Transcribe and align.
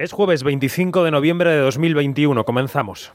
Es 0.00 0.12
jueves 0.12 0.42
25 0.44 1.04
de 1.04 1.10
noviembre 1.10 1.50
de 1.50 1.58
2021. 1.58 2.46
Comenzamos. 2.46 3.12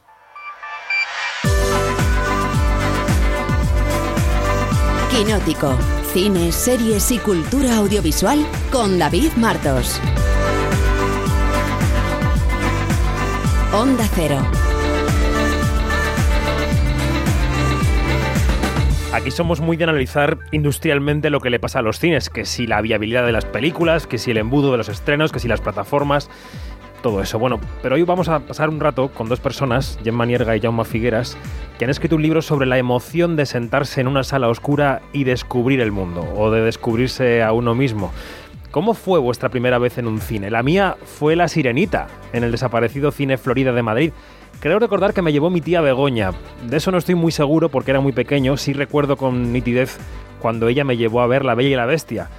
Quinótico. 5.09 5.75
Cine, 6.13 6.51
series 6.51 7.11
y 7.11 7.17
cultura 7.17 7.77
audiovisual 7.77 8.45
con 8.71 8.99
David 8.99 9.31
Martos. 9.35 9.99
Onda 13.73 14.05
Cero. 14.13 14.37
Aquí 19.15 19.31
somos 19.31 19.61
muy 19.61 19.77
de 19.77 19.85
analizar 19.85 20.39
industrialmente 20.51 21.29
lo 21.29 21.39
que 21.39 21.49
le 21.49 21.57
pasa 21.57 21.79
a 21.79 21.81
los 21.81 21.99
cines, 21.99 22.29
que 22.29 22.43
si 22.43 22.67
la 22.67 22.81
viabilidad 22.81 23.25
de 23.25 23.31
las 23.31 23.45
películas, 23.45 24.07
que 24.07 24.17
si 24.17 24.31
el 24.31 24.37
embudo 24.37 24.73
de 24.73 24.77
los 24.77 24.89
estrenos, 24.89 25.31
que 25.31 25.39
si 25.39 25.47
las 25.47 25.61
plataformas, 25.61 26.29
todo 27.05 27.21
eso. 27.21 27.37
Bueno, 27.37 27.59
pero 27.83 27.93
hoy 27.93 28.01
vamos 28.01 28.29
a 28.29 28.39
pasar 28.39 28.67
un 28.67 28.79
rato 28.79 29.09
con 29.09 29.29
dos 29.29 29.39
personas, 29.39 29.99
Gemma 30.03 30.25
Nierga 30.25 30.55
y 30.55 30.59
Jaume 30.59 30.83
Figueras, 30.85 31.37
que 31.77 31.85
han 31.85 31.91
escrito 31.91 32.15
un 32.15 32.23
libro 32.23 32.41
sobre 32.41 32.65
la 32.65 32.79
emoción 32.79 33.35
de 33.35 33.45
sentarse 33.45 34.01
en 34.01 34.07
una 34.07 34.23
sala 34.23 34.49
oscura 34.49 35.03
y 35.13 35.23
descubrir 35.23 35.81
el 35.81 35.91
mundo, 35.91 36.27
o 36.35 36.49
de 36.49 36.61
descubrirse 36.61 37.43
a 37.43 37.51
uno 37.51 37.75
mismo. 37.75 38.11
¿Cómo 38.71 38.95
fue 38.95 39.19
vuestra 39.19 39.49
primera 39.49 39.77
vez 39.77 39.99
en 39.99 40.07
un 40.07 40.19
cine? 40.19 40.49
La 40.49 40.63
mía 40.63 40.97
fue 41.03 41.35
La 41.35 41.47
Sirenita, 41.47 42.07
en 42.33 42.43
el 42.43 42.51
desaparecido 42.51 43.11
Cine 43.11 43.37
Florida 43.37 43.71
de 43.71 43.83
Madrid. 43.83 44.11
Creo 44.59 44.79
recordar 44.79 45.13
que 45.13 45.21
me 45.21 45.31
llevó 45.31 45.51
mi 45.51 45.61
tía 45.61 45.81
Begoña. 45.81 46.31
De 46.67 46.77
eso 46.77 46.89
no 46.89 46.97
estoy 46.97 47.13
muy 47.13 47.31
seguro 47.31 47.69
porque 47.69 47.91
era 47.91 47.99
muy 47.99 48.13
pequeño. 48.13 48.57
Sí 48.57 48.73
recuerdo 48.73 49.15
con 49.15 49.53
nitidez 49.53 49.99
cuando 50.41 50.67
ella 50.69 50.83
me 50.83 50.97
llevó 50.97 51.21
a 51.21 51.27
ver 51.27 51.45
La 51.45 51.53
Bella 51.53 51.69
y 51.69 51.75
la 51.75 51.85
Bestia. 51.85 52.29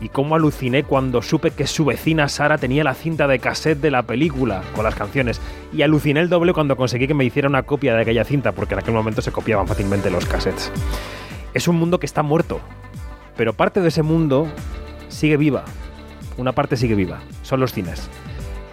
Y 0.00 0.10
cómo 0.10 0.36
aluciné 0.36 0.84
cuando 0.84 1.22
supe 1.22 1.50
que 1.50 1.66
su 1.66 1.84
vecina 1.84 2.28
Sara 2.28 2.58
tenía 2.58 2.84
la 2.84 2.94
cinta 2.94 3.26
de 3.26 3.38
cassette 3.38 3.80
de 3.80 3.90
la 3.90 4.04
película 4.04 4.62
con 4.74 4.84
las 4.84 4.94
canciones. 4.94 5.40
Y 5.72 5.82
aluciné 5.82 6.20
el 6.20 6.28
doble 6.28 6.52
cuando 6.52 6.76
conseguí 6.76 7.08
que 7.08 7.14
me 7.14 7.24
hiciera 7.24 7.48
una 7.48 7.64
copia 7.64 7.94
de 7.94 8.02
aquella 8.02 8.24
cinta, 8.24 8.52
porque 8.52 8.74
en 8.74 8.80
aquel 8.80 8.94
momento 8.94 9.22
se 9.22 9.32
copiaban 9.32 9.66
fácilmente 9.66 10.10
los 10.10 10.26
cassettes. 10.26 10.70
Es 11.54 11.66
un 11.66 11.76
mundo 11.76 11.98
que 11.98 12.06
está 12.06 12.22
muerto, 12.22 12.60
pero 13.36 13.52
parte 13.54 13.80
de 13.80 13.88
ese 13.88 14.02
mundo 14.02 14.46
sigue 15.08 15.36
viva. 15.36 15.64
Una 16.36 16.52
parte 16.52 16.76
sigue 16.76 16.94
viva. 16.94 17.20
Son 17.42 17.58
los 17.58 17.72
cines. 17.72 18.08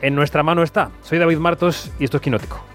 En 0.02 0.14
nuestra 0.14 0.44
mano 0.44 0.62
está. 0.62 0.92
Soy 1.02 1.18
David 1.18 1.38
Martos 1.38 1.92
y 2.00 2.04
esto 2.04 2.18
es 2.18 2.24
Quinótico. 2.24 2.75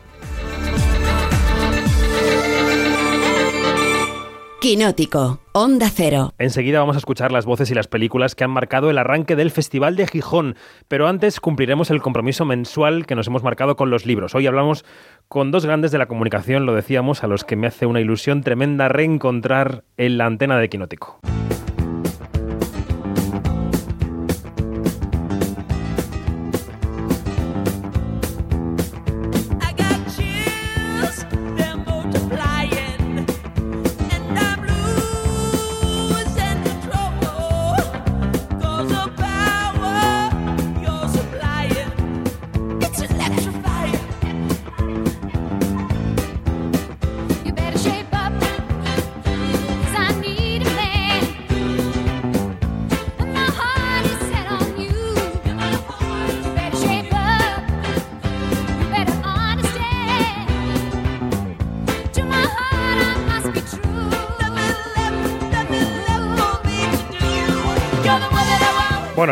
Quinótico, 4.61 5.41
Onda 5.53 5.89
Cero. 5.89 6.35
Enseguida 6.37 6.81
vamos 6.81 6.95
a 6.95 6.99
escuchar 6.99 7.33
las 7.33 7.47
voces 7.47 7.71
y 7.71 7.75
las 7.75 7.89
películas 7.89 8.35
que 8.35 8.45
han 8.45 8.51
marcado 8.51 8.91
el 8.91 8.99
arranque 8.99 9.35
del 9.35 9.51
Festival 9.51 9.97
de 9.97 10.07
Gijón, 10.07 10.55
pero 10.87 11.09
antes 11.09 11.41
cumpliremos 11.41 11.91
el 11.91 12.03
compromiso 12.03 12.45
mensual 12.45 13.07
que 13.07 13.15
nos 13.15 13.27
hemos 13.27 13.43
marcado 13.43 13.75
con 13.77 13.89
los 13.89 14.05
libros. 14.05 14.35
Hoy 14.35 14.47
hablamos 14.47 14.85
con 15.29 15.51
dos 15.51 15.65
grandes 15.65 15.93
de 15.93 15.99
la 15.99 16.09
comunicación, 16.09 16.67
lo 16.67 16.75
decíamos, 16.75 17.25
a 17.25 17.27
los 17.27 17.45
que 17.45 17.57
me 17.57 17.69
hace 17.69 17.87
una 17.87 18.03
ilusión 18.03 18.43
tremenda 18.43 18.91
reencontrar 18.91 19.85
en 19.97 20.19
la 20.19 20.27
antena 20.27 20.59
de 20.59 20.69
Quinótico. 20.69 21.21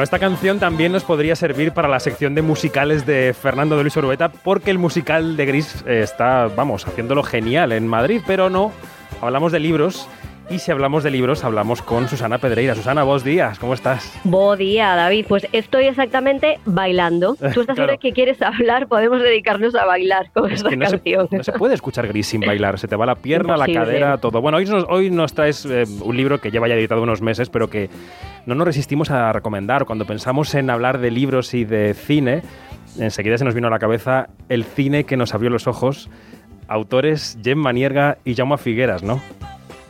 Esta 0.09 0.19
canción 0.19 0.59
también 0.59 0.91
nos 0.91 1.05
podría 1.05 1.37
servir 1.37 1.73
para 1.73 1.87
la 1.87 2.01
sección 2.01 2.35
de 2.35 2.41
musicales 2.41 3.05
de 3.05 3.35
Fernando 3.39 3.77
de 3.77 3.83
Luis 3.83 3.95
Orueta, 3.99 4.31
porque 4.31 4.71
el 4.71 4.79
musical 4.79 5.37
de 5.37 5.45
Gris 5.45 5.85
está, 5.87 6.47
vamos, 6.47 6.87
haciéndolo 6.87 7.23
genial 7.23 7.73
en 7.73 7.87
Madrid, 7.87 8.23
pero 8.27 8.49
no, 8.49 8.73
hablamos 9.21 9.53
de 9.53 9.61
libros. 9.61 10.09
Y 10.51 10.61
si 10.61 10.71
hablamos 10.71 11.05
de 11.05 11.11
libros, 11.11 11.45
hablamos 11.45 11.83
con 11.83 12.09
Susana 12.09 12.39
Pedreira. 12.39 12.75
Susana, 12.75 13.03
vos 13.03 13.23
días, 13.23 13.59
¿cómo 13.59 13.75
estás? 13.75 14.19
Buen 14.25 14.59
día, 14.59 14.95
David. 14.95 15.27
Pues 15.29 15.47
estoy 15.53 15.85
exactamente 15.85 16.59
bailando. 16.65 17.37
Tú 17.53 17.61
estás 17.61 17.77
claro. 17.77 17.99
que 17.99 18.15
quieres 18.15 18.41
hablar, 18.41 18.89
podemos 18.89 19.21
dedicarnos 19.21 19.75
a 19.75 19.85
bailar 19.85 20.31
con 20.33 20.51
esta 20.51 20.71
no 20.71 20.87
canción. 20.89 21.29
Se, 21.29 21.37
no 21.37 21.45
se 21.45 21.53
puede 21.53 21.75
escuchar 21.75 22.09
Gris 22.09 22.29
sin 22.29 22.41
bailar. 22.41 22.79
Se 22.79 22.89
te 22.89 22.97
va 22.97 23.05
la 23.05 23.17
pierna, 23.17 23.57
Imposible. 23.57 23.79
la 23.79 23.85
cadera, 23.85 24.19
todo. 24.19 24.41
Bueno, 24.41 24.57
hoy 24.57 24.65
nos, 24.65 24.87
hoy 24.89 25.11
nos 25.11 25.35
traes 25.35 25.67
eh, 25.67 25.85
un 26.01 26.17
libro 26.17 26.41
que 26.41 26.51
lleva 26.51 26.67
ya 26.67 26.77
editado 26.77 27.03
unos 27.03 27.21
meses, 27.21 27.51
pero 27.51 27.69
que 27.69 27.91
no 28.47 28.55
nos 28.55 28.67
resistimos 28.67 29.11
a 29.11 29.31
recomendar. 29.35 29.85
Cuando 29.85 30.07
pensamos 30.07 30.55
en 30.55 30.71
hablar 30.71 30.99
de 30.99 31.11
libros 31.11 31.53
y 31.53 31.67
de 31.67 31.93
cine, 31.93 32.41
enseguida 32.99 33.37
se 33.37 33.45
nos 33.45 33.55
vino 33.55 33.67
a 33.67 33.71
la 33.71 33.79
cabeza 33.79 34.31
el 34.49 34.65
cine 34.65 35.05
que 35.05 35.19
nos 35.19 35.35
abrió 35.35 35.51
los 35.51 35.67
ojos. 35.67 36.09
Autores 36.69 37.39
Gemma 37.45 37.75
Nierga 37.75 38.17
y 38.25 38.35
Jaume 38.35 38.57
Figueras, 38.57 39.03
¿no? 39.03 39.21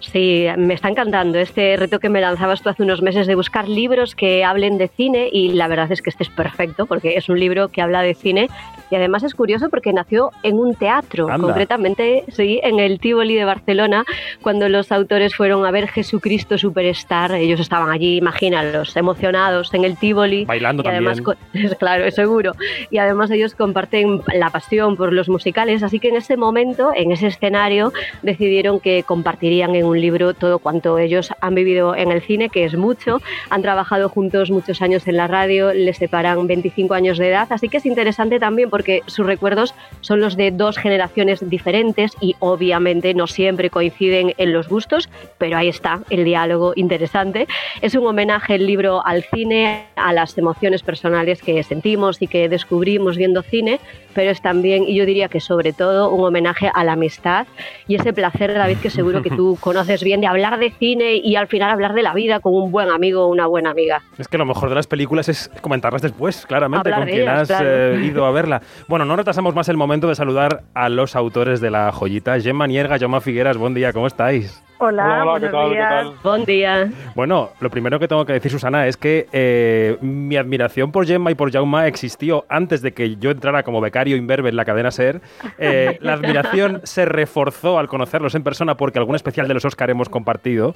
Sí, 0.01 0.47
me 0.57 0.75
está 0.75 0.89
encantando 0.89 1.39
este 1.39 1.77
reto 1.77 1.99
que 1.99 2.09
me 2.09 2.21
lanzabas 2.21 2.63
tú 2.63 2.69
hace 2.69 2.83
unos 2.83 3.03
meses 3.03 3.27
de 3.27 3.35
buscar 3.35 3.69
libros 3.69 4.15
que 4.15 4.45
hablen 4.45 4.79
de 4.79 4.89
cine 4.89 5.29
y 5.33 5.53
la 5.53 5.69
verdad 5.69 5.91
es 5.91 6.03
que 6.03 6.11
este 6.11 6.23
es 6.23 6.31
perfecto 6.31 6.87
porque 6.87 7.17
es 7.17 7.29
un 7.29 7.39
libro 7.39 7.69
que 7.69 7.83
habla 7.83 8.03
de 8.03 8.15
cine 8.15 8.49
y 8.91 8.97
además 8.97 9.23
es 9.23 9.35
curioso 9.35 9.69
porque 9.69 9.93
nació 9.93 10.31
en 10.43 10.57
un 10.59 10.75
teatro, 10.75 11.29
Anda. 11.29 11.47
concretamente 11.47 12.25
sí, 12.29 12.61
en 12.63 12.79
el 12.79 13.01
Tivoli 13.01 13.35
de 13.35 13.45
Barcelona, 13.45 14.05
cuando 14.41 14.69
los 14.69 14.91
autores 14.93 15.35
fueron 15.35 15.67
a 15.67 15.71
ver 15.71 15.89
Jesucristo 15.89 16.57
Superstar. 16.57 17.33
Ellos 17.33 17.61
estaban 17.61 17.91
allí, 17.91 18.17
imagínalos, 18.17 18.97
emocionados 18.97 19.75
en 19.75 19.85
el 19.85 19.97
Tivoli. 19.97 20.45
Bailando 20.45 20.83
y 20.85 20.89
además, 20.89 21.21
también. 21.23 21.75
Claro, 21.79 22.11
seguro. 22.11 22.53
Y 22.91 22.99
además 22.99 23.31
ellos 23.31 23.55
comparten 23.55 24.23
la 24.35 24.51
pasión 24.51 24.97
por 24.97 25.13
los 25.13 25.29
musicales, 25.29 25.83
así 25.83 26.01
que 26.01 26.09
en 26.09 26.17
ese 26.17 26.37
momento, 26.37 26.91
en 26.95 27.13
ese 27.13 27.27
escenario, 27.27 27.93
decidieron 28.23 28.81
que 28.81 29.03
compartirían 29.03 29.75
en 29.75 29.85
un 29.89 30.01
libro 30.01 30.35
todo 30.35 30.59
cuanto 30.59 30.99
ellos 30.99 31.31
han 31.41 31.55
vivido 31.55 31.95
en 31.95 32.13
el 32.13 32.23
cine, 32.23 32.49
que 32.49 32.65
es 32.65 32.77
mucho. 32.77 33.21
Han 33.51 33.63
trabajado 33.63 34.09
juntos 34.09 34.51
muchos 34.51 34.83
años 34.83 35.07
en 35.09 35.17
la 35.17 35.27
radio, 35.27 35.73
les 35.73 35.97
separan 35.97 36.47
25 36.47 36.95
años 36.95 37.19
de 37.19 37.29
edad, 37.29 37.49
así 37.51 37.69
que 37.69 37.79
es 37.79 37.87
interesante 37.87 38.39
también 38.39 38.71
porque 38.71 39.03
sus 39.07 39.27
recuerdos 39.27 39.75
son 40.01 40.21
los 40.21 40.37
de 40.37 40.51
dos 40.51 40.79
generaciones 40.79 41.49
diferentes 41.49 42.13
y 42.21 42.37
obviamente 42.39 43.15
no 43.15 43.27
siempre 43.27 43.71
coinciden 43.71 44.35
en 44.37 44.53
los 44.53 44.69
gustos, 44.69 45.09
pero 45.39 45.57
ahí 45.57 45.69
está 45.69 46.01
el 46.11 46.25
diálogo 46.25 46.73
interesante. 46.77 47.47
Es 47.81 47.95
un 47.95 48.07
homenaje 48.07 48.55
el 48.55 48.67
libro 48.67 49.05
al 49.05 49.25
cine, 49.25 49.85
a 49.97 50.13
las 50.13 50.37
emociones 50.39 50.83
personales 50.83 51.43
que 51.43 51.63
sentimos 51.63 52.21
y 52.21 52.27
que 52.27 52.49
descubrimos 52.49 53.17
viendo 53.17 53.43
cine, 53.43 53.81
pero 54.15 54.31
es 54.31 54.43
también, 54.43 54.85
y 54.85 54.95
yo 54.95 55.07
diría 55.07 55.29
que 55.29 55.41
sobre 55.41 55.73
todo, 55.73 56.11
un 56.11 56.25
homenaje 56.25 56.71
a 56.75 56.85
la 56.85 56.93
amistad 56.93 57.47
y 57.87 57.95
ese 57.95 58.13
placer, 58.13 58.53
David, 58.55 58.79
que 58.79 58.91
seguro 58.91 59.23
que 59.23 59.31
tú 59.31 59.57
conoces 59.61 59.78
bien 60.03 60.21
de 60.21 60.27
hablar 60.27 60.59
de 60.59 60.71
cine 60.71 61.17
y 61.17 61.37
al 61.37 61.47
final 61.47 61.71
hablar 61.71 61.95
de 61.95 62.03
la 62.03 62.15
vida 62.15 62.41
con 62.41 62.55
un 62.55 62.71
buen 62.73 62.89
amigo 62.91 63.25
o 63.25 63.29
una 63.29 63.47
buena 63.47 63.71
amiga. 63.71 64.03
Es 64.19 64.29
que 64.29 64.39
lo 64.39 64.47
mejor 64.47 64.69
de 64.69 64.75
las 64.75 64.87
películas 64.87 65.29
es 65.29 65.51
comentarlas 65.61 66.03
después, 66.03 66.47
claramente, 66.47 66.89
Hablar 66.89 67.01
con 67.01 67.09
quien 67.09 67.23
ellas, 67.23 67.41
has 67.43 67.49
claro. 67.49 67.69
eh, 67.95 68.05
ido 68.05 68.25
a 68.25 68.31
verla. 68.31 68.63
Bueno, 68.89 69.05
no 69.05 69.17
retrasamos 69.17 69.55
más 69.55 69.69
el 69.69 69.77
momento 69.77 70.09
de 70.09 70.15
saludar 70.15 70.63
a 70.75 70.89
los 70.89 71.17
autores 71.17 71.61
de 71.61 71.71
la 71.71 71.93
joyita. 71.93 72.41
Gemma 72.41 72.67
Nierga, 72.67 72.99
Jaume 72.99 73.21
Figueras, 73.21 73.57
buen 73.57 73.75
día, 73.75 73.93
¿cómo 73.93 74.07
estáis? 74.07 74.63
Hola, 74.81 75.25
Hola, 75.25 75.41
¿qué 75.41 75.49
buenos 75.49 75.51
tal? 75.51 75.69
¿Qué 75.71 75.75
días. 75.75 75.89
tal? 75.91 76.13
Buen 76.23 76.45
día. 76.45 76.89
Bueno, 77.17 77.51
lo 77.59 77.69
primero 77.69 77.99
que 77.99 78.07
tengo 78.07 78.25
que 78.25 78.35
decir, 78.35 78.51
Susana, 78.53 78.87
es 78.87 78.97
que 78.97 79.27
eh, 79.33 79.97
mi 80.01 80.37
admiración 80.37 80.93
por 80.93 81.05
Gemma 81.05 81.33
y 81.33 81.35
por 81.35 81.51
Jaume 81.51 81.89
existió 81.89 82.45
antes 82.49 82.81
de 82.81 82.93
que 82.93 83.17
yo 83.17 83.33
entrara 83.33 83.65
como 83.65 83.81
becario 83.81 84.17
imberbe 84.17 84.51
en 84.51 84.57
la 84.57 84.65
cadena 84.65 84.91
SER. 84.93 85.21
Eh, 85.61 85.99
la 86.03 86.13
admiración 86.13 86.81
se 86.85 87.05
reforzó 87.05 87.79
al 87.81 87.89
conocerlos 87.89 88.35
en 88.37 88.45
persona 88.45 88.77
porque 88.77 88.99
algún 89.01 89.17
especial 89.17 89.49
de 89.49 89.55
los 89.55 89.65
Oscar 89.65 89.91
hemos 89.91 90.09
compartido 90.09 90.75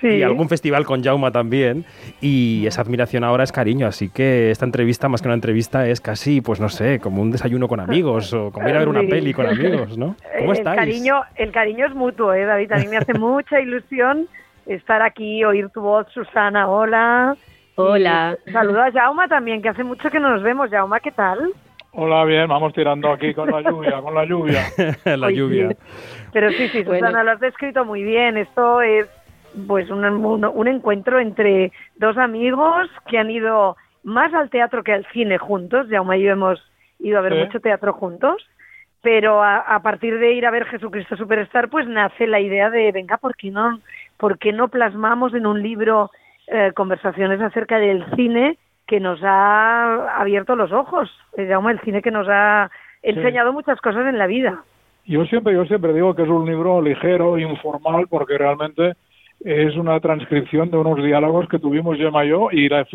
Sí. 0.00 0.08
y 0.08 0.22
algún 0.24 0.48
festival 0.48 0.84
con 0.84 1.02
Jaume 1.04 1.30
también. 1.30 1.84
Y 2.20 2.66
esa 2.66 2.82
admiración 2.82 3.22
ahora 3.22 3.44
es 3.44 3.52
cariño, 3.52 3.86
así 3.86 4.08
que 4.10 4.50
esta 4.50 4.64
entrevista, 4.64 5.08
más 5.08 5.22
que 5.22 5.28
una 5.28 5.34
entrevista, 5.34 5.86
es 5.88 6.00
casi, 6.00 6.40
pues 6.40 6.58
no 6.60 6.68
sé, 6.68 6.98
como 6.98 7.22
un 7.22 7.30
desayuno 7.30 7.68
con 7.68 7.78
amigos 7.80 8.32
o 8.32 8.50
como 8.50 8.68
ir 8.68 8.74
a 8.74 8.80
ver 8.80 8.88
una 8.88 9.00
Sí. 9.02 9.06
peli 9.06 9.32
con 9.32 9.46
amigos, 9.46 9.96
¿no? 9.96 10.16
¿Cómo 10.38 10.52
el 10.52 10.58
estáis? 10.58 10.76
Cariño, 10.78 11.22
el 11.36 11.52
cariño 11.52 11.86
es 11.86 11.94
mutuo, 11.94 12.34
¿eh, 12.34 12.44
David? 12.44 12.72
A 12.72 12.78
mí 12.78 12.86
me 12.88 12.96
hace 12.96 13.14
mucha 13.44 13.60
ilusión 13.60 14.26
estar 14.64 15.02
aquí, 15.02 15.44
oír 15.44 15.68
tu 15.68 15.82
voz, 15.82 16.06
Susana, 16.14 16.66
hola. 16.66 17.36
Hola. 17.74 18.38
Saludo 18.50 18.80
a 18.82 18.90
Jauma 18.90 19.28
también, 19.28 19.60
que 19.60 19.68
hace 19.68 19.84
mucho 19.84 20.10
que 20.10 20.18
no 20.18 20.30
nos 20.30 20.42
vemos. 20.42 20.70
Jauma, 20.70 20.98
¿qué 21.00 21.10
tal? 21.10 21.50
Hola, 21.92 22.24
bien, 22.24 22.48
vamos 22.48 22.72
tirando 22.72 23.12
aquí 23.12 23.34
con 23.34 23.50
la 23.50 23.60
lluvia, 23.60 24.00
con 24.00 24.14
la 24.14 24.24
lluvia. 24.24 24.62
la 25.04 25.30
lluvia. 25.30 25.76
Pero 26.32 26.50
sí, 26.52 26.68
sí, 26.70 26.84
Susana, 26.84 27.22
lo 27.22 27.32
has 27.32 27.40
descrito 27.40 27.84
muy 27.84 28.02
bien. 28.02 28.38
Esto 28.38 28.80
es 28.80 29.06
pues 29.66 29.90
un, 29.90 30.04
un, 30.04 30.68
encuentro 30.68 31.20
entre 31.20 31.70
dos 31.96 32.16
amigos 32.16 32.88
que 33.08 33.18
han 33.18 33.30
ido 33.30 33.76
más 34.04 34.32
al 34.32 34.48
teatro 34.48 34.82
que 34.82 34.94
al 34.94 35.06
cine 35.12 35.36
juntos. 35.36 35.86
ya 35.90 36.02
y 36.16 36.22
yo 36.22 36.32
hemos 36.32 36.62
ido 36.98 37.18
a 37.18 37.22
ver 37.22 37.34
mucho 37.44 37.60
teatro 37.60 37.92
juntos. 37.92 38.42
Pero 39.04 39.44
a, 39.44 39.78
partir 39.82 40.18
de 40.18 40.32
ir 40.32 40.46
a 40.46 40.50
ver 40.50 40.64
Jesucristo 40.64 41.14
Superstar, 41.14 41.68
pues 41.68 41.86
nace 41.86 42.26
la 42.26 42.40
idea 42.40 42.70
de, 42.70 42.90
venga, 42.90 43.18
¿por 43.18 43.36
qué 43.36 43.50
no, 43.50 43.78
por 44.16 44.38
qué 44.38 44.50
no 44.50 44.68
plasmamos 44.68 45.34
en 45.34 45.46
un 45.46 45.62
libro 45.62 46.10
eh, 46.46 46.72
conversaciones 46.74 47.38
acerca 47.42 47.78
del 47.78 48.02
cine 48.16 48.56
que 48.86 49.00
nos 49.00 49.20
ha 49.22 50.18
abierto 50.18 50.56
los 50.56 50.72
ojos, 50.72 51.10
Jaume, 51.36 51.72
el 51.72 51.80
cine 51.80 52.00
que 52.00 52.10
nos 52.10 52.26
ha 52.30 52.70
enseñado 53.02 53.52
muchas 53.52 53.78
cosas 53.82 54.06
en 54.06 54.18
la 54.18 54.26
vida. 54.26 54.62
Yo 55.04 55.26
siempre, 55.26 55.52
yo 55.52 55.66
siempre 55.66 55.92
digo 55.92 56.14
que 56.14 56.22
es 56.22 56.28
un 56.28 56.46
libro 56.46 56.80
ligero, 56.80 57.36
informal, 57.38 58.06
porque 58.08 58.38
realmente 58.38 58.94
es 59.40 59.76
una 59.76 60.00
transcripción 60.00 60.70
de 60.70 60.78
unos 60.78 60.96
diálogos 61.04 61.46
que 61.48 61.58
tuvimos 61.58 61.98
Gemma 61.98 62.24
y 62.24 62.30
yo 62.30 62.48
y 62.50 62.70
la 62.70 62.86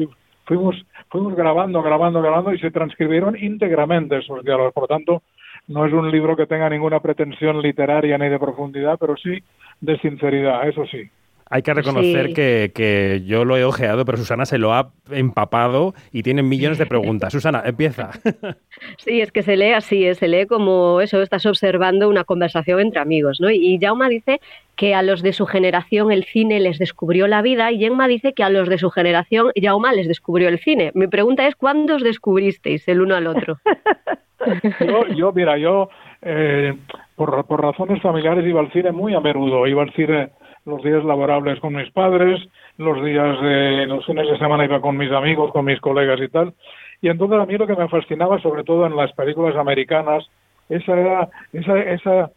fuimos, 0.46 0.76
fuimos 1.10 1.36
grabando, 1.36 1.84
grabando, 1.84 2.20
grabando 2.20 2.52
y 2.52 2.60
se 2.60 2.72
transcribieron 2.72 3.38
íntegramente 3.38 4.18
esos 4.18 4.44
diálogos. 4.44 4.74
Por 4.74 4.84
lo 4.84 4.88
tanto, 4.88 5.22
no 5.70 5.86
es 5.86 5.94
un 5.94 6.12
libro 6.12 6.36
que 6.36 6.48
tenga 6.48 6.70
ninguna 6.70 7.00
pretensión 7.00 7.62
literaria 7.62 8.18
ni 8.18 8.28
de 8.28 8.40
profundidad, 8.40 8.98
pero 9.00 9.16
sí 9.16 9.42
de 9.80 9.98
sinceridad, 10.00 10.68
eso 10.68 10.86
sí. 10.88 11.10
Hay 11.52 11.64
que 11.64 11.74
reconocer 11.74 12.34
que, 12.34 12.72
que, 12.76 13.24
yo 13.26 13.44
lo 13.44 13.58
he 13.58 13.64
ojeado, 13.64 14.06
pero 14.06 14.20
Susana 14.20 14.46
se 14.46 14.60
lo 14.60 14.72
ha 14.74 14.92
empapado 15.10 15.96
y 16.12 16.22
tiene 16.22 16.44
millones 16.44 16.78
de 16.78 16.86
preguntas. 16.86 17.34
Susana, 17.34 17.64
empieza. 17.66 18.12
Sí, 18.98 19.20
es 19.20 19.32
que 19.34 19.44
se 19.44 19.58
lee 19.58 19.72
así, 19.72 20.06
¿eh? 20.06 20.16
se 20.16 20.30
lee 20.30 20.46
como 20.46 21.02
eso, 21.02 21.22
estás 21.22 21.46
observando 21.46 22.08
una 22.08 22.24
conversación 22.24 22.80
entre 22.80 23.02
amigos, 23.02 23.42
¿no? 23.42 23.50
Y 23.50 23.78
Jauma 23.78 24.08
dice 24.08 24.40
que 24.78 24.96
a 24.96 25.02
los 25.02 25.22
de 25.22 25.34
su 25.34 25.46
generación 25.46 26.14
el 26.14 26.24
cine 26.24 26.62
les 26.62 26.80
descubrió 26.80 27.28
la 27.28 27.42
vida 27.42 27.72
y 27.72 27.80
Gemma 27.80 28.08
dice 28.08 28.34
que 28.34 28.44
a 28.44 28.50
los 28.50 28.70
de 28.70 28.78
su 28.78 28.90
generación 28.90 29.52
Jauma 29.62 29.92
les 29.92 30.08
descubrió 30.08 30.48
el 30.48 30.60
cine. 30.60 30.92
Mi 30.94 31.08
pregunta 31.08 31.46
es, 31.46 31.56
¿cuándo 31.56 31.96
os 31.96 32.04
descubristeis 32.04 32.88
el 32.88 33.02
uno 33.02 33.16
al 33.16 33.28
otro? 33.28 33.58
yo, 34.80 35.08
yo, 35.08 35.34
mira, 35.34 35.58
yo 35.58 35.90
eh, 36.22 36.74
por, 37.16 37.46
por 37.46 37.62
razones 37.62 38.02
familiares 38.02 38.46
iba 38.46 38.62
al 38.62 38.72
cine 38.72 38.94
muy 38.94 39.14
a 39.14 39.20
menudo, 39.20 39.68
iba 39.68 39.84
al 39.84 39.92
cine 39.94 40.30
los 40.70 40.84
días 40.84 41.04
laborables 41.04 41.60
con 41.60 41.74
mis 41.74 41.92
padres, 41.92 42.40
los 42.78 43.04
días 43.04 43.42
de 43.42 43.86
los 43.88 44.06
fines 44.06 44.28
de 44.30 44.38
semana 44.38 44.66
iba 44.66 44.80
con 44.82 44.98
mis 44.98 45.12
amigos, 45.12 45.52
con 45.52 45.66
mis 45.66 45.80
colegas 45.82 46.20
y 46.22 46.30
tal. 46.30 46.54
Y 47.02 47.10
entonces 47.10 47.40
a 47.40 47.46
mí 47.46 47.58
lo 47.58 47.68
que 47.68 47.76
me 47.76 47.88
fascinaba, 47.88 48.40
sobre 48.42 48.64
todo 48.64 48.86
en 48.86 48.96
las 48.96 49.12
películas 49.14 49.56
americanas, 49.56 50.30
esa 50.70 50.98
era, 50.98 51.30
esa, 51.54 51.80
esa, 51.80 52.32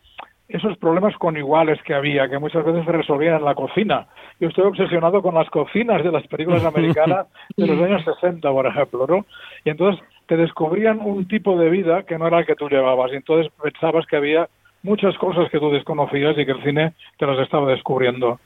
esos 0.49 0.77
problemas 0.79 1.17
con 1.17 1.37
iguales 1.37 1.81
que 1.83 1.95
había, 1.95 2.29
que 2.29 2.39
muchas 2.39 2.65
veces 2.65 2.85
se 2.85 2.93
resolvían 2.93 3.37
en 3.37 3.45
la 3.45 3.55
cocina. 3.55 4.07
Yo 4.41 4.49
estoy 4.49 4.65
obsesionado 4.65 5.23
con 5.23 5.35
las 5.35 5.49
cocinas 5.51 6.03
de 6.03 6.13
las 6.13 6.27
películas 6.27 6.65
americanas 6.65 7.27
de 7.57 7.67
los 7.67 7.81
años 7.81 8.05
60, 8.05 8.51
por 8.51 8.67
ejemplo, 8.67 9.07
¿no? 9.07 9.27
Y 9.65 9.71
entonces 9.71 10.03
te 10.27 10.37
descubrían 10.37 11.01
un 11.01 11.27
tipo 11.27 11.59
de 11.59 11.71
vida 11.71 12.05
que 12.05 12.19
no 12.19 12.27
era 12.27 12.41
el 12.41 12.47
que 12.47 12.57
tú 12.57 12.69
llevabas, 12.69 13.13
y 13.13 13.17
entonces 13.17 13.53
pensabas 13.63 14.07
que 14.07 14.17
había 14.17 14.49
muchas 14.83 15.17
cosas 15.19 15.51
que 15.51 15.59
tú 15.59 15.71
desconocías 15.71 16.37
y 16.37 16.45
que 16.47 16.53
el 16.53 16.63
cine 16.63 16.93
te 17.19 17.27
las 17.27 17.39
estaba 17.39 17.71
descubriendo. 17.71 18.39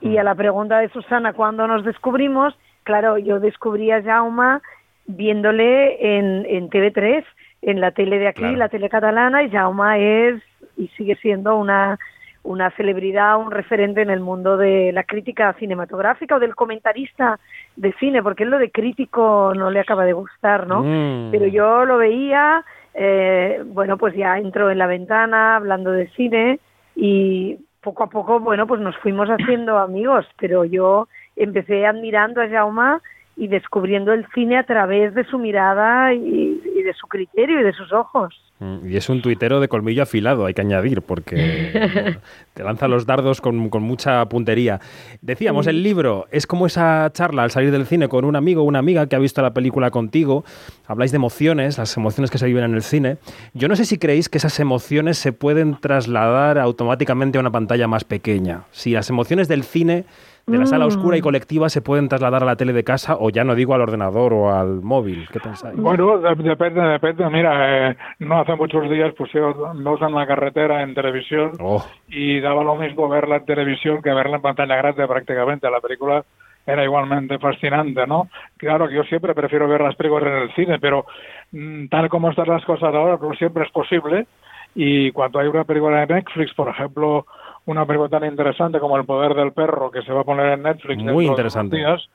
Y 0.00 0.16
a 0.16 0.24
la 0.24 0.34
pregunta 0.34 0.78
de 0.78 0.88
Susana, 0.88 1.32
¿cuándo 1.32 1.66
nos 1.66 1.84
descubrimos? 1.84 2.54
Claro, 2.84 3.18
yo 3.18 3.40
descubrí 3.40 3.90
a 3.90 4.02
Jauma 4.02 4.62
viéndole 5.06 6.16
en, 6.16 6.46
en 6.46 6.70
TV3, 6.70 7.24
en 7.62 7.80
la 7.80 7.90
tele 7.90 8.18
de 8.18 8.28
aquí, 8.28 8.56
la 8.56 8.68
tele 8.68 8.88
catalana, 8.88 9.42
y 9.42 9.50
Jauma 9.50 9.98
es 9.98 10.42
y 10.76 10.88
sigue 10.96 11.16
siendo 11.16 11.56
una, 11.56 11.98
una 12.42 12.70
celebridad, 12.70 13.38
un 13.38 13.50
referente 13.50 14.00
en 14.00 14.10
el 14.10 14.20
mundo 14.20 14.56
de 14.56 14.92
la 14.92 15.04
crítica 15.04 15.52
cinematográfica 15.58 16.36
o 16.36 16.40
del 16.40 16.54
comentarista 16.54 17.38
de 17.76 17.92
cine, 17.94 18.22
porque 18.22 18.44
él 18.44 18.50
lo 18.50 18.58
de 18.58 18.70
crítico 18.70 19.52
no 19.54 19.70
le 19.70 19.80
acaba 19.80 20.04
de 20.04 20.14
gustar, 20.14 20.66
¿no? 20.66 20.82
Mm. 20.82 21.30
Pero 21.30 21.46
yo 21.46 21.84
lo 21.84 21.98
veía 21.98 22.64
eh, 22.94 23.62
bueno, 23.66 23.96
pues 23.96 24.14
ya 24.14 24.38
entró 24.38 24.70
en 24.70 24.78
la 24.78 24.86
ventana 24.86 25.56
hablando 25.56 25.90
de 25.90 26.08
cine 26.10 26.60
y 26.96 27.58
poco 27.82 28.04
a 28.04 28.10
poco, 28.10 28.40
bueno, 28.40 28.66
pues 28.66 28.80
nos 28.80 28.96
fuimos 28.98 29.28
haciendo 29.28 29.78
amigos, 29.78 30.26
pero 30.38 30.64
yo 30.64 31.08
empecé 31.36 31.86
admirando 31.86 32.42
a 32.42 32.48
Jaume 32.48 32.98
y 33.40 33.48
descubriendo 33.48 34.12
el 34.12 34.26
cine 34.34 34.58
a 34.58 34.64
través 34.64 35.14
de 35.14 35.24
su 35.24 35.38
mirada 35.38 36.12
y, 36.12 36.60
de 36.84 36.92
su 36.92 37.06
criterio 37.06 37.60
y 37.60 37.64
de 37.64 37.72
sus 37.72 37.90
ojos. 37.90 38.38
Mm, 38.58 38.86
y 38.86 38.96
es 38.98 39.08
un 39.08 39.22
tuitero 39.22 39.60
de 39.60 39.68
colmillo 39.68 40.02
afilado, 40.02 40.44
hay 40.44 40.52
que 40.52 40.60
añadir, 40.60 41.00
porque 41.00 42.18
te 42.52 42.62
lanza 42.62 42.86
los 42.86 43.06
dardos 43.06 43.40
con, 43.40 43.56
mucha 43.56 44.22
puntería. 44.26 44.80
Decíamos, 45.22 45.66
el 45.68 45.82
libro 45.82 46.26
es 46.30 46.46
como 46.46 46.66
esa 46.66 47.10
charla 47.14 47.42
al 47.42 47.50
salir 47.50 47.70
del 47.70 47.86
cine 47.86 48.08
con 48.08 48.26
un 48.26 48.36
amigo 48.36 48.60
o 48.60 48.64
una 48.64 48.78
amiga 48.78 49.06
que 49.06 49.16
ha 49.16 49.18
visto 49.18 49.40
la 49.40 49.54
película 49.54 49.90
contigo. 49.90 50.44
Habláis 50.86 51.10
de 51.10 51.16
emociones, 51.16 51.78
las 51.78 51.96
emociones 51.96 52.30
que 52.30 52.36
se 52.36 52.44
viven 52.44 52.64
en 52.64 52.74
el 52.74 52.82
cine. 52.82 53.16
Yo 53.54 53.68
no 53.68 53.76
sé 53.76 53.86
si 53.86 53.96
creéis 53.96 54.28
que 54.28 54.36
esas 54.36 54.60
emociones 54.60 55.16
se 55.16 55.32
pueden 55.32 55.80
trasladar 55.80 56.58
automáticamente 56.58 57.38
a 57.38 57.40
una 57.40 57.50
pantalla 57.50 57.88
más 57.88 58.04
pequeña. 58.04 58.64
Si 58.70 58.90
las 58.90 59.08
emociones 59.08 59.48
del 59.48 59.64
cine 59.64 60.04
de 60.46 60.58
la 60.58 60.66
sala 60.66 60.86
oscura 60.86 61.16
y 61.16 61.20
mm. 61.20 61.22
colectiva 61.22 61.68
se 61.68 61.82
pueden 61.82 62.08
trasladar 62.08 62.42
a 62.42 62.46
la 62.46 62.56
tele 62.56 62.72
de 62.72 62.84
casa 62.84 63.16
o 63.18 63.30
ya 63.30 63.44
no 63.44 63.54
digo 63.54 63.74
al 63.74 63.82
ordenador 63.82 64.32
o 64.32 64.52
al 64.52 64.82
móvil. 64.82 65.28
¿Qué 65.32 65.40
pensáis? 65.40 65.76
Bueno, 65.76 66.18
depende, 66.18 66.80
depende. 66.80 67.28
Mira, 67.30 67.90
eh, 67.90 67.96
no 68.20 68.40
hace 68.40 68.54
muchos 68.56 68.90
días 68.90 69.14
pusieron 69.14 69.82
dos 69.82 70.02
en 70.02 70.14
la 70.14 70.26
carretera 70.26 70.82
en 70.82 70.94
televisión 70.94 71.52
oh. 71.60 71.84
y 72.08 72.40
daba 72.40 72.64
lo 72.64 72.76
mismo 72.76 73.08
verla 73.08 73.36
en 73.36 73.44
televisión 73.44 74.02
que 74.02 74.12
verla 74.12 74.36
en 74.36 74.42
pantalla 74.42 74.76
grande 74.76 75.06
prácticamente. 75.06 75.70
La 75.70 75.80
película 75.80 76.24
era 76.66 76.84
igualmente 76.84 77.38
fascinante, 77.38 78.06
¿no? 78.06 78.28
Claro 78.56 78.88
que 78.88 78.94
yo 78.94 79.02
siempre 79.04 79.34
prefiero 79.34 79.68
ver 79.68 79.80
las 79.80 79.96
películas 79.96 80.26
en 80.26 80.42
el 80.42 80.54
cine, 80.54 80.78
pero 80.78 81.06
mm, 81.52 81.86
tal 81.88 82.08
como 82.08 82.30
están 82.30 82.48
las 82.48 82.64
cosas 82.64 82.94
ahora, 82.94 83.18
no 83.20 83.34
siempre 83.34 83.64
es 83.64 83.70
posible. 83.70 84.26
Y 84.74 85.10
cuando 85.10 85.40
hay 85.40 85.48
una 85.48 85.64
película 85.64 86.06
de 86.06 86.14
Netflix, 86.14 86.54
por 86.54 86.68
ejemplo, 86.68 87.26
una 87.66 87.86
película 87.86 88.08
tan 88.08 88.24
interesante 88.24 88.78
como 88.78 88.96
El 88.96 89.04
poder 89.04 89.34
del 89.34 89.52
perro 89.52 89.90
que 89.90 90.02
se 90.02 90.12
va 90.12 90.22
a 90.22 90.24
poner 90.24 90.52
en 90.52 90.62
Netflix 90.62 91.02
muy 91.02 91.26
interesante 91.26 91.76
días, 91.76 92.08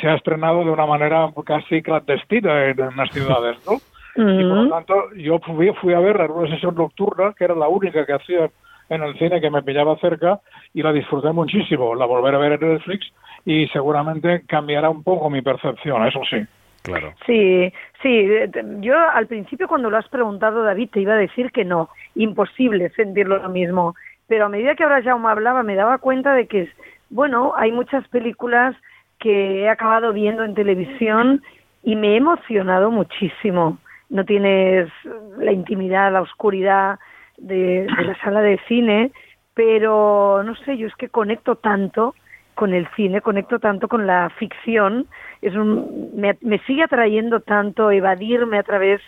se 0.00 0.08
ha 0.08 0.14
estrenado 0.14 0.64
de 0.64 0.70
una 0.70 0.86
manera 0.86 1.30
casi 1.44 1.82
clandestina 1.82 2.66
en, 2.66 2.96
las 2.96 3.10
ciudades, 3.10 3.56
¿no? 3.66 3.78
Y 4.18 4.42
por 4.44 4.56
lo 4.56 4.70
tanto, 4.70 4.94
yo 5.14 5.38
fui, 5.40 5.70
fui 5.74 5.92
a 5.92 6.00
ver 6.00 6.18
una 6.30 6.48
sesión 6.48 6.74
nocturna, 6.74 7.34
que 7.36 7.44
era 7.44 7.54
la 7.54 7.68
única 7.68 8.06
que 8.06 8.14
hacía 8.14 8.48
en 8.88 9.02
el 9.02 9.18
cine 9.18 9.42
que 9.42 9.50
me 9.50 9.62
pillaba 9.62 9.98
cerca, 9.98 10.40
y 10.72 10.82
la 10.82 10.90
disfruté 10.90 11.32
muchísimo. 11.32 11.94
La 11.94 12.06
volveré 12.06 12.36
a 12.36 12.40
ver 12.40 12.52
en 12.54 12.72
Netflix 12.72 13.12
y 13.44 13.66
seguramente 13.68 14.44
cambiará 14.46 14.88
un 14.88 15.02
poco 15.02 15.28
mi 15.28 15.42
percepción, 15.42 16.06
eso 16.06 16.20
sí. 16.30 16.38
Claro. 16.82 17.12
Sí, 17.26 17.72
sí. 18.00 18.28
Yo 18.80 18.94
al 18.96 19.26
principio 19.26 19.68
cuando 19.68 19.90
lo 19.90 19.98
has 19.98 20.08
preguntado, 20.08 20.62
David, 20.62 20.90
te 20.92 21.00
iba 21.00 21.14
a 21.14 21.18
decir 21.18 21.50
que 21.50 21.64
no, 21.64 21.90
imposible 22.14 22.90
sentirlo 22.90 23.38
lo 23.38 23.48
mismo 23.48 23.94
pero 24.26 24.46
a 24.46 24.48
medida 24.48 24.74
que 24.74 24.82
ahora 24.82 25.02
Jaume 25.02 25.28
hablaba 25.28 25.62
me 25.62 25.74
daba 25.74 25.98
cuenta 25.98 26.34
de 26.34 26.46
que, 26.46 26.70
bueno, 27.10 27.52
hay 27.56 27.72
muchas 27.72 28.06
películas 28.08 28.74
que 29.18 29.62
he 29.62 29.68
acabado 29.68 30.12
viendo 30.12 30.44
en 30.44 30.54
televisión 30.54 31.42
y 31.82 31.96
me 31.96 32.14
he 32.14 32.16
emocionado 32.16 32.90
muchísimo. 32.90 33.78
No 34.10 34.24
tienes 34.24 34.90
la 35.38 35.52
intimidad, 35.52 36.12
la 36.12 36.22
oscuridad 36.22 36.98
de, 37.38 37.86
la 37.88 38.18
sala 38.20 38.40
de 38.40 38.58
cine, 38.68 39.12
pero 39.54 40.42
no 40.44 40.54
sé, 40.56 40.76
yo 40.76 40.86
es 40.86 40.94
que 40.96 41.08
conecto 41.08 41.56
tanto 41.56 42.14
con 42.54 42.72
el 42.72 42.88
cine, 42.96 43.20
conecto 43.20 43.58
tanto 43.58 43.86
con 43.86 44.06
la 44.06 44.30
ficción, 44.38 45.06
es 45.42 45.54
un, 45.54 46.10
me, 46.14 46.58
sigue 46.66 46.82
atrayendo 46.82 47.40
tanto 47.40 47.90
evadirme 47.90 48.58
a 48.58 48.62
través 48.62 49.00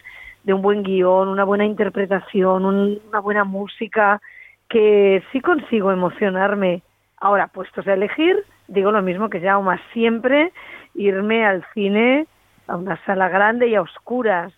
de 0.45 0.53
un 0.53 0.63
buen 0.63 0.83
guion, 0.83 1.29
una 1.29 1.45
buena 1.45 1.65
interpretación, 1.65 2.65
una 2.65 3.21
buena 3.21 3.45
música, 3.45 4.21
que 4.69 5.23
sí 5.33 5.41
consigo 5.41 5.91
emocionarme. 5.91 6.83
Ahora, 7.19 7.49
puestos 7.49 7.87
a 7.87 7.95
elegir, 7.95 8.45
digo 8.69 8.93
lo 8.93 9.03
mismo 9.03 9.29
que 9.29 9.41
ya 9.41 9.59
más 9.59 9.81
siempre 9.93 10.53
irme 10.95 11.45
al 11.45 11.65
cine 11.75 12.27
a 12.67 12.77
una 12.77 13.03
sala 13.05 13.29
grande 13.29 13.69
y 13.69 13.75
a 13.75 13.83
oscuras. 13.83 14.53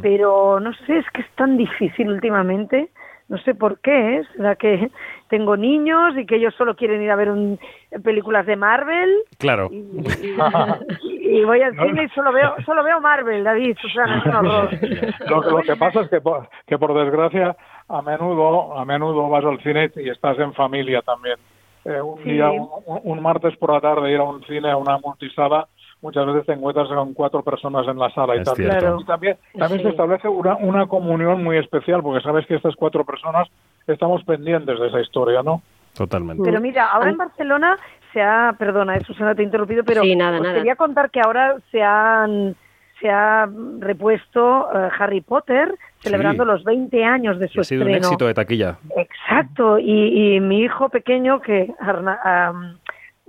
Pero 0.00 0.58
no 0.58 0.72
sé, 0.72 0.96
es 0.96 1.10
que 1.10 1.20
es 1.20 1.30
tan 1.34 1.58
difícil 1.58 2.08
últimamente. 2.08 2.88
No 3.28 3.36
sé 3.38 3.54
por 3.54 3.78
qué, 3.80 4.16
¿eh? 4.16 4.22
¿será 4.34 4.54
que 4.54 4.90
tengo 5.28 5.54
niños 5.54 6.16
y 6.16 6.24
que 6.24 6.36
ellos 6.36 6.54
solo 6.54 6.76
quieren 6.76 7.02
ir 7.02 7.10
a 7.10 7.16
ver 7.16 7.30
un, 7.30 7.58
películas 8.02 8.46
de 8.46 8.56
Marvel? 8.56 9.10
Claro. 9.36 9.68
Y, 9.70 9.84
voy 11.44 11.60
al 11.62 11.72
cine 11.76 12.04
y 12.04 12.08
solo 12.10 12.32
veo, 12.32 12.54
solo 12.64 12.82
veo 12.82 13.00
Marvel, 13.00 13.44
David, 13.44 13.76
Susana, 13.80 14.22
Lo, 15.28 15.40
lo 15.50 15.62
que 15.62 15.76
pasa 15.76 16.00
es 16.02 16.08
que, 16.10 16.20
que 16.66 16.78
por 16.78 16.94
desgracia 16.94 17.56
a 17.88 18.02
menudo, 18.02 18.76
a 18.78 18.84
menudo 18.84 19.28
vas 19.28 19.44
al 19.44 19.60
cine 19.62 19.90
y 19.96 20.08
estás 20.10 20.38
en 20.38 20.52
familia 20.54 21.02
también. 21.02 21.36
Eh, 21.84 22.00
un 22.00 22.22
día, 22.24 22.50
un, 22.50 23.22
martes 23.22 23.56
por 23.58 23.72
la 23.72 23.80
tarde 23.80 24.10
ir 24.10 24.18
a 24.18 24.24
un 24.24 24.42
cine, 24.44 24.70
a 24.70 24.76
una 24.76 24.98
multisala, 24.98 25.68
muchas 26.02 26.26
veces 26.26 26.46
te 26.46 26.52
encuentras 26.54 26.88
con 26.88 27.14
cuatro 27.14 27.42
personas 27.44 27.86
en 27.86 27.96
la 27.98 28.10
sala 28.10 28.34
y 28.34 28.38
Es 28.40 28.44
tal. 28.44 28.56
cierto. 28.56 28.98
Y 29.00 29.04
también, 29.04 29.36
también 29.56 29.80
Sí. 29.80 29.84
se 29.84 29.90
establece 29.90 30.26
una, 30.28 30.56
una 30.56 30.86
comunión 30.86 31.44
muy 31.44 31.58
especial, 31.58 32.02
porque 32.02 32.22
sabes 32.24 32.44
que 32.46 32.56
estas 32.56 32.74
cuatro 32.74 33.04
personas 33.04 33.46
estamos 33.86 34.24
pendientes 34.24 34.80
de 34.80 34.88
esa 34.88 35.00
historia, 35.00 35.42
¿no? 35.44 35.62
Totalmente. 35.94 36.42
Pero 36.44 36.60
mira, 36.60 36.88
ahora 36.90 37.08
en 37.08 37.16
Barcelona 37.16 37.78
se 38.16 38.22
ha, 38.22 38.54
perdona, 38.58 38.96
eh, 38.96 39.04
Susana, 39.04 39.34
te 39.34 39.42
he 39.42 39.44
interrumpido, 39.44 39.84
pero 39.84 40.00
Sí, 40.00 40.16
nada, 40.16 40.38
os 40.38 40.42
nada. 40.42 40.54
quería 40.54 40.74
contar 40.74 41.10
que 41.10 41.20
ahora 41.20 41.56
se 41.70 41.82
han 41.82 42.54
se 42.98 43.10
ha 43.10 43.46
repuesto 43.80 44.70
eh, 44.74 44.88
Harry 44.98 45.20
Potter 45.20 45.74
celebrando 46.00 46.44
Sí. 46.44 46.50
los 46.50 46.64
20 46.64 47.04
años 47.04 47.38
de 47.38 47.48
su 47.48 47.60
ha 47.60 47.64
sido 47.64 47.84
un 47.84 47.90
éxito 47.90 48.26
de 48.26 48.32
taquilla. 48.32 48.78
Exacto, 48.96 49.78
y, 49.78 50.36
y 50.36 50.40
mi 50.40 50.62
hijo 50.62 50.88
pequeño, 50.88 51.42
que 51.42 51.70
Arna, 51.78 52.18
am, 52.24 52.78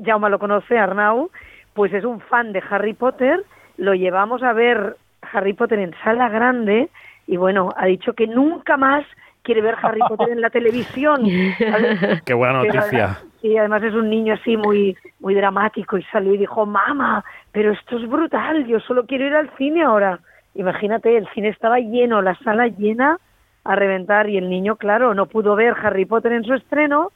Jaume 0.02 0.30
lo 0.30 0.40
conoce, 0.40 0.78
Arnau, 0.78 1.30
pues 1.74 1.94
es 1.94 2.06
un 2.06 2.22
fan 2.22 2.54
de 2.54 2.64
Harry 2.70 2.94
Potter, 2.94 3.44
lo 3.76 3.94
llevamos 3.94 4.42
a 4.42 4.54
ver 4.54 4.96
Harry 5.34 5.52
Potter 5.52 5.80
en 5.80 5.94
sala 6.02 6.30
grande 6.30 6.88
y 7.28 7.36
bueno, 7.36 7.74
ha 7.76 7.88
dicho 7.88 8.14
que 8.14 8.26
nunca 8.26 8.78
más 8.78 9.04
quiere 9.44 9.60
ver 9.62 9.76
Harry 9.82 10.00
Potter 10.08 10.30
en 10.30 10.40
la 10.40 10.50
televisión. 10.50 11.24
¿sabes? 11.60 12.22
Qué 12.24 12.34
buena 12.34 12.64
noticia. 12.64 13.18
Sí, 13.42 13.58
además 13.58 13.84
es 13.84 13.94
un 13.94 14.10
niño 14.10 14.34
así 14.34 14.58
muy 14.58 14.96
muy 15.20 15.36
dramático 15.36 15.98
y 15.98 16.04
salió 16.04 16.34
y 16.34 16.38
dijo, 16.38 16.66
mamá, 16.66 17.24
pero 17.52 17.72
esto 17.72 17.98
es 17.98 18.08
brutal, 18.08 18.66
yo 18.68 18.80
solo 18.80 19.06
quiero 19.06 19.26
ir 19.26 19.36
al 19.36 19.50
cine 19.58 19.84
ahora. 19.84 20.20
Imagínate, 20.56 21.16
el 21.16 21.28
cine 21.34 21.50
estaba 21.50 21.80
lleno, 21.80 22.22
la 22.22 22.36
sala 22.40 22.68
llena 22.68 23.20
a 23.64 23.76
reventar 23.76 24.30
y 24.30 24.38
el 24.38 24.50
niño, 24.50 24.76
claro, 24.78 25.14
no 25.14 25.26
pudo 25.26 25.56
ver 25.56 25.76
Harry 25.84 26.06
Potter 26.06 26.32
en 26.32 26.44
su 26.44 26.54
estreno, 26.54 27.12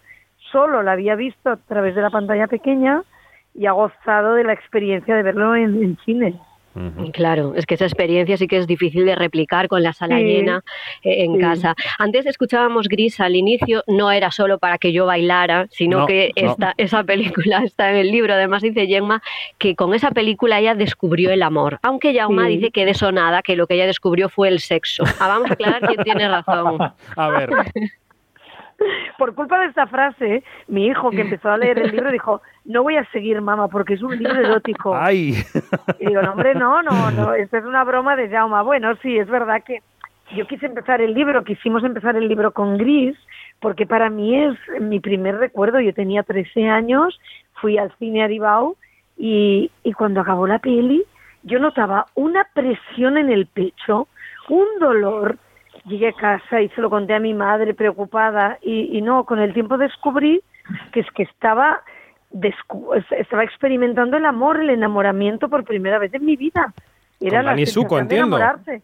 solo 0.51 0.83
la 0.83 0.91
había 0.93 1.15
visto 1.15 1.49
a 1.49 1.55
través 1.57 1.95
de 1.95 2.01
la 2.01 2.09
pantalla 2.09 2.47
pequeña 2.47 3.03
y 3.53 3.65
ha 3.65 3.71
gozado 3.71 4.33
de 4.35 4.43
la 4.43 4.53
experiencia 4.53 5.15
de 5.15 5.23
verlo 5.23 5.55
en, 5.55 5.81
en 5.81 5.97
cine. 6.05 6.39
Claro, 7.13 7.53
es 7.55 7.65
que 7.65 7.75
esa 7.75 7.85
experiencia 7.85 8.37
sí 8.37 8.47
que 8.47 8.57
es 8.57 8.65
difícil 8.67 9.05
de 9.05 9.15
replicar 9.15 9.67
con 9.67 9.83
la 9.83 9.93
sala 9.93 10.17
Sí, 10.17 10.23
llena 10.23 10.63
eh, 11.03 11.23
en 11.25 11.33
sí. 11.35 11.39
casa. 11.41 11.75
Antes 11.99 12.25
escuchábamos 12.25 12.87
Gris 12.87 13.19
al 13.19 13.35
inicio, 13.35 13.83
no 13.87 14.09
era 14.11 14.31
solo 14.31 14.57
para 14.57 14.77
que 14.77 14.93
yo 14.93 15.05
bailara, 15.05 15.67
sino 15.69 15.99
No, 15.99 16.05
que 16.07 16.31
no. 16.41 16.51
esta, 16.51 16.73
esa 16.77 17.03
película 17.03 17.61
está 17.65 17.89
en 17.89 17.97
el 17.97 18.11
libro. 18.11 18.33
Además 18.33 18.61
dice 18.61 18.87
Gemma 18.87 19.21
que 19.57 19.75
con 19.75 19.93
esa 19.93 20.11
película 20.11 20.59
ella 20.59 20.75
descubrió 20.75 21.31
el 21.31 21.43
amor, 21.43 21.79
aunque 21.83 22.13
Jauma 22.13 22.47
Sí. 22.47 22.57
dice 22.57 22.71
que 22.71 22.85
de 22.85 22.91
eso 22.91 23.11
nada, 23.11 23.41
que 23.41 23.55
lo 23.55 23.67
que 23.67 23.73
ella 23.75 23.87
descubrió 23.87 24.29
fue 24.29 24.47
el 24.47 24.59
sexo. 24.59 25.03
Ah, 25.19 25.27
vamos 25.27 25.49
a 25.49 25.53
aclarar 25.53 25.81
quién 25.87 26.03
tiene 26.03 26.27
razón. 26.29 26.77
A 27.17 27.27
ver, 27.29 27.49
Por 29.17 29.35
culpa 29.35 29.59
de 29.59 29.67
esta 29.67 29.87
frase, 29.87 30.43
mi 30.67 30.87
hijo 30.87 31.11
que 31.11 31.21
empezó 31.21 31.49
a 31.49 31.57
leer 31.57 31.79
el 31.79 31.91
libro 31.91 32.11
dijo, 32.11 32.41
no 32.65 32.83
voy 32.83 32.97
a 32.97 33.05
seguir 33.11 33.41
mamá 33.41 33.67
porque 33.67 33.93
es 33.95 34.01
un 34.01 34.17
libro 34.17 34.39
erótico. 34.39 34.95
ay, 34.95 35.35
Y 35.99 36.05
digo, 36.05 36.21
no, 36.21 36.31
hombre, 36.31 36.55
no, 36.55 36.81
no, 36.81 37.11
no, 37.11 37.33
esto 37.33 37.57
es 37.57 37.65
una 37.65 37.83
broma 37.83 38.15
de 38.15 38.29
Jauma. 38.29 38.61
Bueno, 38.61 38.95
sí, 39.01 39.17
es 39.17 39.27
verdad 39.27 39.63
que 39.63 39.81
yo 40.35 40.47
quise 40.47 40.65
empezar 40.65 41.01
el 41.01 41.13
libro, 41.13 41.43
quisimos 41.43 41.83
empezar 41.83 42.15
el 42.15 42.27
libro 42.27 42.51
con 42.51 42.77
Gris, 42.77 43.17
porque 43.59 43.85
para 43.85 44.09
mí 44.09 44.35
es 44.35 44.57
mi 44.79 44.99
primer 44.99 45.37
recuerdo. 45.37 45.79
Yo 45.79 45.93
tenía 45.93 46.23
13 46.23 46.69
años, 46.69 47.19
fui 47.55 47.77
al 47.77 47.91
cine 47.97 48.23
Aribau 48.23 48.77
y, 49.17 49.69
y 49.83 49.93
cuando 49.93 50.21
acabó 50.21 50.47
la 50.47 50.59
peli, 50.59 51.03
yo 51.43 51.59
notaba 51.59 52.05
una 52.15 52.47
presión 52.53 53.17
en 53.17 53.29
el 53.29 53.45
pecho, 53.45 54.07
un 54.49 54.67
dolor. 54.79 55.37
Llegué 55.85 56.09
a 56.09 56.13
casa 56.13 56.61
y 56.61 56.69
se 56.69 56.81
lo 56.81 56.89
conté 56.89 57.13
a 57.15 57.19
mi 57.19 57.33
madre 57.33 57.73
preocupada 57.73 58.57
y, 58.61 58.97
y 58.97 59.01
no, 59.01 59.23
con 59.25 59.39
el 59.39 59.53
tiempo 59.53 59.77
descubrí 59.77 60.41
que 60.93 60.99
es 60.99 61.07
que 61.11 61.23
estaba 61.23 61.81
descu- 62.31 63.03
estaba 63.17 63.43
experimentando 63.43 64.17
el 64.17 64.25
amor, 64.25 64.59
el 64.59 64.69
enamoramiento 64.69 65.49
por 65.49 65.63
primera 65.63 65.97
vez 65.97 66.13
en 66.13 66.23
mi 66.25 66.35
vida. 66.35 66.73
Era 67.19 67.37
Con 67.39 67.45
la 67.45 67.51
Dani 67.51 67.65
de 67.65 68.01
entiendo. 68.01 68.37
enamorarse. 68.37 68.81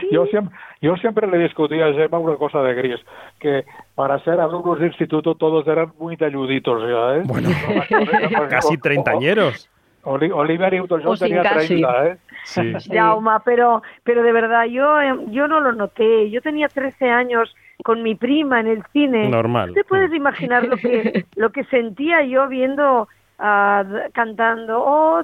Sí, 0.00 0.08
Yo 0.12 0.26
siempre, 0.26 0.56
yo 0.80 0.96
siempre 0.96 1.26
le 1.26 1.38
discutí 1.38 1.80
a 1.80 1.92
Gemma 1.92 2.18
una 2.18 2.36
cosa 2.36 2.62
de 2.62 2.74
Gris, 2.74 3.00
que 3.38 3.64
para 3.94 4.18
ser 4.20 4.40
alumnos 4.40 4.78
de 4.80 4.86
instituto 4.86 5.34
todos 5.34 5.66
eran 5.66 5.92
muy 5.98 6.16
talluditos 6.16 6.82
ya, 6.82 7.16
¿eh? 7.16 7.22
Bueno, 7.24 7.48
casi 8.50 8.76
treintañeros. 8.78 9.68
Oli- 10.04 10.30
Oliver 10.32 10.72
Newton-John 10.72 11.18
tenía 11.18 11.42
casi. 11.42 11.68
30, 11.80 12.06
¿eh? 12.06 12.16
Sí. 12.54 12.74
Jauma, 12.90 13.40
pero, 13.40 13.82
pero 14.02 14.22
de 14.22 14.32
verdad 14.32 14.66
yo, 14.66 15.00
eh, 15.00 15.14
yo 15.28 15.48
no 15.48 15.60
lo 15.60 15.72
noté. 15.72 16.30
Yo 16.30 16.42
tenía 16.42 16.68
13 16.68 17.08
años 17.08 17.54
con 17.82 18.02
mi 18.02 18.14
prima 18.14 18.60
en 18.60 18.66
el 18.66 18.82
cine. 18.92 19.28
Normal. 19.28 19.72
¿Te 19.74 19.84
puedes 19.84 20.12
imaginar 20.12 20.66
lo 20.66 20.76
que, 20.76 21.24
lo 21.36 21.50
que 21.50 21.64
sentía 21.64 22.22
yo 22.22 22.46
viendo, 22.48 23.08
d- 23.38 24.10
cantando, 24.12 24.78
oh, 24.84 25.22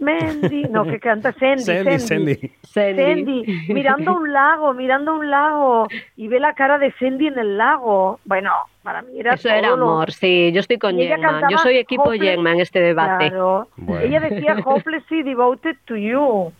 Mendy, 0.00 0.64
no, 0.70 0.84
que 0.84 0.98
canta 1.00 1.32
Sandy, 1.32 1.62
Sandy, 1.62 1.98
Sandy. 1.98 2.34
Sandy. 2.62 3.02
Sandy, 3.02 3.72
mirando 3.72 4.16
un 4.16 4.32
lago, 4.32 4.72
mirando 4.74 5.14
un 5.14 5.30
lago, 5.30 5.88
y 6.16 6.28
ve 6.28 6.40
la 6.40 6.52
cara 6.54 6.78
de 6.78 6.92
Sandy 6.98 7.28
en 7.28 7.38
el 7.38 7.56
lago. 7.58 8.20
Bueno, 8.24 8.50
para 8.82 9.02
mí 9.02 9.18
era 9.18 9.34
Eso 9.34 9.48
era 9.48 9.68
todo 9.68 9.76
lo- 9.78 9.90
amor, 9.92 10.12
sí, 10.12 10.52
yo 10.52 10.60
estoy 10.60 10.78
con 10.78 10.98
Y 10.98 11.02
ella 11.04 11.16
Gemma. 11.16 11.48
Yo 11.50 11.58
soy 11.58 11.76
equipo 11.78 12.10
Gemma 12.12 12.52
en 12.52 12.60
este 12.60 12.80
debate. 12.80 13.30
Claro. 13.30 13.68
Bueno. 13.76 14.04
Ella 14.06 14.20
decía 14.20 14.56
hopelessly 14.64 15.22
devoted 15.22 15.76
to 15.86 15.96
you. 15.96 16.52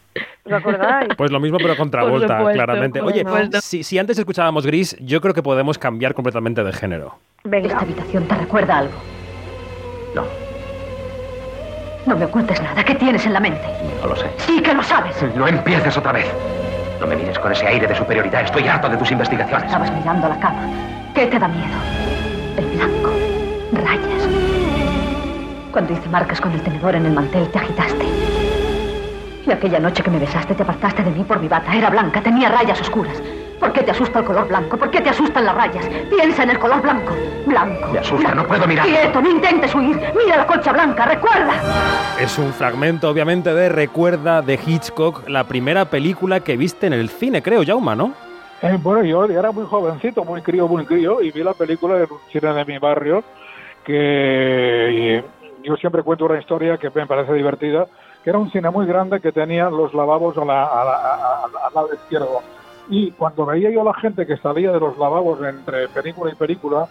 ¿Os 0.44 0.52
acordáis? 0.52 1.08
Pues 1.16 1.30
lo 1.32 1.40
mismo, 1.40 1.58
pero 1.58 1.76
contra 1.76 2.04
Volta, 2.04 2.38
supuesto, 2.38 2.52
claramente. 2.56 3.00
Oye, 3.00 3.20
supuesto. 3.24 3.60
si, 3.60 3.82
si 3.82 3.98
antes 3.98 4.16
escuchábamos 4.18 4.64
Gris, 4.66 4.96
yo 5.00 5.20
creo 5.20 5.34
que 5.34 5.42
podemos 5.42 5.76
cambiar 5.78 6.14
completamente 6.14 6.62
de 6.62 6.72
género. 6.72 7.16
Venga. 7.42 7.66
¿Esta 7.68 7.80
habitación 7.80 8.28
te 8.28 8.34
recuerda 8.36 8.78
algo? 8.78 8.94
No, 10.14 10.22
No 12.06 12.16
me 12.16 12.26
ocultes 12.26 12.60
nada. 12.60 12.84
¿Qué 12.84 12.94
tienes 12.94 13.24
en 13.26 13.32
la 13.32 13.40
mente? 13.40 13.62
no 14.02 14.08
lo 14.08 14.16
sé. 14.16 14.30
Sí 14.38 14.60
que 14.60 14.74
lo 14.74 14.82
sabes. 14.82 15.16
No 15.34 15.46
empieces 15.48 15.96
otra 15.96 16.12
vez. 16.12 16.26
No 17.00 17.06
me 17.06 17.16
mires 17.16 17.38
con 17.38 17.50
ese 17.52 17.66
aire 17.66 17.86
de 17.86 17.94
superioridad. 17.94 18.42
Estoy 18.42 18.68
harto 18.68 18.88
de 18.88 18.96
tus 18.96 19.10
investigaciones. 19.10 19.66
Estabas 19.66 19.90
mirando 19.92 20.28
la 20.28 20.38
cama. 20.38 20.62
¿Qué 21.14 21.26
te 21.26 21.38
da 21.38 21.48
miedo? 21.48 21.76
El 22.56 22.66
blanco. 22.66 23.10
Rayas. 23.72 24.28
Cuando 25.72 25.92
hice 25.92 26.08
marcas 26.08 26.40
con 26.40 26.52
el 26.52 26.62
tenedor 26.62 26.94
en 26.94 27.06
el 27.06 27.12
mantel, 27.12 27.48
te 27.50 27.58
agitaste. 27.58 28.04
Y 29.46 29.50
aquella 29.50 29.80
noche 29.80 30.02
que 30.02 30.10
me 30.10 30.18
besaste, 30.18 30.54
te 30.54 30.62
apartaste 30.62 31.02
de 31.02 31.10
mí 31.10 31.24
por 31.24 31.40
mi 31.40 31.48
bata. 31.48 31.74
Era 31.74 31.90
blanca, 31.90 32.20
tenía 32.22 32.48
rayas 32.48 32.80
oscuras. 32.80 33.20
¿Por 33.64 33.72
qué 33.72 33.82
te 33.82 33.92
asusta 33.92 34.18
el 34.18 34.24
color 34.26 34.46
blanco? 34.46 34.76
¿Por 34.76 34.90
qué 34.90 35.00
te 35.00 35.08
asustan 35.08 35.46
las 35.46 35.54
rayas? 35.54 35.86
Piensa 36.10 36.42
en 36.42 36.50
el 36.50 36.58
color 36.58 36.82
blanco. 36.82 37.14
Blanco. 37.46 37.88
Me 37.92 37.98
asusta, 37.98 38.28
blanco. 38.32 38.42
no 38.42 38.46
puedo 38.48 38.66
mirar. 38.66 38.84
Quieto, 38.86 39.22
no 39.22 39.30
intentes 39.30 39.74
huir. 39.74 39.98
Mira 40.14 40.36
la 40.36 40.46
colcha 40.46 40.70
blanca, 40.70 41.06
recuerda. 41.06 41.54
Es 42.20 42.38
un 42.38 42.52
fragmento, 42.52 43.08
obviamente, 43.08 43.54
de 43.54 43.70
Recuerda 43.70 44.42
de 44.42 44.60
Hitchcock, 44.66 45.26
la 45.30 45.44
primera 45.44 45.86
película 45.86 46.40
que 46.40 46.58
viste 46.58 46.86
en 46.88 46.92
el 46.92 47.08
cine, 47.08 47.42
creo, 47.42 47.62
Jauma, 47.66 47.96
¿no? 47.96 48.12
Eh, 48.60 48.76
bueno, 48.82 49.02
yo 49.02 49.24
era 49.24 49.50
muy 49.50 49.64
jovencito, 49.64 50.24
muy 50.26 50.42
crío, 50.42 50.68
muy 50.68 50.84
crío, 50.84 51.22
y 51.22 51.30
vi 51.30 51.42
la 51.42 51.54
película 51.54 51.94
de 51.94 52.02
un 52.04 52.18
cine 52.30 52.52
de 52.52 52.64
mi 52.66 52.76
barrio, 52.78 53.24
que 53.84 55.22
y 55.62 55.66
yo 55.66 55.74
siempre 55.76 56.02
cuento 56.02 56.26
una 56.26 56.38
historia 56.38 56.76
que 56.76 56.90
me 56.94 57.06
parece 57.06 57.32
divertida, 57.32 57.86
que 58.22 58.28
era 58.30 58.38
un 58.38 58.50
cine 58.50 58.68
muy 58.70 58.86
grande 58.86 59.20
que 59.20 59.32
tenía 59.32 59.70
los 59.70 59.94
lavabos 59.94 60.36
a 60.36 60.44
la- 60.44 60.64
a 60.66 60.84
la- 60.84 60.92
a- 60.92 61.14
a- 61.44 61.66
al 61.68 61.74
lado 61.74 61.88
izquierdo. 61.94 62.42
Y 62.88 63.10
cuando 63.12 63.46
veía 63.46 63.70
yo 63.70 63.80
a 63.80 63.84
la 63.84 63.94
gente 63.94 64.26
que 64.26 64.36
salía 64.36 64.70
de 64.72 64.80
los 64.80 64.98
lavabos 64.98 65.40
entre 65.42 65.88
película 65.88 66.30
y 66.32 66.34
película, 66.34 66.86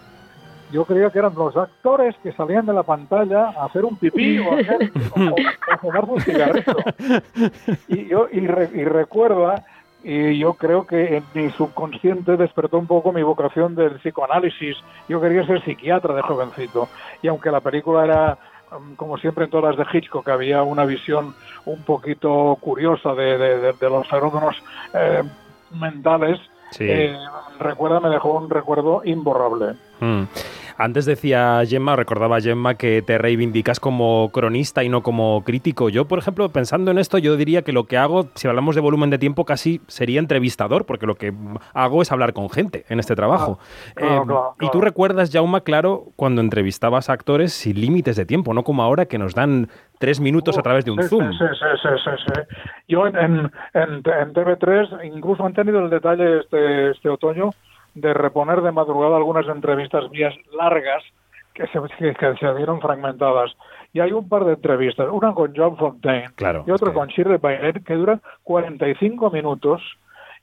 yo 0.72 0.84
creía 0.84 1.10
que 1.10 1.20
eran 1.20 1.34
los 1.36 1.56
actores 1.56 2.16
que 2.22 2.32
salían 2.32 2.66
de 2.66 2.72
la 2.72 2.82
pantalla 2.82 3.50
a 3.50 3.66
hacer 3.66 3.84
un 3.84 3.96
pipí 3.96 4.38
o 4.40 4.52
a, 4.52 4.56
hacer, 4.60 4.90
o, 5.14 6.12
un 6.12 6.20
cigarrito. 6.20 6.76
Y 7.88 8.06
yo 8.08 8.26
y, 8.32 8.40
re- 8.46 8.70
y 8.74 8.84
recuerda 8.84 9.64
y 10.02 10.36
yo 10.38 10.54
creo 10.54 10.86
que 10.86 11.16
en 11.18 11.24
mi 11.32 11.50
subconsciente 11.52 12.36
despertó 12.36 12.78
un 12.78 12.86
poco 12.86 13.12
mi 13.12 13.22
vocación 13.22 13.74
del 13.74 13.92
psicoanálisis. 14.00 14.76
Yo 15.08 15.20
quería 15.20 15.46
ser 15.46 15.62
psiquiatra 15.64 16.14
de 16.14 16.22
jovencito. 16.22 16.88
Y 17.22 17.28
aunque 17.28 17.50
la 17.50 17.60
película 17.60 18.04
era, 18.04 18.38
um, 18.76 18.96
como 18.96 19.16
siempre 19.16 19.44
en 19.44 19.50
todas 19.50 19.76
las 19.76 19.86
de 19.92 19.98
Hitchcock, 19.98 20.28
había 20.28 20.62
una 20.62 20.84
visión 20.84 21.34
un 21.66 21.82
poquito 21.84 22.56
curiosa 22.60 23.14
de, 23.14 23.38
de- 23.38 23.58
de- 23.60 23.72
de 23.72 23.90
los 23.90 24.06
fenómenos 24.08 24.62
eh, 24.92 25.22
mentales, 25.74 26.40
Sí. 26.70 26.84
eh, 26.88 27.16
recuerda, 27.60 28.00
me 28.00 28.08
dejó 28.08 28.32
un 28.32 28.50
recuerdo 28.50 29.02
imborrable. 29.04 29.74
Mm. 30.00 30.22
Antes 30.76 31.04
decía 31.06 31.62
Gemma, 31.66 31.96
recordaba 31.96 32.40
Gemma 32.40 32.74
que 32.74 33.00
te 33.02 33.16
reivindicas 33.18 33.78
como 33.78 34.30
cronista 34.32 34.82
y 34.82 34.88
no 34.88 35.02
como 35.02 35.42
crítico. 35.44 35.88
Yo, 35.88 36.06
por 36.06 36.18
ejemplo, 36.18 36.48
pensando 36.48 36.90
en 36.90 36.98
esto, 36.98 37.18
yo 37.18 37.36
diría 37.36 37.62
que 37.62 37.72
lo 37.72 37.84
que 37.84 37.96
hago, 37.96 38.28
si 38.34 38.48
hablamos 38.48 38.74
de 38.74 38.80
volumen 38.80 39.10
de 39.10 39.18
tiempo, 39.18 39.44
casi 39.44 39.80
sería 39.86 40.18
entrevistador, 40.18 40.84
porque 40.86 41.06
lo 41.06 41.14
que 41.14 41.32
hago 41.74 42.02
es 42.02 42.10
hablar 42.10 42.32
con 42.32 42.50
gente 42.50 42.84
en 42.88 42.98
este 42.98 43.14
trabajo. 43.14 43.58
claro, 43.94 44.14
Eh, 44.14 44.22
claro, 44.26 44.54
Y 44.60 44.70
tú 44.70 44.80
recuerdas, 44.80 45.30
Jauma, 45.32 45.60
claro, 45.60 46.06
cuando 46.16 46.40
entrevistabas 46.40 47.08
a 47.08 47.12
actores 47.12 47.52
sin 47.52 47.80
límites 47.80 48.16
de 48.16 48.26
tiempo, 48.26 48.52
no 48.54 48.64
como 48.64 48.82
ahora 48.82 49.06
que 49.06 49.18
nos 49.18 49.34
dan 49.34 49.68
tres 49.98 50.18
minutos 50.20 50.58
a 50.58 50.62
través 50.62 50.84
de 50.84 50.90
un 50.90 51.00
Sí, 51.02 51.08
Zoom. 51.08 51.30
Sí, 51.32 51.38
sí, 51.38 51.66
sí, 51.82 51.88
sí, 52.04 52.10
sí. 52.34 52.40
Yo 52.88 53.06
en, 53.06 53.16
en, 53.16 53.52
en, 53.74 53.90
en 53.94 54.34
TV3 54.34 55.04
incluso 55.04 55.44
han 55.44 55.54
tenido 55.54 55.78
el 55.84 55.88
detalle 55.88 56.40
este, 56.40 56.90
este 56.90 57.08
otoño 57.08 57.50
de 57.94 58.12
reponer 58.14 58.60
de 58.62 58.72
madrugada 58.72 59.16
algunas 59.16 59.46
entrevistas 59.48 60.10
mías 60.10 60.34
largas 60.56 61.02
que 61.54 61.66
se, 61.68 61.78
que, 61.98 62.14
que 62.14 62.34
se 62.36 62.52
vieron 62.54 62.80
fragmentadas. 62.80 63.52
y 63.92 64.00
hay 64.00 64.10
un 64.12 64.28
par 64.28 64.44
de 64.44 64.54
entrevistas, 64.54 65.06
una 65.12 65.32
con 65.32 65.52
John 65.56 65.76
Fontaine 65.76 66.30
Claro, 66.34 66.64
y 66.66 66.70
otra 66.72 66.92
con 66.92 67.06
Shirley 67.08 67.38
Baird, 67.38 67.84
que 67.84 67.94
dura 67.94 68.18
45 68.42 69.30
minutos 69.30 69.80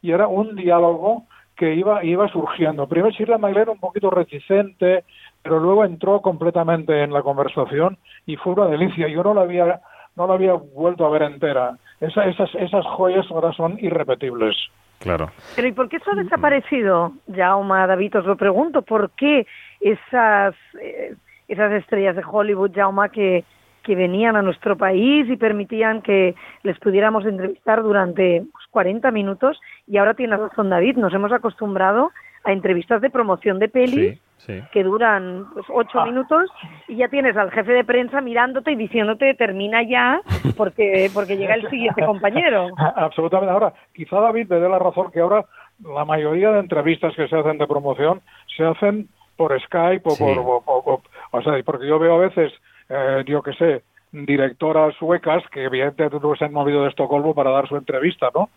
y 0.02 0.12
era 0.12 0.28
un 0.28 0.56
diálogo 0.56 1.24
que 1.58 1.76
iba 1.76 2.04
iba 2.04 2.28
surgiendo. 2.30 2.88
Primero 2.88 3.12
Shirley 3.14 3.38
Baird 3.40 3.70
un 3.70 3.80
poquito 3.80 4.10
reticente, 4.10 5.04
pero 5.44 5.60
luego 5.60 5.84
entró 5.84 6.22
completamente 6.22 7.04
en 7.04 7.12
la 7.12 7.22
conversación 7.24 7.98
y 8.26 8.38
fue 8.38 8.54
una 8.54 8.68
delicia. 8.68 9.08
Yo 9.10 9.22
no 9.24 9.34
la 9.34 9.42
había 9.42 9.82
no 10.16 10.28
la 10.28 10.34
había 10.36 10.54
vuelto 10.54 11.06
a 11.06 11.10
ver 11.10 11.24
entera. 11.24 11.78
Esa- 12.00 12.26
esas 12.26 12.54
esas 12.56 12.86
joyas 12.86 13.26
ahora 13.32 13.52
son 13.54 13.78
irrepetibles. 13.80 14.56
Claro. 15.02 15.32
Pero 15.56 15.68
¿y 15.68 15.72
por 15.72 15.90
qué 15.90 15.98
eso 15.98 16.12
ha 16.12 16.16
desaparecido? 16.16 17.14
Jauma, 17.34 17.88
David, 17.88 18.18
os 18.18 18.26
lo 18.26 18.38
pregunto. 18.38 18.84
¿Por 18.84 19.12
qué 19.12 19.48
esas, 19.80 20.54
eh, 20.80 21.16
esas 21.48 21.72
estrellas 21.74 22.16
de 22.16 22.24
Hollywood, 22.24 22.72
Jauma, 22.74 23.10
que, 23.10 23.44
que 23.84 23.96
venían 23.96 24.36
a 24.36 24.44
nuestro 24.44 24.78
país 24.78 25.28
y 25.28 25.38
permitían 25.38 26.04
que 26.04 26.36
les 26.62 26.78
pudiéramos 26.78 27.26
entrevistar 27.26 27.82
durante 27.82 28.44
pues, 28.52 28.66
40 28.70 29.10
minutos? 29.10 29.60
Y 29.88 29.98
ahora 29.98 30.14
tiene 30.14 30.38
razón 30.38 30.70
David, 30.70 30.98
nos 30.98 31.14
hemos 31.14 31.32
acostumbrado 31.32 32.12
a 32.44 32.52
entrevistas 32.52 33.02
de 33.02 33.10
promoción 33.10 33.58
de 33.58 33.70
pelis 33.70 34.14
Sí, 34.14 34.22
sí. 34.46 34.62
que 34.72 34.84
duran 34.84 35.46
pues, 35.54 35.66
ocho 35.74 36.00
Ah. 36.00 36.06
minutos 36.06 36.50
y 36.88 36.96
ya 36.98 37.08
tienes 37.08 37.36
al 37.38 37.52
jefe 37.52 37.72
de 37.72 37.84
prensa 37.84 38.22
mirándote 38.22 38.72
y 38.72 38.76
diciéndote 38.76 39.34
termina 39.36 39.82
ya 39.84 40.22
porque 40.58 41.10
porque 41.14 41.38
llega 41.38 41.56
el 41.56 41.70
siguiente 41.70 42.06
compañero. 42.06 42.68
Absolutamente. 42.96 43.52
Ahora, 43.54 43.74
quizá 43.94 44.20
David 44.20 44.48
me 44.50 44.60
dé 44.60 44.70
la 44.70 44.80
razón 44.80 45.12
que 45.12 45.20
ahora 45.20 45.46
la 45.84 46.06
mayoría 46.06 46.52
de 46.52 46.60
entrevistas 46.60 47.16
que 47.16 47.28
se 47.28 47.36
hacen 47.36 47.58
de 47.58 47.68
promoción 47.68 48.22
se 48.56 48.64
hacen 48.66 49.08
por 49.36 49.60
Skype 49.60 50.04
o 50.06 50.12
Sí. 50.12 50.24
por... 50.24 50.38
O, 50.38 50.64
o- 50.66 50.94
o- 50.94 51.02
o 51.32 51.42
sea, 51.42 51.54
porque 51.64 51.88
yo 51.88 51.98
veo 51.98 52.16
a 52.16 52.20
veces, 52.20 52.52
eh, 52.90 53.24
yo 53.26 53.42
que 53.42 53.54
sé, 53.54 53.84
directoras 54.12 54.94
suecas 55.00 55.42
que 55.52 55.64
evidentemente 55.64 56.18
no 56.22 56.36
se 56.36 56.46
han 56.46 56.54
movido 56.54 56.84
de 56.84 56.90
Estocolmo 56.90 57.34
para 57.34 57.50
dar 57.52 57.68
su 57.68 57.76
entrevista, 57.78 58.28
¿no? 58.36 58.50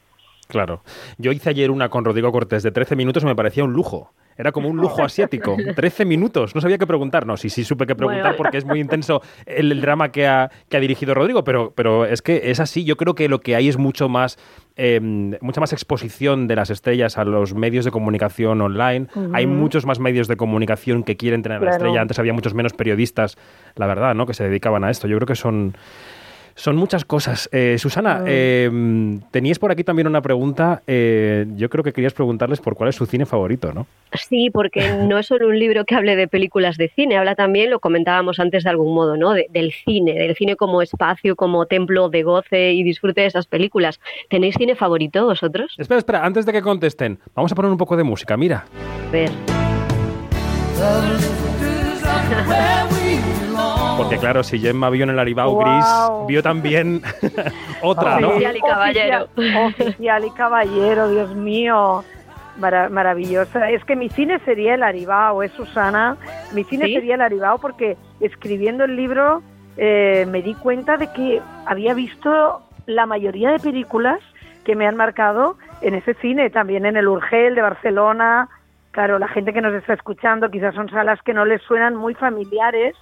Claro. 0.49 0.81
Yo 1.17 1.33
hice 1.33 1.50
ayer 1.50 1.71
una 1.71 1.88
con 1.88 2.05
Rodrigo 2.05 2.31
Cortés 2.33 2.62
de 2.62 2.71
13 2.73 2.97
minutos 2.97 3.23
y 3.23 3.26
me 3.26 3.35
parecía 3.37 3.64
un 3.64 3.73
lujo. 3.73 4.11
Era 4.37 4.53
como 4.53 4.69
un 4.69 4.76
lujo 4.76 5.03
asiático. 5.05 5.57
13 5.75 6.05
minutos. 6.05 6.55
No 6.55 6.61
sabía 6.61 6.79
qué 6.79 6.87
preguntar. 6.87 7.26
No, 7.26 7.37
sí, 7.37 7.50
sí 7.50 7.64
supe 7.64 7.87
qué 7.87 7.95
preguntar 7.95 8.23
Bueno. 8.23 8.37
porque 8.37 8.59
es 8.59 8.64
muy 8.64 8.81
intenso 8.81 9.23
el, 9.47 9.73
el 9.73 9.81
drama 9.81 10.11
que 10.11 10.26
ha, 10.26 10.50
que 10.69 10.76
ha 10.76 10.81
dirigido 10.81 11.14
Rodrigo, 11.14 11.45
pero, 11.45 11.73
pero 11.75 12.05
es 12.05 12.23
que 12.23 12.50
es 12.50 12.61
así. 12.61 12.85
Yo 12.85 12.97
creo 12.97 13.14
que 13.14 13.29
lo 13.29 13.41
que 13.41 13.57
hay 13.57 13.69
es 13.69 13.79
mucho 13.79 14.09
más, 14.09 14.38
eh, 14.76 15.00
mucha 15.41 15.61
más 15.61 15.73
exposición 15.73 16.47
de 16.49 16.57
las 16.57 16.71
estrellas 16.71 17.19
a 17.19 17.25
los 17.25 17.55
medios 17.55 17.85
de 17.85 17.91
comunicación 17.91 18.61
online. 18.61 19.07
Hay 19.33 19.47
muchos 19.47 19.87
más 19.87 20.00
medios 20.00 20.29
de 20.29 20.37
comunicación 20.37 21.03
que 21.05 21.17
quieren 21.17 21.43
tener 21.43 21.59
a 21.59 21.64
la 21.64 21.71
estrella. 21.71 22.00
Antes 22.00 22.19
había 22.19 22.33
muchos 22.33 22.55
menos 22.55 22.73
periodistas, 22.73 23.37
la 23.76 23.87
verdad, 23.87 24.14
¿no? 24.14 24.26
Que 24.26 24.35
se 24.35 24.45
dedicaban 24.45 24.85
a 24.85 24.91
esto. 24.91 25.07
Yo 25.07 25.17
creo 25.17 25.26
que 25.26 25.37
son... 25.37 25.76
Son 26.57 26.77
muchas 26.77 27.05
cosas. 27.05 27.49
Eh, 27.53 27.77
Susana, 27.79 28.23
eh, 28.27 28.71
teníais 29.33 29.59
por 29.59 29.73
aquí 29.73 29.83
también 29.83 30.07
una 30.07 30.23
pregunta. 30.23 30.83
eh, 30.87 31.47
yo 31.57 31.69
creo 31.69 31.83
que 31.83 31.93
querías 31.93 32.13
preguntarles 32.15 32.61
por 32.61 32.75
cuál 32.77 32.91
es 32.91 32.95
su 32.97 33.07
cine 33.07 33.27
favorito, 33.27 33.73
¿no? 33.73 33.87
Sí, 34.13 34.51
porque 34.53 34.93
no 35.03 35.19
es 35.19 35.27
solo 35.27 35.49
un 35.49 35.59
libro 35.59 35.85
que 35.85 35.97
hable 35.97 36.15
de 36.15 36.29
películas 36.29 36.77
de 36.77 36.89
cine, 36.89 37.17
habla 37.17 37.35
también, 37.35 37.71
lo 37.71 37.81
comentábamos 37.81 38.39
antes 38.39 38.63
de 38.63 38.71
algún 38.71 38.95
modo, 38.95 39.17
¿no? 39.17 39.33
De- 39.33 39.49
del 39.51 39.73
cine, 39.73 40.15
del 40.15 40.37
cine 40.37 40.55
como 40.55 40.81
espacio, 40.83 41.35
como 41.35 41.67
templo 41.67 42.09
de 42.09 42.23
goce 42.23 42.73
y 42.73 42.85
disfrute 42.85 43.23
de 43.23 43.27
esas 43.27 43.47
películas. 43.47 43.99
¿Tenéis 44.31 44.55
cine 44.57 44.77
favorito 44.77 45.25
vosotros? 45.27 45.75
Espera, 45.77 45.99
espera, 45.99 46.25
antes 46.25 46.47
de 46.47 46.53
que 46.53 46.63
contesten, 46.63 47.19
vamos 47.35 47.51
a 47.51 47.55
poner 47.57 47.71
un 47.73 47.79
poco 47.79 47.97
de 47.97 48.05
música. 48.05 48.37
Mira. 48.37 48.65
A 49.09 49.11
ver. 49.13 49.31
Porque 53.97 54.19
claro, 54.19 54.43
si 54.43 54.59
Gemma 54.59 54.91
vio 54.91 55.05
en 55.05 55.11
el 55.11 55.19
Aribao 55.19 55.53
Wow. 55.53 55.61
Gris, 55.65 55.87
vio 56.29 56.43
también 56.43 57.01
otra, 57.83 58.19
¿no? 58.21 58.31
Oficial 58.31 58.57
y 58.57 58.61
caballero. 58.61 59.25
Oficial, 59.37 59.67
oficial 59.67 60.25
y 60.25 60.31
caballero, 60.31 61.09
Dios 61.11 61.35
mío. 61.35 62.05
Mara- 62.59 62.89
maravillosa. 62.89 63.69
Es 63.71 63.85
que 63.85 63.97
mi 63.97 64.09
cine 64.11 64.39
sería 64.45 64.75
el 64.75 64.83
Aribao, 64.85 65.43
es 65.43 65.51
Susana. 65.53 66.17
Mi 66.53 66.62
cine 66.64 66.87
¿Sí? 66.87 66.95
sería 66.95 67.16
el 67.16 67.21
Aribao 67.23 67.59
porque 67.59 67.97
escribiendo 68.21 68.85
el 68.85 68.95
libro 68.95 69.42
eh, 69.77 70.25
me 70.31 70.40
di 70.42 70.55
cuenta 70.55 70.97
de 70.97 71.09
que 71.12 71.42
había 71.66 71.95
visto 71.95 72.62
la 72.87 73.07
mayoría 73.07 73.51
de 73.51 73.59
películas 73.59 74.21
que 74.64 74.77
me 74.77 74.87
han 74.87 74.95
marcado 74.97 75.57
en 75.83 75.95
ese 75.95 76.14
cine, 76.14 76.49
también 76.51 76.87
en 76.87 76.97
el 76.97 77.09
Urgel 77.09 77.55
de 77.57 77.62
Barcelona. 77.62 78.49
Claro, 78.92 79.18
la 79.18 79.27
gente 79.29 79.53
que 79.53 79.61
nos 79.61 79.75
está 79.75 79.95
escuchando 79.95 80.49
quizás 80.51 80.75
son 80.77 80.88
salas 80.90 81.21
que 81.23 81.35
no 81.35 81.45
les 81.45 81.61
suenan 81.62 81.97
muy 81.97 82.14
familiares, 82.14 82.95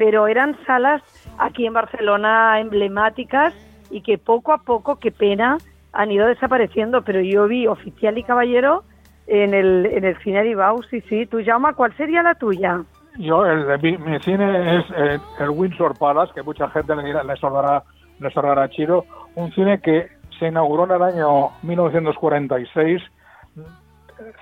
pero 0.00 0.26
eran 0.28 0.56
salas 0.64 1.02
aquí 1.38 1.66
en 1.66 1.74
Barcelona 1.74 2.58
emblemáticas 2.58 3.52
y 3.90 4.00
que 4.00 4.16
poco 4.16 4.54
a 4.54 4.56
poco, 4.62 4.96
qué 4.96 5.10
pena, 5.10 5.58
han 5.92 6.10
ido 6.10 6.26
desapareciendo. 6.26 7.02
Pero 7.02 7.20
yo 7.20 7.46
vi 7.46 7.66
Oficial 7.66 8.16
y 8.16 8.22
Caballero 8.22 8.82
en 9.26 9.52
el, 9.52 9.84
en 9.84 10.04
el 10.06 10.16
cine 10.22 10.38
Aribau, 10.38 10.82
sí, 10.84 11.02
sí. 11.02 11.26
Tú, 11.26 11.40
Jaume, 11.44 11.74
¿cuál 11.74 11.94
sería 11.98 12.22
la 12.22 12.34
tuya? 12.34 12.80
Yo, 13.18 13.44
el 13.44 13.66
de 13.66 13.76
mi, 13.76 13.98
mi 13.98 14.18
cine 14.20 14.78
es 14.78 14.84
eh, 14.96 15.18
el 15.38 15.50
Windsor 15.50 15.98
Palace, 15.98 16.32
que 16.34 16.42
mucha 16.42 16.70
gente 16.70 16.96
le, 16.96 17.02
dirá- 17.02 17.22
le 17.22 17.36
sonará, 17.36 17.82
le 18.20 18.30
sonará 18.30 18.70
chino, 18.70 19.04
un 19.34 19.52
cine 19.52 19.82
que 19.82 20.08
se 20.38 20.46
inauguró 20.48 20.84
en 20.84 20.92
el 20.92 21.02
año 21.02 21.50
1946, 21.62 23.02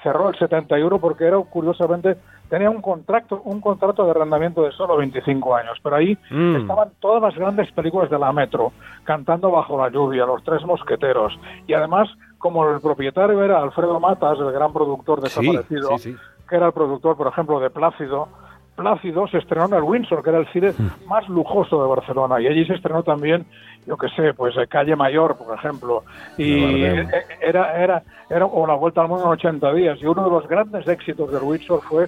cerró 0.04 0.28
el 0.28 0.38
71 0.38 1.00
porque 1.00 1.24
era, 1.26 1.38
curiosamente, 1.38 2.16
tenía 2.48 2.70
un 2.70 2.80
contrato, 2.82 3.40
un 3.44 3.60
contrato 3.60 4.04
de 4.04 4.10
arrendamiento 4.12 4.62
de 4.62 4.72
solo 4.72 4.96
25 4.96 5.54
años, 5.54 5.78
pero 5.82 5.96
ahí 5.96 6.16
Mm. 6.30 6.56
estaban 6.56 6.88
todas 7.00 7.22
las 7.22 7.34
grandes 7.34 7.70
películas 7.72 8.10
de 8.10 8.18
la 8.18 8.32
Metro, 8.32 8.72
cantando 9.04 9.50
bajo 9.50 9.76
la 9.78 9.88
lluvia, 9.90 10.24
Los 10.26 10.42
Tres 10.44 10.64
Mosqueteros, 10.64 11.38
y 11.66 11.74
además, 11.74 12.08
como 12.38 12.68
el 12.68 12.80
propietario 12.80 13.42
era 13.42 13.60
Alfredo 13.60 13.98
Matas, 14.00 14.38
el 14.38 14.52
gran 14.52 14.72
productor 14.72 15.20
desaparecido, 15.20 15.98
sí, 15.98 16.12
sí. 16.12 16.16
que 16.48 16.56
era 16.56 16.66
el 16.66 16.72
productor, 16.72 17.16
por 17.16 17.26
ejemplo, 17.26 17.60
de 17.60 17.70
Plácido. 17.70 18.28
Plácido 18.76 19.26
se 19.26 19.38
estrenó 19.38 19.66
en 19.66 19.74
el 19.74 19.82
Windsor, 19.82 20.22
que 20.22 20.30
era 20.30 20.38
el 20.38 20.46
cine 20.52 20.70
Hmm. 20.70 21.08
más 21.08 21.28
lujoso 21.28 21.82
de 21.82 21.88
Barcelona, 21.88 22.40
y 22.40 22.46
allí 22.46 22.64
se 22.64 22.74
estrenó 22.74 23.02
también, 23.02 23.44
yo 23.88 23.96
qué 23.96 24.08
sé, 24.10 24.34
pues 24.34 24.56
eh, 24.56 24.68
Calle 24.68 24.94
Mayor, 24.94 25.36
por 25.36 25.52
ejemplo, 25.58 26.04
y 26.36 26.62
eh, 26.84 26.92
Bardem. 26.92 27.08
era, 27.42 27.82
era, 27.82 28.02
era, 28.30 28.46
o 28.46 28.66
La 28.68 28.74
Vuelta 28.74 29.00
al 29.00 29.08
Mundo 29.08 29.24
en 29.24 29.30
80 29.32 29.72
días, 29.72 29.98
y 30.00 30.06
uno 30.06 30.22
de 30.22 30.30
los 30.30 30.46
grandes 30.46 30.86
éxitos 30.86 31.32
del 31.32 31.42
Windsor 31.42 31.80
fue 31.82 32.06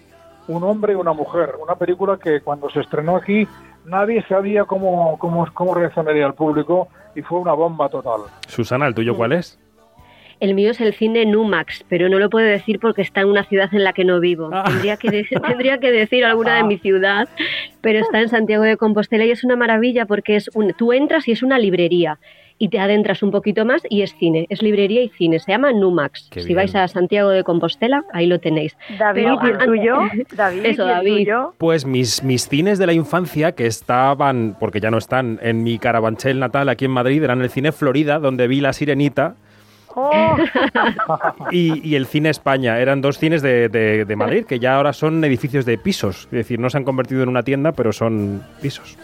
Un 0.48 0.62
hombre 0.64 0.92
y 0.94 0.96
una 0.96 1.12
mujer, 1.12 1.50
una 1.62 1.74
película 1.76 2.18
que 2.22 2.40
cuando 2.40 2.68
se 2.70 2.80
estrenó 2.80 3.16
aquí 3.16 3.46
nadie 3.84 4.22
sabía 4.28 4.64
cómo, 4.64 5.16
cómo, 5.18 5.46
cómo 5.54 5.74
reaccionaría 5.74 6.26
el 6.26 6.34
público, 6.34 6.88
y 7.14 7.22
fue 7.22 7.38
una 7.40 7.52
bomba 7.54 7.88
total. 7.88 8.20
Susana, 8.46 8.86
¿el 8.86 8.94
tuyo 8.94 9.16
cuál 9.16 9.32
es? 9.32 9.58
El 10.38 10.54
mío 10.54 10.70
es 10.70 10.80
el 10.80 10.94
cine 10.94 11.26
Numax, 11.26 11.84
pero 11.88 12.08
no 12.08 12.18
lo 12.18 12.30
puedo 12.30 12.46
decir 12.46 12.78
porque 12.80 13.02
está 13.02 13.20
en 13.20 13.28
una 13.28 13.44
ciudad 13.44 13.68
en 13.74 13.84
la 13.84 13.92
que 13.92 14.04
no 14.04 14.20
vivo. 14.20 14.48
Ah. 14.52 14.64
Tendría, 14.66 14.96
que 14.96 15.10
de- 15.10 15.24
tendría 15.46 15.78
que 15.78 15.90
decir 15.92 16.24
alguna 16.24 16.56
de 16.56 16.64
mi 16.64 16.78
ciudad, 16.78 17.28
pero 17.82 17.98
está 17.98 18.20
en 18.20 18.28
Santiago 18.30 18.62
de 18.64 18.76
Compostela 18.78 19.24
y 19.26 19.30
es 19.32 19.44
una 19.44 19.56
maravilla 19.56 20.06
porque 20.06 20.36
es 20.36 20.48
un, 20.54 20.72
tú 20.72 20.92
entras 20.92 21.28
y 21.28 21.32
es 21.32 21.42
una 21.42 21.58
librería 21.58 22.18
y 22.62 22.68
te 22.68 22.78
adentras 22.78 23.22
un 23.22 23.30
poquito 23.30 23.64
más 23.64 23.82
y 23.88 24.02
es 24.02 24.14
cine, 24.14 24.46
es 24.50 24.60
librería 24.62 25.02
y 25.02 25.08
cine. 25.08 25.38
Se 25.40 25.50
llama 25.50 25.72
Numax. 25.72 26.28
Qué 26.30 26.40
si 26.42 26.48
bien. 26.48 26.56
vais 26.58 26.74
a 26.76 26.86
Santiago 26.88 27.30
de 27.30 27.42
Compostela, 27.42 28.04
ahí 28.12 28.26
lo 28.26 28.38
tenéis. 28.38 28.76
David, 28.98 29.22
Pero 29.22 29.38
¿y 29.42 29.48
el 29.50 29.56
an- 29.56 29.66
tuyo? 29.66 29.96
David, 30.36 30.66
Eso, 30.66 30.82
¿y 30.86 30.88
el 30.90 30.94
David. 30.96 31.12
tuyo? 31.16 31.54
Pues 31.56 31.86
mis, 31.86 32.22
mis 32.22 32.48
cines 32.48 32.78
de 32.78 32.86
la 32.86 32.92
infancia 32.92 33.52
que 33.52 33.66
estaban, 33.66 34.56
porque 34.60 34.78
ya 34.78 34.90
no 34.90 34.98
están, 34.98 35.38
en 35.42 35.62
mi 35.64 35.78
carabanchel 35.78 36.38
natal 36.38 36.68
aquí 36.68 36.84
en 36.84 36.90
Madrid, 36.90 37.22
eran 37.24 37.40
el 37.40 37.48
cine 37.48 37.72
Florida, 37.72 38.18
donde 38.18 38.46
vi 38.46 38.60
La 38.60 38.74
Sirenita, 38.74 39.36
Oh, 39.94 40.36
y, 41.50 41.86
y 41.88 41.94
el 41.96 42.06
cine 42.06 42.30
España. 42.30 42.78
Eran 42.78 43.00
dos 43.00 43.18
cines 43.18 43.42
de, 43.42 43.68
de- 43.68 44.04
de 44.04 44.16
Madrid 44.16 44.44
que 44.44 44.58
ya 44.58 44.76
ahora 44.76 44.92
son 44.92 45.22
edificios 45.24 45.64
de 45.64 45.78
pisos. 45.78 46.24
Es 46.26 46.30
decir, 46.30 46.58
no 46.58 46.70
se 46.70 46.78
han 46.78 46.84
convertido 46.84 47.22
en 47.22 47.28
una 47.28 47.42
tienda, 47.42 47.72
pero 47.72 47.92
son 47.92 48.42
pisos. 48.62 48.96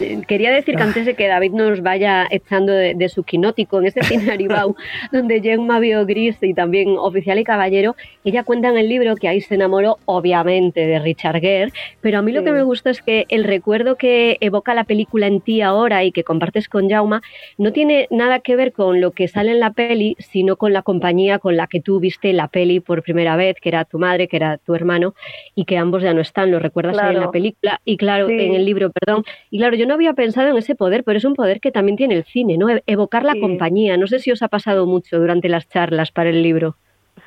Eh, 0.00 0.20
Quería 0.26 0.52
decir 0.52 0.76
que 0.76 0.82
antes 0.82 1.06
de 1.06 1.14
que 1.14 1.26
David 1.28 1.52
nos 1.52 1.82
vaya 1.82 2.26
echando 2.30 2.72
de, 2.72 2.94
de 2.94 3.08
su 3.08 3.24
quinótico 3.24 3.78
en 3.80 3.86
ese 3.86 4.02
cine 4.04 4.30
Aribau, 4.32 4.76
donde 5.12 5.40
Gemma 5.40 5.78
vio 5.80 6.04
Gris 6.06 6.36
y 6.42 6.54
también 6.54 6.96
Oficial 6.98 7.38
y 7.38 7.44
Caballero, 7.44 7.96
ella 8.24 8.44
cuenta 8.44 8.68
en 8.68 8.76
el 8.78 8.88
libro 8.88 9.16
que 9.16 9.28
ahí 9.28 9.40
se 9.40 9.54
enamoró 9.54 9.98
obviamente 10.04 10.86
de 10.86 10.98
Richard 10.98 11.40
Gere, 11.40 11.72
pero 12.00 12.18
a 12.18 12.22
mí 12.22 12.32
lo 12.32 12.44
que 12.44 12.52
me 12.52 12.62
gusta 12.62 12.90
es 12.90 13.02
que 13.02 13.26
el 13.28 13.44
recuerdo 13.44 13.96
que 13.96 14.36
evoca 14.40 14.74
la 14.74 14.84
película 14.84 15.26
en 15.26 15.40
ti 15.40 15.60
ahora 15.60 16.04
y 16.04 16.12
que 16.12 16.24
compartes 16.24 16.68
con 16.68 16.88
Jauma 16.88 17.22
no 17.58 17.72
tiene 17.72 18.06
nada 18.10 18.40
que 18.40 18.56
ver 18.56 18.72
con 18.72 19.00
lo 19.00 19.10
que 19.12 19.28
sale 19.28 19.50
en 19.52 19.60
la 19.60 19.70
peli, 19.72 20.03
sino 20.18 20.56
con 20.56 20.72
la 20.72 20.82
compañía 20.82 21.38
con 21.38 21.56
la 21.56 21.66
que 21.66 21.80
tú 21.80 22.00
viste 22.00 22.32
la 22.32 22.48
peli 22.48 22.80
por 22.80 23.02
primera 23.02 23.36
vez, 23.36 23.56
que 23.60 23.68
era 23.70 23.84
tu 23.84 23.98
madre, 23.98 24.28
que 24.28 24.36
era 24.36 24.58
tu 24.58 24.74
hermano, 24.74 25.14
y 25.54 25.64
que 25.64 25.78
ambos 25.78 26.02
ya 26.02 26.12
no 26.14 26.20
están, 26.20 26.50
lo 26.50 26.58
recuerdas 26.58 26.98
ahí 26.98 27.14
en 27.14 27.20
la 27.20 27.30
película, 27.30 27.80
y 27.84 27.96
claro, 27.96 28.28
Sí. 28.28 28.34
en 28.38 28.54
el 28.54 28.64
libro, 28.64 28.90
perdón, 28.90 29.24
y 29.50 29.58
claro, 29.58 29.76
yo 29.76 29.86
no 29.86 29.94
había 29.94 30.12
pensado 30.12 30.48
en 30.48 30.56
ese 30.56 30.74
poder, 30.74 31.04
pero 31.04 31.18
es 31.18 31.24
un 31.24 31.34
poder 31.34 31.60
que 31.60 31.70
también 31.72 31.96
tiene 31.96 32.14
el 32.16 32.24
cine, 32.24 32.56
¿no? 32.58 32.68
E- 32.68 32.82
Evocar 32.86 33.24
la 33.24 33.32
Sí. 33.32 33.40
compañía. 33.40 33.96
No 33.96 34.06
sé 34.06 34.18
si 34.18 34.30
os 34.30 34.42
ha 34.42 34.48
pasado 34.48 34.86
mucho 34.86 35.18
durante 35.18 35.48
las 35.48 35.68
charlas 35.68 36.10
para 36.12 36.30
el 36.30 36.42
libro. 36.42 36.76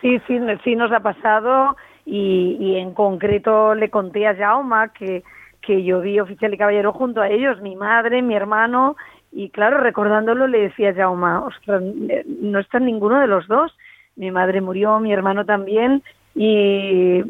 Sí, 0.02 0.20
sí, 0.28 0.38
sí 0.64 0.76
nos 0.76 0.92
ha 0.92 1.00
pasado 1.00 1.76
y, 2.06 2.58
y 2.60 2.76
en 2.76 2.94
concreto 2.94 3.74
le 3.74 3.90
conté 3.90 4.28
a 4.28 4.36
Jauma 4.36 4.94
que, 4.94 5.24
que 5.62 5.84
yo 5.84 6.02
vi 6.02 6.20
Oficial 6.20 6.54
y 6.54 6.58
Caballero 6.58 6.94
junto 6.94 7.22
a 7.22 7.30
ellos, 7.30 7.62
mi 7.62 7.76
madre, 7.76 8.22
mi 8.22 8.36
hermano, 8.36 8.96
y 9.32 9.50
claro, 9.50 9.80
recordándolo 9.80 10.48
le 10.48 10.62
decía 10.62 10.90
a 10.90 10.94
Jauma, 10.94 11.46
ostras, 11.46 11.82
eh, 12.10 12.24
no 12.28 12.60
está 12.60 12.80
ninguno 12.80 13.20
de 13.20 13.28
los 13.28 13.48
dos, 13.48 13.76
mi 14.16 14.32
madre 14.32 14.62
murió, 14.62 15.00
mi 15.00 15.14
hermano 15.14 15.46
también, 15.46 16.02
y 16.34 17.24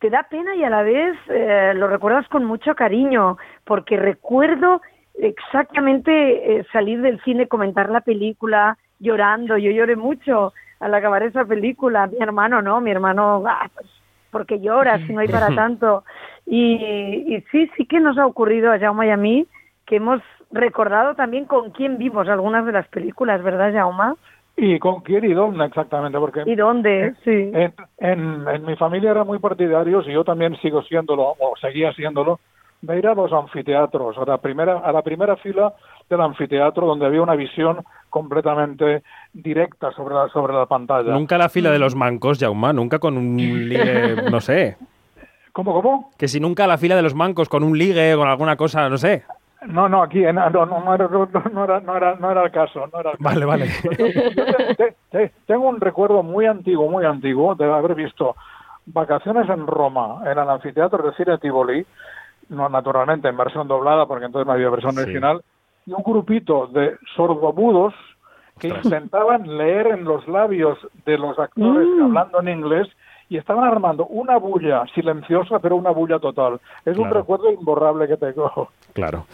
te 0.00 0.10
da 0.10 0.24
pena 0.24 0.54
y 0.56 0.64
a 0.64 0.70
la 0.70 0.82
vez 0.82 1.16
eh, 1.28 1.72
lo 1.74 1.88
recuerdas 1.88 2.28
con 2.28 2.44
mucho 2.44 2.74
cariño, 2.74 3.38
porque 3.64 3.96
recuerdo 3.96 4.80
exactamente 5.14 6.58
eh, 6.58 6.66
salir 6.72 7.00
del 7.00 7.22
cine, 7.22 7.48
comentar 7.48 7.90
la 7.90 8.00
película, 8.00 8.76
llorando, 8.98 9.56
yo 9.56 9.70
lloré 9.70 9.96
mucho 9.96 10.52
al 10.80 10.94
acabar 10.94 11.22
esa 11.22 11.44
película, 11.44 12.06
mi 12.06 12.18
hermano 12.20 12.60
no, 12.60 12.80
mi 12.80 12.90
hermano, 12.90 13.42
ah, 13.46 13.68
pues, 13.74 13.86
porque 14.30 14.60
llora 14.60 14.98
si 15.06 15.14
no 15.14 15.20
hay 15.20 15.28
para 15.28 15.54
tanto. 15.54 16.04
Y, 16.44 16.74
y, 17.34 17.40
sí, 17.50 17.70
sí 17.76 17.86
que 17.86 18.00
nos 18.00 18.18
ha 18.18 18.26
ocurrido 18.26 18.70
a 18.70 18.78
Jaume 18.78 19.06
y 19.06 19.10
a 19.10 19.16
mí 19.16 19.46
que 19.86 19.96
hemos 19.96 20.20
recordado 20.50 21.14
también 21.14 21.44
con 21.44 21.70
quién 21.70 21.98
vimos 21.98 22.28
algunas 22.28 22.64
de 22.66 22.72
las 22.72 22.88
películas, 22.88 23.42
¿verdad, 23.42 23.72
Jaume? 23.72 24.14
¿Y 24.56 24.78
con 24.78 25.00
quién 25.02 25.24
y 25.24 25.34
dónde 25.34 25.66
exactamente? 25.66 26.18
Porque 26.18 26.42
¿Y 26.46 26.54
dónde? 26.54 27.14
Sí. 27.24 27.50
En, 27.52 27.74
en, 27.98 28.48
en, 28.48 28.64
mi 28.64 28.74
familia 28.76 29.10
eran 29.10 29.26
muy 29.26 29.38
partidarios 29.38 30.06
y 30.08 30.12
yo 30.12 30.24
también 30.24 30.56
sigo 30.62 30.82
siéndolo, 30.82 31.34
o 31.38 31.54
seguía 31.60 31.92
siéndolo, 31.92 32.40
de 32.80 32.98
ir 32.98 33.06
a 33.06 33.14
los 33.14 33.32
anfiteatros, 33.32 34.16
a 34.16 34.24
la 34.24 34.38
primera, 34.38 34.78
a 34.78 34.92
la 34.92 35.02
primera 35.02 35.36
fila 35.36 35.74
del 36.08 36.20
anfiteatro 36.20 36.86
donde 36.86 37.06
había 37.06 37.22
una 37.22 37.34
visión 37.34 37.84
completamente 38.08 39.02
directa 39.32 39.92
sobre 39.92 40.14
la, 40.14 40.28
sobre 40.28 40.54
la 40.54 40.66
pantalla. 40.66 41.12
Nunca 41.12 41.36
la 41.36 41.48
fila 41.48 41.70
de 41.70 41.78
los 41.78 41.94
mancos, 41.94 42.38
Jaume, 42.38 42.72
nunca 42.72 42.98
con 42.98 43.18
un 43.18 43.36
ligue, 43.36 44.16
no 44.30 44.40
sé. 44.40 44.76
¿Cómo, 45.52 45.74
cómo? 45.74 46.10
Que 46.18 46.28
si 46.28 46.40
nunca 46.40 46.66
la 46.66 46.78
fila 46.78 46.96
de 46.96 47.02
los 47.02 47.14
mancos 47.14 47.48
con 47.48 47.62
un 47.62 47.76
ligue, 47.76 48.14
con 48.16 48.28
alguna 48.28 48.56
cosa, 48.56 48.88
no 48.88 48.98
sé. 48.98 49.24
No, 49.68 49.88
no, 49.88 50.02
aquí 50.02 50.22
no, 50.22 50.50
no, 50.50 50.66
no, 50.66 50.94
era, 50.94 51.08
no, 51.08 51.64
era, 51.64 51.80
no, 51.80 51.96
era, 51.96 52.14
no 52.16 52.30
era 52.30 52.42
el 52.44 52.50
caso. 52.50 52.86
No 52.92 53.00
era 53.00 53.10
el 53.12 53.16
vale, 53.20 53.44
vale. 53.44 53.66
Yo 53.82 54.74
te, 54.76 54.96
te, 55.10 55.32
tengo 55.46 55.68
un 55.68 55.80
recuerdo 55.80 56.22
muy 56.22 56.46
antiguo, 56.46 56.88
muy 56.90 57.04
antiguo, 57.04 57.54
de 57.54 57.72
haber 57.72 57.94
visto 57.94 58.34
vacaciones 58.86 59.48
en 59.48 59.66
Roma, 59.66 60.20
en 60.24 60.38
el 60.38 60.48
anfiteatro 60.48 61.02
de 61.02 61.12
cine 61.16 61.38
Tivoli, 61.38 61.84
no 62.50 62.68
naturalmente 62.68 63.28
en 63.28 63.36
versión 63.36 63.66
doblada, 63.66 64.06
porque 64.06 64.26
entonces 64.26 64.46
no 64.46 64.52
había 64.52 64.70
versión 64.70 64.92
Sí. 64.94 65.00
original, 65.02 65.42
y 65.86 65.92
un 65.92 66.02
grupito 66.04 66.68
de 66.68 66.96
sordomudos 67.16 67.94
que 68.60 68.68
Ostras. 68.68 68.84
intentaban 68.86 69.58
leer 69.58 69.88
en 69.88 70.04
los 70.04 70.26
labios 70.28 70.78
de 71.04 71.18
los 71.18 71.38
actores 71.38 71.86
Mm. 71.88 72.04
hablando 72.04 72.40
en 72.40 72.48
inglés 72.48 72.88
y 73.28 73.36
estaban 73.36 73.64
armando 73.64 74.06
una 74.06 74.38
bulla 74.38 74.84
silenciosa, 74.94 75.58
pero 75.58 75.76
una 75.76 75.90
bulla 75.90 76.18
total. 76.18 76.60
Es 76.84 76.96
un 76.96 77.10
recuerdo 77.10 77.50
imborrable 77.50 78.06
que 78.08 78.16
tengo. 78.16 78.70
Claro. 78.96 79.26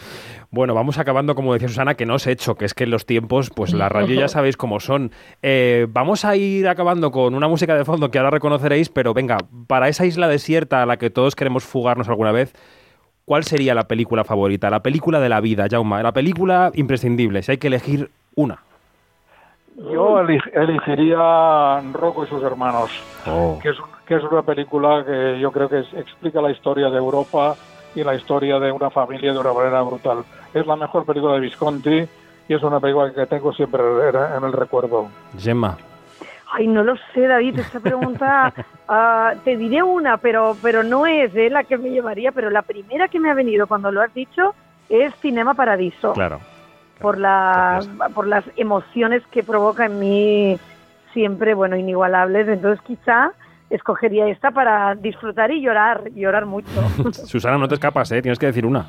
Bueno, 0.51 0.73
vamos 0.73 0.97
acabando, 0.97 1.35
como 1.35 1.53
decía 1.53 1.69
Susana, 1.69 1.95
que 1.95 2.05
no 2.05 2.15
os 2.15 2.27
he 2.27 2.33
hecho, 2.33 2.55
que 2.55 2.65
es 2.65 2.73
que 2.73 2.85
los 2.85 3.05
tiempos, 3.05 3.49
pues 3.49 3.73
la 3.73 3.87
radio 3.87 4.13
ya 4.13 4.27
sabéis 4.27 4.57
cómo 4.57 4.81
son. 4.81 5.11
Eh, 5.41 5.87
vamos 5.89 6.25
a 6.25 6.35
ir 6.35 6.67
acabando 6.67 7.11
con 7.11 7.33
una 7.33 7.47
música 7.47 7.73
de 7.73 7.85
fondo 7.85 8.11
que 8.11 8.17
ahora 8.17 8.29
reconoceréis, 8.29 8.89
pero 8.89 9.13
venga, 9.13 9.37
para 9.67 9.87
esa 9.87 10.05
isla 10.05 10.27
desierta 10.27 10.83
a 10.83 10.85
la 10.85 10.97
que 10.97 11.09
todos 11.09 11.37
queremos 11.37 11.63
fugarnos 11.63 12.09
alguna 12.09 12.33
vez, 12.33 12.53
¿cuál 13.23 13.45
sería 13.45 13.73
la 13.73 13.87
película 13.87 14.25
favorita? 14.25 14.69
La 14.69 14.83
película 14.83 15.21
de 15.21 15.29
la 15.29 15.39
vida, 15.39 15.67
Jaume. 15.71 16.03
La 16.03 16.11
película 16.11 16.69
imprescindible, 16.73 17.41
si 17.41 17.51
hay 17.51 17.57
que 17.57 17.67
elegir 17.67 18.11
una. 18.35 18.63
Yo 19.75 20.19
elegiría 20.19 21.81
Rocco 21.93 22.23
y 22.23 22.27
sus 22.27 22.43
hermanos, 22.43 22.91
Oh. 23.27 23.59
que 23.61 23.69
es, 23.69 23.77
que 24.05 24.15
es 24.15 24.23
una 24.23 24.41
película 24.43 25.03
que 25.05 25.39
yo 25.39 25.51
creo 25.51 25.69
que 25.69 25.79
es- 25.79 25.93
explica 25.93 26.41
la 26.41 26.51
historia 26.51 26.89
de 26.89 26.97
Europa 26.97 27.55
y 27.95 28.03
la 28.03 28.15
historia 28.15 28.59
de 28.59 28.71
una 28.71 28.89
familia 28.89 29.33
de 29.33 29.39
una 29.39 29.53
manera 29.53 29.81
brutal. 29.81 30.23
Es 30.53 30.65
la 30.67 30.75
mejor 30.75 31.05
película 31.05 31.33
de 31.35 31.39
Visconti 31.41 32.07
y 32.47 32.53
es 32.53 32.61
una 32.63 32.79
película 32.79 33.11
que 33.13 33.25
tengo 33.25 33.53
siempre 33.53 33.81
en 33.81 34.43
el 34.43 34.53
recuerdo. 34.53 35.07
Gemma. 35.37 35.77
Ay, 36.55 36.67
no 36.67 36.83
lo 36.83 36.93
sé, 37.13 37.21
David, 37.27 37.57
esta 37.59 37.79
pregunta, 37.79 38.53
ah, 38.87 39.33
te 39.43 39.57
diré 39.57 39.81
una, 39.81 40.17
pero, 40.17 40.55
pero 40.61 40.83
no 40.83 41.07
es 41.07 41.35
eh, 41.35 41.49
la 41.49 41.63
que 41.63 41.79
me 41.79 41.89
llevaría, 41.89 42.31
pero 42.31 42.51
la 42.51 42.61
primera 42.61 43.07
que 43.07 43.19
me 43.19 43.31
ha 43.31 43.33
venido 43.33 43.65
cuando 43.65 43.91
lo 43.91 44.01
has 44.01 44.13
dicho 44.13 44.53
es 44.87 45.15
Cinema 45.15 45.55
Paradiso. 45.55 46.13
Claro. 46.13 46.39
Por, 47.03 47.19
la, 47.19 47.81
por 48.15 48.25
las 48.27 48.45
emociones 48.55 49.21
que 49.29 49.43
provoca 49.43 49.85
en 49.85 49.99
mí 49.99 50.57
siempre, 51.13 51.53
bueno, 51.53 51.75
inigualables. 51.75 52.47
Entonces 52.47 52.79
quizá 52.87 53.33
escogería 53.69 54.27
esta 54.29 54.51
para 54.51 54.95
disfrutar 54.95 55.51
y 55.51 55.61
llorar, 55.61 56.09
llorar 56.15 56.45
mucho. 56.45 56.69
Susana, 57.11 57.57
no 57.57 57.67
te 57.67 57.75
escapas, 57.75 58.09
¿eh? 58.13 58.21
Tienes 58.21 58.39
que 58.39 58.45
decir 58.47 58.65
una. 58.65 58.87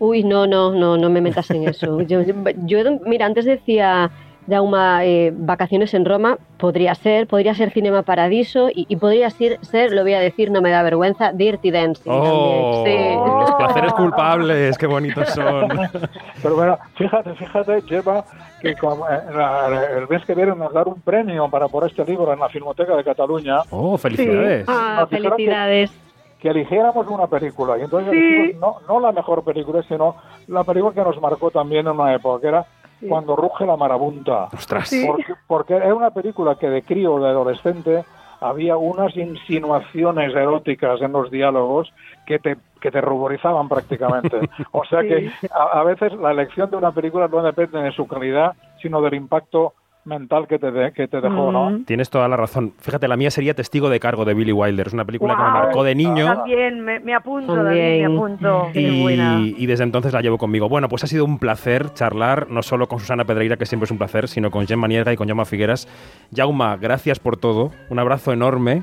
Uy, 0.00 0.24
no, 0.24 0.46
no, 0.48 0.72
no, 0.74 0.96
no 0.96 1.08
me 1.08 1.20
metas 1.20 1.48
en 1.52 1.68
eso. 1.68 2.00
Yo, 2.02 2.22
yo- 2.22 2.34
yo, 2.66 2.78
mira, 3.06 3.26
antes 3.26 3.44
decía 3.44 4.10
Jauma, 4.48 5.04
eh, 5.04 5.32
vacaciones 5.34 5.94
en 5.94 6.04
Roma, 6.04 6.36
podría 6.58 6.94
ser, 6.94 7.26
podría 7.26 7.54
ser 7.54 7.70
Cinema 7.70 8.02
Paradiso 8.02 8.68
y, 8.68 8.86
y 8.88 8.96
podría 8.96 9.30
ser, 9.30 9.58
ser, 9.64 9.92
lo 9.92 10.02
voy 10.02 10.14
a 10.14 10.20
decir, 10.20 10.50
no 10.50 10.60
me 10.60 10.70
da 10.70 10.82
vergüenza, 10.82 11.32
Dirty 11.32 11.70
Dancing 11.70 12.10
Oh, 12.12 12.82
también. 12.84 13.10
Sí. 13.12 13.16
los 13.40 13.52
placeres 13.52 13.92
culpables, 13.92 14.78
qué 14.78 14.86
bonitos 14.86 15.28
son. 15.30 15.68
Pero 16.42 16.56
bueno, 16.56 16.78
fíjate, 16.96 17.34
fíjate, 17.34 17.80
Lleva 17.82 18.24
que 18.60 18.74
como, 18.76 19.08
eh, 19.08 19.18
la- 19.34 19.86
el 19.98 20.08
mes 20.08 20.24
que 20.24 20.34
viene 20.34 20.54
nos 20.54 20.72
dar 20.72 20.88
un 20.88 21.00
premio 21.00 21.48
para 21.48 21.68
por 21.68 21.86
este 21.86 22.04
libro 22.04 22.32
en 22.32 22.40
la 22.40 22.48
Filmoteca 22.48 22.96
de 22.96 23.04
Cataluña, 23.04 23.58
Oh, 23.70 23.96
felicidades. 23.98 24.64
Ah, 24.68 25.06
dijeron 25.10 25.30
que- 25.30 25.36
felicidades. 25.36 25.92
que 26.40 26.48
eligiéramos 26.48 27.06
una 27.06 27.26
película. 27.28 27.78
Y 27.78 27.82
entonces 27.82 28.10
Sí. 28.12 28.18
elegimos 28.18 28.80
no, 28.88 28.94
no 28.94 29.00
la 29.00 29.12
mejor 29.12 29.44
película, 29.44 29.82
sino 29.88 30.16
la 30.48 30.64
película 30.64 30.92
que 30.92 31.02
nos 31.02 31.20
marcó 31.20 31.50
también 31.52 31.86
en 31.86 31.92
una 31.92 32.12
época, 32.14 32.40
que 32.40 32.48
era 32.48 32.66
Sí. 33.02 33.08
Cuando 33.08 33.34
ruge 33.34 33.66
la 33.66 33.76
marabunta. 33.76 34.44
Ostras. 34.52 34.88
Sí. 34.88 35.04
Porque, 35.04 35.34
porque 35.48 35.74
era 35.74 35.92
una 35.92 36.10
película 36.10 36.54
que 36.54 36.68
de 36.70 36.82
crío, 36.82 37.18
de 37.18 37.30
adolescente, 37.30 38.04
había 38.40 38.76
unas 38.76 39.16
insinuaciones 39.16 40.32
eróticas 40.34 41.02
en 41.02 41.10
los 41.10 41.28
diálogos 41.30 41.92
que 42.26 42.38
te, 42.38 42.56
que 42.80 42.92
te 42.92 43.00
ruborizaban 43.00 43.68
prácticamente. 43.68 44.38
O 44.70 44.84
sea 44.84 45.02
que 45.02 45.32
a, 45.50 45.80
a 45.80 45.84
veces 45.84 46.12
la 46.14 46.30
elección 46.30 46.70
de 46.70 46.76
una 46.76 46.92
película 46.92 47.26
no 47.26 47.42
depende 47.42 47.82
de 47.82 47.90
su 47.92 48.06
calidad, 48.06 48.52
sino 48.80 49.02
del 49.02 49.14
impacto 49.14 49.74
mental 50.04 50.46
que 50.48 50.58
te, 50.58 50.70
de- 50.70 50.92
que 50.92 51.06
te 51.08 51.20
dejó, 51.20 51.52
¿no? 51.52 51.80
Tienes 51.86 52.10
toda 52.10 52.28
la 52.28 52.36
razón. 52.36 52.72
Fíjate, 52.78 53.06
la 53.08 53.16
mía 53.16 53.30
sería 53.30 53.54
Testigo 53.54 53.88
de 53.88 54.00
Cargo 54.00 54.24
de 54.24 54.34
Billy 54.34 54.52
Wilder. 54.52 54.88
Es 54.88 54.92
una 54.92 55.04
película 55.04 55.36
que 55.36 55.42
me 55.42 55.50
marcó 55.50 55.84
de 55.84 55.94
niño. 55.94 56.26
También, 56.34 56.80
me, 56.80 56.98
me 57.00 57.14
apunto, 57.14 57.54
David, 57.54 57.66
También. 57.68 58.10
me 58.10 58.16
apunto. 58.16 58.68
Buena. 59.02 59.40
Y 59.40 59.66
desde 59.66 59.84
entonces 59.84 60.12
la 60.12 60.20
llevo 60.20 60.38
conmigo. 60.38 60.68
Bueno, 60.68 60.88
pues 60.88 61.04
ha 61.04 61.06
sido 61.06 61.24
un 61.24 61.38
placer 61.38 61.92
charlar, 61.94 62.48
no 62.50 62.62
solo 62.62 62.88
con 62.88 62.98
Susana 63.00 63.24
Pedreira, 63.24 63.56
que 63.56 63.66
siempre 63.66 63.84
es 63.84 63.90
un 63.90 63.98
placer, 63.98 64.28
sino 64.28 64.50
con 64.50 64.66
Gemma 64.66 64.88
Nierga 64.88 65.12
y 65.12 65.16
con 65.16 65.28
Jaume 65.28 65.44
Figueras. 65.44 65.86
Jauma, 66.34 66.76
gracias 66.76 67.18
por 67.18 67.36
todo. 67.36 67.70
Un 67.88 67.98
abrazo 67.98 68.32
enorme. 68.32 68.82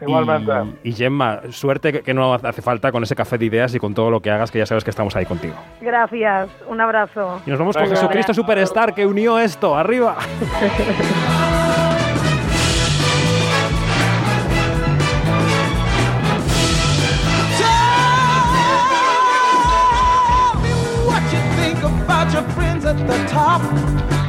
Igualmente. 0.00 0.52
Y, 0.82 0.90
y 0.90 0.92
Gemma, 0.92 1.40
suerte 1.50 1.92
que, 1.92 2.02
que 2.02 2.14
no 2.14 2.34
hace 2.34 2.62
falta 2.62 2.92
con 2.92 3.02
ese 3.02 3.14
café 3.14 3.38
de 3.38 3.46
ideas 3.46 3.74
y 3.74 3.78
con 3.78 3.94
todo 3.94 4.10
lo 4.10 4.20
que 4.20 4.30
hagas, 4.30 4.50
que 4.50 4.58
ya 4.58 4.66
sabes 4.66 4.84
que 4.84 4.90
estamos 4.90 5.14
ahí 5.16 5.26
contigo. 5.26 5.54
Gracias, 5.80 6.48
un 6.68 6.80
abrazo. 6.80 7.40
Y 7.46 7.50
nos 7.50 7.58
vamos 7.58 7.76
con. 7.76 7.88
Jesucristo 7.88 8.34
Superstar, 8.34 8.94
que 8.94 9.06
unió 9.06 9.38
esto. 9.38 9.76
¡Arriba! 9.76 10.16
The. 10.50 11.48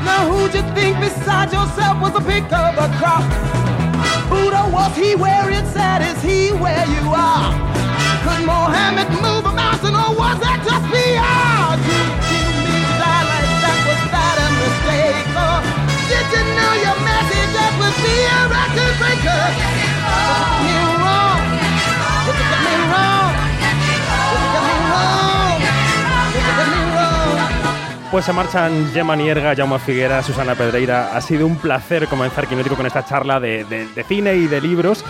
Now 0.10 0.28
who'd 0.30 0.54
you 0.54 0.62
think 0.74 1.00
besides 1.00 1.54
yourself 1.54 2.02
was 2.02 2.16
a 2.16 2.22
pick 2.22 2.44
of 2.52 2.76
the 2.76 2.88
crop? 2.98 3.79
Was 4.72 4.96
he 4.96 5.16
where 5.16 5.50
it's 5.50 5.76
at? 5.76 6.02
Is 6.02 6.22
he 6.22 6.52
where 6.54 6.86
you 6.86 7.04
are? 7.10 7.52
Could 8.24 8.46
Mohammed 8.46 9.10
move 9.18 9.46
a 9.46 9.54
mountain 9.54 9.96
or 9.96 10.14
was 10.14 10.38
that 10.46 10.62
just 10.62 10.86
PR? 10.94 11.74
Did 11.82 12.06
you 12.30 12.46
mean 12.64 12.86
to 12.86 12.94
die 13.02 13.26
like 13.34 13.54
that? 13.66 13.80
Was 13.90 14.04
that 14.14 14.36
a 14.38 14.50
mistake? 14.62 15.30
Or 15.34 15.58
did 16.10 16.26
you 16.34 16.44
know 16.54 16.74
your 16.86 16.98
message 17.02 17.52
that 17.58 17.72
would 17.82 17.98
be 17.98 18.16
a 18.30 18.40
record 18.46 18.94
breaker? 19.02 20.89
Pues 28.12 28.26
se 28.26 28.34
marchan 28.34 28.90
Gemma 28.92 29.16
Nierga, 29.16 29.56
Jaume 29.56 29.78
Figuera, 29.78 30.24
Susana 30.24 30.56
Pedreira. 30.56 31.16
Ha 31.16 31.22
sido 31.22 31.46
un 31.46 31.58
placer 31.58 32.08
comenzar 32.08 32.48
Quinótico 32.48 32.76
con 32.76 32.88
esta 32.88 33.06
charla 33.06 33.40
de- 33.40 33.64
de 33.66 34.04
cine 34.04 34.36
y 34.36 34.48
de 34.48 34.60
libros 34.62 35.06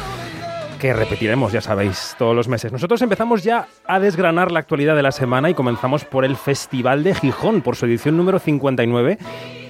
que 0.79 0.93
repetiremos, 0.93 1.51
ya 1.51 1.61
sabéis, 1.61 2.15
todos 2.17 2.35
los 2.35 2.47
meses. 2.47 2.71
Nosotros 2.71 3.01
empezamos 3.01 3.43
ya 3.43 3.67
a 3.85 3.99
desgranar 3.99 4.51
la 4.51 4.59
actualidad 4.59 4.95
de 4.95 5.03
la 5.03 5.11
semana 5.11 5.49
y 5.49 5.53
comenzamos 5.53 6.05
por 6.05 6.23
el 6.25 6.35
Festival 6.37 7.03
de 7.03 7.15
Gijón, 7.15 7.61
por 7.61 7.75
su 7.75 7.85
edición 7.85 8.15
número 8.17 8.39
59, 8.39 9.17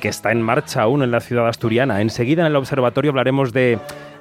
que 0.02 0.08
está 0.08 0.32
en 0.32 0.42
marcha 0.42 0.84
aún 0.84 1.02
en 1.04 1.10
la 1.12 1.20
ciudad 1.20 1.48
asturiana. 1.48 2.02
Enseguida 2.02 2.42
en 2.42 2.48
el 2.48 2.56
observatorio 2.56 3.10
hablaremos 3.12 3.54
de 3.54 3.80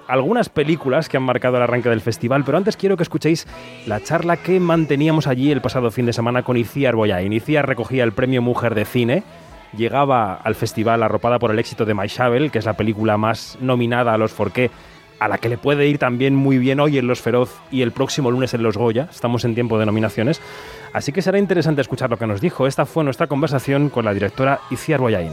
algunas 0.09 0.49
películas 0.49 1.09
que 1.09 1.19
han 1.19 1.23
marcado 1.23 1.57
el 1.57 1.63
arranque 1.63 1.91
del 1.91 2.01
festival, 2.01 2.43
pero 2.45 2.59
antes 2.59 2.77
quiero 2.77 2.97
que 2.97 3.03
escuchéis 3.03 3.47
la 3.87 4.03
charla 4.03 4.39
que 4.39 4.59
manteníamos 4.59 5.27
allí 5.27 5.53
el 5.53 5.61
pasado 5.61 5.91
fin 5.91 6.07
de 6.07 6.13
semana 6.13 6.43
con 6.43 6.57
Iciar 6.57 6.97
Boyain. 6.97 7.33
Iciar 7.33 7.69
recogía 7.69 8.05
el 8.05 8.13
premio 8.13 8.43
Mujer 8.43 8.75
de 8.75 8.85
Cine, 8.85 9.23
llegaba 9.77 10.35
al 10.35 10.55
festival 10.55 11.03
arropada 11.03 11.39
por 11.39 11.51
el 11.51 11.59
éxito 11.59 11.85
de 11.85 11.95
My 11.95 12.09
Shovel, 12.09 12.51
que 12.51 12.59
es 12.59 12.65
la 12.65 12.73
película 12.73 13.17
más 13.19 13.59
nominada 13.61 14.15
a 14.15 14.19
los 14.19 14.33
Forqué 14.33 14.71
a 15.21 15.29
la 15.29 15.39
que 15.39 15.49
le 15.49 15.59
puede 15.59 15.87
ir 15.89 15.99
también 15.99 16.35
muy 16.35 16.59
bien 16.59 16.81
hoy 16.81 16.97
en 16.97 17.07
Los 17.07 17.21
Feroz 17.21 17.61
y 17.71 17.83
el 17.83 17.93
próximo 17.93 18.31
lunes 18.31 18.55
en 18.55 18.63
Los 18.63 18.77
Goya. 18.77 19.09
Estamos 19.11 19.45
en 19.45 19.55
tiempo 19.55 19.79
de 19.79 19.85
nominaciones. 19.85 20.41
Así 20.93 21.13
que 21.13 21.23
será 21.23 21.39
interesante 21.39 21.81
escuchar 21.81 22.09
lo 22.09 22.19
que 22.19 22.27
nos 22.27 22.41
dijo. 22.41 22.67
Esta 22.67 22.87
fue 22.87 23.05
nuestra 23.05 23.27
conversación 23.27 23.91
con 23.91 24.05
la 24.05 24.15
directora 24.15 24.61
Iciar 24.71 25.01
Boyain. 25.01 25.33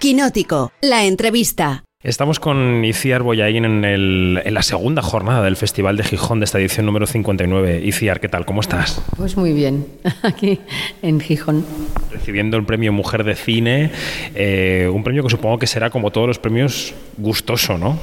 Quinótico, 0.00 0.72
la 0.80 1.04
entrevista. 1.04 1.84
Estamos 2.02 2.40
con 2.40 2.82
Iciar 2.86 3.22
Boyain 3.22 3.66
en, 3.66 3.84
en, 3.84 4.54
la 4.54 4.62
segunda 4.62 5.02
jornada 5.02 5.42
del 5.42 5.56
Festival 5.56 5.98
de 5.98 6.04
Gijón 6.04 6.40
de 6.40 6.46
esta 6.46 6.58
edición 6.58 6.86
número 6.86 7.06
59. 7.06 7.82
Iciar, 7.84 8.18
¿qué 8.18 8.30
tal? 8.30 8.46
¿Cómo 8.46 8.62
estás? 8.62 9.02
Pues 9.18 9.36
muy 9.36 9.52
bien, 9.52 9.86
aquí 10.22 10.58
en 11.02 11.20
Gijón. 11.20 11.66
Recibiendo 12.10 12.56
el 12.56 12.64
premio 12.64 12.94
Mujer 12.94 13.24
de 13.24 13.34
Cine, 13.34 13.90
eh, 14.34 14.90
un 14.90 15.04
premio 15.04 15.22
que 15.22 15.28
supongo 15.28 15.58
que 15.58 15.66
será 15.66 15.90
como 15.90 16.10
todos 16.10 16.26
los 16.26 16.38
premios 16.38 16.94
gustoso, 17.18 17.76
¿no? 17.76 17.98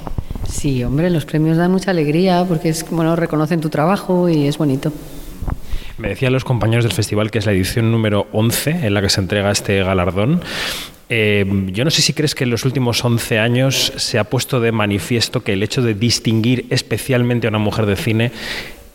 Sí, 0.48 0.84
hombre, 0.84 1.10
los 1.10 1.26
premios 1.26 1.58
dan 1.58 1.72
mucha 1.72 1.90
alegría 1.90 2.46
porque 2.48 2.70
es 2.70 2.88
bueno, 2.92 3.16
reconocen 3.16 3.60
tu 3.60 3.70
trabajo 3.72 4.30
y 4.30 4.46
es 4.46 4.60
bonito. 4.60 4.94
Me 5.98 6.10
decían 6.10 6.32
los 6.32 6.44
compañeros 6.44 6.86
del 6.86 6.94
festival 6.94 7.32
que 7.32 7.40
es 7.40 7.48
la 7.48 7.54
edición 7.54 7.92
número 7.92 8.28
11 8.34 8.86
en 8.86 8.94
la 8.94 9.02
que 9.02 9.10
se 9.10 9.20
entrega 9.20 9.50
este 9.50 9.82
galardón. 9.82 10.44
Eh, 11.10 11.46
yo 11.72 11.86
no 11.86 11.92
sé 11.92 12.02
si 12.02 12.14
crees 12.14 12.36
que 12.36 12.44
en 12.44 12.50
los 12.50 12.66
últimos 12.66 13.04
11 13.04 13.40
años 13.40 13.94
se 13.96 14.20
ha 14.20 14.26
puesto 14.26 14.60
de 14.60 14.72
manifiesto 14.72 15.42
que 15.42 15.54
el 15.54 15.64
hecho 15.64 15.82
de 15.82 15.94
distinguir 15.94 16.66
especialmente 16.70 17.48
a 17.48 17.50
una 17.50 17.60
mujer 17.60 17.86
de 17.86 17.96
cine 17.96 18.32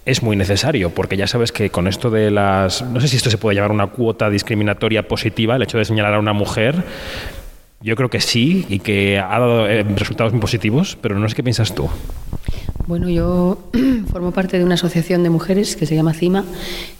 es 0.04 0.22
muy 0.22 0.36
necesario, 0.36 0.90
porque 0.90 1.16
ya 1.16 1.26
sabes 1.26 1.52
que 1.52 1.70
con 1.70 1.86
esto 1.86 2.10
de 2.10 2.30
las... 2.30 2.82
No 2.82 3.00
sé 3.00 3.08
si 3.08 3.16
esto 3.16 3.30
se 3.30 3.38
puede 3.38 3.56
llamar 3.56 3.70
una 3.70 3.86
cuota 3.86 4.30
discriminatoria 4.30 5.06
positiva, 5.06 5.56
el 5.56 5.62
hecho 5.62 5.78
de 5.78 5.84
señalar 5.84 6.14
a 6.14 6.18
una 6.18 6.32
mujer, 6.32 6.84
yo 7.80 7.96
creo 7.96 8.10
que 8.10 8.20
sí 8.20 8.66
y 8.68 8.80
que 8.80 9.18
ha 9.18 9.38
dado 9.38 9.68
eh, 9.68 9.82
resultados 9.82 10.32
muy 10.32 10.40
positivos, 10.40 10.98
pero 11.00 11.18
no 11.18 11.28
sé 11.28 11.34
qué 11.34 11.42
piensas 11.42 11.74
tú. 11.74 11.88
Bueno, 12.86 13.08
yo 13.08 13.58
formo 14.12 14.32
parte 14.32 14.58
de 14.58 14.64
una 14.64 14.74
asociación 14.74 15.22
de 15.22 15.30
mujeres 15.30 15.76
que 15.76 15.86
se 15.86 15.94
llama 15.94 16.14
CIMA, 16.14 16.44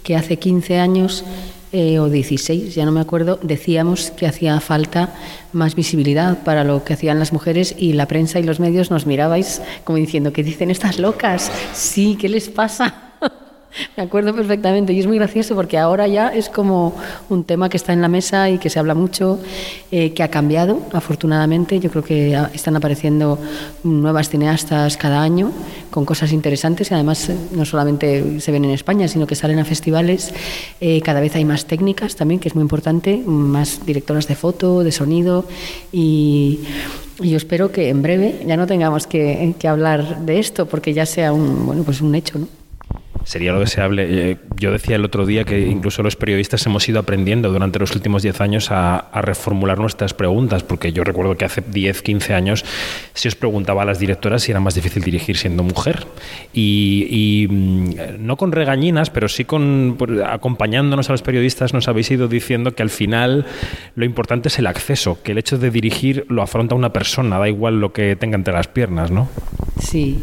que 0.02 0.16
hace 0.16 0.38
15 0.38 0.78
años 0.78 1.24
eh, 1.72 1.98
o 1.98 2.08
16, 2.08 2.74
ya 2.74 2.84
no 2.84 2.92
me 2.92 3.00
acuerdo, 3.00 3.38
decíamos 3.42 4.10
que 4.10 4.26
hacía 4.26 4.60
falta 4.60 5.14
más 5.52 5.74
visibilidad 5.74 6.42
para 6.44 6.64
lo 6.64 6.84
que 6.84 6.94
hacían 6.94 7.18
las 7.18 7.32
mujeres 7.32 7.74
y 7.78 7.94
la 7.94 8.06
prensa 8.06 8.38
y 8.38 8.42
los 8.42 8.60
medios 8.60 8.90
nos 8.90 9.06
mirabais 9.06 9.62
como 9.84 9.98
diciendo, 9.98 10.32
¿qué 10.32 10.42
dicen 10.42 10.70
estas 10.70 10.98
locas? 10.98 11.50
Sí, 11.72 12.16
¿qué 12.20 12.28
les 12.28 12.48
pasa? 12.48 13.11
Me 13.96 14.02
acuerdo 14.02 14.34
perfectamente 14.34 14.92
y 14.92 15.00
es 15.00 15.06
muy 15.06 15.18
gracioso 15.18 15.54
porque 15.54 15.78
ahora 15.78 16.06
ya 16.06 16.28
es 16.28 16.48
como 16.48 16.94
un 17.28 17.44
tema 17.44 17.68
que 17.68 17.76
está 17.76 17.92
en 17.92 18.00
la 18.00 18.08
mesa 18.08 18.50
y 18.50 18.58
que 18.58 18.70
se 18.70 18.78
habla 18.78 18.94
mucho, 18.94 19.38
eh, 19.90 20.12
que 20.12 20.22
ha 20.22 20.28
cambiado 20.28 20.80
afortunadamente. 20.92 21.80
Yo 21.80 21.90
creo 21.90 22.04
que 22.04 22.38
están 22.54 22.76
apareciendo 22.76 23.38
nuevas 23.82 24.28
cineastas 24.28 24.96
cada 24.96 25.22
año 25.22 25.52
con 25.90 26.04
cosas 26.04 26.32
interesantes 26.32 26.90
y 26.90 26.94
además 26.94 27.28
eh, 27.28 27.36
no 27.52 27.64
solamente 27.64 28.40
se 28.40 28.52
ven 28.52 28.64
en 28.64 28.70
España, 28.70 29.08
sino 29.08 29.26
que 29.26 29.34
salen 29.34 29.58
a 29.58 29.64
festivales. 29.64 30.32
Eh, 30.80 31.00
cada 31.02 31.20
vez 31.20 31.34
hay 31.36 31.44
más 31.44 31.66
técnicas 31.66 32.16
también, 32.16 32.40
que 32.40 32.48
es 32.48 32.54
muy 32.54 32.62
importante, 32.62 33.22
más 33.24 33.84
directoras 33.84 34.28
de 34.28 34.34
foto, 34.34 34.82
de 34.82 34.92
sonido 34.92 35.44
y 35.92 36.60
yo 37.20 37.36
espero 37.36 37.70
que 37.70 37.88
en 37.88 38.02
breve 38.02 38.40
ya 38.46 38.56
no 38.56 38.66
tengamos 38.66 39.06
que, 39.06 39.54
que 39.58 39.68
hablar 39.68 40.24
de 40.24 40.38
esto 40.38 40.66
porque 40.66 40.92
ya 40.92 41.06
sea 41.06 41.32
un, 41.32 41.66
bueno, 41.66 41.82
pues 41.84 42.00
un 42.00 42.14
hecho. 42.14 42.38
¿no? 42.38 42.61
Sería 43.24 43.52
lo 43.52 43.60
deseable. 43.60 44.30
Eh, 44.30 44.36
yo 44.56 44.72
decía 44.72 44.96
el 44.96 45.04
otro 45.04 45.26
día 45.26 45.44
que 45.44 45.60
incluso 45.60 46.02
los 46.02 46.16
periodistas 46.16 46.64
hemos 46.66 46.88
ido 46.88 46.98
aprendiendo 46.98 47.50
durante 47.52 47.78
los 47.78 47.94
últimos 47.94 48.22
10 48.22 48.40
años 48.40 48.68
a, 48.70 49.10
reformular 49.22 49.78
nuestras 49.78 50.14
preguntas, 50.14 50.62
porque 50.62 50.92
yo 50.92 51.04
recuerdo 51.04 51.36
que 51.36 51.44
hace 51.44 51.62
10, 51.66 52.02
15 52.02 52.34
años 52.34 52.64
se 53.14 53.28
os 53.28 53.36
preguntaba 53.36 53.82
a 53.82 53.84
las 53.84 53.98
directoras 53.98 54.42
si 54.42 54.50
era 54.50 54.60
más 54.60 54.74
difícil 54.74 55.02
dirigir 55.02 55.36
siendo 55.36 55.62
mujer. 55.62 56.06
Y, 56.52 57.46
mm, 57.48 57.90
no 58.18 58.36
con 58.36 58.52
regañinas, 58.52 59.10
pero 59.10 59.28
sí 59.28 59.44
con 59.44 59.96
acompañándonos 60.26 61.08
a 61.08 61.12
los 61.12 61.22
periodistas 61.22 61.74
nos 61.74 61.88
habéis 61.88 62.10
ido 62.10 62.28
diciendo 62.28 62.74
que 62.74 62.82
al 62.82 62.90
final 62.90 63.46
lo 63.94 64.04
importante 64.04 64.48
es 64.48 64.58
el 64.58 64.66
acceso, 64.66 65.22
que 65.22 65.32
el 65.32 65.38
hecho 65.38 65.58
de 65.58 65.70
dirigir 65.70 66.26
lo 66.28 66.42
afronta 66.42 66.74
una 66.74 66.92
persona, 66.92 67.38
da 67.38 67.48
igual 67.48 67.80
lo 67.80 67.92
que 67.92 68.16
tenga 68.16 68.36
entre 68.36 68.54
las 68.54 68.68
piernas, 68.68 69.10
¿no? 69.10 69.28
Sí. 69.80 70.18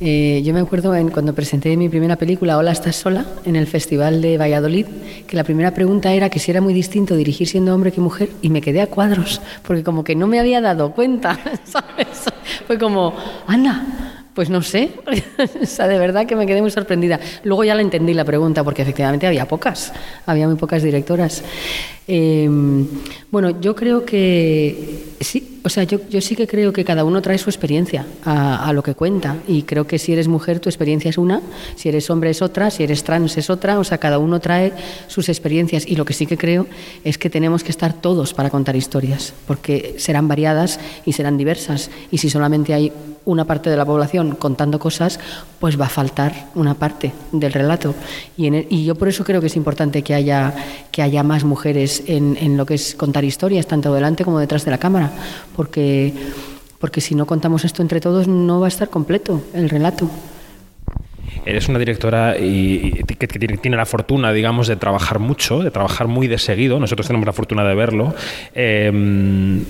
Eh, 0.00 0.42
yo 0.44 0.54
me 0.54 0.60
acuerdo 0.60 0.94
en, 0.94 1.08
cuando 1.08 1.34
presenté 1.34 1.76
mi 1.76 1.88
primera 1.88 2.14
película, 2.16 2.56
Hola, 2.56 2.70
¿estás 2.70 2.94
sola?, 2.94 3.26
en 3.44 3.56
el 3.56 3.66
Festival 3.66 4.22
de 4.22 4.38
Valladolid, 4.38 4.86
que 5.26 5.36
la 5.36 5.42
primera 5.42 5.74
pregunta 5.74 6.12
era 6.12 6.30
que 6.30 6.38
si 6.38 6.52
era 6.52 6.60
muy 6.60 6.72
distinto 6.72 7.16
dirigir 7.16 7.48
siendo 7.48 7.74
hombre 7.74 7.90
que 7.90 8.00
mujer, 8.00 8.30
y 8.40 8.50
me 8.50 8.60
quedé 8.60 8.80
a 8.80 8.86
cuadros, 8.86 9.40
porque 9.66 9.82
como 9.82 10.04
que 10.04 10.14
no 10.14 10.28
me 10.28 10.38
había 10.38 10.60
dado 10.60 10.92
cuenta, 10.92 11.38
¿sabes? 11.64 12.24
Fue 12.66 12.78
como, 12.78 13.12
Ana, 13.48 14.24
pues 14.34 14.50
no 14.50 14.62
sé, 14.62 14.90
o 15.62 15.66
sea, 15.66 15.88
de 15.88 15.98
verdad 15.98 16.26
que 16.26 16.36
me 16.36 16.46
quedé 16.46 16.62
muy 16.62 16.70
sorprendida. 16.70 17.18
Luego 17.42 17.64
ya 17.64 17.74
la 17.74 17.82
entendí 17.82 18.14
la 18.14 18.24
pregunta, 18.24 18.62
porque 18.62 18.82
efectivamente 18.82 19.26
había 19.26 19.48
pocas, 19.48 19.92
había 20.26 20.46
muy 20.46 20.56
pocas 20.56 20.80
directoras. 20.84 21.42
Em, 22.06 22.86
bueno, 23.32 23.60
yo 23.60 23.74
creo 23.74 24.04
que 24.04 25.16
sí, 25.18 25.57
o 25.62 25.68
sea, 25.68 25.84
yo, 25.84 25.98
sí 26.20 26.36
que 26.36 26.46
creo 26.46 26.72
que 26.72 26.84
cada 26.84 27.04
uno 27.04 27.20
trae 27.20 27.38
su 27.38 27.50
experiencia 27.50 28.06
a, 28.24 28.72
lo 28.72 28.82
que 28.82 28.94
cuenta. 28.94 29.36
Y 29.46 29.62
creo 29.62 29.86
que 29.86 29.98
si 29.98 30.12
eres 30.12 30.28
mujer 30.28 30.60
tu 30.60 30.68
experiencia 30.68 31.08
es 31.08 31.18
una, 31.18 31.40
si 31.76 31.88
eres 31.88 32.08
hombre 32.10 32.30
es 32.30 32.42
otra, 32.42 32.70
si 32.70 32.84
eres 32.84 33.04
trans 33.04 33.36
es 33.36 33.50
otra, 33.50 33.78
o 33.78 33.84
sea, 33.84 33.98
cada 33.98 34.18
uno 34.18 34.40
trae 34.40 34.72
sus 35.08 35.28
experiencias. 35.28 35.86
Y 35.86 35.96
lo 35.96 36.04
que 36.04 36.14
sí 36.14 36.26
que 36.26 36.38
creo 36.38 36.66
es 37.04 37.18
que 37.18 37.30
tenemos 37.30 37.64
que 37.64 37.70
estar 37.70 37.92
todos 37.92 38.34
para 38.34 38.50
contar 38.50 38.76
historias, 38.76 39.34
porque 39.46 39.96
serán 39.98 40.28
variadas 40.28 40.78
y 41.04 41.12
serán 41.12 41.36
diversas. 41.36 41.90
Y 42.10 42.18
si 42.18 42.30
solamente 42.30 42.74
hay 42.74 42.92
una 43.28 43.44
parte 43.44 43.68
de 43.68 43.76
la 43.76 43.84
población 43.84 44.36
contando 44.36 44.78
cosas, 44.78 45.20
pues 45.60 45.78
va 45.78 45.84
a 45.84 45.90
faltar 45.90 46.48
una 46.54 46.74
parte 46.74 47.12
del 47.30 47.52
relato. 47.52 47.94
Y, 48.38 48.48
y 48.74 48.84
yo 48.86 48.94
por 48.94 49.08
eso 49.08 49.22
creo 49.22 49.42
que 49.42 49.48
es 49.48 49.56
importante 49.56 50.02
que 50.02 50.14
haya, 50.14 50.54
que 50.90 51.02
haya 51.02 51.22
más 51.22 51.44
mujeres 51.44 52.04
en, 52.06 52.38
en, 52.40 52.56
lo 52.56 52.64
que 52.64 52.74
es 52.74 52.94
contar 52.94 53.24
historias, 53.24 53.66
tanto 53.66 53.92
delante 53.92 54.24
como 54.24 54.38
detrás 54.38 54.64
de 54.64 54.70
la 54.70 54.78
cámara, 54.78 55.12
porque, 55.58 56.12
porque 56.78 57.00
si 57.00 57.16
no 57.16 57.26
contamos 57.26 57.64
esto 57.64 57.82
entre 57.82 58.00
todos 58.00 58.28
no 58.28 58.60
va 58.60 58.66
a 58.66 58.68
estar 58.68 58.88
completo 58.90 59.42
el 59.52 59.68
relato. 59.68 60.08
Eres 61.44 61.68
una 61.68 61.80
directora 61.80 62.38
y, 62.38 63.02
que, 63.18 63.26
tiene 63.26 63.76
la 63.76 63.84
fortuna, 63.84 64.32
digamos, 64.32 64.68
de 64.68 64.76
trabajar 64.76 65.18
mucho, 65.18 65.58
de 65.58 65.72
trabajar 65.72 66.06
muy 66.06 66.28
de 66.28 66.38
seguido. 66.38 66.78
Nosotros 66.78 67.08
tenemos 67.08 67.26
la 67.26 67.32
fortuna 67.32 67.64
de 67.64 67.74
verlo. 67.74 68.14
Eh, 68.54 69.62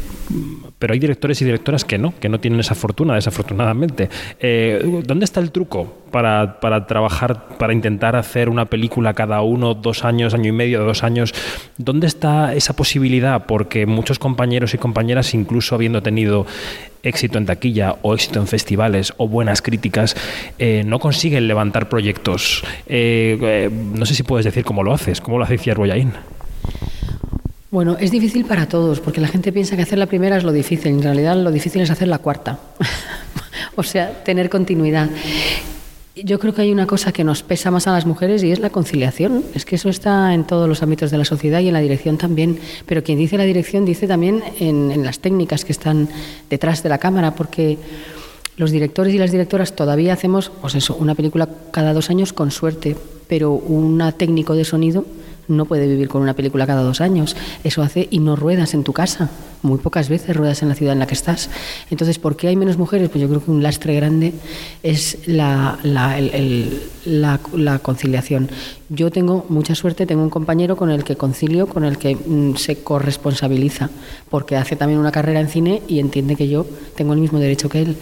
pero 0.79 0.93
hay 0.93 0.99
directores 0.99 1.41
y 1.41 1.47
directoras 1.47 1.87
que 1.87 1.97
no, 1.97 2.13
que 2.21 2.29
no 2.29 2.39
tienen 2.39 2.61
esa 2.61 2.75
fortuna, 2.75 3.15
desafortunadamente. 3.15 4.11
Eh, 4.41 5.03
¿Dónde 5.07 5.25
está 5.25 5.41
el 5.41 5.51
truco 5.51 6.03
para, 6.11 6.59
trabajar, 6.87 7.57
para 7.59 7.73
intentar 7.73 8.17
hacer 8.17 8.49
una 8.49 8.67
película 8.67 9.15
cada 9.15 9.43
uno, 9.43 9.75
dos 9.75 10.05
años, 10.05 10.35
año 10.35 10.49
y 10.49 10.53
medio, 10.53 10.85
dos 10.85 11.03
años? 11.03 11.35
¿Dónde 11.77 12.07
está 12.07 12.55
esa 12.55 12.75
posibilidad? 12.75 13.47
Porque 13.47 13.87
muchos 13.87 14.19
compañeros 14.19 14.75
y 14.75 14.79
compañeras, 14.79 15.35
incluso 15.35 15.75
habiendo 15.75 16.03
tenido 16.03 16.47
éxito 17.03 17.39
en 17.39 17.47
taquilla 17.47 17.97
o 18.03 18.15
éxito 18.15 18.41
en 18.41 18.47
festivales 18.47 19.13
o 19.17 19.29
buenas 19.29 19.63
críticas, 19.63 20.17
eh, 20.59 20.83
no 20.85 20.99
consiguen 20.99 21.49
levantar 21.49 21.89
proyectos. 21.89 22.65
Eh, 22.87 23.71
no 23.95 24.07
sé 24.07 24.15
si 24.15 24.23
puedes 24.23 24.45
decir 24.45 24.65
cómo 24.65 24.83
lo 24.83 24.93
haces, 24.93 25.21
cómo 25.21 25.39
lo 25.39 25.45
hace 25.45 25.59
Ciar 25.59 25.79
Boyain. 25.79 26.13
Bueno, 27.71 27.99
es 28.01 28.11
difícil 28.11 28.47
para 28.47 28.67
todos, 28.67 29.01
porque 29.01 29.21
la 29.21 29.29
gente 29.29 29.53
piensa 29.53 29.77
que 29.77 29.83
hacer 29.83 29.99
la 29.99 30.07
primera 30.07 30.39
es 30.39 30.45
lo 30.45 30.53
difícil. 30.53 30.89
En 30.89 31.03
realidad, 31.03 31.37
lo 31.37 31.51
difícil 31.51 31.83
es 31.83 31.91
hacer 31.91 32.09
la 32.09 32.19
cuarta. 32.19 32.59
o 33.77 33.83
sea, 33.83 34.25
tener 34.25 34.49
continuidad. 34.49 35.11
Yo 36.25 36.39
creo 36.39 36.53
que 36.53 36.63
hay 36.63 36.73
una 36.73 36.87
cosa 36.87 37.13
que 37.13 37.23
nos 37.23 37.43
pesa 37.43 37.71
más 37.71 37.87
a 37.87 37.93
las 37.93 38.05
mujeres 38.05 38.43
y 38.43 38.51
es 38.51 38.59
la 38.59 38.71
conciliación. 38.71 39.45
Es 39.55 39.65
que 39.65 39.77
eso 39.77 39.89
está 39.89 40.35
en 40.35 40.45
todos 40.45 40.69
los 40.69 40.83
ámbitos 40.83 41.11
de 41.11 41.19
la 41.19 41.25
sociedad 41.25 41.61
y 41.61 41.69
en 41.69 41.75
la 41.75 41.81
dirección 41.81 42.19
también. 42.19 42.59
Pero 42.87 43.05
quien 43.05 43.19
dice 43.19 43.39
la 43.39 43.45
dirección 43.45 43.85
dice 43.85 44.09
también 44.09 44.43
en, 44.59 45.05
las 45.05 45.21
técnicas 45.21 45.65
que 45.65 45.73
están 45.73 46.09
detrás 46.51 46.83
de 46.83 46.89
la 46.89 46.99
cámara, 46.99 47.35
porque 47.35 47.79
los 48.57 48.73
directores 48.73 49.15
y 49.15 49.19
las 49.19 49.31
directoras 49.31 49.77
todavía 49.77 50.13
hacemos, 50.13 50.51
pues 50.61 50.75
eso, 50.75 50.97
una 50.97 51.15
película 51.15 51.49
cada 51.71 51.93
dos 51.93 52.11
años 52.11 52.33
con 52.33 52.51
suerte, 52.51 52.97
pero 53.29 53.53
un 53.53 54.03
técnico 54.17 54.55
de 54.55 54.65
sonido 54.65 55.05
no 55.49 55.65
puede 55.65 55.87
vivir 55.87 56.09
con 56.09 56.23
una 56.23 56.35
película 56.35 56.67
cada 56.67 56.83
dos 56.83 57.01
años. 57.01 57.37
Eso 57.65 57.83
hace 57.83 58.07
y 58.11 58.21
no 58.21 58.37
ruedas 58.37 58.75
en 58.75 58.85
tu 58.85 58.93
casa. 58.93 59.31
Muy 59.63 59.79
pocas 59.79 60.09
veces 60.09 60.37
ruedas 60.37 60.63
en 60.63 60.69
la 60.69 60.77
ciudad 60.77 60.93
en 60.93 61.01
la 61.01 61.07
que 61.07 61.15
estás. 61.15 61.51
Entonces, 61.91 62.19
¿por 62.19 62.37
qué 62.37 62.49
hay 62.49 62.57
menos 62.57 62.79
mujeres? 62.79 63.09
Pues 63.09 63.21
yo 63.21 63.29
creo 63.29 63.45
que 63.45 63.51
un 63.51 63.63
lastre 63.63 63.95
grande 63.97 64.33
es 64.83 65.19
la, 65.27 65.79
la, 65.83 66.21
la, 67.05 67.79
conciliación. 67.81 68.49
Yo 68.89 69.11
tengo 69.11 69.47
mucha 69.49 69.75
suerte, 69.75 70.07
tengo 70.07 70.23
un 70.23 70.31
compañero 70.31 70.77
con 70.77 70.91
el 70.91 71.03
que 71.03 71.17
concilio, 71.17 71.67
con 71.67 71.85
el 71.85 71.99
que 71.99 72.15
mm, 72.15 72.55
se 72.55 72.83
corresponsabiliza, 72.83 73.91
porque 74.31 74.57
hace 74.57 74.77
también 74.77 75.01
una 75.01 75.13
carrera 75.13 75.41
en 75.41 75.49
cine 75.49 75.83
y 75.89 75.99
entiende 75.99 76.37
que 76.37 76.49
yo 76.49 76.65
tengo 76.95 77.13
el 77.15 77.21
mismo 77.21 77.41
derecho 77.41 77.69
que 77.69 77.83
él. 77.83 77.97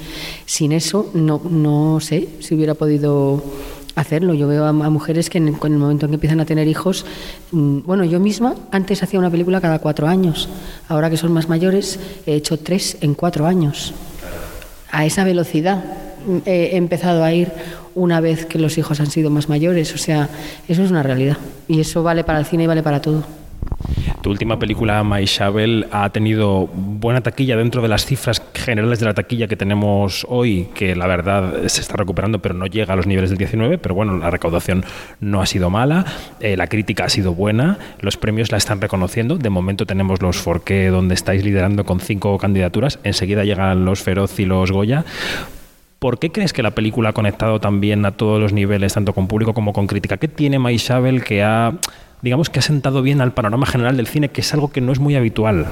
Sin 0.44 0.72
eso, 0.72 1.10
no, 1.14 1.40
no 1.48 2.00
sé 2.00 2.28
si 2.40 2.54
hubiera 2.54 2.74
podido 2.74 3.42
hacerlo. 3.96 4.34
Yo 4.34 4.46
veo 4.46 4.64
a, 4.64 4.72
mujeres 4.72 5.28
que 5.28 5.38
en 5.38 5.48
el, 5.48 5.54
momento 5.54 6.06
en 6.06 6.10
que 6.10 6.14
empiezan 6.14 6.40
a 6.40 6.44
tener 6.44 6.68
hijos, 6.68 7.04
mm, 7.50 7.80
bueno, 7.84 8.04
yo 8.04 8.20
misma 8.20 8.54
antes 8.70 9.02
hacía 9.02 9.18
una 9.18 9.30
película 9.30 9.60
cada 9.60 9.80
cuatro 9.80 10.06
años, 10.06 10.48
ahora 10.88 11.10
que 11.10 11.16
son 11.16 11.32
más 11.32 11.48
mayores 11.48 11.98
he 12.26 12.34
hecho 12.34 12.58
tres 12.58 12.98
en 13.00 13.14
cuatro 13.14 13.46
años. 13.46 13.92
A 14.92 15.04
esa 15.04 15.24
velocidad 15.24 15.82
mm, 16.26 16.38
he 16.44 16.76
empezado 16.76 17.24
a 17.24 17.32
ir 17.32 17.50
una 17.94 18.20
vez 18.20 18.46
que 18.46 18.58
los 18.58 18.78
hijos 18.78 19.00
han 19.00 19.10
sido 19.10 19.30
más 19.30 19.48
mayores, 19.48 19.92
o 19.94 19.98
sea, 19.98 20.28
eso 20.68 20.82
es 20.82 20.90
una 20.90 21.02
realidad 21.02 21.38
y 21.66 21.80
eso 21.80 22.02
vale 22.02 22.22
para 22.22 22.38
el 22.38 22.44
cine 22.44 22.64
y 22.64 22.66
vale 22.66 22.82
para 22.82 23.00
todo. 23.00 23.45
Tu 24.26 24.32
última 24.32 24.58
película, 24.58 25.04
My 25.04 25.24
Shovel, 25.24 25.86
ha 25.92 26.10
tenido 26.10 26.66
buena 26.66 27.20
taquilla 27.20 27.56
dentro 27.56 27.80
de 27.80 27.86
las 27.86 28.06
cifras 28.06 28.42
generales 28.54 28.98
de 28.98 29.06
la 29.06 29.14
taquilla 29.14 29.46
que 29.46 29.54
tenemos 29.54 30.26
hoy, 30.28 30.66
que 30.74 30.96
la 30.96 31.06
verdad 31.06 31.68
se 31.68 31.80
está 31.80 31.96
recuperando, 31.96 32.40
pero 32.40 32.52
no 32.52 32.66
llega 32.66 32.94
a 32.94 32.96
los 32.96 33.06
niveles 33.06 33.30
del 33.30 33.38
19. 33.38 33.78
Pero 33.78 33.94
bueno, 33.94 34.18
la 34.18 34.28
recaudación 34.28 34.84
no 35.20 35.40
ha 35.40 35.46
sido 35.46 35.70
mala, 35.70 36.04
eh, 36.40 36.56
la 36.56 36.66
crítica 36.66 37.04
ha 37.04 37.08
sido 37.08 37.34
buena, 37.34 37.78
los 38.00 38.16
premios 38.16 38.50
la 38.50 38.58
están 38.58 38.80
reconociendo. 38.80 39.38
De 39.38 39.48
momento 39.48 39.86
tenemos 39.86 40.20
los 40.20 40.38
Forqué, 40.38 40.88
donde 40.88 41.14
estáis 41.14 41.44
liderando 41.44 41.84
con 41.84 42.00
cinco 42.00 42.36
candidaturas. 42.36 42.98
Enseguida 43.04 43.44
llegan 43.44 43.84
los 43.84 44.02
Feroz 44.02 44.40
y 44.40 44.44
los 44.44 44.72
Goya. 44.72 45.04
¿Por 46.00 46.18
qué 46.18 46.32
crees 46.32 46.52
que 46.52 46.64
la 46.64 46.72
película 46.72 47.10
ha 47.10 47.12
conectado 47.12 47.60
también 47.60 48.04
a 48.04 48.10
todos 48.10 48.40
los 48.40 48.52
niveles, 48.52 48.92
tanto 48.92 49.12
con 49.12 49.28
público 49.28 49.54
como 49.54 49.72
con 49.72 49.86
crítica? 49.86 50.16
¿Qué 50.16 50.26
tiene 50.26 50.58
Shovel 50.78 51.22
que 51.22 51.44
ha 51.44 51.74
digamos 52.26 52.50
que 52.50 52.58
ha 52.58 52.62
sentado 52.62 53.02
bien 53.02 53.20
al 53.20 53.34
panorama 53.34 53.66
general 53.66 53.96
del 53.96 54.08
cine, 54.08 54.30
que 54.30 54.40
es 54.40 54.52
algo 54.52 54.72
que 54.72 54.80
no 54.80 54.90
es 54.90 54.98
muy 54.98 55.14
habitual. 55.14 55.68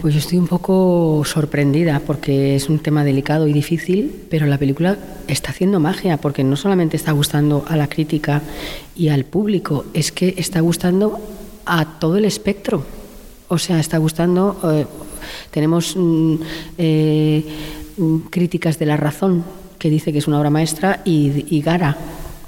pues 0.00 0.14
yo 0.14 0.20
estoy 0.20 0.38
un 0.38 0.46
poco 0.46 1.22
sorprendida 1.26 2.00
porque 2.00 2.56
es 2.56 2.70
un 2.70 2.78
tema 2.78 3.04
delicado 3.04 3.46
y 3.46 3.52
difícil, 3.52 4.10
pero 4.30 4.46
la 4.46 4.56
película 4.56 4.96
está 5.28 5.50
haciendo 5.50 5.80
magia 5.80 6.16
porque 6.16 6.42
no 6.44 6.56
solamente 6.56 6.96
está 6.96 7.12
gustando 7.12 7.66
a 7.68 7.76
la 7.76 7.88
crítica 7.88 8.40
y 8.96 9.10
al 9.10 9.26
público, 9.26 9.84
es 9.92 10.12
que 10.12 10.34
está 10.38 10.60
gustando 10.60 11.20
a 11.66 11.98
todo 11.98 12.16
el 12.16 12.24
espectro. 12.24 12.82
O 13.48 13.58
sea, 13.58 13.78
está 13.78 13.98
gustando. 13.98 14.58
Eh, 14.64 14.86
tenemos 15.50 15.94
mm, 15.94 16.36
eh, 16.78 17.44
mm, 17.98 18.16
críticas 18.30 18.78
de 18.78 18.86
la 18.86 18.96
razón 18.96 19.44
que 19.78 19.90
dice 19.90 20.10
que 20.10 20.20
es 20.20 20.26
una 20.26 20.38
obra 20.38 20.48
maestra 20.48 21.02
y 21.04 21.60
Gara 21.60 21.98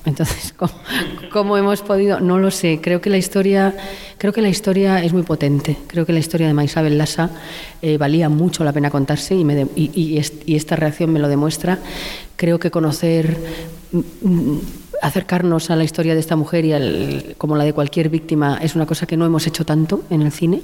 entonces, 0.08 0.54
¿cómo, 1.30 1.56
hemos 1.56 1.82
podido? 1.82 2.20
No 2.20 2.38
lo 2.38 2.50
sé. 2.50 2.80
Creo 2.82 3.00
que 3.00 3.10
la 3.10 3.18
historia, 3.18 3.74
creo 4.18 4.32
que 4.32 4.42
la 4.42 4.48
historia 4.48 5.02
es 5.02 5.12
muy 5.12 5.22
potente. 5.22 5.76
Creo 5.86 6.06
que 6.06 6.12
la 6.12 6.18
historia 6.18 6.46
de 6.46 6.54
Maisabel 6.54 6.98
Lassa 6.98 7.30
eh, 7.82 7.98
valía 7.98 8.28
mucho 8.28 8.64
la 8.64 8.72
pena 8.72 8.90
contarse 8.90 9.34
y, 9.34 10.18
esta 10.46 10.76
reacción 10.76 11.12
me 11.12 11.20
lo 11.20 11.28
demuestra. 11.28 11.78
Creo 12.36 12.58
que 12.58 12.70
conocer, 12.70 13.36
mm, 13.92 13.98
mm, 14.22 14.60
acercarnos 15.02 15.70
a 15.70 15.76
la 15.76 15.84
historia 15.84 16.14
de 16.14 16.20
esta 16.20 16.34
mujer 16.34 16.64
y 16.64 17.34
como 17.36 17.54
la 17.56 17.64
de 17.64 17.72
cualquier 17.72 18.08
víctima 18.08 18.58
es 18.60 18.74
una 18.74 18.86
cosa 18.86 19.06
que 19.06 19.16
no 19.16 19.26
hemos 19.26 19.46
hecho 19.46 19.64
tanto 19.64 20.02
en 20.10 20.22
el 20.22 20.32
cine. 20.32 20.60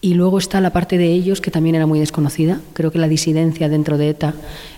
Y 0.00 0.14
luego 0.14 0.38
está 0.38 0.60
la 0.60 0.70
parte 0.70 0.98
de 0.98 1.06
ellos 1.06 1.40
que 1.40 1.50
también 1.50 1.76
era 1.76 1.86
muy 1.86 1.98
desconocida. 1.98 2.60
Creo 2.74 2.90
que 2.90 2.98
la 2.98 3.08
disidencia 3.08 3.68
dentro 3.68 3.96
de 3.96 4.10
ETA 4.10 4.34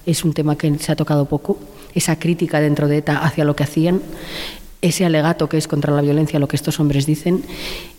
es 0.07 0.24
un 0.24 0.33
tema 0.33 0.57
que 0.57 0.79
se 0.79 0.92
ha 0.92 0.96
tocado 0.96 1.26
poco 1.26 1.59
esa 1.94 2.18
crítica 2.18 2.61
dentro 2.61 2.88
de 2.88 2.98
ETA 2.98 3.24
hacia 3.24 3.44
lo 3.44 3.57
que 3.57 3.64
hacían, 3.64 4.02
ese 4.83 5.05
alegato 5.05 5.48
que 5.48 5.57
es 5.57 5.66
contra 5.66 5.94
la 5.94 6.02
violencia, 6.02 6.38
lo 6.38 6.46
que 6.46 6.57
estos 6.57 6.79
hombres 6.79 7.07
dicen. 7.07 7.42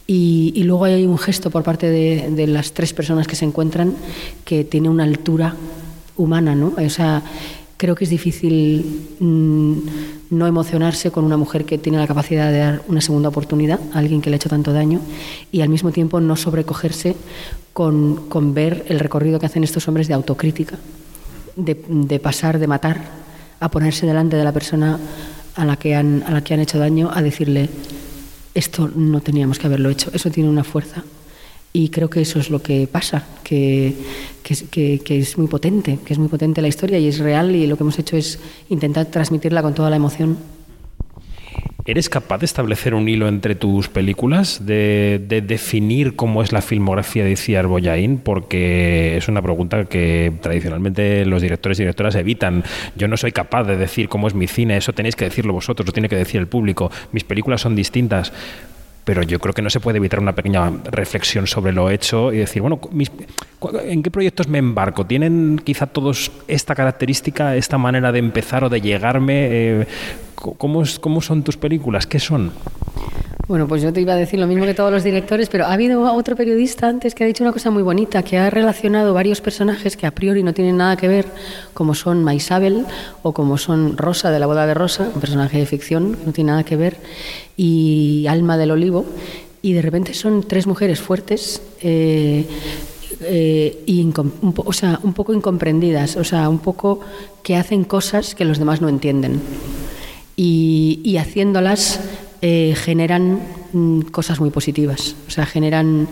Y, 0.06 0.64
luego 0.64 0.86
hay 0.86 1.06
un 1.06 1.18
gesto 1.18 1.50
por 1.50 1.64
parte 1.64 1.90
de, 1.90 2.48
las 2.48 2.72
tres 2.72 2.94
personas 2.94 3.28
que 3.28 3.36
se 3.36 3.44
encuentran 3.44 3.94
que 4.46 4.64
tiene 4.64 4.88
una 4.88 5.04
altura 5.04 5.56
humana, 6.16 6.56
¿no? 6.56 6.74
O 6.78 6.90
creo 7.78 7.96
que 7.96 8.04
es 8.04 8.10
difícil 8.10 9.16
mm, 9.20 9.78
no 10.32 10.48
emocionarse 10.48 11.12
con 11.12 11.24
una 11.24 11.38
mujer 11.38 11.66
que 11.66 11.78
tiene 11.78 12.00
la 12.00 12.08
capacidad 12.08 12.52
de 12.52 12.58
dar 12.58 12.82
una 12.88 13.02
segunda 13.02 13.30
oportunidad 13.30 13.80
a 13.94 14.00
alguien 14.00 14.22
que 14.22 14.30
le 14.30 14.36
ha 14.36 14.38
hecho 14.38 14.50
tanto 14.50 14.74
daño 14.74 15.00
y 15.52 15.62
al 15.62 15.70
mismo 15.70 15.92
tiempo 15.92 16.20
no 16.20 16.36
sobrecogerse 16.36 17.16
con, 17.74 18.54
ver 18.54 18.86
el 18.90 19.00
recorrido 19.00 19.40
que 19.40 19.46
hacen 19.46 19.64
estos 19.64 19.88
hombres 19.88 20.08
de 20.08 20.16
autocrítica, 20.16 20.78
de, 21.56 21.80
de 21.88 22.20
pasar 22.20 22.58
de 22.58 22.68
matar 22.68 23.02
a 23.60 23.70
ponerse 23.70 24.08
delante 24.08 24.36
de 24.36 24.44
la 24.44 24.52
persona 24.52 25.00
a 25.56 25.66
la 25.66 25.78
que 25.78 25.96
han, 25.96 26.24
a 26.26 26.32
la 26.32 26.44
que 26.44 26.54
han 26.54 26.60
hecho 26.60 26.80
daño, 26.80 27.10
a 27.14 27.22
decirle, 27.22 27.70
esto 28.54 28.90
no 28.96 29.22
teníamos 29.22 29.60
que 29.60 29.68
haberlo 29.68 29.90
hecho, 29.90 30.10
eso 30.14 30.32
tiene 30.32 30.50
una 30.50 30.64
fuerza. 30.64 31.04
Y 31.78 31.90
creo 31.90 32.10
que 32.10 32.22
eso 32.22 32.40
es 32.40 32.50
lo 32.50 32.60
que 32.60 32.88
pasa, 32.92 33.24
que, 33.44 33.94
que, 34.42 35.00
es 35.06 35.38
muy 35.38 35.46
potente, 35.46 36.00
que 36.04 36.12
es 36.12 36.18
muy 36.18 36.28
potente 36.28 36.60
la 36.60 36.70
historia 36.70 36.98
y 36.98 37.08
es 37.08 37.20
real 37.20 37.56
y 37.56 37.68
lo 37.68 37.78
que 37.78 37.84
hemos 37.84 38.00
hecho 38.00 38.18
es 38.18 38.40
intentar 38.70 39.06
transmitirla 39.06 39.62
con 39.62 39.76
toda 39.76 39.92
la 39.92 39.98
emoción. 39.98 40.40
¿Eres 41.86 42.10
capaz 42.10 42.40
de 42.40 42.48
establecer 42.48 42.96
un 42.96 43.08
hilo 43.08 43.28
entre 43.28 43.54
tus 43.54 43.90
películas, 43.90 44.66
de, 44.66 45.24
definir 45.46 46.16
cómo 46.16 46.42
es 46.42 46.52
la 46.52 46.64
filmografía 46.64 47.24
de 47.24 47.34
Iciar 47.34 47.68
Boyain? 47.68 48.18
Porque 48.18 49.16
es 49.16 49.28
una 49.28 49.44
pregunta 49.44 49.86
que 49.86 50.34
tradicionalmente 50.42 51.28
los 51.28 51.44
directores 51.44 51.78
y 51.78 51.84
directoras 51.84 52.16
evitan. 52.16 52.64
Yo 52.96 53.08
no 53.08 53.18
soy 53.18 53.34
capaz 53.34 53.66
de 53.66 53.78
decir 53.78 54.10
cómo 54.10 54.28
es 54.28 54.34
mi 54.34 54.48
cine, 54.48 54.78
eso 54.78 54.94
tenéis 54.94 55.16
que 55.16 55.26
decirlo 55.26 55.54
vosotros, 55.54 55.86
lo 55.86 55.94
tiene 55.94 56.10
que 56.10 56.16
decir 56.16 56.42
el 56.42 56.48
público. 56.48 56.90
Mis 57.12 57.24
películas 57.24 57.62
son 57.62 57.76
distintas 57.76 58.34
pero 59.08 59.24
yo 59.24 59.40
creo 59.40 59.54
que 59.54 59.62
no 59.62 59.70
se 59.70 59.80
puede 59.80 60.00
evitar 60.00 60.20
una 60.20 60.36
pequeña 60.36 60.70
reflexión 60.92 61.48
sobre 61.48 61.72
lo 61.72 61.90
hecho 61.90 62.34
y 62.34 62.40
decir, 62.40 62.62
bueno, 62.62 62.78
¿en 63.86 64.04
qué 64.04 64.12
proyectos 64.12 64.50
me 64.50 64.58
embarco? 64.58 65.06
¿Tienen 65.06 65.62
quizá 65.64 65.88
todos 65.88 66.30
esta 66.50 66.76
característica, 66.76 67.56
esta 67.56 67.78
manera 67.78 68.12
de 68.12 68.20
empezar 68.20 68.66
o 68.66 68.70
de 68.70 68.82
llegarme? 68.82 69.48
Eh, 69.50 69.88
¿cómo, 70.36 70.84
¿Cómo 71.00 71.22
son 71.22 71.42
tus 71.42 71.56
películas? 71.56 72.06
¿Qué 72.06 72.20
son? 72.20 72.52
Bueno, 73.48 73.66
pues 73.66 73.82
yo 73.82 73.94
te 73.94 74.02
iba 74.02 74.12
a 74.12 74.18
decir 74.18 74.40
lo 74.40 74.46
mismo 74.46 74.66
que 74.66 74.74
todos 74.74 74.92
los 74.92 75.06
directores, 75.06 75.48
pero 75.48 75.66
ha 75.66 75.72
habido 75.72 76.02
otro 76.14 76.36
periodista 76.36 76.90
antes 76.90 77.16
que 77.16 77.24
ha 77.24 77.28
dicho 77.28 77.46
una 77.46 77.54
cosa 77.54 77.72
muy 77.72 77.82
bonita, 77.82 78.22
que 78.22 78.38
ha 78.38 78.50
relacionado 78.50 79.14
varios 79.14 79.40
personajes 79.40 79.96
que 79.96 80.06
a 80.06 80.12
priori 80.12 80.44
no 80.44 80.54
tienen 80.54 80.76
nada 80.76 80.98
que 80.98 81.08
ver, 81.08 81.28
como 81.74 81.96
son 81.96 82.26
Maisabel 82.26 82.86
o 83.24 83.32
como 83.32 83.58
son 83.58 83.96
Rosa 83.96 84.32
de 84.32 84.40
la 84.40 84.48
boda 84.48 84.68
de 84.68 84.74
Rosa, 84.74 85.10
un 85.16 85.22
personaje 85.22 85.60
de 85.60 85.66
ficción 85.66 86.16
que 86.16 86.26
no 86.26 86.34
tiene 86.34 86.52
nada 86.52 86.66
que 86.66 86.76
ver, 86.76 86.98
y 87.56 88.26
Alma 88.28 88.58
del 88.58 88.72
Olivo, 88.72 89.06
y 89.62 89.72
de 89.72 89.82
repente 89.82 90.14
son 90.14 90.44
tres 90.44 90.68
mujeres 90.68 91.00
fuertes. 91.00 91.62
Eh, 91.82 92.46
eh, 93.22 94.12
o 94.58 94.74
sea, 94.74 95.00
un 95.04 95.14
poco 95.14 95.34
incomprendidas, 95.34 96.18
o 96.18 96.26
sea, 96.26 96.50
un 96.50 96.60
poco 96.60 97.00
que 97.44 97.56
hacen 97.56 97.86
cosas 97.86 98.36
que 98.36 98.44
los 98.44 98.60
demás 98.60 98.82
no 98.82 98.90
entienden. 98.90 99.40
Y 100.36 101.18
haciéndolas 101.18 102.00
eh, 102.42 102.76
generan 102.76 103.40
mm, 103.74 104.02
cosas 104.12 104.40
muy 104.40 104.52
positivas, 104.52 105.16
o 105.28 105.32
sea, 105.32 105.46
generan, 105.46 106.08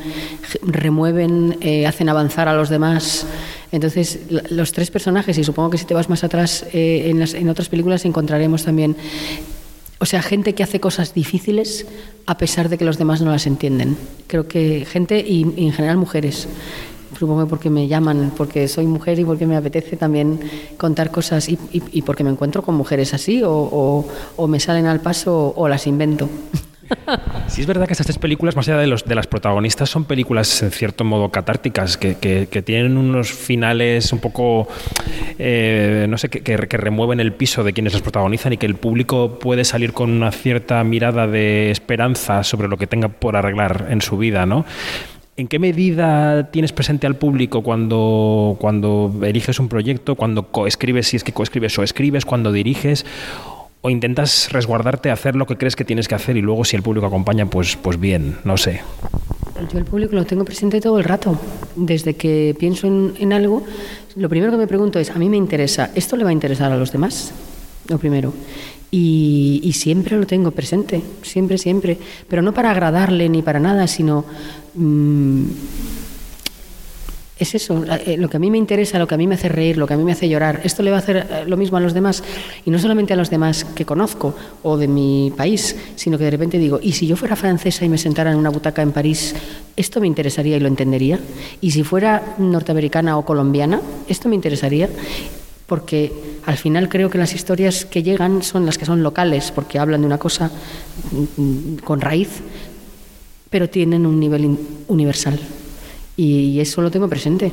remueven, 0.63 1.57
eh, 1.61 1.85
hacen 1.85 2.09
avanzar 2.09 2.47
a 2.47 2.55
los 2.55 2.69
demás. 2.69 3.27
Entonces, 3.71 4.19
los 4.49 4.71
tres 4.71 4.89
personajes, 4.89 5.37
y 5.37 5.43
supongo 5.43 5.69
que 5.69 5.77
si 5.77 5.85
te 5.85 5.93
vas 5.93 6.09
más 6.09 6.23
atrás 6.23 6.65
eh, 6.73 7.09
en, 7.09 7.19
las, 7.19 7.33
en 7.33 7.49
otras 7.49 7.69
películas 7.69 8.05
encontraremos 8.05 8.63
también, 8.63 8.95
o 9.99 10.05
sea, 10.05 10.21
gente 10.21 10.55
que 10.55 10.63
hace 10.63 10.79
cosas 10.79 11.13
difíciles 11.13 11.85
a 12.25 12.37
pesar 12.37 12.69
de 12.69 12.77
que 12.77 12.85
los 12.85 12.97
demás 12.97 13.21
no 13.21 13.31
las 13.31 13.45
entienden. 13.47 13.97
Creo 14.27 14.47
que 14.47 14.85
gente, 14.85 15.19
y 15.19 15.43
en 15.57 15.73
general 15.73 15.97
mujeres, 15.97 16.47
supongo 17.17 17.47
porque 17.47 17.69
me 17.69 17.87
llaman, 17.87 18.31
porque 18.35 18.67
soy 18.67 18.85
mujer 18.85 19.19
y 19.19 19.25
porque 19.25 19.45
me 19.45 19.55
apetece 19.55 19.97
también 19.97 20.39
contar 20.77 21.11
cosas 21.11 21.47
y, 21.49 21.57
y, 21.71 22.01
porque 22.01 22.23
me 22.23 22.29
encuentro 22.29 22.61
con 22.61 22.75
mujeres 22.75 23.13
así 23.13 23.41
o, 23.43 24.05
me 24.47 24.59
salen 24.59 24.85
al 24.85 25.01
paso 25.01 25.53
o, 25.55 25.67
las 25.67 25.87
invento. 25.87 26.29
Sí 27.47 27.61
es 27.61 27.67
verdad 27.67 27.87
que 27.87 27.93
estas 27.93 28.05
tres 28.05 28.19
películas, 28.19 28.55
más 28.55 28.67
allá 28.67 28.77
de, 28.77 28.85
los, 28.85 29.05
de 29.05 29.15
las 29.15 29.25
protagonistas, 29.25 29.89
son 29.89 30.05
películas 30.05 30.61
en 30.61 30.69
cierto 30.69 31.03
modo 31.03 31.29
catárticas, 31.29 31.97
que, 31.97 32.15
que, 32.15 32.61
tienen 32.61 32.97
unos 32.97 33.31
finales 33.31 34.13
un 34.13 34.19
poco, 34.19 34.67
eh, 35.39 36.05
no 36.07 36.19
sé, 36.19 36.29
que, 36.29 36.41
que, 36.41 36.77
remueven 36.77 37.19
el 37.19 37.33
piso 37.33 37.63
de 37.63 37.73
quienes 37.73 37.93
las 37.93 38.03
protagonizan 38.03 38.53
y 38.53 38.57
que 38.57 38.67
el 38.67 38.75
público 38.75 39.39
puede 39.39 39.63
salir 39.63 39.93
con 39.93 40.11
una 40.11 40.31
cierta 40.31 40.83
mirada 40.83 41.25
de 41.25 41.71
esperanza 41.71 42.43
sobre 42.43 42.67
lo 42.67 42.77
que 42.77 42.85
tenga 42.85 43.07
por 43.07 43.35
arreglar 43.35 43.87
en 43.89 44.01
su 44.01 44.17
vida, 44.17 44.45
¿no? 44.45 44.65
¿En 45.37 45.47
qué 45.47 45.59
medida 45.59 46.49
tienes 46.51 46.71
presente 46.71 47.07
al 47.07 47.17
público 47.17 47.61
cuando, 47.61 48.55
cuando 48.59 49.13
eliges 49.21 49.59
un 49.59 49.67
proyecto, 49.67 50.15
cuando 50.15 50.47
coescribes, 50.49 51.07
si 51.07 51.17
es 51.17 51.25
que 51.25 51.33
coescribes 51.33 51.77
o 51.77 51.83
escribes, 51.83 52.25
cuando 52.25 52.51
diriges? 52.51 53.05
o 53.85 53.91
intentas 53.91 54.51
resguardarte, 54.51 55.11
hacer 55.11 55.35
lo 55.35 55.45
que 55.45 55.57
crees 55.57 55.75
que 55.75 55.85
tienes 55.85 56.07
que 56.07 56.15
hacer 56.15 56.37
y 56.37 56.41
luego 56.41 56.65
si 56.65 56.75
el 56.75 56.81
público 56.81 57.05
acompaña, 57.05 57.45
pues, 57.45 57.75
pues 57.75 57.99
bien, 57.99 58.35
no 58.43 58.57
sé. 58.57 58.81
Yo 59.71 59.77
el 59.77 59.85
público 59.85 60.15
lo 60.15 60.25
tengo 60.25 60.43
presente 60.43 60.81
todo 60.81 60.97
el 60.97 61.03
rato. 61.03 61.39
Desde 61.75 62.15
que 62.15 62.55
pienso 62.57 62.87
en, 62.87 63.13
en 63.19 63.31
algo, 63.31 63.63
lo 64.15 64.27
primero 64.27 64.51
que 64.51 64.57
me 64.57 64.65
pregunto 64.65 64.97
es, 64.97 65.11
¿a 65.11 65.19
mí 65.19 65.29
me 65.29 65.37
interesa? 65.37 65.91
¿Esto 65.93 66.17
le 66.17 66.23
va 66.23 66.31
a 66.31 66.33
interesar 66.33 66.71
a 66.71 66.77
los 66.77 66.91
demás? 66.91 67.31
Lo 67.87 67.99
primero. 67.99 68.33
Y, 68.89 69.61
y 69.63 69.73
siempre 69.73 70.17
lo 70.17 70.25
tengo 70.25 70.49
presente, 70.49 71.03
siempre, 71.21 71.59
siempre. 71.59 71.99
Pero 72.27 72.41
no 72.41 72.55
para 72.55 72.71
agradarle 72.71 73.29
ni 73.29 73.43
para 73.43 73.59
nada, 73.59 73.85
sino... 73.85 74.25
mm, 74.75 75.45
es 77.37 77.53
eso, 77.53 77.83
eh, 77.83 78.15
lo 78.17 78.29
que 78.29 78.37
a 78.37 78.39
mí 78.39 78.49
me 78.49 78.57
interesa, 78.57 78.97
lo 78.97 79.07
que 79.07 79.15
a 79.15 79.17
mí 79.17 79.27
me 79.27 79.35
hace 79.35 79.49
reír, 79.49 79.77
lo 79.77 79.87
que 79.87 79.93
a 79.93 79.97
mí 79.97 80.05
me 80.05 80.13
hace 80.13 80.29
llorar. 80.29 80.61
Esto 80.63 80.83
le 80.83 80.91
va 80.91 80.97
a 80.97 80.99
hacer 80.99 81.17
eh, 81.17 81.43
lo 81.45 81.57
mismo 81.57 81.75
a 81.75 81.81
los 81.81 81.93
demás, 81.93 82.23
y 82.65 82.71
no 82.71 82.79
solamente 82.79 83.11
a 83.11 83.17
los 83.17 83.29
demás 83.29 83.65
que 83.75 83.83
conozco 83.83 84.33
o 84.63 84.77
de 84.77 84.87
mi 84.87 85.33
país, 85.35 85.75
sino 85.95 86.17
que 86.17 86.23
de 86.23 86.31
repente 86.31 86.57
digo, 86.57 86.79
¿y 86.81 86.93
si 86.93 87.07
yo 87.07 87.17
fuera 87.17 87.35
francesa 87.35 87.83
y 87.83 87.89
me 87.89 87.97
sentara 87.97 88.31
en 88.31 88.37
una 88.37 88.49
butaca 88.49 88.81
en 88.81 88.93
París, 88.93 89.35
esto 89.75 89.99
me 89.99 90.07
interesaría 90.07 90.55
y 90.55 90.59
lo 90.61 90.69
entendería? 90.69 91.19
¿Y 91.59 91.71
si 91.71 91.83
fuera 91.83 92.35
norteamericana 92.37 93.17
o 93.17 93.25
colombiana, 93.25 93.81
esto 94.07 94.29
me 94.29 94.35
interesaría? 94.35 94.87
Porque 95.67 96.13
al 96.45 96.55
final 96.55 96.87
creo 96.87 97.09
que 97.09 97.17
las 97.17 97.33
historias 97.33 97.83
que 97.83 98.01
llegan 98.01 98.43
son 98.43 98.65
las 98.65 98.77
que 98.77 98.85
son 98.85 99.03
locales, 99.03 99.51
porque 99.51 99.77
hablan 99.77 100.01
de 100.01 100.07
una 100.07 100.19
cosa 100.19 100.51
mm, 101.11 101.41
mm, 101.41 101.77
con 101.79 101.99
raíz, 101.99 102.29
pero 103.49 103.69
tienen 103.69 104.05
un 104.05 104.19
nivel 104.19 104.57
universal. 104.87 105.39
Y 106.17 106.59
eso 106.59 106.81
lo 106.81 106.91
tengo 106.91 107.09
presente 107.09 107.51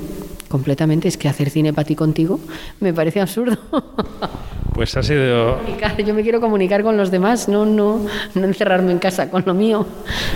completamente. 0.49 1.09
Es 1.09 1.17
que 1.17 1.29
hacer 1.29 1.51
cine 1.51 1.73
para 1.73 1.87
ti 1.87 1.97
contigo 1.97 2.39
me 2.81 2.93
parece 2.93 3.21
absurdo. 3.21 3.59
Pues 4.75 4.97
ha 4.97 5.03
sido, 5.03 5.61
Yo 6.05 6.15
me 6.15 6.23
quiero 6.23 6.41
comunicar 6.41 6.83
con 6.83 6.97
los 6.97 7.11
demás, 7.11 7.47
no, 7.47 7.67
no, 7.67 8.07
no 8.35 8.45
encerrarme 8.45 8.91
en 8.91 8.99
casa 8.99 9.29
con 9.29 9.43
lo 9.45 9.53
mío. 9.53 9.87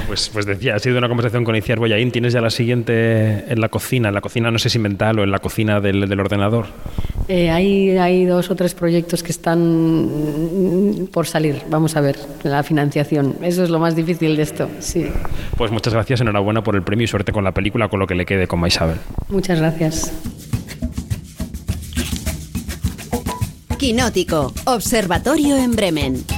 pues, 0.07 0.29
pues 0.29 0.45
decía, 0.45 0.75
ha 0.75 0.79
sido 0.79 0.99
una 0.99 1.09
conversación 1.09 1.43
con 1.43 1.57
Iciar 1.57 1.79
Boyaín. 1.79 2.11
Tienes 2.11 2.35
ya 2.35 2.43
la 2.43 2.51
siguiente 2.51 3.51
en 3.51 3.61
la 3.61 3.71
cocina, 3.71 4.09
en 4.09 4.15
la 4.15 4.21
cocina 4.21 4.51
no 4.51 4.59
sé 4.59 4.69
si 4.69 4.79
mental 4.79 5.19
o 5.19 5.25
en 5.25 5.31
la 5.31 5.39
cocina 5.39 5.81
del, 5.81 6.07
del 6.07 6.21
ordenador. 6.21 6.67
Eh, 7.29 7.51
hay, 7.51 7.97
hay 7.99 8.25
dos 8.25 8.51
o 8.51 8.55
tres 8.55 8.75
proyectos 8.75 9.23
que 9.23 9.33
están 9.33 11.01
mm, 11.01 11.07
por 11.09 11.27
salir. 11.27 11.63
Vamos 11.69 11.97
a 11.97 12.01
ver, 12.01 12.17
la 12.45 12.63
financiación. 12.63 13.37
Eso 13.43 13.65
es 13.65 13.71
lo 13.71 13.79
más 13.79 13.97
difícil 13.97 14.37
de 14.37 14.43
esto. 14.43 14.69
Sí. 14.79 15.07
Pues 15.57 15.73
muchas 15.73 15.93
gracias, 15.93 16.21
enhorabuena 16.21 16.63
por 16.63 16.77
el 16.77 16.83
premio 16.83 17.05
y 17.05 17.09
suerte 17.09 17.33
con 17.33 17.43
la 17.43 17.53
película, 17.53 17.89
con 17.89 17.99
lo 17.99 18.07
que 18.07 18.15
le 18.15 18.27
quede 18.27 18.47
con 18.47 18.65
Isabel. 18.67 18.99
Muchas 19.29 19.59
gracias. 19.59 20.13
Quinótico, 23.79 24.53
Observatorio 24.65 25.57
en 25.57 25.73
Bremen. 25.73 26.36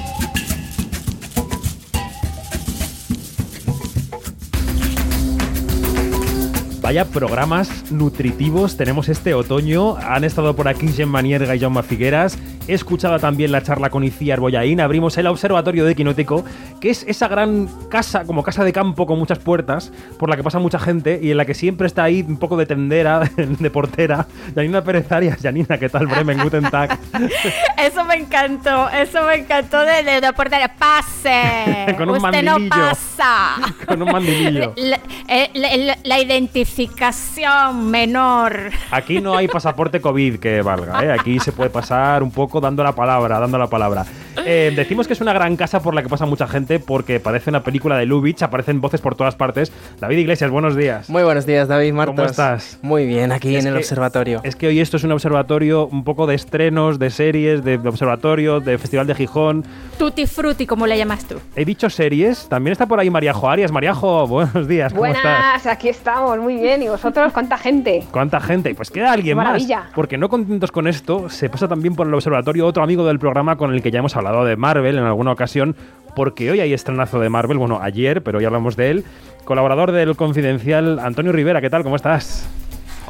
Vaya 6.88 7.04
programas 7.04 7.92
nutritivos 7.92 8.78
tenemos 8.78 9.10
este 9.10 9.34
otoño. 9.34 9.98
Han 9.98 10.24
estado 10.24 10.56
por 10.56 10.68
aquí 10.68 10.88
Jen 10.88 11.10
Manierga 11.10 11.54
y 11.54 11.60
Jaume 11.60 11.82
Figueras. 11.82 12.38
He 12.68 12.74
escuchado 12.74 13.18
también 13.18 13.50
la 13.50 13.62
charla 13.62 13.88
con 13.88 14.04
Iciar 14.04 14.40
Boyaín. 14.40 14.80
Abrimos 14.80 15.16
el 15.16 15.26
Observatorio 15.26 15.86
de 15.86 15.94
Quinótico, 15.94 16.44
que 16.80 16.90
es 16.90 17.02
esa 17.08 17.26
gran 17.26 17.66
casa, 17.88 18.24
como 18.24 18.42
casa 18.42 18.62
de 18.62 18.72
campo 18.74 19.06
con 19.06 19.18
muchas 19.18 19.38
puertas, 19.38 19.90
por 20.18 20.28
la 20.28 20.36
que 20.36 20.42
pasa 20.42 20.58
mucha 20.58 20.78
gente 20.78 21.18
y 21.22 21.30
en 21.30 21.38
la 21.38 21.46
que 21.46 21.54
siempre 21.54 21.86
está 21.86 22.04
ahí 22.04 22.22
un 22.28 22.36
poco 22.36 22.56
de 22.58 22.66
tendera, 22.66 23.20
de 23.36 23.70
portera. 23.70 24.26
Janina 24.54 24.84
Pérez 24.84 25.10
Arias. 25.10 25.38
Janina, 25.42 25.78
¿qué 25.78 25.88
tal, 25.88 26.06
Bremen? 26.06 26.38
Guten 26.42 26.64
Tag. 26.70 26.98
Eso 27.78 28.04
me 28.04 28.16
encantó, 28.16 28.88
eso 28.90 29.22
me 29.24 29.36
encantó 29.36 29.80
de, 29.80 30.02
de, 30.02 30.20
de 30.20 30.32
portería. 30.34 30.68
Pase. 30.78 31.94
Con 31.96 32.10
un 32.10 32.16
Usted 32.18 32.42
no 32.42 32.56
pasa. 32.68 33.56
Con 33.86 34.02
un 34.02 34.12
mandilillo. 34.12 34.74
La, 34.76 34.98
eh, 35.28 35.50
la- 35.54 35.76
la- 35.76 35.98
la 36.04 36.20
identificación 36.20 37.90
menor. 37.90 38.70
Aquí 38.90 39.20
no 39.20 39.36
hay 39.36 39.48
pasaporte 39.48 40.00
COVID 40.00 40.38
que 40.38 40.60
valga, 40.62 41.04
¿eh? 41.04 41.12
Aquí 41.12 41.38
se 41.40 41.52
puede 41.52 41.70
pasar 41.70 42.22
un 42.22 42.30
poco 42.30 42.57
dando 42.60 42.82
la 42.84 42.92
palabra, 42.92 43.38
dando 43.40 43.58
la 43.58 43.66
palabra. 43.66 44.04
Eh, 44.44 44.72
decimos 44.74 45.06
que 45.06 45.12
es 45.12 45.20
una 45.20 45.32
gran 45.32 45.56
casa 45.56 45.80
por 45.80 45.94
la 45.94 46.02
que 46.02 46.08
pasa 46.08 46.24
mucha 46.24 46.46
gente 46.46 46.78
porque 46.78 47.20
parece 47.20 47.50
una 47.50 47.62
película 47.62 47.96
de 47.98 48.06
Lubitsch, 48.06 48.42
aparecen 48.42 48.80
voces 48.80 49.00
por 49.00 49.14
todas 49.14 49.34
partes. 49.34 49.72
David 50.00 50.18
Iglesias, 50.18 50.50
buenos 50.50 50.76
días. 50.76 51.10
Muy 51.10 51.22
buenos 51.22 51.44
días, 51.44 51.68
David 51.68 51.92
Martos. 51.92 52.14
¿Cómo 52.16 52.26
estás? 52.28 52.78
Muy 52.82 53.06
bien, 53.06 53.32
aquí 53.32 53.56
Es 53.56 53.64
en 53.64 53.72
el 53.72 53.76
observatorio. 53.78 54.40
Es 54.44 54.56
que 54.56 54.68
hoy 54.68 54.80
esto 54.80 54.96
es 54.96 55.04
un 55.04 55.12
observatorio 55.12 55.86
un 55.88 56.04
poco 56.04 56.26
de 56.26 56.34
estrenos, 56.34 56.98
de 56.98 57.10
series, 57.10 57.64
de 57.64 57.76
observatorio, 57.76 58.60
de 58.60 58.78
Festival 58.78 59.06
de 59.06 59.14
Gijón. 59.14 59.64
Tutti 59.98 60.26
frutti, 60.26 60.66
como 60.66 60.86
le 60.86 60.96
llamas 60.96 61.24
tú. 61.26 61.36
He 61.56 61.64
dicho 61.64 61.90
series, 61.90 62.48
también 62.48 62.72
está 62.72 62.86
por 62.86 63.00
ahí 63.00 63.10
Mariajo 63.10 63.50
Arias. 63.50 63.72
Mariajo, 63.72 64.26
buenos 64.26 64.66
días, 64.68 64.92
¿cómo 64.92 65.06
estás? 65.06 65.22
Buenas, 65.22 65.66
aquí 65.66 65.88
estamos, 65.88 66.38
muy 66.38 66.56
bien. 66.56 66.82
¿Y 66.82 66.88
vosotros 66.88 67.32
cuánta 67.32 67.58
gente? 67.58 68.04
¿Cuánta 68.10 68.40
gente? 68.40 68.74
Pues 68.74 68.90
queda 68.90 69.12
alguien 69.12 69.32
Qué 69.32 69.34
más. 69.34 69.46
maravilla. 69.46 69.84
Porque 69.94 70.16
no 70.16 70.28
contentos 70.28 70.70
con 70.72 70.86
esto, 70.86 71.28
se 71.28 71.50
pasa 71.50 71.66
también 71.68 71.94
por 71.94 72.06
el 72.06 72.14
observatorio 72.14 72.47
otro 72.66 72.82
amigo 72.82 73.06
del 73.06 73.18
programa 73.18 73.56
con 73.56 73.72
el 73.72 73.82
que 73.82 73.90
ya 73.90 73.98
hemos 74.00 74.16
hablado 74.16 74.44
de 74.44 74.56
Marvel 74.56 74.98
en 74.98 75.04
alguna 75.04 75.32
ocasión, 75.32 75.76
porque 76.16 76.50
hoy 76.50 76.60
hay 76.60 76.72
estrenazo 76.72 77.20
de 77.20 77.28
Marvel, 77.28 77.58
bueno, 77.58 77.80
ayer, 77.80 78.22
pero 78.22 78.40
ya 78.40 78.48
hablamos 78.48 78.76
de 78.76 78.90
él. 78.90 79.04
Colaborador 79.44 79.92
del 79.92 80.16
Confidencial, 80.16 80.98
Antonio 80.98 81.32
Rivera, 81.32 81.60
¿qué 81.60 81.70
tal? 81.70 81.82
¿Cómo 81.82 81.96
estás? 81.96 82.48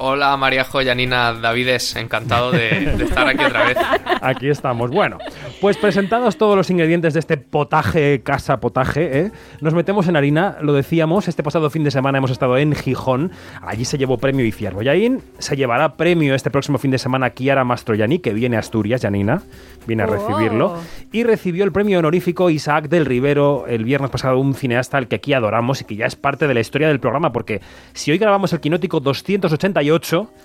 Hola 0.01 0.37
Mariajo, 0.37 0.81
Yanina, 0.81 1.33
Davides, 1.33 1.97
encantado 1.97 2.53
de, 2.53 2.95
de 2.97 3.05
estar 3.05 3.27
aquí 3.27 3.45
otra 3.45 3.67
vez. 3.67 3.77
Aquí 4.21 4.49
estamos. 4.49 4.91
Bueno, 4.91 5.19
pues 5.61 5.77
presentados 5.77 6.37
todos 6.37 6.57
los 6.57 6.71
ingredientes 6.71 7.15
de 7.15 7.21
este 7.21 7.37
potaje, 7.37 8.21
casa 8.23 8.61
potaje, 8.61 9.19
¿eh? 9.21 9.33
nos 9.61 9.75
metemos 9.75 10.07
en 10.07 10.17
harina, 10.17 10.57
lo 10.61 10.73
decíamos, 10.73 11.27
este 11.27 11.43
pasado 11.43 11.69
fin 11.71 11.83
de 11.85 11.91
semana 11.91 12.19
hemos 12.19 12.31
estado 12.31 12.57
en 12.59 12.75
Gijón, 12.75 13.33
allí 13.63 13.85
se 13.85 13.99
llevó 13.99 14.19
premio 14.19 14.45
Iciar 14.45 14.75
Boyaín, 14.75 15.21
se 15.39 15.57
llevará 15.57 15.97
premio 15.97 16.35
este 16.35 16.51
próximo 16.51 16.79
fin 16.79 16.91
de 16.91 16.99
semana 16.99 17.31
Kiara 17.31 17.65
Mastroianni, 17.65 18.21
que 18.21 18.33
viene 18.33 18.57
a 18.57 18.61
Asturias, 18.61 19.03
Janina, 19.03 19.43
viene 19.87 20.05
a 20.05 20.07
Oh. 20.07 20.11
recibirlo, 20.11 20.77
y 21.13 21.25
recibió 21.25 21.65
el 21.65 21.73
premio 21.73 21.99
honorífico 21.99 22.51
Isaac 22.51 22.89
del 22.89 23.05
Rivero 23.05 23.67
el 23.67 23.85
viernes 23.85 24.11
pasado, 24.11 24.39
un 24.39 24.55
cineasta 24.55 24.97
al 24.97 25.09
que 25.09 25.17
aquí 25.17 25.33
adoramos 25.33 25.81
y 25.81 25.85
que 25.85 25.97
ya 25.97 26.07
es 26.07 26.17
parte 26.17 26.47
de 26.47 26.55
la 26.55 26.61
historia 26.61 26.89
del 26.89 27.01
programa, 27.01 27.33
porque 27.33 27.61
si 27.95 28.11
hoy 28.11 28.19
grabamos 28.19 28.53
el 28.53 28.61
quinótico 28.61 29.01
288, 29.01 29.88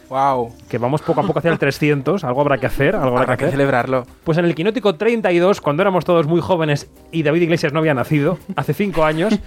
¡Wow! 0.09 0.51
que 0.69 0.77
vamos 0.77 1.01
poco 1.01 1.21
a 1.21 1.23
poco 1.23 1.39
hacia 1.39 1.51
el 1.51 1.57
300, 1.57 2.23
algo 2.23 2.41
habrá 2.41 2.57
que 2.59 2.67
hacer, 2.67 2.95
algo 2.95 3.07
habrá, 3.07 3.21
Habrá 3.21 3.35
que 3.35 3.39
que 3.39 3.45
hacer. 3.45 3.53
celebrarlo. 3.57 4.03
Pues 4.23 4.37
en 4.37 4.45
el 4.45 4.53
Quinótico 4.53 4.93
32, 4.95 5.59
cuando 5.59 5.81
éramos 5.81 6.05
todos 6.05 6.27
muy 6.27 6.39
jóvenes 6.41 6.91
y 7.11 7.23
David 7.23 7.41
Iglesias 7.43 7.73
no 7.73 7.79
había 7.79 7.93
nacido, 7.95 8.37
hace 8.55 8.73
cinco 8.75 9.05
años, 9.05 9.39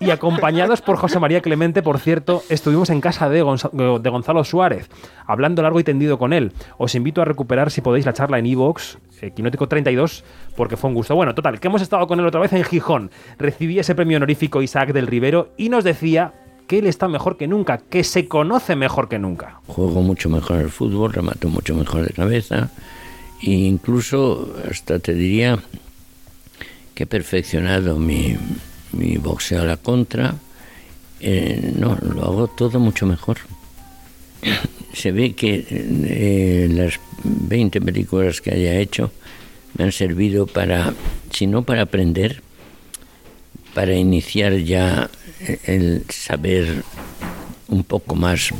y 0.00 0.10
acompañados 0.10 0.80
por 0.82 0.96
José 0.96 1.20
María 1.20 1.40
Clemente, 1.40 1.82
por 1.82 1.98
cierto, 2.00 2.42
estuvimos 2.48 2.90
en 2.90 3.00
casa 3.00 3.28
de, 3.28 3.42
Gonza- 3.44 3.70
de 3.70 4.10
Gonzalo 4.10 4.42
Suárez, 4.44 4.88
hablando 5.26 5.62
largo 5.62 5.78
y 5.78 5.84
tendido 5.84 6.18
con 6.18 6.32
él. 6.32 6.52
Os 6.78 6.94
invito 6.96 7.22
a 7.22 7.24
recuperar, 7.24 7.70
si 7.70 7.80
podéis, 7.80 8.06
la 8.06 8.12
charla 8.12 8.38
en 8.38 8.46
Evox, 8.46 8.98
Quinótico 9.36 9.68
32, 9.68 10.24
porque 10.56 10.76
fue 10.76 10.88
un 10.88 10.94
gusto. 10.94 11.14
Bueno, 11.14 11.32
total, 11.34 11.60
que 11.60 11.68
hemos 11.68 11.80
estado 11.80 12.08
con 12.08 12.18
él 12.18 12.26
otra 12.26 12.40
vez 12.40 12.52
en 12.54 12.64
Gijón. 12.64 13.10
Recibí 13.38 13.78
ese 13.78 13.94
premio 13.94 14.16
honorífico 14.16 14.62
Isaac 14.62 14.92
del 14.92 15.06
Rivero 15.06 15.50
y 15.56 15.68
nos 15.68 15.84
decía 15.84 16.32
que 16.72 16.78
él 16.78 16.86
está 16.86 17.06
mejor 17.06 17.36
que 17.36 17.46
nunca, 17.46 17.76
que 17.76 18.02
se 18.02 18.26
conoce 18.28 18.76
mejor 18.76 19.06
que 19.06 19.18
nunca. 19.18 19.60
Juego 19.66 20.00
mucho 20.00 20.30
mejor 20.30 20.56
al 20.56 20.70
fútbol, 20.70 21.12
remato 21.12 21.50
mucho 21.50 21.74
mejor 21.74 22.06
de 22.06 22.14
cabeza 22.14 22.70
e 23.42 23.50
incluso 23.50 24.56
hasta 24.70 24.98
te 24.98 25.12
diría 25.12 25.58
que 26.94 27.02
he 27.02 27.06
perfeccionado 27.06 27.98
mi, 27.98 28.38
mi 28.92 29.18
boxeo 29.18 29.60
a 29.60 29.66
la 29.66 29.76
contra. 29.76 30.36
Eh, 31.20 31.74
no, 31.76 31.98
lo 32.00 32.22
hago 32.22 32.46
todo 32.48 32.80
mucho 32.80 33.04
mejor. 33.04 33.36
Se 34.94 35.12
ve 35.12 35.34
que 35.34 35.66
eh, 35.68 36.68
las 36.70 36.98
20 37.22 37.82
películas 37.82 38.40
que 38.40 38.50
haya 38.50 38.76
hecho 38.76 39.12
me 39.76 39.84
han 39.84 39.92
servido 39.92 40.46
para, 40.46 40.94
si 41.30 41.46
no 41.46 41.64
para 41.64 41.82
aprender, 41.82 42.42
para 43.74 43.94
iniciar 43.94 44.56
ya 44.56 45.10
el 45.64 46.04
saber 46.08 46.82
un 47.68 47.84
poco 47.84 48.14
más 48.14 48.50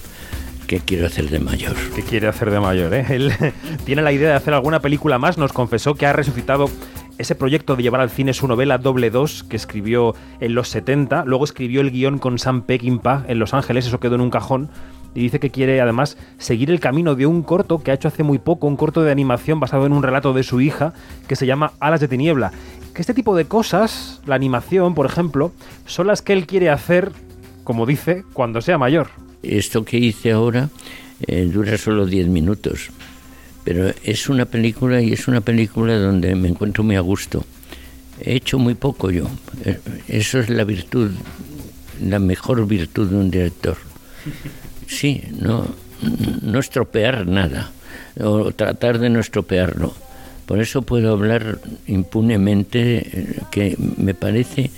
qué 0.66 0.80
quiero 0.80 1.06
hacer 1.06 1.28
de 1.28 1.38
mayor. 1.38 1.74
¿Qué 1.94 2.02
quiere 2.02 2.28
hacer 2.28 2.50
de 2.50 2.60
mayor? 2.60 2.94
eh? 2.94 3.06
Él 3.10 3.32
tiene 3.84 4.02
la 4.02 4.12
idea 4.12 4.30
de 4.30 4.34
hacer 4.34 4.54
alguna 4.54 4.80
película 4.80 5.18
más. 5.18 5.38
Nos 5.38 5.52
confesó 5.52 5.94
que 5.94 6.06
ha 6.06 6.12
resucitado 6.12 6.70
ese 7.18 7.34
proyecto 7.34 7.76
de 7.76 7.82
llevar 7.82 8.00
al 8.00 8.10
cine 8.10 8.32
su 8.32 8.48
novela 8.48 8.78
Doble 8.78 9.10
2 9.10 9.44
que 9.44 9.56
escribió 9.56 10.14
en 10.40 10.54
los 10.54 10.68
70. 10.68 11.24
Luego 11.26 11.44
escribió 11.44 11.82
el 11.82 11.90
guion 11.90 12.18
con 12.18 12.38
Sam 12.38 12.62
Peckinpah 12.62 13.24
en 13.28 13.38
Los 13.38 13.54
Ángeles. 13.54 13.86
Eso 13.86 14.00
quedó 14.00 14.14
en 14.14 14.22
un 14.22 14.30
cajón. 14.30 14.70
Y 15.14 15.20
dice 15.20 15.40
que 15.40 15.50
quiere 15.50 15.78
además 15.82 16.16
seguir 16.38 16.70
el 16.70 16.80
camino 16.80 17.14
de 17.14 17.26
un 17.26 17.42
corto 17.42 17.82
que 17.82 17.90
ha 17.90 17.94
hecho 17.94 18.08
hace 18.08 18.22
muy 18.22 18.38
poco, 18.38 18.66
un 18.66 18.76
corto 18.76 19.02
de 19.02 19.12
animación 19.12 19.60
basado 19.60 19.84
en 19.84 19.92
un 19.92 20.02
relato 20.02 20.32
de 20.32 20.42
su 20.42 20.62
hija 20.62 20.94
que 21.28 21.36
se 21.36 21.44
llama 21.44 21.72
Alas 21.80 22.00
de 22.00 22.08
Tiniebla. 22.08 22.50
Que 22.94 23.02
este 23.02 23.14
tipo 23.14 23.34
de 23.34 23.46
cosas, 23.46 24.20
la 24.26 24.34
animación, 24.34 24.94
por 24.94 25.06
ejemplo, 25.06 25.52
son 25.86 26.06
las 26.08 26.20
que 26.20 26.32
él 26.34 26.46
quiere 26.46 26.68
hacer, 26.70 27.12
como 27.64 27.86
dice, 27.86 28.24
cuando 28.34 28.60
sea 28.60 28.76
mayor. 28.76 29.08
Esto 29.42 29.84
que 29.84 29.96
hice 29.98 30.32
ahora 30.32 30.68
eh, 31.26 31.48
dura 31.52 31.78
solo 31.78 32.04
10 32.06 32.28
minutos, 32.28 32.90
pero 33.64 33.92
es 34.04 34.28
una 34.28 34.44
película 34.44 35.00
y 35.00 35.12
es 35.12 35.26
una 35.26 35.40
película 35.40 35.96
donde 35.98 36.34
me 36.34 36.48
encuentro 36.48 36.84
muy 36.84 36.96
a 36.96 37.00
gusto. 37.00 37.44
He 38.20 38.34
hecho 38.34 38.58
muy 38.58 38.74
poco 38.74 39.10
yo. 39.10 39.26
Eh, 39.64 39.80
Eso 40.08 40.38
es 40.38 40.50
la 40.50 40.64
virtud, 40.64 41.10
la 42.00 42.18
mejor 42.18 42.66
virtud 42.66 43.08
de 43.08 43.16
un 43.16 43.30
director. 43.30 43.76
Sí, 44.86 45.22
no, 45.40 45.66
no 46.42 46.58
estropear 46.58 47.26
nada, 47.26 47.72
o 48.20 48.52
tratar 48.52 48.98
de 48.98 49.08
no 49.08 49.18
estropearlo. 49.18 49.94
Por 50.46 50.60
eso 50.60 50.82
puedo 50.82 51.12
hablar 51.12 51.58
impunemente, 51.86 52.98
eh, 52.98 53.38
que 53.50 53.76
me 53.96 54.14
parece 54.14 54.70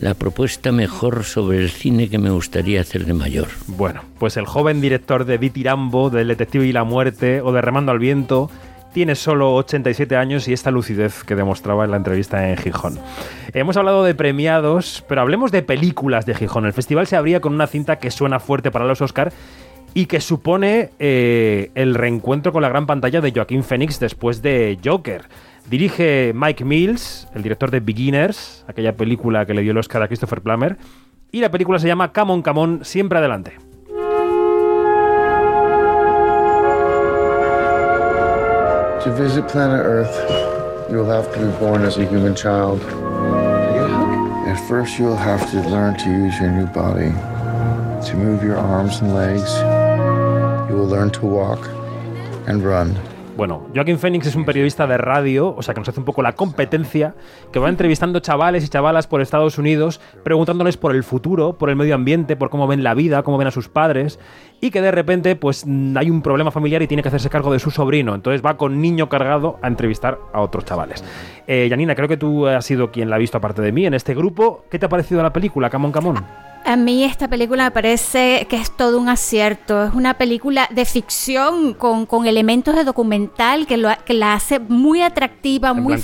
la 0.00 0.14
propuesta 0.14 0.72
mejor 0.72 1.24
sobre 1.24 1.58
el 1.58 1.70
cine 1.70 2.08
que 2.08 2.18
me 2.18 2.30
gustaría 2.30 2.80
hacer 2.80 3.06
de 3.06 3.14
mayor. 3.14 3.48
Bueno, 3.66 4.02
pues 4.18 4.36
el 4.36 4.46
joven 4.46 4.80
director 4.80 5.24
de 5.24 5.38
Ditirambo, 5.38 6.10
del 6.10 6.28
Detective 6.28 6.66
y 6.66 6.72
la 6.72 6.84
Muerte 6.84 7.40
o 7.40 7.52
de 7.52 7.62
Remando 7.62 7.92
al 7.92 7.98
Viento 7.98 8.50
tiene 8.92 9.14
solo 9.14 9.54
87 9.56 10.16
años 10.16 10.48
y 10.48 10.54
esta 10.54 10.70
lucidez 10.70 11.22
que 11.22 11.34
demostraba 11.34 11.84
en 11.84 11.90
la 11.90 11.98
entrevista 11.98 12.48
en 12.48 12.56
Gijón. 12.56 12.98
Hemos 13.52 13.76
hablado 13.76 14.04
de 14.04 14.14
premiados, 14.14 15.04
pero 15.06 15.20
hablemos 15.20 15.52
de 15.52 15.62
películas 15.62 16.24
de 16.24 16.34
Gijón. 16.34 16.64
El 16.64 16.72
festival 16.72 17.06
se 17.06 17.16
abría 17.16 17.40
con 17.40 17.52
una 17.52 17.66
cinta 17.66 17.96
que 17.96 18.10
suena 18.10 18.40
fuerte 18.40 18.70
para 18.70 18.86
los 18.86 19.02
Oscar 19.02 19.32
y 19.96 20.04
que 20.04 20.20
supone 20.20 20.90
eh, 20.98 21.70
el 21.74 21.94
reencuentro 21.94 22.52
con 22.52 22.60
la 22.60 22.68
gran 22.68 22.86
pantalla 22.86 23.22
de 23.22 23.32
Joaquín 23.32 23.64
Phoenix 23.64 23.98
después 23.98 24.42
de 24.42 24.78
Joker. 24.84 25.22
Dirige 25.70 26.32
Mike 26.34 26.66
Mills, 26.66 27.26
el 27.34 27.42
director 27.42 27.70
de 27.70 27.80
Beginners, 27.80 28.62
aquella 28.68 28.94
película 28.94 29.46
que 29.46 29.54
le 29.54 29.62
dio 29.62 29.72
el 29.72 29.78
Oscar 29.78 30.02
a 30.02 30.06
Christopher 30.06 30.42
Plummer, 30.42 30.76
y 31.32 31.40
la 31.40 31.50
película 31.50 31.78
se 31.78 31.86
llama 31.86 32.12
Come 32.12 32.34
on, 32.34 32.42
Come 32.42 32.60
on, 32.60 32.84
siempre 32.84 33.20
adelante. 33.20 33.52
To 39.02 39.10
visit 39.18 39.48
planet 39.50 39.80
Earth, 39.80 40.14
you 40.90 40.98
will 40.98 41.10
have 41.10 41.32
to 41.32 41.40
be 41.40 41.50
born 41.58 41.86
as 41.86 41.96
a 41.96 42.04
human 42.04 42.34
child. 42.34 42.82
At 44.46 44.60
first, 44.68 44.98
you 44.98 45.06
will 45.06 45.16
have 45.16 45.50
to 45.52 45.66
learn 45.70 45.96
to 45.96 46.10
use 46.10 46.38
your 46.38 46.50
new 46.50 46.66
body, 46.66 47.12
to 48.10 48.14
move 48.14 48.44
your 48.44 48.58
arms 48.58 49.00
and 49.00 49.14
legs. 49.14 49.75
You 50.76 50.82
will 50.82 50.90
learn 50.90 51.10
to 51.12 51.26
walk 51.26 51.60
and 52.46 52.62
run. 52.62 52.94
Bueno, 53.34 53.66
Joaquín 53.74 53.98
Phoenix 53.98 54.26
es 54.26 54.34
un 54.34 54.44
periodista 54.44 54.86
de 54.86 54.98
radio, 54.98 55.54
o 55.56 55.62
sea 55.62 55.72
que 55.72 55.80
nos 55.80 55.88
hace 55.88 56.00
un 56.00 56.04
poco 56.04 56.20
la 56.20 56.32
competencia, 56.32 57.14
que 57.50 57.58
va 57.58 57.70
entrevistando 57.70 58.20
chavales 58.20 58.62
y 58.62 58.68
chavalas 58.68 59.06
por 59.06 59.22
Estados 59.22 59.56
Unidos, 59.56 60.02
preguntándoles 60.22 60.76
por 60.76 60.94
el 60.94 61.02
futuro, 61.02 61.56
por 61.56 61.70
el 61.70 61.76
medio 61.76 61.94
ambiente, 61.94 62.36
por 62.36 62.50
cómo 62.50 62.66
ven 62.66 62.82
la 62.82 62.92
vida, 62.92 63.22
cómo 63.22 63.38
ven 63.38 63.48
a 63.48 63.52
sus 63.52 63.70
padres, 63.70 64.18
y 64.60 64.70
que 64.70 64.82
de 64.82 64.90
repente 64.90 65.34
pues 65.34 65.64
hay 65.64 66.10
un 66.10 66.20
problema 66.20 66.50
familiar 66.50 66.82
y 66.82 66.86
tiene 66.86 67.02
que 67.02 67.08
hacerse 67.08 67.30
cargo 67.30 67.50
de 67.54 67.58
su 67.58 67.70
sobrino. 67.70 68.14
Entonces 68.14 68.44
va 68.44 68.58
con 68.58 68.82
niño 68.82 69.08
cargado 69.08 69.58
a 69.62 69.68
entrevistar 69.68 70.18
a 70.34 70.42
otros 70.42 70.66
chavales. 70.66 71.02
Eh, 71.46 71.68
Janina, 71.70 71.94
creo 71.94 72.08
que 72.08 72.18
tú 72.18 72.46
has 72.46 72.66
sido 72.66 72.90
quien 72.90 73.08
la 73.08 73.16
ha 73.16 73.18
visto 73.18 73.38
aparte 73.38 73.62
de 73.62 73.72
mí 73.72 73.86
en 73.86 73.94
este 73.94 74.14
grupo. 74.14 74.64
¿Qué 74.70 74.78
te 74.78 74.84
ha 74.84 74.90
parecido 74.90 75.22
la 75.22 75.32
película, 75.32 75.70
Camón 75.70 75.92
Camón? 75.92 76.22
A 76.66 76.74
mí 76.74 77.04
esta 77.04 77.28
película 77.28 77.62
me 77.64 77.70
parece 77.70 78.46
que 78.50 78.56
es 78.56 78.76
todo 78.76 78.98
un 78.98 79.08
acierto. 79.08 79.84
Es 79.84 79.94
una 79.94 80.14
película 80.14 80.68
de 80.72 80.84
ficción 80.84 81.74
con, 81.74 82.06
con 82.06 82.26
elementos 82.26 82.74
de 82.74 82.82
documental 82.82 83.68
que, 83.68 83.76
lo, 83.76 83.88
que 84.04 84.14
la 84.14 84.32
hace 84.34 84.58
muy 84.58 85.00
atractiva, 85.00 85.70
En 85.70 85.82
muy 85.84 85.94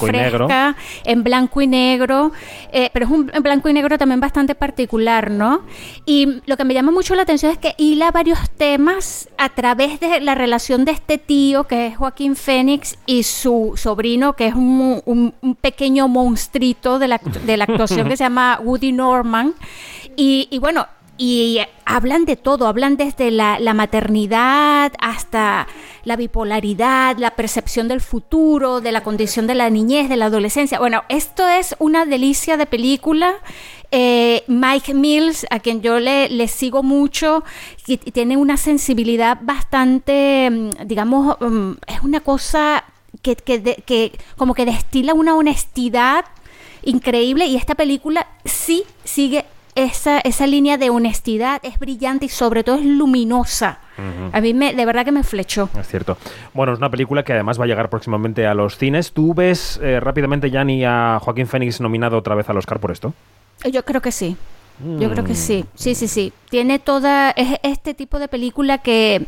fresca, 0.47 0.77
en 1.05 1.25
blanco 1.25 1.61
y 1.63 1.67
negro. 1.67 2.31
eh, 2.73 2.91
pero 2.93 3.07
es 3.07 3.11
un 3.11 3.29
en 3.35 3.43
blanco 3.43 3.69
y 3.69 3.73
negro 3.73 3.99
también 3.99 4.21
bastante 4.21 4.55
particular, 4.55 5.33
¿no? 5.33 5.63
Y 6.07 6.41
lo 6.47 6.57
que 6.57 6.65
me 6.65 6.75
llama 6.75 6.93
mucho 6.93 7.17
la 7.17 7.23
atención 7.23 7.51
es 7.51 7.59
que 7.59 7.75
hila 7.77 8.13
varios 8.13 8.39
temas 8.57 9.29
a 9.39 9.49
través 9.49 9.99
de 9.99 10.21
la 10.21 10.37
relación 10.37 10.85
de 10.85 10.93
este 10.93 11.19
tío, 11.19 11.65
que 11.65 11.89
es 11.89 11.97
Joaquín 11.97 12.37
Phoenix, 12.37 12.97
y 13.07 13.25
su 13.25 13.73
sobrino, 13.77 14.35
que 14.35 14.47
es 14.47 14.55
un, 14.55 15.03
un- 15.07 15.35
un 15.43 15.55
pequeño 15.57 16.07
monstruito 16.07 17.01
de 17.01 17.09
la, 17.09 17.21
de 17.47 17.57
la 17.57 17.65
actuación 17.65 18.09
que 18.09 18.17
se 18.17 18.23
llama 18.23 18.61
Woody 18.63 18.93
Norman. 18.93 19.55
Y, 20.15 20.47
y 20.53 20.59
bueno, 20.59 20.87
y 21.17 21.61
hablan 21.87 22.27
de 22.27 22.37
todo, 22.37 22.67
hablan 22.67 22.99
desde 22.99 23.31
la, 23.31 23.59
la 23.59 23.73
maternidad 23.73 24.93
hasta 25.01 25.67
la 26.05 26.17
bipolaridad, 26.17 27.17
la 27.17 27.31
percepción 27.31 27.89
del 27.89 28.03
futuro, 28.03 28.83
de 28.83 28.93
la 28.93 29.03
condición 29.03 29.47
de 29.47 29.55
la 29.55 29.71
niñez, 29.71 30.11
de 30.11 30.17
la 30.17 30.27
adolescencia. 30.27 30.79
Bueno, 30.79 31.05
esto 31.09 31.49
es 31.49 31.75
una 31.79 32.05
delicia 32.05 32.59
de 32.59 32.67
película. 32.67 33.37
Eh, 33.91 34.45
Mike 34.47 34.93
Mills, 34.93 35.47
a 35.49 35.59
quien 35.61 35.81
yo 35.81 35.99
le, 36.01 36.49
sigo 36.49 36.83
mucho, 36.83 37.45
y, 37.87 37.97
tiene 37.97 38.37
una 38.37 38.59
sensibilidad 38.59 39.39
bastante, 39.41 40.51
mm, 40.51 40.87
digamos, 40.87 41.39
mm, 41.41 41.73
es 41.87 42.03
una 42.03 42.21
cosa 42.21 42.85
que, 43.23 43.37
que, 43.37 43.63
que 43.87 44.13
como 44.37 44.53
que 44.53 44.67
destila 44.67 45.15
una 45.15 45.35
honestidad 45.35 46.27
increíble 46.83 47.47
y 47.47 47.57
esta 47.57 47.75
película 47.75 48.27
sí 48.45 48.85
sigue 49.05 49.47
esa, 49.75 50.19
esa 50.21 50.47
línea 50.47 50.77
de 50.79 50.91
honestidad, 50.91 51.61
es 51.65 51.79
brillante 51.79 52.27
y 52.27 52.29
sobre 52.29 52.63
todo 52.65 52.77
es 52.77 52.85
luminosa. 52.85 53.79
A 54.33 54.41
mí 54.41 54.53
me, 54.55 54.75
de 54.75 54.85
verdad 54.85 55.05
que 55.05 55.13
me 55.13 55.23
flechó. 55.23 55.69
Es 55.79 55.87
cierto. 55.89 56.17
Bueno, 56.55 56.73
es 56.73 56.79
una 56.79 56.91
película 56.91 57.23
que 57.25 57.33
además 57.35 57.61
va 57.61 57.65
a 57.65 57.67
llegar 57.67 57.89
próximamente 57.91 58.47
a 58.47 58.55
los 58.55 58.77
cines. 58.77 59.13
¿Tú 59.13 59.35
ves 59.35 59.79
eh, 59.83 60.01
rápidamente, 60.01 60.51
Yanni, 60.51 60.85
a 60.85 61.19
Joaquín 61.23 61.47
Phoenix 61.47 61.81
nominado 61.81 62.19
otra 62.19 62.35
vez 62.35 62.49
al 62.49 62.57
Oscar 62.57 62.81
por 62.81 62.91
esto? 62.91 63.15
Yo 63.71 63.85
creo 63.85 64.01
que 64.01 64.11
sí. 64.13 64.37
Yo 64.99 65.11
creo 65.11 65.23
que 65.23 65.35
Mm. 65.35 65.37
sí, 65.37 65.65
sí, 65.75 65.95
sí, 65.95 66.09
sí. 66.09 66.33
Tiene 66.51 66.79
toda, 66.79 67.31
es 67.31 67.59
este 67.63 67.95
tipo 67.95 68.19
de 68.19 68.27
película 68.27 68.79
que, 68.79 69.27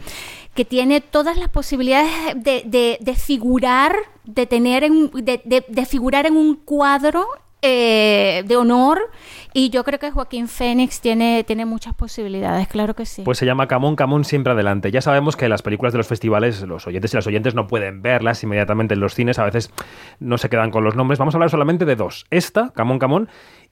que 0.55 0.65
tiene 0.65 1.01
todas 1.03 1.37
las 1.37 1.49
posibilidades 1.51 2.11
de, 2.37 2.63
de- 2.65 2.99
de 3.01 3.15
figurar, 3.15 3.95
de 4.25 4.47
tener, 4.47 4.83
en, 4.85 5.11
de, 5.13 5.41
de- 5.45 5.65
de 5.69 5.87
figurar 5.87 6.27
en 6.27 6.37
un 6.37 6.57
cuadro 6.57 7.27
eh, 7.65 8.45
de 8.47 8.57
honor. 8.57 9.11
Y 9.57 9.71
yo 9.71 9.85
creo 9.85 10.01
que 10.01 10.11
Joaquín 10.11 10.49
Phoenix 10.49 11.01
tiene, 11.01 11.45
tiene 11.45 11.65
muchas 11.65 11.95
posibilidades, 11.95 12.67
claro 12.67 12.95
que 12.95 13.07
sí. 13.07 13.23
Pues 13.23 13.39
se 13.39 13.47
llama 13.47 13.69
Camón 13.69 13.95
Camón 13.95 14.25
siempre 14.25 14.53
adelante. 14.53 14.91
Ya 14.91 15.01
sabemos 15.01 15.37
que 15.37 15.49
las 15.49 15.63
películas 15.63 15.93
de 15.93 15.99
los 15.99 16.09
festivales, 16.09 16.61
los 16.63 16.87
oyentes 16.89 17.15
y 17.15 17.17
las 17.17 17.27
oyentes 17.29 17.55
no 17.55 17.69
pueden 17.69 18.03
verlas 18.03 18.43
inmediatamente 18.43 18.95
en 18.95 19.01
los 19.01 19.15
cines, 19.15 19.39
a 19.39 19.45
veces 19.45 19.71
no 20.19 20.39
se 20.39 20.49
quedan 20.49 20.73
con 20.73 20.83
los 20.83 20.97
nombres. 20.97 21.21
Vamos 21.21 21.35
a 21.35 21.37
hablar 21.37 21.51
solamente 21.51 21.85
de 21.85 21.95
dos. 21.95 22.27
Esta, 22.31 22.73
Camón 22.75 22.99
Camón, 22.99 23.29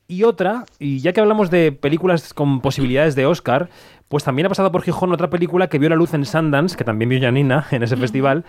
y 0.07 0.23
otra, 0.23 0.67
y 0.79 1.01
ya 1.01 1.13
que 1.13 1.21
hablamos 1.21 1.51
de 1.51 1.73
películas 1.73 2.33
con 2.33 2.61
posibilidades 2.61 3.17
de 3.17 3.27
Oscar, 3.27 3.69
pues 4.09 4.23
también 4.23 4.47
ha 4.47 4.51
pasado 4.51 4.71
por 4.71 4.83
Gijón 4.83 5.13
otra 5.13 5.31
película 5.31 5.69
que 5.69 5.79
vio 5.79 5.89
la 5.89 5.97
luz 5.97 6.15
en 6.15 6.27
Sundance, 6.27 6.77
que 6.77 6.85
también 6.85 7.09
vio 7.09 7.21
Janina 7.21 7.67
en 7.71 7.83
ese 7.83 7.97
festival. 7.97 8.45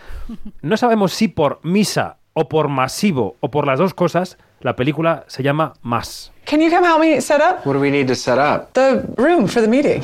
No 0.62 0.78
sabemos 0.78 1.14
si 1.14 1.30
por 1.30 1.62
misa 1.64 2.18
o 2.34 2.50
por 2.50 2.68
masivo 2.68 3.38
o 3.40 3.50
por 3.50 3.66
las 3.66 3.80
dos 3.80 3.94
cosas, 3.94 4.38
la 4.64 4.76
película 4.76 5.26
se 5.28 5.44
llama 5.44 5.74
Más. 5.84 6.32
Can 6.46 6.60
you 6.60 6.70
come 6.70 6.86
help 6.86 7.00
me 7.00 7.22
set 7.22 7.42
up? 7.42 7.66
What 7.66 7.74
do 7.74 7.80
we 7.80 7.92
need 7.92 8.08
to 8.08 8.16
set 8.16 8.38
up? 8.38 8.74
The 8.74 9.04
room 9.18 9.48
for 9.48 9.62
the 9.62 9.68
meeting. 9.68 10.04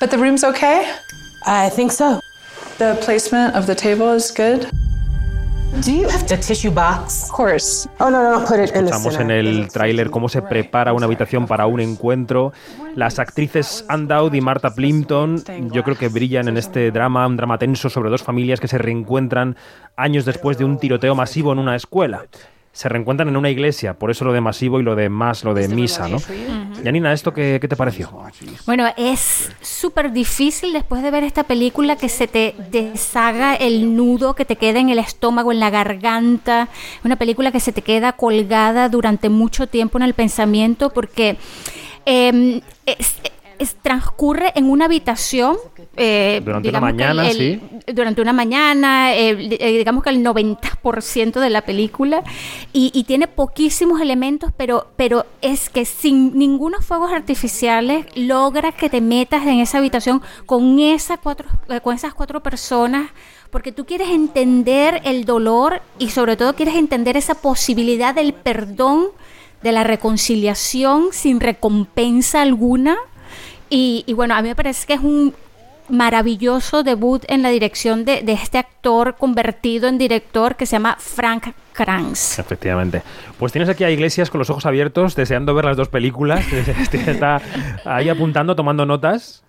But 0.00 0.10
the 0.10 0.16
room's 0.16 0.44
okay? 0.44 0.86
I 1.46 1.70
think 1.70 1.92
so. 1.92 2.20
The 2.78 2.96
placement 3.04 3.54
of 3.54 3.66
the 3.66 3.74
table 3.74 4.14
is 4.14 4.32
good? 4.32 4.66
Do 5.84 5.92
you 5.92 6.08
have 6.08 6.26
the 6.26 6.36
tissue 6.36 6.70
box? 6.70 7.24
Of 7.24 7.30
course. 7.30 7.88
Oh, 8.00 8.10
no, 8.10 8.22
no, 8.22 8.40
no, 8.40 8.46
put 8.46 8.58
it 8.58 8.74
in 8.74 8.86
the 8.86 8.90
Escuchamos 8.90 9.20
en 9.20 9.30
el 9.30 9.68
tráiler 9.68 10.10
cómo 10.10 10.28
se 10.28 10.42
prepara 10.42 10.92
una 10.92 11.06
habitación 11.06 11.46
para 11.46 11.66
un 11.66 11.80
encuentro. 11.80 12.52
Las 12.96 13.18
actrices 13.18 13.84
Anne 13.88 14.06
Dowd 14.06 14.34
y 14.34 14.40
Martha 14.40 14.74
Plimpton 14.74 15.42
yo 15.70 15.84
creo 15.84 15.96
que 15.96 16.08
brillan 16.08 16.48
en 16.48 16.56
este 16.56 16.90
drama, 16.90 17.26
un 17.26 17.36
drama 17.36 17.56
tenso 17.58 17.88
sobre 17.88 18.10
dos 18.10 18.22
familias 18.22 18.58
que 18.58 18.68
se 18.68 18.78
reencuentran 18.78 19.56
años 19.96 20.24
después 20.24 20.58
de 20.58 20.64
un 20.64 20.78
tiroteo 20.78 21.14
masivo 21.14 21.52
en 21.52 21.60
una 21.60 21.76
escuela. 21.76 22.26
Se 22.72 22.88
reencuentran 22.88 23.28
en 23.28 23.36
una 23.36 23.50
iglesia, 23.50 23.94
por 23.94 24.12
eso 24.12 24.24
lo 24.24 24.32
de 24.32 24.40
masivo 24.40 24.78
y 24.78 24.84
lo 24.84 24.94
de 24.94 25.08
más, 25.08 25.42
lo 25.42 25.54
de 25.54 25.66
misa, 25.74 26.06
¿no? 26.08 26.18
Yanina, 26.84 27.12
¿esto 27.12 27.34
qué, 27.34 27.58
qué 27.60 27.66
te 27.66 27.74
pareció? 27.74 28.08
Bueno, 28.64 28.86
es 28.96 29.50
súper 29.60 30.12
difícil 30.12 30.72
después 30.72 31.02
de 31.02 31.10
ver 31.10 31.24
esta 31.24 31.42
película 31.42 31.96
que 31.96 32.08
se 32.08 32.28
te 32.28 32.54
deshaga 32.70 33.56
el 33.56 33.96
nudo 33.96 34.34
que 34.34 34.44
te 34.44 34.54
queda 34.54 34.78
en 34.78 34.88
el 34.88 35.00
estómago, 35.00 35.50
en 35.50 35.58
la 35.58 35.68
garganta. 35.70 36.68
Una 37.04 37.16
película 37.16 37.50
que 37.50 37.58
se 37.58 37.72
te 37.72 37.82
queda 37.82 38.12
colgada 38.12 38.88
durante 38.88 39.28
mucho 39.28 39.66
tiempo 39.66 39.98
en 39.98 40.04
el 40.04 40.14
pensamiento 40.14 40.90
porque 40.90 41.38
eh, 42.06 42.62
es- 42.86 43.16
es- 43.60 43.76
transcurre 43.76 44.52
en 44.56 44.68
una 44.68 44.86
habitación. 44.86 45.56
eh, 45.96 46.40
Durante 46.44 46.68
una 46.70 46.80
mañana, 46.80 47.28
el- 47.30 47.36
sí. 47.36 47.60
Durante 47.92 48.20
una 48.22 48.32
mañana, 48.32 49.10
digamos 49.12 50.02
que 50.02 50.10
el 50.10 50.22
90% 50.22 51.40
de 51.40 51.50
la 51.50 51.62
película, 51.62 52.22
y, 52.72 52.90
y 52.94 53.04
tiene 53.04 53.28
poquísimos 53.28 54.00
elementos, 54.00 54.50
pero, 54.56 54.88
pero 54.96 55.26
es 55.42 55.68
que 55.70 55.84
sin 55.84 56.36
ningunos 56.36 56.84
fuegos 56.84 57.12
artificiales 57.12 58.06
logra 58.16 58.72
que 58.72 58.88
te 58.90 59.00
metas 59.00 59.46
en 59.46 59.60
esa 59.60 59.78
habitación 59.78 60.22
con, 60.46 60.78
esa 60.80 61.16
cuatro, 61.18 61.48
eh, 61.68 61.80
con 61.80 61.94
esas 61.94 62.14
cuatro 62.14 62.42
personas, 62.42 63.10
porque 63.50 63.72
tú 63.72 63.84
quieres 63.84 64.08
entender 64.10 65.00
el 65.04 65.24
dolor 65.24 65.82
y 65.98 66.10
sobre 66.10 66.36
todo 66.36 66.54
quieres 66.54 66.76
entender 66.76 67.16
esa 67.16 67.34
posibilidad 67.34 68.14
del 68.14 68.32
perdón, 68.32 69.06
de 69.62 69.72
la 69.72 69.84
reconciliación 69.84 71.08
sin 71.12 71.38
recompensa 71.40 72.40
alguna. 72.40 72.96
Y, 73.70 74.04
y 74.06 74.12
bueno, 74.12 74.34
a 74.34 74.42
mí 74.42 74.48
me 74.48 74.56
parece 74.56 74.86
que 74.86 74.94
es 74.94 75.00
un, 75.00 75.34
maravilloso 75.90 76.82
debut 76.82 77.24
en 77.28 77.42
la 77.42 77.50
dirección 77.50 78.04
de, 78.04 78.22
de 78.22 78.32
este 78.32 78.58
actor 78.58 79.16
convertido 79.16 79.88
en 79.88 79.98
director 79.98 80.56
que 80.56 80.66
se 80.66 80.72
llama 80.72 80.96
Frank 80.98 81.48
Kranz. 81.72 82.38
Efectivamente. 82.38 83.02
Pues 83.38 83.52
tienes 83.52 83.68
aquí 83.68 83.84
a 83.84 83.90
Iglesias 83.90 84.30
con 84.30 84.38
los 84.38 84.50
ojos 84.50 84.66
abiertos, 84.66 85.14
deseando 85.16 85.54
ver 85.54 85.64
las 85.64 85.76
dos 85.76 85.88
películas. 85.88 86.44
Está 86.92 87.40
ahí 87.84 88.08
apuntando, 88.08 88.56
tomando 88.56 88.86
notas. 88.86 89.42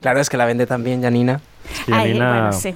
Claro, 0.00 0.20
es 0.20 0.28
que 0.28 0.36
la 0.36 0.44
vende 0.44 0.66
también 0.66 1.02
Janina. 1.02 1.40
Sí, 1.72 1.92
Janina, 1.92 2.32
bueno, 2.32 2.52
sí. 2.52 2.74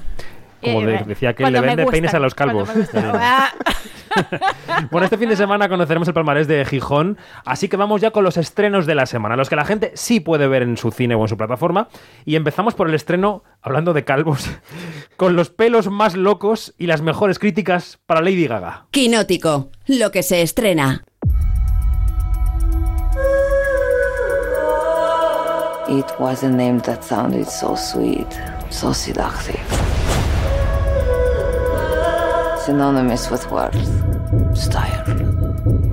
Como 0.63 0.81
Eh, 0.81 0.87
de- 0.87 0.93
bueno, 0.93 1.07
decía 1.07 1.35
que 1.35 1.51
le 1.51 1.61
vende 1.61 1.85
peines 1.87 2.15
a 2.15 2.19
los 2.19 2.35
calvos. 2.35 2.69
Ah, 2.95 3.53
Bueno, 4.91 5.05
este 5.07 5.17
fin 5.17 5.29
de 5.31 5.37
semana 5.37 5.69
conoceremos 5.71 6.07
el 6.07 6.13
palmarés 6.15 6.47
de 6.47 6.63
Gijón, 6.67 7.17
así 7.47 7.69
que 7.69 7.79
vamos 7.79 8.01
ya 8.03 8.11
con 8.11 8.25
los 8.25 8.37
estrenos 8.37 8.85
de 8.85 8.95
la 8.95 9.07
semana, 9.07 9.37
los 9.37 9.49
que 9.49 9.57
la 9.57 9.65
gente 9.65 9.91
sí 9.95 10.21
puede 10.21 10.47
ver 10.49 10.63
en 10.63 10.77
su 10.77 10.91
cine 10.91 11.15
o 11.15 11.23
en 11.23 11.29
su 11.29 11.37
plataforma. 11.39 11.89
Y 12.27 12.37
empezamos 12.37 12.75
por 12.75 12.89
el 12.91 12.95
estreno, 12.95 13.43
hablando 13.63 13.95
de 13.95 14.05
calvos, 14.05 14.51
con 15.17 15.35
los 15.35 15.49
pelos 15.51 15.89
más 15.91 16.15
locos 16.15 16.75
y 16.77 16.87
las 16.89 17.01
mejores 17.01 17.39
críticas 17.39 18.01
para 18.07 18.21
Lady 18.21 18.47
Gaga. 18.47 18.87
Quinótico, 18.91 19.71
lo 19.87 20.11
que 20.11 20.23
se 20.23 20.43
estrena. 20.43 21.05
It 25.89 26.07
was 26.19 26.43
a 26.43 26.49
name 26.49 26.81
that 26.83 27.03
sounded 27.03 27.47
so 27.47 27.77
sweet, 27.77 28.27
so 28.71 28.93
seductive. 28.93 29.61
Synonymous 32.65 33.29
with 33.29 33.45
worth, 33.51 33.75
style, 34.57 35.03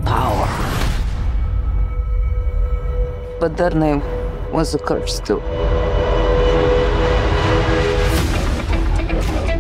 power. 0.06 0.48
But 3.40 3.58
their 3.58 3.74
name 3.74 4.04
was 4.54 4.76
a 4.76 4.78
curse 4.78 5.20
too. 5.20 5.42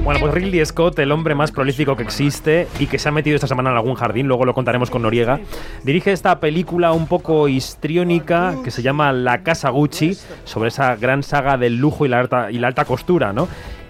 Bueno, 0.03 0.20
pues 0.22 0.34
Ridley 0.34 0.64
Scott, 0.66 0.99
el 0.99 1.12
hombre 1.12 1.34
más 1.34 1.51
prolífico 1.51 1.95
que 1.95 2.03
existe 2.03 2.68
y 2.80 2.86
que 2.86 2.99
se 2.99 3.10
ha 3.10 3.12
metido 3.12 3.36
esta 3.36 3.47
semana 3.47 3.72
en 3.72 3.78
algún 3.78 3.95
jardín, 3.95 4.28
luego 4.28 4.45
lo 4.45 4.53
contaremos 4.53 4.91
con 4.91 5.01
Noriega, 5.01 5.39
dirige 5.84 6.12
esta 6.12 6.39
película 6.39 6.91
un 6.91 7.07
poco 7.07 7.47
histriónica 7.47 8.55
que 8.64 8.70
se 8.72 8.84
llama 8.84 9.14
La 9.14 9.41
Casa 9.43 9.70
Gucci, 9.70 10.16
sobre 10.45 10.70
esa 10.70 10.95
gran 10.95 11.24
saga 11.24 11.57
del 11.57 11.78
lujo 11.78 12.05
y 12.05 12.10
la 12.10 12.20
alta, 12.20 12.51
y 12.51 12.60
la 12.60 12.68
alta 12.68 12.86
costura, 12.86 13.34
¿no? 13.34 13.47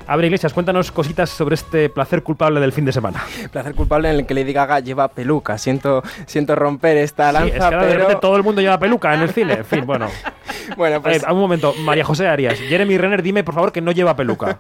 A 0.10 0.16
ver, 0.16 0.26
Iglesias, 0.26 0.54
cuéntanos 0.54 0.92
cositas 0.92 1.30
sobre 1.30 1.54
este 1.54 1.88
placer 1.88 2.24
culpable 2.24 2.60
del 2.60 2.72
fin 2.74 2.84
de 2.84 2.92
semana. 2.92 3.24
Placer 3.52 3.76
culpable 3.76 4.10
en 4.10 4.16
el 4.16 4.26
que 4.26 4.34
Lady 4.34 4.54
Gaga 4.54 4.80
lleva 4.80 5.08
peluca. 5.08 5.60
Siento, 5.60 6.02
siento 6.26 6.56
romper 6.56 6.98
esta 6.98 7.28
Sí, 7.28 7.34
lanza, 7.34 7.48
es 7.50 7.54
que 7.54 7.64
ahora 7.64 7.82
de 7.84 7.88
pero... 7.90 8.00
repente 8.00 8.20
todo 8.20 8.36
el 8.36 8.42
mundo 8.42 8.60
lleva 8.60 8.80
peluca 8.80 9.14
en 9.14 9.22
el 9.22 9.30
cine. 9.30 9.54
En 9.54 9.66
fin, 9.66 9.86
bueno. 9.86 10.08
Bueno, 10.78 11.02
pues... 11.02 11.22
Eh, 11.22 11.26
a 11.28 11.34
un 11.34 11.40
momento, 11.40 11.74
María 11.80 12.04
José 12.04 12.28
Arias. 12.28 12.60
Jeremy 12.60 12.98
Renner, 12.98 13.22
dime 13.24 13.44
por 13.44 13.54
favor 13.56 13.72
que 13.72 13.82
no 13.82 13.92
lleva 13.92 14.16
peluca. 14.16 14.60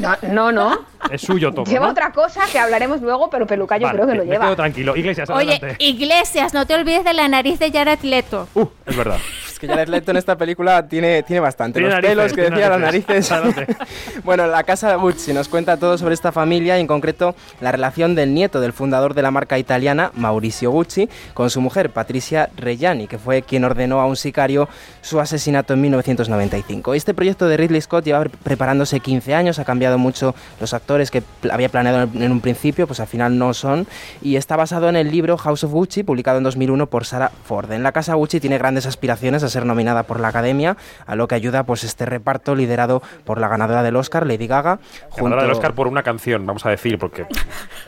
No, 0.00 0.16
no, 0.22 0.52
no. 0.52 0.78
Es 1.10 1.22
suyo 1.22 1.52
todo. 1.52 1.64
Lleva 1.64 1.86
¿no? 1.86 1.92
otra 1.92 2.12
cosa 2.12 2.42
que 2.50 2.58
hablaremos 2.58 3.00
luego, 3.00 3.30
pero 3.30 3.46
peluca 3.46 3.78
yo 3.78 3.86
Vale, 3.86 3.96
creo 3.96 4.06
que 4.06 4.12
me 4.12 4.18
lo 4.18 4.24
lleva. 4.24 4.44
quedo 4.46 4.56
tranquilo. 4.56 4.96
Iglesias, 4.96 5.30
Oye. 5.30 5.60
Iglesias, 5.78 6.52
no 6.52 6.66
te 6.66 6.74
olvides 6.74 7.04
de 7.04 7.14
la 7.14 7.26
nariz 7.28 7.58
de 7.58 7.70
Jared 7.72 8.00
Leto. 8.02 8.48
Uh, 8.54 8.66
es 8.86 8.96
verdad. 8.96 9.18
Es 9.58 9.60
que 9.60 9.66
Jared 9.66 9.88
Leto 9.88 10.12
en 10.12 10.16
esta 10.18 10.36
película 10.38 10.86
tiene, 10.86 11.24
tiene 11.24 11.40
bastante. 11.40 11.80
Tiene 11.80 11.92
los 11.92 11.96
narices, 12.00 12.16
pelos 12.16 12.32
que 12.32 12.42
decía 12.42 12.68
las 12.68 12.78
narices. 12.78 13.28
narices. 13.32 13.76
bueno, 14.24 14.46
la 14.46 14.62
casa 14.62 14.94
Gucci 14.94 15.32
nos 15.32 15.48
cuenta 15.48 15.76
todo 15.76 15.98
sobre 15.98 16.14
esta 16.14 16.30
familia 16.30 16.78
y 16.78 16.80
en 16.80 16.86
concreto 16.86 17.34
la 17.60 17.72
relación 17.72 18.14
del 18.14 18.32
nieto 18.34 18.60
del 18.60 18.72
fundador 18.72 19.14
de 19.14 19.22
la 19.22 19.32
marca 19.32 19.58
italiana, 19.58 20.12
Mauricio 20.14 20.70
Gucci, 20.70 21.08
con 21.34 21.50
su 21.50 21.60
mujer, 21.60 21.90
Patricia 21.90 22.50
Reggiani, 22.56 23.08
que 23.08 23.18
fue 23.18 23.42
quien 23.42 23.64
ordenó 23.64 24.00
a 24.00 24.06
un 24.06 24.14
sicario 24.14 24.68
su 25.02 25.18
asesinato 25.18 25.74
en 25.74 25.80
1995. 25.80 26.94
Este 26.94 27.12
proyecto 27.12 27.48
de 27.48 27.56
Ridley 27.56 27.80
Scott 27.80 28.04
lleva 28.04 28.20
pre- 28.20 28.30
preparándose 28.44 29.00
15 29.00 29.34
años, 29.34 29.58
ha 29.58 29.64
cambiado 29.64 29.98
mucho 29.98 30.36
los 30.60 30.72
actores 30.72 31.10
que 31.10 31.24
había 31.50 31.68
planeado 31.68 32.08
en 32.14 32.30
un 32.30 32.40
principio, 32.40 32.86
pues 32.86 33.00
al 33.00 33.08
final 33.08 33.36
no 33.36 33.52
son, 33.54 33.88
y 34.22 34.36
está 34.36 34.54
basado 34.54 34.88
en 34.88 34.94
el 34.94 35.10
libro 35.10 35.36
House 35.36 35.64
of 35.64 35.72
Gucci, 35.72 36.04
publicado 36.04 36.38
en 36.38 36.44
2001 36.44 36.86
por 36.86 37.04
Sarah 37.04 37.32
Ford. 37.44 37.72
En 37.72 37.82
la 37.82 37.90
casa 37.90 38.14
Gucci 38.14 38.38
tiene 38.38 38.56
grandes 38.56 38.86
aspiraciones 38.86 39.42
a 39.42 39.47
ser 39.48 39.66
nominada 39.66 40.02
por 40.02 40.20
la 40.20 40.28
Academia, 40.28 40.76
a 41.06 41.16
lo 41.16 41.28
que 41.28 41.34
ayuda 41.34 41.64
pues 41.64 41.84
este 41.84 42.06
reparto 42.06 42.54
liderado 42.54 43.02
por 43.24 43.40
la 43.40 43.48
ganadora 43.48 43.82
del 43.82 43.96
Oscar, 43.96 44.26
Lady 44.26 44.46
Gaga, 44.46 44.78
Ganadora 45.16 45.42
del 45.42 45.52
Oscar 45.52 45.74
por 45.74 45.88
una 45.88 46.02
canción, 46.02 46.46
vamos 46.46 46.64
a 46.66 46.70
decir, 46.70 46.98
porque 46.98 47.26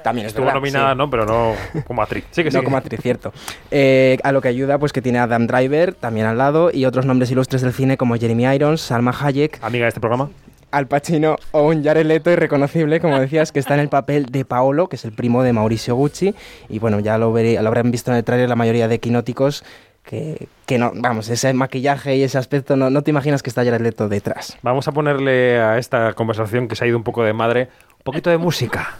también 0.03 0.27
es 0.27 0.31
estuvo 0.31 0.47
verdad, 0.47 0.61
nominada, 0.61 0.93
sí. 0.93 0.99
¿no? 0.99 1.11
Pero 1.11 1.27
no 1.27 1.55
como 1.87 2.03
actriz. 2.03 2.25
Sí 2.31 2.43
que 2.43 2.51
sí. 2.51 2.57
no 2.57 2.65
como 2.65 2.77
actriz, 2.77 3.01
cierto. 3.01 3.33
Eh, 3.71 4.19
a 4.23 4.33
lo 4.33 4.41
que 4.41 4.49
ayuda, 4.49 4.79
pues 4.79 4.93
que 4.93 5.03
tiene 5.03 5.19
a 5.19 5.25
Adam 5.25 5.47
Driver 5.47 5.95
también 5.95 6.27
al 6.27 6.39
lado 6.39 6.71
y 6.73 6.85
otros 6.85 7.07
nombres 7.07 7.31
ilustres 7.31 7.63
del 7.63 7.73
cine 7.73 7.97
como 7.97 8.17
Jeremy 8.17 8.45
Irons, 8.55 8.81
Salma 8.81 9.15
Hayek. 9.19 9.59
Amiga 9.63 9.85
de 9.85 9.89
este 9.89 10.01
programa. 10.01 10.31
Al 10.71 10.87
Pacino 10.87 11.37
o 11.51 11.63
un 11.63 11.83
Jared 11.83 12.07
Leto 12.07 12.31
irreconocible, 12.31 13.01
como 13.01 13.19
decías, 13.19 13.51
que 13.51 13.59
está 13.59 13.75
en 13.75 13.81
el 13.81 13.89
papel 13.89 14.27
de 14.27 14.45
Paolo, 14.45 14.89
que 14.89 14.95
es 14.95 15.05
el 15.05 15.11
primo 15.11 15.43
de 15.43 15.53
Mauricio 15.53 15.97
Gucci. 15.97 16.33
Y 16.69 16.79
bueno, 16.79 17.01
ya 17.01 17.19
lo, 17.19 17.33
veré, 17.33 17.61
lo 17.61 17.67
habrán 17.67 17.91
visto 17.91 18.13
en 18.13 18.19
el 18.19 18.25
tráiler 18.25 18.49
la 18.49 18.55
mayoría 18.55 18.87
de 18.87 19.01
quinóticos. 19.01 19.65
Que, 20.03 20.49
que 20.67 20.79
no, 20.79 20.93
vamos, 20.95 21.29
ese 21.29 21.53
maquillaje 21.53 22.17
y 22.17 22.23
ese 22.23 22.39
aspecto, 22.39 22.75
no, 22.75 22.91
no 22.91 23.03
te 23.03 23.11
imaginas 23.11 23.43
que 23.43 23.51
está 23.51 23.65
Jared 23.65 23.81
Leto 23.81 24.09
detrás. 24.09 24.59
Vamos 24.63 24.89
a 24.89 24.93
ponerle 24.93 25.61
a 25.61 25.79
esta 25.79 26.15
conversación 26.15 26.69
que 26.69 26.75
se 26.75 26.85
ha 26.85 26.87
ido 26.89 26.97
un 26.97 27.05
poco 27.05 27.23
de 27.23 27.33
madre 27.33 27.69
un 27.99 28.05
poquito 28.05 28.31
de 28.31 28.39
música. 28.39 28.97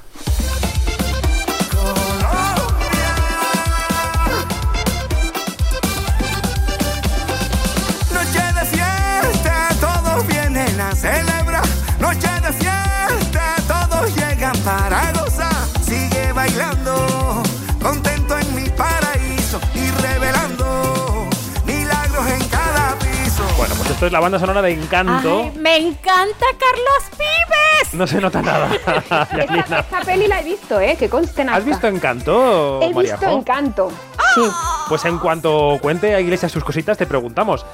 Esto 24.01 24.07
es 24.07 24.13
la 24.15 24.21
banda 24.21 24.39
sonora 24.39 24.63
de 24.63 24.73
Encanto. 24.73 25.43
Ay, 25.43 25.59
me 25.59 25.77
encanta 25.77 26.47
Carlos 26.59 27.19
Pibes. 27.19 27.93
No 27.93 28.07
se 28.07 28.19
nota 28.19 28.41
nada. 28.41 28.71
Esta, 29.37 29.81
esta 29.81 30.01
peli 30.07 30.27
la 30.27 30.41
he 30.41 30.45
visto, 30.45 30.81
¿eh? 30.81 30.97
Que 30.99 31.11
conste 31.11 31.43
¿Has 31.43 31.63
visto 31.63 31.87
Encanto, 31.87 32.81
He 32.81 32.95
visto? 32.95 33.29
Encanto. 33.29 33.93
Sí. 34.35 34.41
Pues 34.89 35.05
en 35.05 35.19
cuanto 35.19 35.79
cuente 35.83 36.15
a 36.15 36.21
Iglesias 36.21 36.51
sus 36.51 36.65
cositas, 36.65 36.97
te 36.97 37.05
preguntamos. 37.05 37.67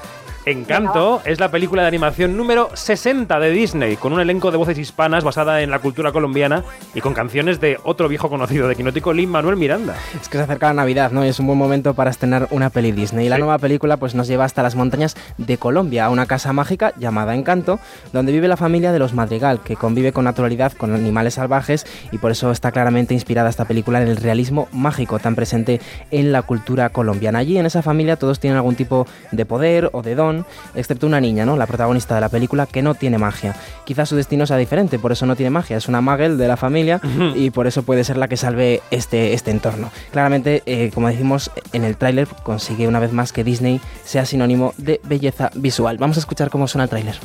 Encanto 0.51 1.21
es 1.25 1.41
la 1.41 1.51
película 1.51 1.81
de 1.81 1.89
animación 1.89 2.37
número 2.37 2.69
60 2.73 3.37
de 3.37 3.49
Disney, 3.51 3.97
con 3.97 4.13
un 4.13 4.21
elenco 4.21 4.49
de 4.49 4.55
voces 4.55 4.77
hispanas 4.77 5.25
basada 5.25 5.61
en 5.61 5.69
la 5.69 5.79
cultura 5.79 6.13
colombiana 6.13 6.63
y 6.95 7.01
con 7.01 7.13
canciones 7.13 7.59
de 7.59 7.77
otro 7.83 8.07
viejo 8.07 8.29
conocido 8.29 8.69
de 8.69 8.77
Quinótico, 8.77 9.11
Lin 9.11 9.29
Manuel 9.29 9.57
Miranda. 9.57 9.95
Es 10.21 10.29
que 10.29 10.37
se 10.37 10.43
acerca 10.45 10.67
la 10.67 10.73
Navidad, 10.75 11.11
¿no? 11.11 11.25
Y 11.25 11.27
es 11.27 11.39
un 11.41 11.47
buen 11.47 11.59
momento 11.59 11.95
para 11.95 12.11
estrenar 12.11 12.47
una 12.51 12.69
peli 12.69 12.93
Disney. 12.93 13.25
Y 13.25 13.29
la 13.29 13.35
Sí. 13.35 13.41
nueva 13.41 13.57
película 13.57 13.97
pues 13.97 14.15
nos 14.15 14.29
lleva 14.29 14.45
hasta 14.45 14.63
las 14.63 14.75
montañas 14.75 15.17
de 15.37 15.57
Colombia, 15.57 16.05
a 16.05 16.09
una 16.09 16.27
casa 16.27 16.53
mágica 16.53 16.93
llamada 16.97 17.35
Encanto, 17.35 17.77
donde 18.13 18.31
vive 18.31 18.47
la 18.47 18.55
familia 18.55 18.93
de 18.93 18.99
los 18.99 19.13
Madrigal, 19.13 19.59
que 19.59 19.75
convive 19.75 20.13
con 20.13 20.23
naturalidad 20.23 20.71
con 20.71 20.93
animales 20.95 21.33
salvajes 21.33 21.85
y 22.13 22.19
por 22.19 22.31
eso 22.31 22.51
está 22.51 22.71
claramente 22.71 23.13
inspirada 23.13 23.49
esta 23.49 23.65
película 23.65 24.01
en 24.01 24.07
el 24.07 24.15
realismo 24.15 24.69
mágico 24.71 25.19
tan 25.19 25.35
presente 25.35 25.81
en 26.09 26.31
la 26.31 26.41
cultura 26.41 26.87
colombiana. 26.87 27.39
Allí 27.39 27.57
en 27.57 27.65
esa 27.65 27.81
familia 27.81 28.15
todos 28.15 28.39
tienen 28.39 28.55
algún 28.55 28.75
tipo 28.75 29.05
de 29.33 29.45
poder 29.45 29.89
o 29.91 30.01
de 30.01 30.15
don, 30.15 30.36
excepto 30.75 31.07
una 31.07 31.19
niña, 31.21 31.45
¿no? 31.45 31.55
La 31.57 31.65
protagonista 31.65 32.15
de 32.15 32.21
la 32.21 32.29
película 32.29 32.65
que 32.65 32.81
no 32.81 32.95
tiene 32.95 33.17
magia. 33.17 33.55
Quizás 33.85 34.09
su 34.09 34.15
destino 34.15 34.45
sea 34.45 34.57
diferente, 34.57 34.99
por 34.99 35.11
eso 35.11 35.25
no 35.25 35.35
tiene 35.35 35.49
magia, 35.49 35.77
es 35.77 35.87
una 35.87 36.01
magel 36.01 36.37
de 36.37 36.47
la 36.47 36.57
familia 36.57 37.01
y 37.35 37.51
por 37.51 37.67
eso 37.67 37.83
puede 37.83 38.03
ser 38.03 38.17
la 38.17 38.27
que 38.27 38.37
salve 38.37 38.81
este, 38.91 39.33
este 39.33 39.51
entorno. 39.51 39.91
Claramente, 40.11 40.63
eh, 40.65 40.91
como 40.93 41.07
decimos 41.07 41.51
en 41.73 41.83
el 41.83 41.97
tráiler, 41.97 42.27
consigue 42.43 42.87
una 42.87 42.99
vez 42.99 43.13
más 43.13 43.31
que 43.31 43.43
Disney 43.43 43.81
sea 44.03 44.25
sinónimo 44.25 44.73
de 44.77 44.99
belleza 45.03 45.51
visual. 45.55 45.97
Vamos 45.97 46.17
a 46.17 46.19
escuchar 46.19 46.49
cómo 46.49 46.67
suena 46.67 46.83
el 46.83 46.89
tráiler. 46.89 47.17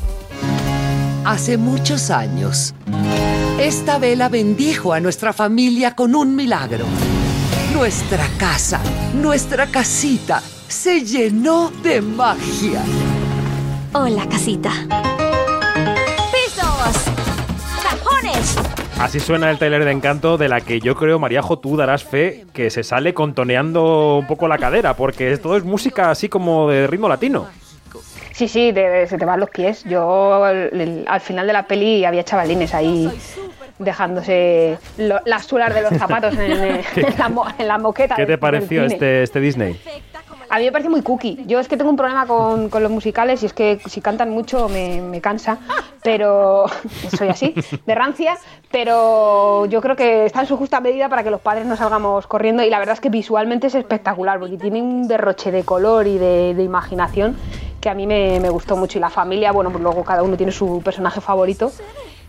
Hace 1.25 1.57
muchos 1.57 2.11
años, 2.11 2.75
esta 3.61 3.99
vela 3.99 4.29
bendijo 4.29 4.93
a 4.93 4.99
nuestra 4.99 5.33
familia 5.33 5.95
con 5.95 6.17
un 6.17 6.35
milagro. 6.35 6.85
Nuestra 7.73 8.27
casa, 8.39 8.81
nuestra 9.15 9.69
casita, 9.69 10.43
se 10.67 11.05
llenó 11.05 11.71
de 11.83 12.01
magia. 12.01 12.83
Hola, 13.95 14.27
casita. 14.31 14.71
¡Pisos! 16.33 17.05
¡Cajones! 17.83 18.59
Así 18.99 19.21
suena 19.21 19.51
el 19.51 19.59
trailer 19.59 19.85
de 19.85 19.91
Encanto, 19.91 20.39
de 20.39 20.49
la 20.49 20.61
que 20.61 20.81
yo 20.81 20.95
creo, 20.95 21.19
Mariajo, 21.19 21.59
tú 21.59 21.77
darás 21.77 22.05
fe 22.05 22.45
que 22.53 22.71
se 22.71 22.83
sale 22.85 23.15
contoneando 23.15 24.19
un 24.19 24.27
poco 24.27 24.49
la 24.49 24.59
cadera, 24.59 24.95
porque 24.95 25.37
todo 25.39 25.57
es 25.57 25.65
música 25.65 26.11
así 26.11 26.29
como 26.29 26.69
de 26.71 26.87
ritmo 26.87 27.09
latino. 27.09 27.47
Sí, 28.33 28.49
sí, 28.49 28.73
se 28.75 29.19
te 29.19 29.25
van 29.25 29.41
los 29.41 29.51
pies. 29.51 29.85
Yo 29.85 30.43
al, 30.45 30.57
el- 30.81 31.05
al 31.07 31.21
final 31.21 31.47
de 31.47 31.53
la 31.53 31.65
peli 31.65 32.05
había 32.05 32.25
chavalines 32.25 32.75
ahí 32.75 33.11
dejándose 33.79 34.79
lo- 34.97 35.21
las 35.27 35.45
suelas 35.45 35.75
de 35.75 35.83
los 35.83 35.93
zapatos 35.99 36.35
en, 36.35 36.53
en 36.53 36.81
la, 37.19 37.55
en 37.59 37.69
la 37.69 37.79
moqueta. 37.79 38.17
¿Qué 38.17 38.25
te 38.27 38.39
pareció 38.39 38.85
este, 38.85 39.23
este 39.23 39.39
Disney? 39.41 39.79
A 40.53 40.59
mí 40.59 40.67
me 40.67 40.73
parece 40.73 40.91
muy 40.91 41.01
cookie. 41.01 41.45
Yo 41.47 41.61
es 41.61 41.67
que 41.67 41.79
tengo 41.79 41.89
un 41.89 41.97
problema 41.97 42.27
con, 42.27 42.69
con 42.69 42.83
los 42.83 42.93
musicales 42.93 43.43
y 43.43 43.47
es 43.47 43.55
que 43.55 43.81
si 43.87 44.03
cantan 44.03 44.29
mucho 44.29 44.69
me, 44.69 45.01
me 45.01 45.23
cansa, 45.23 45.57
pero 46.03 46.67
soy 47.17 47.29
así, 47.29 47.55
de 47.87 47.95
rancia, 47.95 48.37
pero 48.71 49.65
yo 49.65 49.81
creo 49.81 49.97
que 49.97 50.27
está 50.27 50.41
en 50.41 50.47
su 50.47 50.59
justa 50.59 50.79
medida 50.81 51.09
para 51.09 51.25
que 51.25 51.31
los 51.31 51.41
padres 51.41 51.65
no 51.65 51.75
salgamos 51.75 52.27
corriendo 52.27 52.63
y 52.63 52.69
la 52.69 52.79
verdad 52.79 52.93
es 52.93 53.01
que 53.01 53.09
visualmente 53.09 53.69
es 53.69 53.75
espectacular 53.75 54.39
porque 54.39 54.59
tiene 54.59 54.83
un 54.83 55.09
derroche 55.09 55.51
de 55.51 55.65
color 55.65 56.07
y 56.07 56.19
de, 56.19 56.51
imaginación 56.63 57.35
que 57.81 57.89
a 57.89 57.95
mí 57.95 58.07
me, 58.07 58.39
me 58.39 58.51
gustó 58.51 58.77
mucho 58.77 58.99
y 58.99 59.01
la 59.01 59.09
familia, 59.09 59.53
bueno, 59.53 59.71
pues 59.71 59.83
luego 59.83 60.05
cada 60.05 60.23
uno 60.23 60.37
tiene 60.37 60.53
su 60.53 60.83
personaje 60.85 61.23
favorito, 61.23 61.73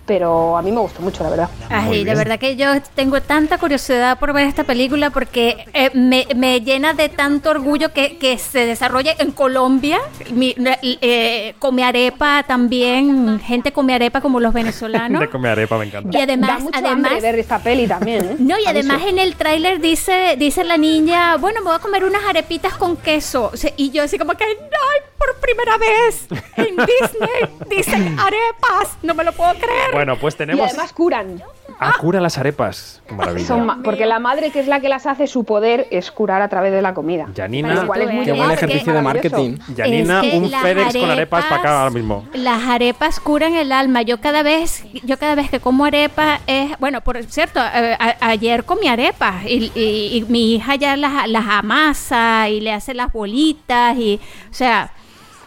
pero 0.06 0.58
a 0.58 0.62
mí 0.62 0.72
me 0.72 0.82
gustó 0.82 1.02
mucho, 1.02 1.24
la 1.24 1.30
verdad. 1.30 1.50
Ay, 1.70 2.04
de 2.04 2.14
verdad 2.16 2.38
que 2.40 2.56
yo 2.56 2.68
tengo 2.96 3.22
tanta 3.22 3.58
curiosidad 3.58 4.20
por 4.20 4.34
ver 4.34 4.48
esta 4.48 4.64
película 4.66 5.10
porque 5.12 5.66
eh, 5.74 5.92
me, 5.94 6.28
me 6.36 6.60
llena 6.62 6.94
de 6.94 7.08
tanto 7.10 7.50
orgullo 7.52 7.94
que, 7.94 8.18
que 8.18 8.38
se 8.38 8.66
desarrolle 8.66 9.16
en 9.20 9.32
Colombia. 9.32 10.00
Mi- 10.32 10.56
eh, 10.82 11.56
come 11.60 11.84
arepa 11.84 12.44
también, 12.46 13.40
gente 13.40 13.72
come 13.72 13.94
arepa 13.96 14.20
como 14.22 14.40
los 14.40 14.54
venezolanos. 14.54 15.22
De 15.24 15.30
comer 15.30 15.52
arepa, 15.52 15.78
me 15.78 15.86
encanta. 15.86 16.18
Y 16.18 16.22
además, 16.22 16.50
Da 16.50 16.60
mucho 16.60 16.80
además 16.80 17.22
ver 17.22 17.40
esta 17.40 17.60
peli 17.60 17.88
también, 17.88 18.26
¿eh? 18.26 18.36
No, 18.40 18.60
y 18.60 18.66
además 18.66 19.02
en 19.08 19.20
el 19.20 19.36
tráiler 19.36 19.80
dice, 19.80 20.36
dice 20.38 20.64
la 20.66 20.78
niña, 20.78 21.38
bueno, 21.38 21.62
me 21.62 21.68
voy 21.68 21.76
a 21.76 21.80
comer 21.80 22.04
unas 22.04 22.24
arepitas 22.26 22.74
con 22.76 22.98
queso. 22.98 23.52
O 23.54 23.58
sea, 23.58 23.72
y 23.78 23.92
yo 23.92 24.04
así 24.04 24.18
como 24.18 24.34
que, 24.34 24.44
¡ay, 24.44 25.00
por 25.18 25.36
primera 25.40 25.78
vez! 25.78 26.28
En 26.58 26.76
Disney 26.86 27.68
dicen 27.70 28.18
arepas, 28.20 28.98
no 29.02 29.14
me 29.14 29.24
lo 29.24 29.32
puedo 29.32 29.54
creer. 29.54 29.93
Bueno, 29.94 30.18
pues 30.18 30.34
Y 30.36 30.38
tenemos... 30.38 30.68
además 30.70 30.94
curan. 30.94 31.42
Ah, 31.80 31.94
cura 32.00 32.20
las 32.22 32.38
arepas. 32.38 33.02
Qué 33.08 33.14
maravilla. 33.16 33.48
Son 33.48 33.66
ma- 33.66 33.80
porque 33.84 34.06
la 34.06 34.20
madre, 34.20 34.52
que 34.52 34.60
es 34.60 34.68
la 34.68 34.80
que 34.80 34.90
las 34.90 35.06
hace, 35.06 35.28
su 35.28 35.44
poder 35.44 35.88
es 35.92 36.12
curar 36.12 36.42
a 36.42 36.48
través 36.48 36.72
de 36.72 36.82
la 36.82 36.94
comida. 36.94 37.28
Janina- 37.36 37.74
Lo 37.74 37.88
cual 37.88 38.02
es 38.04 38.14
muy 38.14 38.26
Qué 38.26 38.32
buen 38.34 38.52
ejercicio 38.52 38.94
de 38.94 39.02
marketing. 39.02 39.58
Es 39.70 39.76
que 39.76 40.38
un 40.38 40.50
FedEx 40.50 40.96
con 40.98 41.10
arepas 41.12 41.46
para 41.46 41.56
acá 41.58 41.70
arepas- 41.70 41.80
ahora 41.80 41.90
mismo. 41.92 42.26
Las 42.34 42.64
arepas 42.64 43.20
curan 43.20 43.56
el 43.56 43.72
alma. 43.72 44.02
Yo 44.04 44.20
cada 44.22 44.44
vez, 44.44 44.84
yo 45.04 45.18
cada 45.18 45.36
vez 45.36 45.50
que 45.50 45.60
como 45.60 45.86
arepa 45.86 46.40
es, 46.48 46.78
bueno, 46.80 47.02
por 47.02 47.22
cierto, 47.24 47.60
eh, 47.60 47.96
a- 48.00 48.16
ayer 48.30 48.64
comí 48.66 48.88
arepas 48.88 49.44
y, 49.46 49.72
y- 49.76 50.18
y 50.18 50.26
mi 50.30 50.54
hija 50.56 50.76
ya 50.76 50.96
las, 50.96 51.28
las 51.28 51.46
amasa 51.48 52.50
y 52.50 52.62
le 52.62 52.72
hace 52.72 52.94
las 52.94 53.12
bolitas 53.12 53.98
y, 53.98 54.20
o 54.50 54.54
sea, 54.54 54.92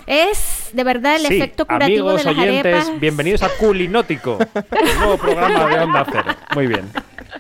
es 0.07 0.71
de 0.73 0.85
verdad 0.85 1.17
el 1.17 1.27
Sí, 1.27 1.37
efecto 1.37 1.67
curativo 1.67 2.11
amigos 2.11 2.25
de 2.25 2.33
las 2.33 2.39
oyentes, 2.39 2.75
arepas. 2.85 3.01
bienvenidos 3.01 3.43
a 3.43 3.49
Culinótico, 3.59 4.39
el 4.55 4.99
nuevo 4.99 5.17
programa 5.23 5.67
de 5.67 5.79
Onda 5.81 6.07
Cero. 6.11 6.25
Muy 6.55 6.67
bien. 6.67 6.89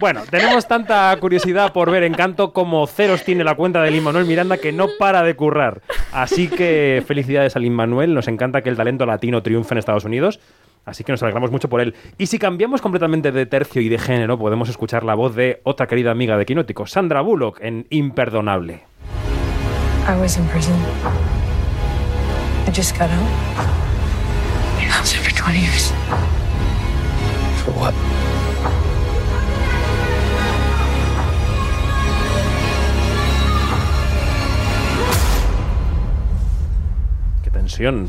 Bueno, 0.00 0.22
tenemos 0.30 0.66
tanta 0.68 1.16
curiosidad 1.20 1.72
por 1.72 1.90
ver 1.90 2.02
Encanto 2.02 2.52
como 2.52 2.86
ceros 2.86 3.24
tiene 3.24 3.44
la 3.44 3.54
cuenta 3.54 3.82
de 3.82 3.90
Lin 3.90 4.02
Manuel 4.04 4.26
Miranda 4.26 4.58
que 4.58 4.72
no 4.72 4.88
para 4.98 5.22
de 5.22 5.34
currar. 5.36 5.80
Así 6.12 6.48
que 6.48 7.02
felicidades 7.06 7.56
a 7.56 7.60
Lin 7.60 7.72
Manuel, 7.72 8.12
nos 8.12 8.28
encanta 8.28 8.62
que 8.62 8.68
el 8.68 8.76
talento 8.76 9.06
latino 9.06 9.42
triunfe 9.42 9.72
en 9.74 9.78
Estados 9.78 10.04
Unidos. 10.04 10.40
Así 10.84 11.02
que 11.02 11.12
nos 11.12 11.22
alegramos 11.22 11.50
mucho 11.50 11.68
por 11.68 11.80
él. 11.80 11.94
Y 12.18 12.26
si 12.26 12.38
cambiamos 12.38 12.80
completamente 12.82 13.32
de 13.32 13.46
tercio 13.46 13.80
y 13.82 13.88
de 13.88 13.98
género, 13.98 14.38
podemos 14.38 14.68
escuchar 14.68 15.02
la 15.02 15.14
voz 15.14 15.34
de 15.34 15.60
otra 15.64 15.86
querida 15.86 16.10
amiga 16.12 16.36
de 16.36 16.46
Quinótico, 16.46 16.86
Sandra 16.86 17.22
Bullock, 17.22 17.58
en 17.60 17.86
Imperdonable. 17.90 18.82
I 20.08 20.20
was 20.20 20.36
in 20.36 20.46
prison. 20.46 20.74
I 22.66 22.70
just 22.72 22.98
got 22.98 23.08
out. 23.10 23.66
Was 25.00 25.12
there 25.12 25.22
for 25.22 25.30
20 25.30 25.60
years. 25.60 25.90
For 27.62 27.70
what? 27.72 28.15
Tensión. 37.66 38.08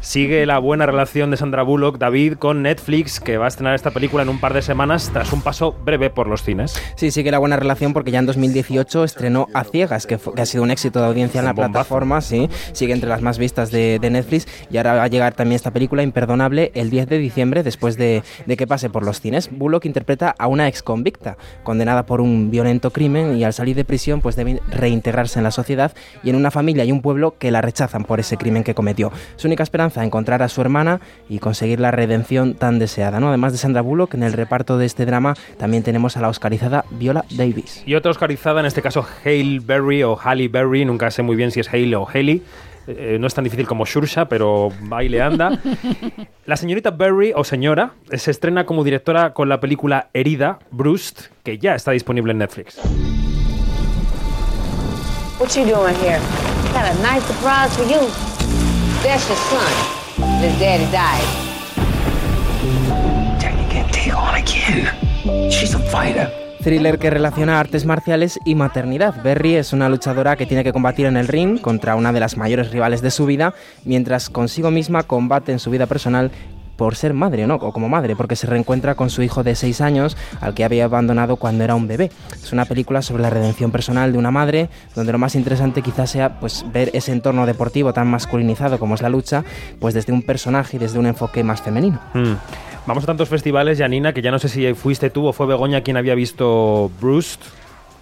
Sigue 0.00 0.46
la 0.46 0.58
buena 0.58 0.86
relación 0.86 1.30
de 1.30 1.36
Sandra 1.36 1.62
Bullock, 1.62 1.98
David, 1.98 2.34
con 2.34 2.62
Netflix, 2.62 3.20
que 3.20 3.36
va 3.36 3.44
a 3.44 3.48
estrenar 3.48 3.74
esta 3.74 3.90
película 3.90 4.22
en 4.22 4.30
un 4.30 4.40
par 4.40 4.54
de 4.54 4.62
semanas 4.62 5.10
tras 5.12 5.32
un 5.32 5.42
paso 5.42 5.72
breve 5.84 6.08
por 6.08 6.26
los 6.26 6.42
cines. 6.42 6.74
Sí, 6.96 7.10
sigue 7.10 7.30
la 7.30 7.38
buena 7.38 7.56
relación 7.56 7.92
porque 7.92 8.10
ya 8.10 8.18
en 8.18 8.26
2018 8.26 9.04
estrenó 9.04 9.46
A 9.52 9.64
Ciegas, 9.64 10.06
que, 10.06 10.18
que 10.18 10.40
ha 10.40 10.46
sido 10.46 10.62
un 10.62 10.70
éxito 10.70 11.00
de 11.00 11.06
audiencia 11.06 11.40
en 11.40 11.44
la 11.44 11.52
bombazo. 11.52 11.72
plataforma, 11.72 12.20
sí, 12.22 12.48
sigue 12.72 12.94
entre 12.94 13.08
las 13.08 13.20
más 13.20 13.38
vistas 13.38 13.70
de, 13.70 13.98
de 13.98 14.10
Netflix 14.10 14.46
y 14.70 14.78
ahora 14.78 14.94
va 14.94 15.04
a 15.04 15.08
llegar 15.08 15.34
también 15.34 15.56
esta 15.56 15.70
película 15.70 16.02
imperdonable 16.02 16.72
el 16.74 16.88
10 16.88 17.08
de 17.08 17.18
diciembre 17.18 17.62
después 17.62 17.96
de, 17.96 18.22
de 18.46 18.56
que 18.56 18.66
pase 18.66 18.88
por 18.88 19.04
los 19.04 19.20
cines. 19.20 19.50
Bullock 19.52 19.84
interpreta 19.84 20.34
a 20.38 20.46
una 20.46 20.66
ex 20.68 20.82
convicta 20.82 21.36
condenada 21.62 22.06
por 22.06 22.20
un 22.20 22.50
violento 22.50 22.90
crimen 22.90 23.36
y 23.36 23.44
al 23.44 23.52
salir 23.52 23.76
de 23.76 23.84
prisión 23.84 24.20
pues 24.22 24.36
debe 24.36 24.60
reintegrarse 24.70 25.38
en 25.38 25.44
la 25.44 25.50
sociedad 25.50 25.92
y 26.22 26.30
en 26.30 26.36
una 26.36 26.50
familia 26.50 26.84
y 26.84 26.92
un 26.92 27.02
pueblo 27.02 27.34
que 27.38 27.50
la 27.50 27.60
rechazan 27.60 28.04
por 28.04 28.18
ese 28.20 28.36
crimen 28.36 28.61
que 28.64 28.74
cometió. 28.74 29.12
Su 29.36 29.46
única 29.46 29.62
esperanza 29.62 30.04
encontrar 30.04 30.42
a 30.42 30.48
su 30.48 30.60
hermana 30.60 31.00
y 31.28 31.38
conseguir 31.38 31.80
la 31.80 31.90
redención 31.90 32.54
tan 32.54 32.78
deseada, 32.78 33.20
¿no? 33.20 33.28
Además 33.28 33.52
de 33.52 33.58
Sandra 33.58 33.82
Bullock, 33.82 34.14
en 34.14 34.22
el 34.22 34.32
reparto 34.32 34.78
de 34.78 34.86
este 34.86 35.06
drama 35.06 35.34
también 35.58 35.82
tenemos 35.82 36.16
a 36.16 36.20
la 36.20 36.28
oscarizada 36.28 36.84
Viola 36.90 37.24
Davis. 37.30 37.82
Y 37.86 37.94
otra 37.94 38.10
oscarizada, 38.10 38.60
en 38.60 38.66
este 38.66 38.82
caso 38.82 39.06
Hale 39.24 39.60
Berry 39.60 40.02
o 40.02 40.16
Halle 40.16 40.48
Berry, 40.48 40.84
nunca 40.84 41.10
sé 41.10 41.22
muy 41.22 41.36
bien 41.36 41.50
si 41.50 41.60
es 41.60 41.68
Hale 41.68 41.94
o 41.96 42.06
Haley. 42.06 42.42
Eh, 42.86 43.16
no 43.20 43.26
es 43.26 43.34
tan 43.34 43.44
difícil 43.44 43.66
como 43.66 43.86
Xuxa, 43.86 44.26
pero 44.28 44.72
baile 44.82 45.22
anda. 45.22 45.58
La 46.46 46.56
señorita 46.56 46.90
Berry, 46.90 47.32
o 47.34 47.44
señora, 47.44 47.92
se 48.12 48.30
estrena 48.30 48.66
como 48.66 48.82
directora 48.82 49.32
con 49.32 49.48
la 49.48 49.60
película 49.60 50.08
Herida, 50.12 50.58
Bruised, 50.70 51.30
que 51.44 51.58
ya 51.58 51.74
está 51.74 51.92
disponible 51.92 52.32
en 52.32 52.38
Netflix. 52.38 52.78
What 55.38 55.56
you 55.56 55.64
doing 55.64 55.94
here? 55.96 56.20
Got 56.72 56.86
a 56.86 56.94
nice 57.02 57.24
surprise 57.26 57.74
for 57.76 57.84
you. 57.84 58.41
That's 59.02 59.28
your 59.28 59.36
son. 59.50 60.40
His 60.40 60.56
daddy 60.60 60.86
died. 60.92 61.24
Jackie 63.40 63.66
can't 63.68 63.92
take 63.92 64.14
on 64.14 64.36
again. 64.36 65.50
She's 65.50 65.74
a 65.74 65.80
fighter. 65.80 66.30
Thriller 66.62 67.00
que 67.00 67.10
relaciona 67.10 67.58
artes 67.58 67.84
marciales 67.84 68.38
y 68.44 68.54
maternidad. 68.54 69.20
Berry 69.24 69.56
es 69.56 69.72
una 69.72 69.88
luchadora 69.88 70.36
que 70.36 70.46
tiene 70.46 70.62
que 70.62 70.72
combatir 70.72 71.06
en 71.06 71.16
el 71.16 71.26
ring 71.26 71.58
contra 71.60 71.96
una 71.96 72.12
de 72.12 72.20
las 72.20 72.36
mayores 72.36 72.70
rivales 72.70 73.02
de 73.02 73.10
su 73.10 73.26
vida, 73.26 73.54
mientras 73.84 74.30
consigo 74.30 74.70
misma 74.70 75.02
combate 75.02 75.50
en 75.50 75.58
su 75.58 75.70
vida 75.70 75.86
personal 75.86 76.30
por 76.82 76.96
ser 76.96 77.14
madre, 77.14 77.46
¿no? 77.46 77.54
O 77.54 77.72
como 77.72 77.88
madre, 77.88 78.16
porque 78.16 78.34
se 78.34 78.48
reencuentra 78.48 78.96
con 78.96 79.08
su 79.08 79.22
hijo 79.22 79.44
de 79.44 79.54
6 79.54 79.80
años, 79.82 80.16
al 80.40 80.52
que 80.52 80.64
había 80.64 80.86
abandonado 80.86 81.36
cuando 81.36 81.62
era 81.62 81.76
un 81.76 81.86
bebé. 81.86 82.10
Es 82.42 82.52
una 82.52 82.64
película 82.64 83.02
sobre 83.02 83.22
la 83.22 83.30
redención 83.30 83.70
personal 83.70 84.10
de 84.10 84.18
una 84.18 84.32
madre, 84.32 84.68
donde 84.96 85.12
lo 85.12 85.18
más 85.18 85.36
interesante 85.36 85.80
quizás 85.80 86.10
sea 86.10 86.40
pues 86.40 86.64
ver 86.72 86.90
ese 86.92 87.12
entorno 87.12 87.46
deportivo 87.46 87.92
tan 87.92 88.08
masculinizado 88.08 88.80
como 88.80 88.96
es 88.96 89.00
la 89.00 89.10
lucha, 89.10 89.44
pues 89.78 89.94
desde 89.94 90.12
un 90.12 90.22
personaje 90.22 90.76
y 90.76 90.80
desde 90.80 90.98
un 90.98 91.06
enfoque 91.06 91.44
más 91.44 91.62
femenino. 91.62 92.00
Hmm. 92.14 92.34
Vamos 92.84 93.04
a 93.04 93.06
tantos 93.06 93.28
festivales, 93.28 93.78
Janina, 93.78 94.12
que 94.12 94.20
ya 94.20 94.32
no 94.32 94.40
sé 94.40 94.48
si 94.48 94.74
fuiste 94.74 95.08
tú 95.08 95.28
o 95.28 95.32
fue 95.32 95.46
Begoña 95.46 95.82
quien 95.82 95.96
había 95.96 96.16
visto 96.16 96.90
Bruised. 97.00 97.38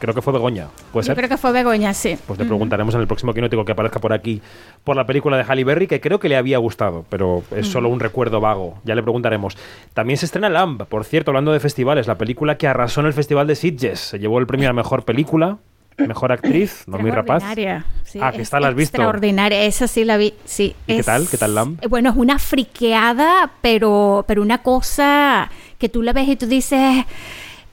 Creo 0.01 0.15
que 0.15 0.23
fue 0.23 0.33
Begoña, 0.33 0.67
¿puede 0.93 1.05
Yo 1.05 1.09
ser? 1.09 1.17
creo 1.17 1.29
que 1.29 1.37
fue 1.37 1.53
Begoña, 1.53 1.93
sí. 1.95 2.17
Pues 2.27 2.39
le 2.39 2.47
preguntaremos 2.47 2.95
en 2.95 3.03
el 3.03 3.07
próximo 3.07 3.33
quinótico 3.35 3.65
que 3.65 3.73
aparezca 3.73 4.01
por 4.01 4.13
aquí 4.13 4.41
por 4.83 4.97
la 4.97 5.05
película 5.07 5.37
de 5.37 5.45
Halle 5.45 5.63
Berry, 5.63 5.87
que 5.87 6.01
creo 6.01 6.19
que 6.19 6.29
le 6.29 6.37
había 6.37 6.59
gustado, 6.59 7.05
pero 7.11 7.43
es 7.55 7.67
solo 7.69 7.89
un 7.91 8.01
recuerdo 8.01 8.41
vago. 8.41 8.79
Ya 8.85 8.95
le 8.95 9.03
preguntaremos. 9.03 9.57
También 9.95 10.17
se 10.17 10.25
estrena 10.27 10.49
Lamb, 10.49 10.85
por 10.87 11.05
cierto, 11.05 11.31
hablando 11.31 11.53
de 11.53 11.61
festivales, 11.61 12.07
la 12.07 12.17
película 12.19 12.57
que 12.57 12.67
arrasó 12.67 13.01
en 13.03 13.07
el 13.09 13.13
Festival 13.13 13.47
de 13.47 13.55
Sitges. 13.57 14.01
Se 14.01 14.19
llevó 14.19 14.39
el 14.39 14.47
premio 14.47 14.71
a 14.71 14.73
mejor 14.73 15.05
película, 15.05 15.59
mejor 15.99 16.33
actriz, 16.33 16.85
no 16.87 16.97
muy 16.99 17.11
rapaz. 17.11 17.43
Extraordinaria. 17.43 17.85
Sí, 18.05 18.19
Ah, 18.23 18.31
que 18.33 18.39
es 18.39 18.43
esta 18.45 18.59
la 18.59 18.69
has 18.69 18.75
visto. 18.75 18.97
Extraordinaria, 18.97 19.63
esa 19.65 19.87
sí 19.87 20.05
la 20.05 20.17
vi, 20.17 20.33
sí. 20.47 20.75
¿Y 20.87 20.97
qué 20.97 21.03
tal? 21.03 21.29
¿Qué 21.31 21.37
tal 21.37 21.55
Lamb? 21.55 21.79
eh, 21.83 21.89
Bueno, 21.89 22.09
es 22.11 22.17
una 22.17 22.39
friqueada, 22.39 23.51
pero, 23.61 24.25
pero 24.27 24.41
una 24.43 24.63
cosa 24.63 25.51
que 25.79 25.89
tú 25.91 26.03
la 26.03 26.13
ves 26.15 26.29
y 26.29 26.37
tú 26.37 26.47
dices, 26.47 27.05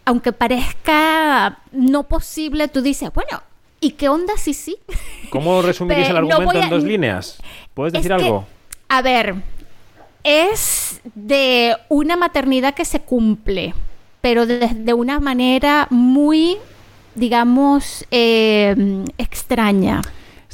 aunque 0.08 0.32
parezca 0.32 1.60
no 1.74 2.04
posible, 2.04 2.70
tú 2.70 2.82
dices, 2.82 3.12
bueno, 3.14 3.44
¿y 3.82 3.92
qué 3.92 4.08
onda 4.08 4.34
si 4.38 4.54
sí? 4.54 4.78
¿Cómo 5.30 5.62
resumirías 5.62 6.08
el 6.08 6.14
no 6.14 6.20
argumento 6.20 6.60
a- 6.60 6.64
en 6.64 6.70
dos 6.70 6.84
líneas? 6.84 7.38
¿Puedes 7.74 7.94
Es 7.94 8.04
decir 8.04 8.16
que- 8.18 8.24
algo? 8.24 8.46
A 8.88 9.02
ver, 9.02 9.36
es 10.24 11.02
de 11.14 11.76
una 11.90 12.16
maternidad 12.16 12.74
que 12.74 12.86
se 12.86 13.02
cumple, 13.02 13.74
pero 14.22 14.46
de, 14.46 14.60
de 14.74 14.94
una 14.94 15.20
manera 15.20 15.88
muy, 15.90 16.58
digamos, 17.16 18.06
eh, 18.12 19.04
extraña. 19.18 20.02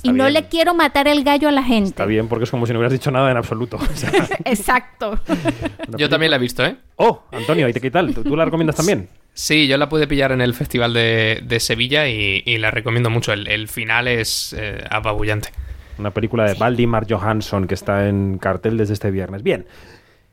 y 0.02 0.12
no 0.12 0.28
le 0.30 0.48
quiero 0.50 0.74
matar 0.74 1.08
el 1.08 1.24
gallo 1.24 1.48
a 1.48 1.52
la 1.52 1.64
gente. 1.64 1.90
Está 1.90 2.06
bien, 2.06 2.28
porque 2.28 2.44
es 2.46 2.52
como 2.52 2.66
si 2.66 2.74
no 2.74 2.80
hubieras 2.80 2.92
dicho 2.92 3.10
nada 3.12 3.30
en 3.32 3.38
absoluto. 3.38 3.78
O 3.94 3.96
sea, 3.96 4.12
Exacto. 4.46 5.20
Yo 5.98 6.10
también 6.10 6.32
la 6.32 6.38
he 6.38 6.40
visto, 6.40 6.66
¿eh? 6.66 6.76
Oh, 6.98 7.22
Antonio, 7.32 7.70
¿y 7.70 7.74
te- 7.74 7.80
qué 7.80 7.92
tal? 7.92 8.14
¿Tú, 8.16 8.24
tú 8.24 8.36
la 8.36 8.46
recomiendas 8.46 8.76
también? 8.76 9.08
Sí, 9.34 9.68
yo 9.68 9.78
la 9.78 9.90
pude 9.90 10.08
pillar 10.08 10.32
en 10.32 10.42
el 10.42 10.54
Festival 10.54 10.94
de, 10.94 11.42
de 11.44 11.60
Sevilla 11.60 12.08
y, 12.08 12.44
y 12.46 12.58
la 12.58 12.72
recomiendo 12.72 13.10
mucho. 13.10 13.34
El, 13.34 13.48
el 13.48 13.68
final 13.68 14.08
es 14.08 14.56
eh, 14.58 14.84
apabullante. 14.90 15.50
Una 15.98 16.12
película 16.12 16.46
de 16.46 16.54
Valdimar 16.54 17.06
Johansson 17.10 17.68
que 17.68 17.74
está 17.74 18.08
en 18.08 18.38
cartel 18.38 18.78
desde 18.78 18.94
este 18.94 19.12
viernes. 19.12 19.44
Bien. 19.44 19.66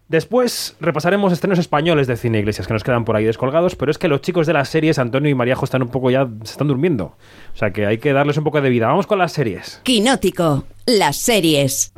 Después 0.09 0.77
repasaremos 0.81 1.33
estrenos 1.33 1.61
españoles 1.61 2.09
de 2.09 2.17
cine 2.17 2.41
iglesias 2.41 2.67
que 2.67 2.73
nos 2.73 2.83
quedan 2.83 3.05
por 3.05 3.15
ahí 3.15 3.25
descolgados, 3.25 3.77
pero 3.77 3.93
es 3.93 3.99
que 3.99 4.09
los 4.09 4.21
chicos 4.21 4.45
de 4.49 4.53
las 4.53 4.69
series, 4.69 4.99
Antonio 4.99 5.31
y 5.31 5.35
Mariajo, 5.35 5.65
están 5.65 5.83
un 5.83 5.89
poco 5.89 6.11
ya, 6.11 6.29
se 6.43 6.51
están 6.51 6.67
durmiendo. 6.67 7.17
O 7.55 7.57
sea 7.57 7.71
que 7.71 7.87
hay 7.87 7.99
que 7.99 8.13
darles 8.13 8.37
un 8.37 8.43
poco 8.43 8.61
de 8.61 8.71
vida. 8.71 8.89
Vamos 8.89 9.07
con 9.07 9.19
las 9.19 9.33
series. 9.33 9.81
Quinótico, 9.85 10.65
las 10.85 11.17
series. 11.17 11.93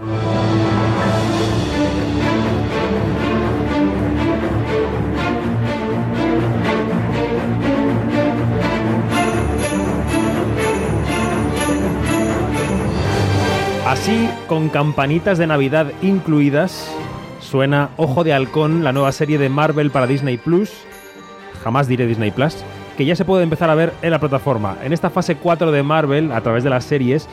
Así, 13.86 14.30
con 14.46 14.68
campanitas 14.68 15.38
de 15.38 15.46
Navidad 15.48 15.90
incluidas, 16.02 16.88
suena 17.40 17.90
Ojo 17.96 18.22
de 18.22 18.32
Halcón, 18.32 18.84
la 18.84 18.92
nueva 18.92 19.10
serie 19.10 19.38
de 19.38 19.48
Marvel 19.48 19.90
para 19.90 20.06
Disney 20.06 20.36
Plus. 20.36 20.72
Jamás 21.64 21.88
diré 21.88 22.06
Disney 22.06 22.30
Plus. 22.30 22.56
Que 22.96 23.04
ya 23.04 23.16
se 23.16 23.24
puede 23.24 23.42
empezar 23.42 23.70
a 23.70 23.74
ver 23.74 23.92
en 24.02 24.12
la 24.12 24.20
plataforma. 24.20 24.76
En 24.84 24.92
esta 24.92 25.10
fase 25.10 25.34
4 25.34 25.72
de 25.72 25.82
Marvel, 25.82 26.30
a 26.30 26.40
través 26.42 26.62
de 26.62 26.70
las 26.70 26.84
series, 26.84 27.28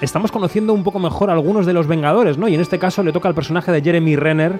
estamos 0.00 0.32
conociendo 0.32 0.72
un 0.72 0.84
poco 0.84 0.98
mejor 0.98 1.28
a 1.28 1.34
algunos 1.34 1.66
de 1.66 1.74
los 1.74 1.86
Vengadores, 1.86 2.38
¿no? 2.38 2.48
Y 2.48 2.54
en 2.54 2.62
este 2.62 2.78
caso 2.78 3.02
le 3.02 3.12
toca 3.12 3.28
al 3.28 3.34
personaje 3.34 3.70
de 3.70 3.82
Jeremy 3.82 4.16
Renner, 4.16 4.58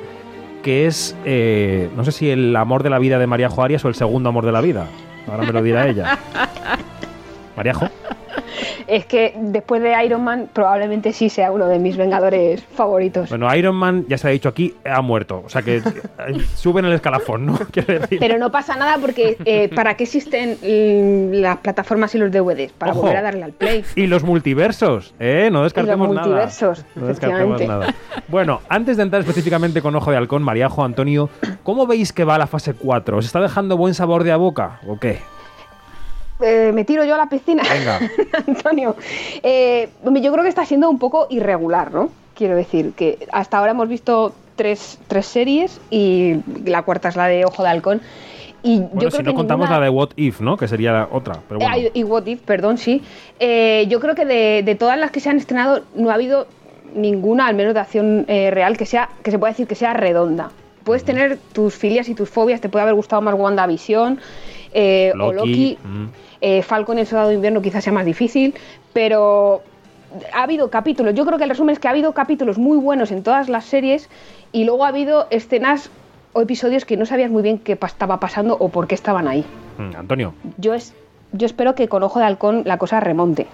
que 0.63 0.87
es, 0.87 1.17
eh, 1.25 1.89
no 1.97 2.05
sé 2.05 2.13
si 2.13 2.29
el 2.29 2.55
amor 2.55 2.83
de 2.83 2.91
la 2.91 2.99
vida 2.99 3.19
de 3.19 3.27
Mariajo 3.27 3.63
Arias 3.63 3.83
o 3.87 3.89
el 3.89 3.95
segundo 3.95 4.29
amor 4.29 4.45
de 4.45 4.53
la 4.53 4.61
vida. 4.61 4.89
Ahora 5.27 5.45
me 5.45 5.53
lo 5.53 5.63
dirá 5.63 5.89
ella. 5.89 6.19
Mariajo. 7.57 7.89
Es 8.87 9.07
que 9.07 9.35
después 9.39 9.83
de 9.83 9.95
Iron 10.05 10.23
Man 10.25 10.49
probablemente 10.53 11.13
sí 11.13 11.29
sea 11.29 11.53
uno 11.53 11.67
de 11.69 11.79
mis 11.79 11.97
Vengadores 11.97 12.63
favoritos. 12.75 13.29
Bueno, 13.29 13.55
Iron 13.55 13.77
Man, 13.77 14.05
ya 14.09 14.19
se 14.19 14.29
ha 14.29 14.31
dicho 14.31 14.49
aquí, 14.49 14.75
ha 14.85 15.01
muerto. 15.03 15.43
O 15.45 15.49
sea 15.49 15.63
que 15.63 15.77
eh, 15.79 15.83
suben 16.57 16.85
el 16.85 16.93
escalafón, 16.93 17.47
¿no? 17.47 17.59
Decir. 17.75 18.19
Pero 18.21 18.39
no 18.39 18.51
pasa 18.51 18.77
nada 18.77 18.99
porque 19.01 19.37
eh, 19.45 19.69
¿para 19.75 19.95
qué 19.95 20.05
existen 20.05 20.59
mm, 20.63 21.35
las 21.41 21.59
plataformas 21.59 22.15
y 22.15 22.19
los 22.19 22.31
DVDs? 22.31 22.73
Para 22.73 22.93
Ojo. 22.93 23.03
volver 23.03 23.17
a 23.19 23.23
darle 23.23 23.45
al 23.45 23.53
play. 23.53 23.85
Y 23.97 24.07
los 24.07 24.25
multiversos, 24.25 25.15
¿eh? 25.19 25.49
No 25.53 25.63
descartemos 25.63 26.09
los 26.09 26.17
nada. 26.17 26.27
multiversos, 26.29 26.85
No 26.95 27.07
descartemos 27.07 27.61
efectivamente. 27.61 27.67
nada. 27.67 27.95
Bueno, 28.29 28.61
antes 28.69 28.97
de 28.97 29.03
entrar 29.05 29.21
específicamente 29.21 29.83
con 29.83 29.95
Ojo 29.95 30.11
de 30.11 30.17
Halcón, 30.17 30.43
Mariajo, 30.43 30.85
Antonio, 30.85 31.29
¿cómo 31.63 31.87
veis 31.87 32.13
que 32.13 32.25
va 32.25 32.39
la 32.39 32.47
fase 32.47 32.75
4? 32.75 33.17
¿Os 33.19 33.27
está 33.27 33.41
dejando 33.41 33.77
buen 33.77 33.95
sabor 33.95 34.25
de 34.25 34.33
a 34.33 34.37
boca 34.37 34.81
o 34.87 34.99
qué? 34.99 35.19
Eh, 36.43 36.71
me 36.75 36.85
tiro 36.85 37.05
yo 37.05 37.15
a 37.15 37.19
la 37.19 37.29
piscina. 37.29 37.63
Venga. 37.71 38.01
Antonio, 38.47 38.97
eh, 39.43 39.89
yo 40.05 40.33
creo 40.33 40.43
que 40.43 40.49
está 40.49 40.65
siendo 40.65 40.89
un 40.91 40.99
poco 40.99 41.27
irregular, 41.31 41.93
¿no? 41.93 42.11
Quiero 42.35 42.57
decir 42.57 42.93
que 42.97 43.27
hasta 43.33 43.59
ahora 43.59 43.73
hemos 43.73 43.89
visto 43.89 44.33
tres, 44.57 44.99
tres 45.09 45.27
series 45.27 45.81
y 45.91 46.37
la 46.65 46.83
cuarta 46.83 47.09
es 47.09 47.17
la 47.17 47.27
de 47.27 47.45
Ojo 47.45 47.63
de 47.63 47.69
Halcón. 47.69 48.01
Y 48.63 48.79
yo 48.81 48.89
creo 48.99 49.11
si 49.11 49.17
que 49.19 49.23
no 49.25 49.35
contamos 49.35 49.65
ninguna- 49.69 49.79
la 49.81 49.85
de 49.85 49.91
What 49.91 50.11
If, 50.17 50.41
¿no? 50.41 50.57
Que 50.57 50.69
sería 50.69 50.93
la 50.93 51.09
otra. 51.11 51.37
Pero 51.49 51.61
bueno. 51.61 51.77
Eh, 51.77 51.91
y 51.95 52.05
What 52.05 52.27
If, 52.27 52.41
perdón, 52.43 52.77
sí. 52.79 53.03
Eh, 53.39 53.87
yo 53.89 54.01
creo 54.01 54.15
que 54.15 54.25
de, 54.27 54.63
de 54.63 54.75
todas 54.75 54.99
las 54.99 55.11
que 55.11 55.21
se 55.21 55.31
han 55.31 55.39
estrenado 55.39 55.83
no 55.95 56.11
ha 56.11 56.15
habido 56.15 56.47
ninguna, 56.95 57.47
al 57.47 57.55
menos 57.55 57.73
de 57.75 57.81
acción 57.81 58.25
eh, 58.29 58.51
real, 58.51 58.77
que 58.77 58.85
sea 58.87 59.09
que 59.23 59.31
se 59.31 59.39
pueda 59.39 59.53
decir 59.53 59.67
que 59.67 59.75
sea 59.75 59.95
redonda. 59.95 60.51
Puedes 60.85 61.05
tener 61.05 61.39
tus 61.53 61.75
filias 61.75 62.09
y 62.09 62.15
tus 62.15 62.29
fobias, 62.29 62.61
te 62.61 62.69
puede 62.69 62.83
haber 62.83 62.95
gustado 62.95 63.23
más 63.23 63.35
WandaVision 63.35 64.19
eh, 64.73 65.13
o 65.19 65.33
Loki. 65.33 65.79
mm. 65.83 66.07
Eh, 66.41 66.63
Falcon 66.63 66.99
el 66.99 67.07
Soldado 67.07 67.29
de 67.29 67.35
Invierno 67.35 67.63
quizás 67.63 67.85
sea 67.85 67.93
más 67.93 68.07
difícil, 68.07 68.55
pero 68.93 69.63
ha 70.33 70.43
habido 70.43 70.71
capítulos. 70.71 71.15
Yo 71.15 71.25
creo 71.25 71.39
que 71.39 71.45
el 71.45 71.51
resumen 71.51 71.73
es 71.73 71.79
que 71.79 71.89
ha 71.89 71.91
habido 71.91 72.13
capítulos 72.13 72.59
muy 72.59 72.79
buenos 72.79 73.11
en 73.11 73.23
todas 73.23 73.49
las 73.49 73.65
series 73.65 74.09
y 74.53 74.65
luego 74.65 74.85
ha 74.85 74.89
habido 74.89 75.27
escenas 75.31 75.91
o 76.33 76.43
episodios 76.43 76.85
que 76.85 76.97
no 76.97 77.07
sabías 77.07 77.31
muy 77.31 77.43
bien 77.43 77.59
qué 77.59 77.79
estaba 77.81 78.21
pasando 78.21 78.57
o 78.59 78.69
por 78.69 78.87
qué 78.87 78.95
estaban 78.95 79.29
ahí. 79.29 79.45
Mm, 79.79 79.97
Antonio. 79.97 80.35
Yo, 80.59 80.75
es, 80.75 80.95
yo 81.33 81.47
espero 81.47 81.75
que 81.75 81.89
con 81.89 82.03
Ojo 82.03 82.19
de 82.19 82.25
Halcón 82.25 82.63
la 82.65 82.79
cosa 82.79 83.01
remonte. 83.01 83.47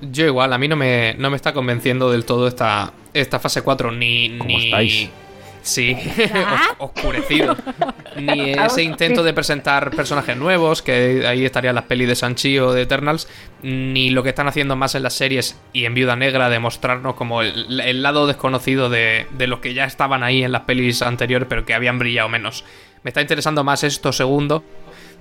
Yo 0.00 0.26
igual, 0.26 0.52
a 0.52 0.58
mí 0.58 0.66
no 0.66 0.76
me, 0.76 1.14
no 1.18 1.30
me 1.30 1.36
está 1.36 1.52
convenciendo 1.52 2.10
del 2.10 2.24
todo 2.24 2.48
esta, 2.48 2.92
esta 3.12 3.38
fase 3.38 3.62
4, 3.62 3.92
ni... 3.92 4.30
ni... 4.30 4.66
estáis? 4.66 5.10
Sí, 5.62 5.94
os- 6.78 6.90
oscurecido. 6.90 7.56
Ni 8.16 8.52
ese 8.52 8.82
intento 8.82 9.22
de 9.22 9.32
presentar 9.34 9.90
personajes 9.90 10.36
nuevos, 10.36 10.82
que 10.82 11.24
ahí 11.26 11.44
estarían 11.44 11.74
las 11.74 11.84
pelis 11.84 12.08
de 12.08 12.14
Sanchi 12.16 12.58
o 12.58 12.72
de 12.72 12.82
Eternals, 12.82 13.28
ni 13.62 14.10
lo 14.10 14.22
que 14.22 14.30
están 14.30 14.48
haciendo 14.48 14.74
más 14.76 14.94
en 14.94 15.02
las 15.02 15.14
series 15.14 15.58
y 15.72 15.84
en 15.84 15.94
Viuda 15.94 16.16
Negra, 16.16 16.48
de 16.48 16.58
mostrarnos 16.58 17.14
como 17.14 17.42
el, 17.42 17.80
el 17.80 18.02
lado 18.02 18.26
desconocido 18.26 18.88
de, 18.88 19.26
de 19.32 19.46
los 19.46 19.60
que 19.60 19.74
ya 19.74 19.84
estaban 19.84 20.22
ahí 20.22 20.42
en 20.42 20.52
las 20.52 20.62
pelis 20.62 21.02
anteriores, 21.02 21.46
pero 21.48 21.64
que 21.66 21.74
habían 21.74 21.98
brillado 21.98 22.28
menos. 22.28 22.64
Me 23.02 23.10
está 23.10 23.20
interesando 23.20 23.62
más 23.64 23.84
esto 23.84 24.12
segundo, 24.12 24.64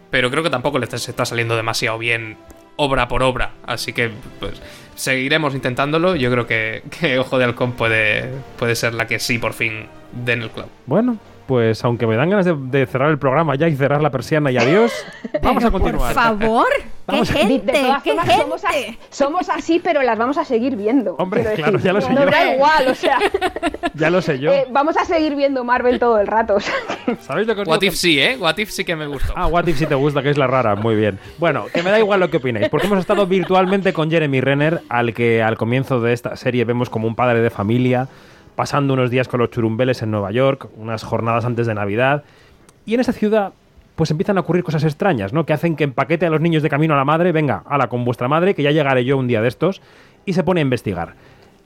pero 0.10 0.32
creo 0.32 0.44
que 0.44 0.50
tampoco 0.50 0.80
le 0.80 0.86
está, 0.86 0.98
se 0.98 1.12
está 1.12 1.26
saliendo 1.26 1.56
demasiado 1.56 1.98
bien 1.98 2.38
obra 2.80 3.08
por 3.08 3.24
obra. 3.24 3.52
Así 3.66 3.94
que 3.94 4.10
pues 4.40 4.62
seguiremos 4.96 5.54
intentándolo. 5.54 6.16
Yo 6.16 6.32
creo 6.32 6.48
que, 6.48 6.84
que 7.00 7.20
Ojo 7.20 7.38
de 7.38 7.46
Halcón 7.46 7.74
puede, 7.74 8.30
puede 8.58 8.76
ser 8.76 8.94
la 8.94 9.06
que 9.06 9.20
sí 9.20 9.38
por 9.38 9.54
fin 9.54 9.88
den 10.12 10.42
el 10.42 10.50
clavo. 10.50 10.70
Bueno, 10.86 11.18
pues 11.50 11.84
aunque 11.84 12.06
me 12.06 12.16
dan 12.16 12.30
ganas 12.30 12.46
de, 12.46 12.54
de 12.56 12.86
cerrar 12.86 13.10
el 13.10 13.18
programa 13.18 13.56
ya 13.56 13.68
y 13.68 13.76
cerrar 13.76 14.04
la 14.04 14.12
persiana 14.12 14.52
y 14.52 14.58
adiós, 14.58 14.94
vamos 15.42 15.66
a 15.66 15.72
continuar. 15.72 16.14
Por 16.14 16.24
favor, 16.24 16.68
qué 16.78 16.90
Vamos 17.08 17.32
a- 17.32 17.34
De 17.34 17.40
gente, 17.40 17.72
qué 18.04 18.12
formas, 18.14 18.38
somos, 18.38 18.62
gente. 18.62 18.88
así, 18.88 18.98
somos 19.10 19.50
así, 19.50 19.82
pero 19.84 20.04
las 20.04 20.16
vamos 20.20 20.38
a 20.38 20.46
seguir 20.46 20.76
viendo. 20.76 21.16
Hombre, 21.16 21.42
claro, 21.56 21.72
decir. 21.80 21.86
ya 21.88 21.94
lo 21.94 22.02
sé 22.02 22.14
No 22.14 22.24
yo. 22.24 22.30
da 22.30 22.54
igual, 22.54 22.88
o 22.88 22.94
sea, 22.94 23.18
Ya 23.96 24.12
lo 24.12 24.22
sé 24.22 24.38
yo. 24.38 24.52
eh, 24.54 24.68
vamos 24.70 24.96
a 24.96 25.06
seguir 25.06 25.36
viendo 25.36 25.64
Marvel 25.64 25.98
todo 25.98 26.20
el 26.20 26.28
rato. 26.28 26.58
o 26.58 26.60
sea. 26.60 26.76
¿Sabéis 27.22 27.48
lo 27.48 27.56
que 27.56 27.62
os 27.62 27.68
What 27.68 27.80
digo? 27.80 27.92
If 27.94 27.98
sí, 28.00 28.20
¿eh? 28.20 28.38
What 28.40 28.58
If 28.60 28.70
sí 28.70 28.86
que 28.86 28.96
me 28.96 29.08
gustó. 29.08 29.34
Ah, 29.36 29.48
What 29.48 29.66
If 29.66 29.80
si 29.80 29.88
te 29.88 29.96
gusta, 29.96 30.22
que 30.22 30.30
es 30.30 30.38
la 30.38 30.46
rara, 30.46 30.76
muy 30.76 30.96
bien. 30.96 31.18
Bueno, 31.40 31.66
que 31.74 31.82
me 31.82 31.90
da 31.90 31.98
igual 31.98 32.20
lo 32.20 32.30
que 32.30 32.38
opináis, 32.38 32.70
porque 32.70 32.86
hemos 32.86 33.00
estado 33.00 33.26
virtualmente 33.26 33.92
con 33.92 34.12
Jeremy 34.12 34.40
Renner, 34.40 34.82
al 34.88 35.16
que 35.16 35.42
al 35.42 35.58
comienzo 35.58 36.00
de 36.02 36.14
esta 36.14 36.36
serie 36.36 36.64
vemos 36.64 36.92
como 36.92 37.08
un 37.08 37.16
padre 37.16 37.42
de 37.42 37.50
familia, 37.50 38.08
pasando 38.60 38.94
unos 38.94 39.10
días 39.10 39.30
con 39.30 39.40
los 39.40 39.52
churumbeles 39.52 40.02
en 40.02 40.12
Nueva 40.12 40.32
York, 40.32 40.68
unas 40.76 41.04
jornadas 41.04 41.46
antes 41.46 41.66
de 41.66 41.74
Navidad, 41.74 42.26
y 42.86 42.94
en 42.94 43.00
esa 43.00 43.14
ciudad 43.14 43.54
pues 43.96 44.12
empiezan 44.12 44.38
a 44.38 44.42
ocurrir 44.42 44.66
cosas 44.66 44.84
extrañas, 44.84 45.32
¿no? 45.32 45.46
Que 45.46 45.54
hacen 45.54 45.78
que 45.78 45.86
empaquete 45.86 46.26
a 46.26 46.30
los 46.30 46.42
niños 46.42 46.62
de 46.62 46.70
camino 46.70 46.94
a 46.94 46.98
la 46.98 47.06
madre, 47.06 47.32
venga, 47.32 47.64
ala 47.70 47.88
con 47.88 48.04
vuestra 48.04 48.28
madre, 48.28 48.56
que 48.56 48.62
ya 48.62 48.72
llegaré 48.72 49.06
yo 49.06 49.16
un 49.16 49.30
día 49.30 49.42
de 49.42 49.48
estos, 49.48 49.82
y 50.26 50.34
se 50.34 50.44
pone 50.44 50.60
a 50.60 50.64
investigar. 50.64 51.16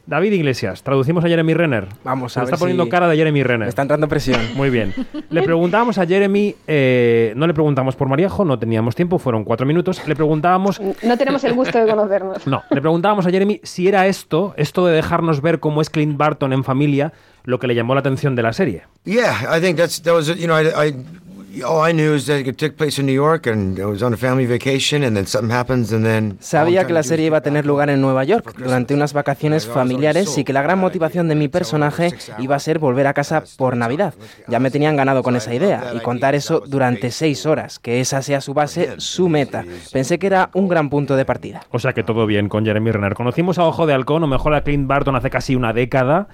David 0.06 0.34
Iglesias, 0.34 0.84
traducimos 0.84 1.24
a 1.24 1.30
Jeremy 1.30 1.54
Renner. 1.54 1.88
Vamos 2.04 2.34
Se 2.34 2.39
a 2.39 2.43
le 2.43 2.47
ver 2.47 2.54
está 2.56 2.60
poniendo 2.62 2.84
si 2.84 2.89
cara 2.89 3.08
de 3.08 3.16
Jeremy 3.16 3.41
Renner. 3.43 3.66
Me 3.66 3.70
está 3.70 3.84
entrando 3.84 4.08
presión. 4.10 4.39
Muy 4.56 4.70
bien. 4.70 4.93
Le 5.30 5.43
preguntábamos 5.43 5.97
a 5.97 6.06
Jeremy, 6.06 6.56
eh, 6.68 7.32
no 7.38 7.47
le 7.47 7.54
preguntamos 7.54 7.95
por 7.95 8.10
Mariajo, 8.10 8.43
no 8.43 8.60
teníamos 8.60 8.95
tiempo, 8.95 9.18
fueron 9.18 9.45
cuatro 9.45 9.66
minutos. 9.66 10.06
Le 10.06 10.16
preguntábamos, 10.16 10.82
No 11.04 11.18
tenemos 11.18 11.43
el 11.45 11.54
gusto 11.54 11.80
de 11.80 11.89
conocernos. 11.89 12.45
no, 12.45 12.64
le 12.70 12.82
preguntábamos 12.82 13.26
a 13.26 13.30
Jeremy 13.30 13.62
si 13.64 13.88
era 13.88 14.06
esto, 14.08 14.54
esto 14.58 14.86
de 14.86 14.93
dejarnos 14.93 15.41
ver 15.41 15.60
cómo 15.62 15.82
es 15.82 15.89
Clint 15.89 16.18
Barton 16.18 16.51
en 16.51 16.66
familia, 16.66 17.14
lo 17.45 17.60
que 17.60 17.68
le 17.68 17.76
llamó 17.76 17.93
la 17.93 18.01
atención 18.01 18.36
de 18.36 18.43
la 18.43 18.51
serie. 18.51 18.84
Yeah, 19.06 19.58
I 19.58 19.62
think 19.62 19.78
that's 19.78 20.01
that 20.04 20.14
was 20.14 20.28
you 20.28 20.47
know 20.47 20.58
I, 20.60 20.68
I 20.89 20.93
all 21.62 21.88
I 21.88 21.93
knew 21.93 22.16
is 22.16 22.26
that 22.26 22.47
it 22.47 22.58
took 22.58 22.76
place 22.78 22.99
in 22.99 23.06
New 23.06 23.14
York 23.14 23.45
and 23.47 23.80
I 23.80 23.86
was 23.86 24.01
on 24.01 24.14
a 24.14 24.18
family 24.18 24.45
vacation 24.45 25.04
and 25.04 25.16
then 25.16 25.28
something 25.28 25.51
happens 25.51 25.91
and 25.91 26.04
then 26.04 26.38
Sabía 26.39 26.88
que 26.88 26.93
la 26.93 27.04
serie 27.04 27.28
iba 27.28 27.38
a 27.38 27.41
tener 27.41 27.66
lugar 27.66 27.89
en 27.89 28.01
Nueva 28.01 28.24
York 28.24 28.56
durante 28.58 28.93
unas 28.93 29.14
vacaciones 29.14 29.68
familiares 29.68 30.38
y 30.38 30.43
que 30.43 30.54
la 30.54 30.62
gran 30.62 30.80
motivación 30.80 31.28
de 31.28 31.36
mi 31.36 31.47
personaje 31.47 32.14
iba 32.39 32.56
a 32.56 32.60
ser 32.60 32.80
volver 32.80 33.08
a 33.08 33.14
casa 33.14 33.43
por 33.58 33.78
Navidad. 33.78 34.14
Ya 34.47 34.60
me 34.60 34.72
tenían 34.72 34.95
ganado 34.95 35.22
con 35.22 35.36
esa 35.36 35.54
idea 35.54 35.93
y 35.95 35.99
contar 35.99 36.36
eso 36.36 36.64
durante 36.66 37.12
seis 37.12 37.45
horas, 37.45 37.80
que 37.80 37.99
esa 37.99 38.22
sea 38.22 38.41
su 38.41 38.54
base, 38.54 38.95
su 38.97 39.30
meta. 39.30 39.64
Pensé 39.91 40.18
que 40.20 40.28
era 40.28 40.49
un 40.54 40.68
gran 40.68 40.89
punto 40.89 41.16
de 41.16 41.26
partida. 41.26 41.62
O 41.72 41.80
sea 41.80 41.93
que 41.93 42.04
todo 42.04 42.26
bien 42.26 42.49
con 42.49 42.66
Jeremy 42.66 42.91
Renner. 42.91 43.14
Conocimos 43.14 43.58
a 43.58 43.66
Ojo 43.66 43.86
de 43.86 43.93
Halcón, 43.93 44.24
o 44.24 44.28
mejor 44.28 44.54
a 44.54 44.62
Clint 44.62 44.88
Barton 44.88 45.16
hace 45.16 45.30
casi 45.30 45.56
una 45.56 45.74
década. 45.74 46.28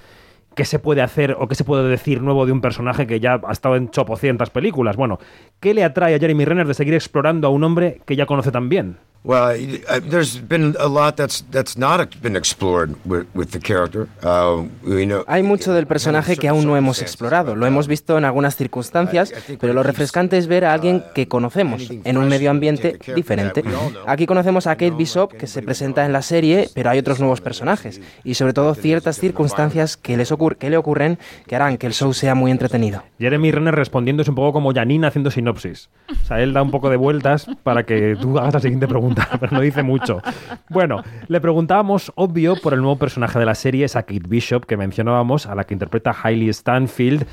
¿Qué 0.56 0.66
se 0.66 0.80
puede 0.80 1.02
hacer 1.02 1.36
o 1.40 1.48
qué 1.48 1.56
se 1.56 1.64
puede 1.64 1.88
decir 1.88 2.22
nuevo 2.22 2.46
de 2.46 2.52
un 2.52 2.62
personaje 2.62 3.08
que 3.08 3.20
ya 3.20 3.40
ha 3.48 3.52
estado 3.52 3.76
en 3.76 3.90
chopocientas 3.90 4.50
películas? 4.50 4.98
Bueno, 4.98 5.20
¿qué 5.60 5.74
le 5.74 5.84
atrae 5.84 6.16
a 6.16 6.20
Jeremy 6.20 6.46
Renner 6.46 6.68
de 6.68 6.74
seguir 6.74 6.94
explorando 6.94 7.48
a 7.48 7.52
un 7.52 7.64
hombre 7.64 8.02
que 8.06 8.16
ya 8.16 8.26
conoce 8.26 8.52
tan 8.52 8.68
bien? 8.68 8.98
Well 9.24 9.44
I, 9.56 9.82
I, 9.90 10.00
there's 10.00 10.40
been 10.48 10.76
a 10.80 10.88
lot 10.88 11.16
that's 11.18 11.44
that's 11.52 11.78
not 11.78 12.10
been 12.22 12.36
explored 12.36 12.96
with, 13.06 13.26
with 13.34 13.50
the 13.52 13.60
character. 13.60 14.08
Uh, 14.24 14.66
we 14.84 15.06
know 15.06 15.24
Hay 15.28 15.44
mucho 15.44 15.74
del 15.74 15.86
personaje 15.88 16.38
que 16.38 16.48
aún 16.48 16.66
no 16.66 16.78
hemos 16.78 17.02
explorado. 17.02 17.56
Lo 17.56 17.66
hemos 17.66 17.88
visto 17.88 18.18
en 18.18 18.26
algunas 18.26 18.56
circunstancias, 18.56 19.34
pero 19.60 19.74
lo 19.74 19.84
refrescante 19.84 20.38
es 20.38 20.48
ver 20.48 20.66
a 20.66 20.74
alguien 20.74 21.04
que 21.14 21.28
conocemos 21.28 21.90
en 21.92 22.18
un 22.18 22.28
medio 22.30 22.50
ambiente 22.52 22.98
diferente. 23.16 23.64
Aquí 24.08 24.26
conocemos 24.26 24.68
a 24.68 24.76
Kate 24.76 24.92
Bishop, 24.92 25.34
que 25.34 25.48
se 25.48 25.62
presenta 25.62 26.06
en 26.06 26.14
la 26.14 26.22
serie, 26.22 26.70
pero 26.74 26.90
hay 26.90 27.00
otros 27.00 27.20
nuevos 27.20 27.42
personajes 27.42 28.02
y 28.24 28.36
sobre 28.36 28.54
todo 28.54 28.74
ciertas 28.76 29.20
circunstancias 29.20 29.98
que, 29.98 30.18
les 30.18 30.32
ocur- 30.32 30.56
que 30.58 30.70
le 30.70 30.78
ocurren 30.78 31.20
que 31.48 31.56
harán 31.56 31.78
que 31.78 31.88
el 31.88 31.94
show 31.94 32.14
sea 32.14 32.36
muy 32.36 32.52
entretenido. 32.52 33.04
Jeremy 33.20 33.52
Renner 33.52 33.76
respondiendo 33.76 34.22
es 34.24 34.30
un 34.30 34.36
poco 34.36 34.54
como 34.54 34.74
Janine 34.74 35.08
haciendo 35.08 35.32
sinopsis. 35.32 35.90
O 36.10 36.26
sea, 36.26 36.42
él 36.42 36.54
da 36.54 36.62
un 36.62 36.72
poco 36.72 36.90
de 36.90 36.96
vueltas 36.98 37.48
para 37.64 37.84
que 37.84 38.16
tú 38.20 38.38
hagas 38.40 38.54
la 38.54 38.60
siguiente 38.60 38.88
pregunta, 38.88 39.09
pero 39.40 39.52
no 39.52 39.62
dice 39.62 39.84
mucho. 39.84 40.22
Bueno, 40.70 41.04
le 41.28 41.42
preguntábamos, 41.42 42.12
obvio, 42.16 42.56
por 42.56 42.74
el 42.74 42.80
nuevo 42.82 42.98
personaje 42.98 43.40
de 43.40 43.46
la 43.46 43.56
serie, 43.56 43.86
esa 43.86 44.04
Kate 44.04 44.28
Bishop 44.28 44.66
que 44.66 44.78
mencionábamos, 44.78 45.48
a 45.48 45.56
la 45.56 45.64
que 45.64 45.74
interpreta 45.74 46.16
Hailey 46.24 46.50
Stanfield. 46.54 47.26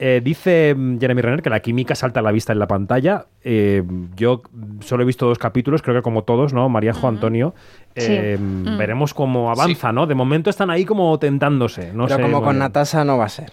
Eh, 0.00 0.20
dice 0.22 0.76
mm, 0.76 1.00
Jeremy 1.00 1.20
Renner 1.22 1.42
que 1.42 1.50
la 1.50 1.58
química 1.58 1.96
salta 1.96 2.20
a 2.20 2.22
la 2.22 2.30
vista 2.30 2.52
en 2.52 2.60
la 2.60 2.68
pantalla. 2.68 3.26
Eh, 3.42 3.82
yo 4.14 4.42
solo 4.80 5.02
he 5.02 5.06
visto 5.06 5.26
dos 5.26 5.38
capítulos, 5.38 5.82
creo 5.82 5.96
que 5.96 6.02
como 6.02 6.22
todos, 6.22 6.52
¿no? 6.52 6.68
Maríajo, 6.68 7.08
Antonio. 7.08 7.54
Eh, 7.96 8.36
Sí. 8.38 8.42
mm. 8.42 8.78
Veremos 8.78 9.12
cómo 9.12 9.50
avanza, 9.50 9.90
¿no? 9.92 10.06
De 10.06 10.14
momento 10.14 10.50
están 10.50 10.70
ahí 10.70 10.84
como 10.84 11.18
tentándose. 11.18 11.92
No 11.92 12.04
Pero 12.06 12.16
sé, 12.16 12.22
como 12.22 12.42
con 12.42 12.58
Natasha 12.58 13.04
no 13.04 13.18
va 13.18 13.24
a 13.24 13.28
ser. 13.28 13.52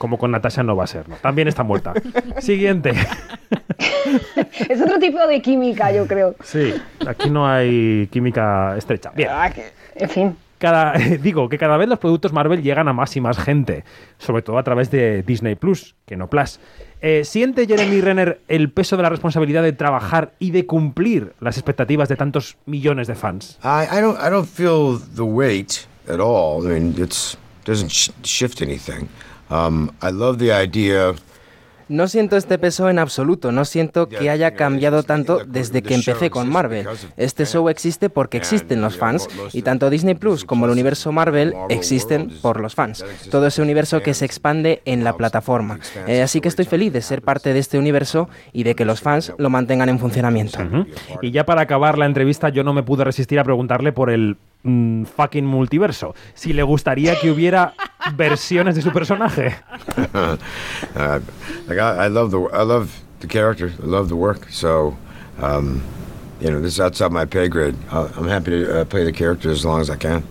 Como 0.00 0.16
con 0.16 0.30
Natasha 0.30 0.62
no 0.62 0.74
va 0.74 0.84
a 0.84 0.86
ser, 0.86 1.10
¿no? 1.10 1.16
También 1.16 1.46
está 1.46 1.62
muerta. 1.62 1.92
Siguiente. 2.38 2.94
Es 4.70 4.80
otro 4.80 4.98
tipo 4.98 5.26
de 5.26 5.42
química, 5.42 5.92
yo 5.92 6.06
creo. 6.06 6.36
Sí, 6.42 6.72
aquí 7.06 7.28
no 7.28 7.46
hay 7.46 8.08
química 8.10 8.78
estrecha. 8.78 9.10
Bien. 9.14 9.28
En 9.94 10.08
fin. 10.08 10.36
Cada, 10.56 10.92
digo 11.22 11.50
que 11.50 11.58
cada 11.58 11.76
vez 11.76 11.86
los 11.86 11.98
productos 11.98 12.32
Marvel 12.32 12.62
llegan 12.62 12.88
a 12.88 12.94
más 12.94 13.14
y 13.14 13.20
más 13.20 13.36
gente, 13.36 13.84
sobre 14.16 14.40
todo 14.40 14.56
a 14.56 14.62
través 14.62 14.90
de 14.90 15.22
Disney 15.22 15.54
Plus, 15.54 15.94
que 16.06 16.16
no 16.16 16.30
Plus. 16.30 16.60
Eh, 17.02 17.22
¿Siente 17.26 17.66
Jeremy 17.66 18.00
Renner 18.00 18.40
el 18.48 18.70
peso 18.72 18.96
de 18.96 19.02
la 19.02 19.10
responsabilidad 19.10 19.62
de 19.62 19.74
trabajar 19.74 20.32
y 20.38 20.50
de 20.52 20.64
cumplir 20.64 21.34
las 21.40 21.58
expectativas 21.58 22.08
de 22.08 22.16
tantos 22.16 22.56
millones 22.64 23.06
de 23.06 23.16
fans? 23.16 23.58
I, 23.62 23.98
I 23.98 24.00
don't 24.00 24.18
I 24.18 24.30
don't 24.30 24.48
feel 24.48 24.98
the 25.14 25.24
weight 25.24 25.86
at 26.08 26.20
all. 26.20 26.64
I 26.64 26.80
mean, 26.80 26.94
it's 26.96 27.36
doesn't 27.66 27.90
sh- 27.90 28.10
shift 28.22 28.62
anything. 28.62 29.06
Um, 29.50 29.90
I 30.02 30.12
love 30.12 30.38
the 30.38 30.52
idea. 30.52 31.14
No 31.90 32.06
siento 32.06 32.36
este 32.36 32.56
peso 32.56 32.88
en 32.88 33.00
absoluto, 33.00 33.50
no 33.50 33.64
siento 33.64 34.08
que 34.08 34.30
haya 34.30 34.52
cambiado 34.52 35.02
tanto 35.02 35.44
desde 35.44 35.82
que 35.82 35.96
empecé 35.96 36.30
con 36.30 36.48
Marvel. 36.48 36.86
Este 37.16 37.44
show 37.46 37.68
existe 37.68 38.08
porque 38.08 38.36
existen 38.36 38.80
los 38.80 38.96
fans 38.96 39.26
y 39.52 39.62
tanto 39.62 39.90
Disney 39.90 40.14
Plus 40.14 40.44
como 40.44 40.66
el 40.66 40.70
universo 40.70 41.10
Marvel 41.10 41.52
existen 41.68 42.30
por 42.42 42.60
los 42.60 42.76
fans. 42.76 43.04
Todo 43.28 43.48
ese 43.48 43.60
universo 43.60 44.02
que 44.02 44.14
se 44.14 44.24
expande 44.24 44.82
en 44.84 45.02
la 45.02 45.16
plataforma. 45.16 45.80
Eh, 46.06 46.22
así 46.22 46.40
que 46.40 46.46
estoy 46.46 46.64
feliz 46.64 46.92
de 46.92 47.02
ser 47.02 47.22
parte 47.22 47.52
de 47.52 47.58
este 47.58 47.76
universo 47.76 48.28
y 48.52 48.62
de 48.62 48.76
que 48.76 48.84
los 48.84 49.00
fans 49.00 49.32
lo 49.36 49.50
mantengan 49.50 49.88
en 49.88 49.98
funcionamiento. 49.98 50.60
Y 51.22 51.32
ya 51.32 51.44
para 51.44 51.62
acabar 51.62 51.98
la 51.98 52.06
entrevista, 52.06 52.50
yo 52.50 52.62
no 52.62 52.72
me 52.72 52.84
pude 52.84 53.02
resistir 53.02 53.40
a 53.40 53.42
preguntarle 53.42 53.90
por 53.90 54.10
el 54.10 54.36
mm, 54.62 55.04
fucking 55.04 55.44
multiverso. 55.44 56.14
Si 56.34 56.52
le 56.52 56.62
gustaría 56.62 57.18
que 57.18 57.30
hubiera 57.30 57.74
versiones 58.16 58.74
de 58.74 58.82
su 58.82 58.90
personaje. 58.90 59.54
uh, 60.14 60.36
like 61.68 61.78
I, 61.78 62.06
I 62.06 62.08
love 62.08 62.30
the 62.30 62.40
I 62.52 62.62
love 62.62 63.00
the 63.20 63.26
character. 63.28 63.72
I 63.82 63.86
love 63.86 64.08
the 64.08 64.16
work. 64.16 64.48
So, 64.50 64.96
um, 65.40 65.82
you 66.40 66.50
know, 66.50 66.60
this 66.60 66.74
is 66.74 66.80
outside 66.80 67.12
my 67.12 67.24
pay 67.24 67.48
grade. 67.48 67.76
I'm 67.90 68.28
happy 68.28 68.50
to 68.50 68.80
uh, 68.80 68.84
play 68.84 69.04
the 69.04 69.12
character 69.12 69.50
as 69.50 69.64
long 69.64 69.80
as 69.80 69.90
I 69.90 69.96
can. 69.96 70.22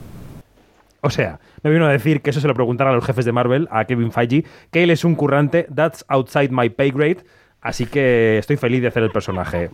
O 1.02 1.10
sea, 1.10 1.40
me 1.64 1.72
vino 1.72 1.88
a 1.88 1.92
decir 1.92 2.22
que 2.22 2.32
eso 2.32 2.42
se 2.42 2.48
lo 2.48 2.54
preguntara 2.54 2.92
a 2.92 2.94
los 2.94 3.06
jefes 3.06 3.24
de 3.24 3.32
Marvel, 3.32 3.70
a 3.72 3.86
Kevin 3.86 4.12
Feige, 4.12 4.44
que 4.72 4.84
él 4.84 4.90
es 4.90 5.06
un 5.06 5.16
currante, 5.16 5.66
that's 5.74 6.04
outside 6.10 6.50
my 6.52 6.70
pay 6.70 6.92
grade, 6.92 7.24
así 7.62 7.86
que 7.86 8.38
estoy 8.38 8.58
feliz 8.58 8.82
de 8.82 8.88
hacer 8.88 9.04
el 9.04 9.12
personaje. 9.12 9.70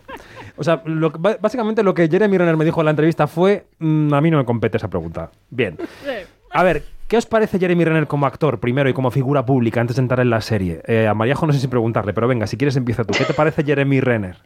O 0.56 0.64
sea, 0.64 0.82
lo 0.84 1.10
básicamente 1.10 1.82
lo 1.82 1.94
que 1.94 2.08
Jeremy 2.08 2.38
Renner 2.38 2.56
me 2.56 2.64
dijo 2.64 2.80
en 2.80 2.86
la 2.86 2.90
entrevista 2.90 3.26
fue, 3.26 3.66
"Mm, 3.78 4.12
a 4.14 4.20
mí 4.20 4.30
no 4.30 4.38
me 4.38 4.44
compete 4.44 4.76
esa 4.78 4.88
pregunta. 4.88 5.30
Bien. 5.50 5.76
A 6.50 6.62
ver, 6.62 6.82
¿qué 7.08 7.16
os 7.18 7.26
parece 7.26 7.58
Jeremy 7.58 7.84
Renner 7.84 8.06
como 8.06 8.26
actor 8.26 8.58
primero 8.58 8.88
y 8.88 8.94
como 8.94 9.10
figura 9.10 9.44
pública 9.44 9.80
antes 9.80 9.96
de 9.96 10.02
entrar 10.02 10.20
en 10.20 10.30
la 10.30 10.40
serie? 10.40 10.80
Eh, 10.86 11.06
a 11.06 11.14
Mariajo 11.14 11.46
no 11.46 11.52
sé 11.52 11.60
si 11.60 11.68
preguntarle, 11.68 12.12
pero 12.14 12.26
venga, 12.28 12.46
si 12.46 12.56
quieres 12.56 12.76
empieza 12.76 13.04
tú. 13.04 13.12
¿Qué 13.16 13.24
te 13.24 13.34
parece 13.34 13.62
Jeremy 13.64 14.00
Renner? 14.00 14.36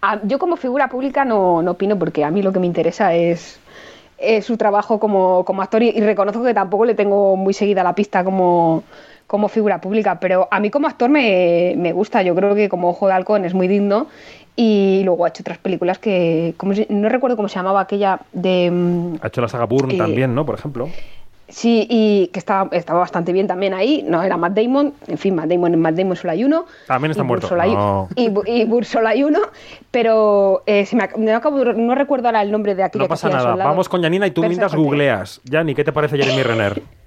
Ah, 0.00 0.18
yo 0.24 0.38
como 0.38 0.56
figura 0.56 0.88
pública 0.88 1.24
no, 1.24 1.62
no 1.62 1.72
opino 1.72 1.98
porque 1.98 2.24
a 2.24 2.30
mí 2.30 2.42
lo 2.42 2.52
que 2.52 2.58
me 2.58 2.66
interesa 2.66 3.14
es, 3.14 3.60
es 4.18 4.44
su 4.44 4.56
trabajo 4.56 4.98
como, 4.98 5.44
como 5.44 5.62
actor 5.62 5.82
y, 5.82 5.90
y 5.90 6.00
reconozco 6.00 6.42
que 6.42 6.54
tampoco 6.54 6.84
le 6.84 6.94
tengo 6.94 7.36
muy 7.36 7.52
seguida 7.52 7.82
la 7.84 7.94
pista 7.94 8.24
como, 8.24 8.82
como 9.32 9.48
figura 9.48 9.80
pública, 9.80 10.20
pero 10.20 10.46
a 10.50 10.60
mí 10.60 10.68
como 10.68 10.86
actor 10.86 11.08
me, 11.08 11.72
me 11.78 11.92
gusta, 11.94 12.20
yo 12.22 12.34
creo 12.34 12.54
que 12.54 12.68
como 12.68 12.90
Ojo 12.90 13.06
de 13.08 13.14
Halcón 13.14 13.46
es 13.46 13.54
muy 13.54 13.66
digno 13.66 14.08
y 14.56 15.00
luego 15.06 15.24
ha 15.24 15.28
hecho 15.30 15.42
otras 15.42 15.56
películas 15.56 15.98
que, 15.98 16.52
¿cómo 16.58 16.74
se- 16.74 16.86
no 16.90 17.08
recuerdo 17.08 17.34
cómo 17.36 17.48
se 17.48 17.54
llamaba 17.56 17.80
aquella 17.80 18.20
de... 18.34 18.70
mm, 18.70 19.14
Ha 19.22 19.28
hecho 19.28 19.40
la 19.40 19.48
saga 19.48 19.64
Bourne 19.64 19.94
Eh, 19.94 19.96
también, 19.96 20.34
¿no? 20.34 20.44
Por 20.44 20.54
ejemplo. 20.56 20.90
Sí, 21.48 21.86
y 21.88 22.26
que 22.28 22.38
estaba, 22.38 22.68
estaba 22.76 23.00
bastante 23.00 23.32
bien 23.32 23.46
también 23.46 23.72
ahí. 23.72 24.04
No 24.06 24.22
era 24.22 24.36
Matt 24.36 24.52
Damon, 24.54 24.92
en 25.06 25.16
fin, 25.18 25.34
Matt 25.34 25.48
Damon 25.48 25.72
en 25.72 25.80
Matt 25.80 25.94
Damon 25.94 26.16
solo 26.16 26.32
hay 26.32 26.44
uno. 26.44 26.66
También 26.86 27.10
está 27.12 27.22
y 27.22 27.26
muerto. 27.26 27.48
Solo 27.48 27.62
hay- 27.62 27.74
No. 27.74 28.08
y, 28.14 28.30
y 28.46 28.64
Burr 28.66 28.84
solo 28.84 29.08
hay 29.08 29.24
uno, 29.24 29.38
pero 29.90 30.62
eh, 30.66 30.84
se 30.86 30.94
me 30.96 31.08
me 31.16 31.32
acabo 31.32 31.64
no 31.64 31.94
recuerdo 31.94 32.28
ahora 32.28 32.42
el 32.42 32.50
nombre 32.52 32.74
de 32.74 32.82
aquella 32.82 33.04
No 33.04 33.08
pasa 33.08 33.28
nada. 33.30 33.50
soldado. 33.52 33.70
Vamos 33.70 33.88
con 33.88 34.02
Yanina 34.02 34.26
y 34.26 34.30
tú 34.30 34.42
Persa 34.42 34.48
mientras 34.50 34.74
googleas. 34.74 35.40
Yani, 35.44 35.74
¿qué 35.74 35.84
te 35.84 35.92
parece 35.92 36.16
Jeremy 36.18 36.42
Renner? 36.42 36.82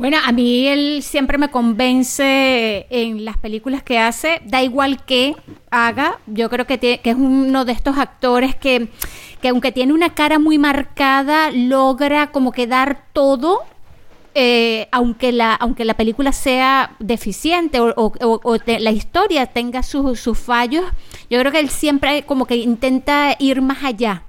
Bueno, 0.00 0.16
a 0.24 0.32
mí 0.32 0.66
él 0.66 1.02
siempre 1.02 1.36
me 1.36 1.50
convence 1.50 2.86
en 2.88 3.22
las 3.26 3.36
películas 3.36 3.82
que 3.82 3.98
hace, 3.98 4.40
da 4.46 4.62
igual 4.62 5.04
qué 5.04 5.36
haga, 5.70 6.18
yo 6.26 6.48
creo 6.48 6.66
que, 6.66 6.80
tie- 6.80 7.00
que 7.02 7.10
es 7.10 7.16
uno 7.16 7.66
de 7.66 7.72
estos 7.72 7.98
actores 7.98 8.56
que, 8.56 8.88
que 9.42 9.48
aunque 9.48 9.72
tiene 9.72 9.92
una 9.92 10.14
cara 10.14 10.38
muy 10.38 10.56
marcada, 10.56 11.50
logra 11.50 12.32
como 12.32 12.50
que 12.50 12.66
dar 12.66 13.04
todo, 13.12 13.58
eh, 14.34 14.88
aunque, 14.90 15.32
la, 15.32 15.52
aunque 15.54 15.84
la 15.84 15.92
película 15.92 16.32
sea 16.32 16.96
deficiente 16.98 17.78
o 17.78 18.58
te- 18.64 18.80
la 18.80 18.92
historia 18.92 19.44
tenga 19.44 19.82
sus, 19.82 20.18
sus 20.18 20.38
fallos, 20.38 20.86
yo 21.28 21.38
creo 21.40 21.52
que 21.52 21.60
él 21.60 21.68
siempre 21.68 22.22
como 22.22 22.46
que 22.46 22.56
intenta 22.56 23.36
ir 23.38 23.60
más 23.60 23.84
allá. 23.84 24.22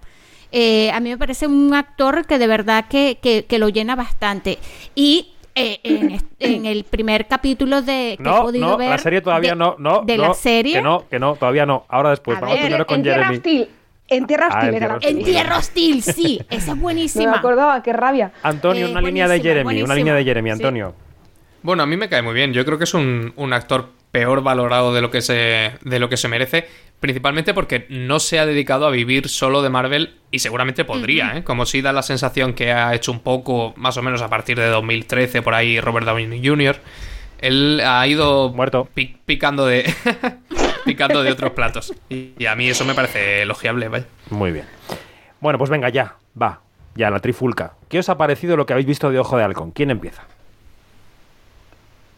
Eh, 0.52 0.92
a 0.92 1.00
mí 1.00 1.10
me 1.12 1.18
parece 1.18 1.48
un 1.48 1.74
actor 1.74 2.26
que 2.26 2.38
de 2.38 2.48
verdad 2.48 2.88
que, 2.90 3.20
que- 3.22 3.46
que 3.46 3.58
lo 3.58 3.70
llena 3.70 3.96
bastante. 3.96 4.60
Y 4.96 5.30
eh, 5.56 5.80
en, 5.84 6.18
en 6.40 6.66
el 6.66 6.84
primer 6.84 7.28
capítulo 7.28 7.82
de 7.82 8.16
que 8.18 8.24
he 8.24 8.32
No, 8.32 8.44
podido 8.44 8.70
no, 8.70 8.78
ver 8.78 8.90
la 8.90 8.98
serie 8.98 9.22
todavía 9.22 9.52
de- 9.52 9.56
no, 9.58 9.76
no. 9.80 10.02
de 10.04 10.18
no, 10.18 10.28
la 10.30 10.34
serie 10.34 10.74
Que 10.76 10.82
no, 10.82 11.08
que 11.10 11.20
no, 11.20 11.36
todavía 11.36 11.66
no. 11.66 11.86
Ahora 11.90 12.12
después. 12.12 12.38
A 12.38 12.42
Vamos 12.42 12.56
ver, 12.56 12.64
primero 12.66 12.86
con 12.88 12.98
en 12.98 13.04
Tierra 13.04 13.18
Jeremy. 13.28 13.38
Hostil. 13.38 13.70
En 14.08 14.28
Tierra 14.28 14.48
Ah, 14.52 14.58
Hostil 14.58 14.70
en 14.70 14.76
era 14.76 14.80
Tierra 14.80 14.94
la 14.94 14.98
Hostil. 14.98 15.18
en 15.18 15.24
Tierra 15.24 15.58
Hostil 15.58 16.04
sí 16.04 16.40
esa 16.50 16.56
es 16.58 16.68
No 16.68 16.76
me 16.76 16.82
buenísima 16.82 17.38
acordaba, 17.38 17.82
qué 17.84 17.94
rabia. 17.94 18.32
Antonio, 18.44 18.88
Eh, 18.88 18.92
una 18.92 19.02
línea 19.02 19.24
de 19.28 19.30
buenísima, 19.36 19.50
Jeremy, 19.50 19.62
una 19.62 19.64
buenísima. 19.74 19.96
línea 19.96 20.14
de 20.16 20.24
Jeremy, 20.24 20.50
Sí. 20.50 20.54
Antonio. 20.54 20.96
Bueno, 21.64 21.84
a 21.84 21.86
mí 21.86 21.96
me 21.96 22.10
cae 22.10 22.22
muy 22.22 22.34
bien. 22.34 22.54
Yo 22.54 22.66
creo 22.66 22.78
que 22.78 22.86
es 22.86 22.94
un, 22.94 23.34
un 23.36 23.54
actor 23.54 23.90
peor 24.12 24.44
valorado 24.44 24.94
de 24.94 25.02
lo 25.02 25.12
que 25.12 25.22
se 25.22 25.74
de 25.82 26.00
lo 26.00 26.10
que 26.10 26.18
se 26.18 26.28
merece, 26.28 26.68
principalmente 27.00 27.54
porque 27.54 27.86
no 27.90 28.20
se 28.20 28.40
ha 28.40 28.46
dedicado 28.46 28.86
a 28.86 28.92
vivir 28.92 29.30
solo 29.30 29.62
de 29.62 29.70
Marvel 29.70 30.16
y 30.32 30.40
seguramente 30.40 30.86
podría, 30.86 31.38
¿eh? 31.38 31.44
Como 31.44 31.66
si 31.66 31.82
da 31.82 31.94
la 31.94 32.04
sensación 32.04 32.54
que 32.54 32.72
ha 32.72 32.94
hecho 32.94 33.12
un 33.12 33.20
poco, 33.20 33.74
más 33.78 33.98
o 33.98 34.02
menos 34.02 34.22
a 34.22 34.30
partir 34.30 34.60
de 34.60 34.68
2013 34.68 35.42
por 35.42 35.54
ahí 35.54 35.80
Robert 35.80 36.06
Downey 36.06 36.46
Jr. 36.46 36.78
Él 37.40 37.82
ha 37.84 38.06
ido 38.06 38.50
muerto 38.50 38.88
picando 39.26 39.66
de 39.66 39.92
picando 40.86 41.24
de 41.24 41.32
otros 41.32 41.54
platos 41.54 41.94
y, 42.10 42.34
y 42.38 42.46
a 42.46 42.56
mí 42.56 42.70
eso 42.70 42.86
me 42.86 42.94
parece 42.94 43.42
elogiable, 43.42 43.88
vaya. 43.88 44.06
Muy 44.30 44.52
bien. 44.52 44.66
Bueno, 45.40 45.58
pues 45.58 45.70
venga, 45.70 45.90
ya. 45.90 46.16
Va. 46.40 46.62
Ya, 46.96 47.10
la 47.10 47.20
trifulca. 47.20 47.74
¿Qué 47.90 48.00
os 48.00 48.10
ha 48.10 48.18
parecido 48.18 48.58
lo 48.58 48.66
que 48.66 48.74
habéis 48.74 48.88
visto 48.88 49.10
de 49.10 49.20
Ojo 49.20 49.38
de 49.38 49.44
Halcón? 49.44 49.72
¿Quién 49.72 49.92
empieza? 49.92 50.24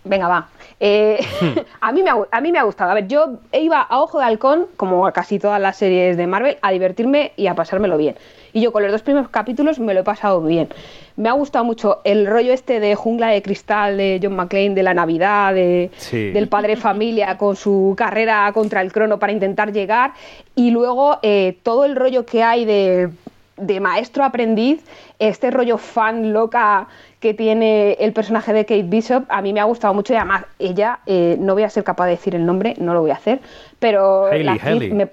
Venga, 0.03 0.27
va. 0.27 0.49
Eh, 0.85 1.17
a, 1.81 1.93
mí 1.93 2.03
me 2.03 2.09
ha, 2.09 2.15
gu- 2.15 2.27
a 2.29 2.41
mí 2.41 2.51
me 2.51 2.59
ha 2.59 2.63
gustado. 2.63 2.91
A 2.91 2.93
ver, 2.95 3.07
yo 3.07 3.35
iba 3.53 3.79
a 3.81 4.01
Ojo 4.01 4.19
de 4.19 4.25
Halcón, 4.25 4.65
como 4.75 5.07
a 5.07 5.13
casi 5.13 5.39
todas 5.39 5.61
las 5.61 5.77
series 5.77 6.17
de 6.17 6.27
Marvel, 6.27 6.57
a 6.61 6.71
divertirme 6.71 7.31
y 7.37 7.47
a 7.47 7.55
pasármelo 7.55 7.97
bien. 7.97 8.15
Y 8.51 8.59
yo 8.61 8.73
con 8.73 8.83
los 8.83 8.91
dos 8.91 9.01
primeros 9.01 9.29
capítulos 9.29 9.79
me 9.79 9.93
lo 9.93 10.01
he 10.01 10.03
pasado 10.03 10.41
bien. 10.41 10.67
Me 11.15 11.29
ha 11.29 11.31
gustado 11.31 11.63
mucho 11.63 12.01
el 12.03 12.27
rollo 12.27 12.51
este 12.51 12.81
de 12.81 12.95
Jungla 12.95 13.27
de 13.27 13.41
Cristal 13.41 13.95
de 13.97 14.19
John 14.21 14.35
McClane, 14.35 14.71
de 14.75 14.83
la 14.83 14.93
Navidad, 14.93 15.53
de, 15.53 15.89
Sí. 15.95 16.31
del 16.31 16.49
padre 16.49 16.75
familia 16.75 17.37
con 17.37 17.55
su 17.55 17.93
carrera 17.97 18.51
contra 18.53 18.81
el 18.81 18.91
crono 18.91 19.19
para 19.19 19.31
intentar 19.31 19.71
llegar. 19.71 20.11
Y 20.53 20.71
luego 20.71 21.19
eh, 21.21 21.57
todo 21.63 21.85
el 21.85 21.95
rollo 21.95 22.25
que 22.25 22.43
hay 22.43 22.65
de, 22.65 23.09
de 23.57 23.79
maestro 23.79 24.23
aprendiz, 24.23 24.83
este 25.19 25.49
rollo 25.49 25.77
fan 25.77 26.33
loca 26.33 26.87
que 27.23 27.33
tiene 27.33 27.93
el 28.01 28.11
personaje 28.11 28.51
de 28.51 28.65
Kate 28.65 28.83
Bishop, 28.83 29.23
a 29.29 29.41
mí 29.41 29.53
me 29.53 29.61
ha 29.61 29.63
gustado 29.63 29.93
mucho 29.93 30.11
y 30.11 30.17
además 30.17 30.43
ella, 30.59 30.99
eh, 31.05 31.37
no 31.39 31.53
voy 31.53 31.63
a 31.63 31.69
ser 31.69 31.85
capaz 31.85 32.03
de 32.07 32.11
decir 32.11 32.35
el 32.35 32.45
nombre, 32.45 32.73
no 32.79 32.93
lo 32.93 32.99
voy 32.99 33.11
a 33.11 33.13
hacer, 33.13 33.39
pero 33.79 34.25
Hailey, 34.25 34.43
la 34.43 34.53
Hailey. 34.61 34.91
me, 34.91 35.07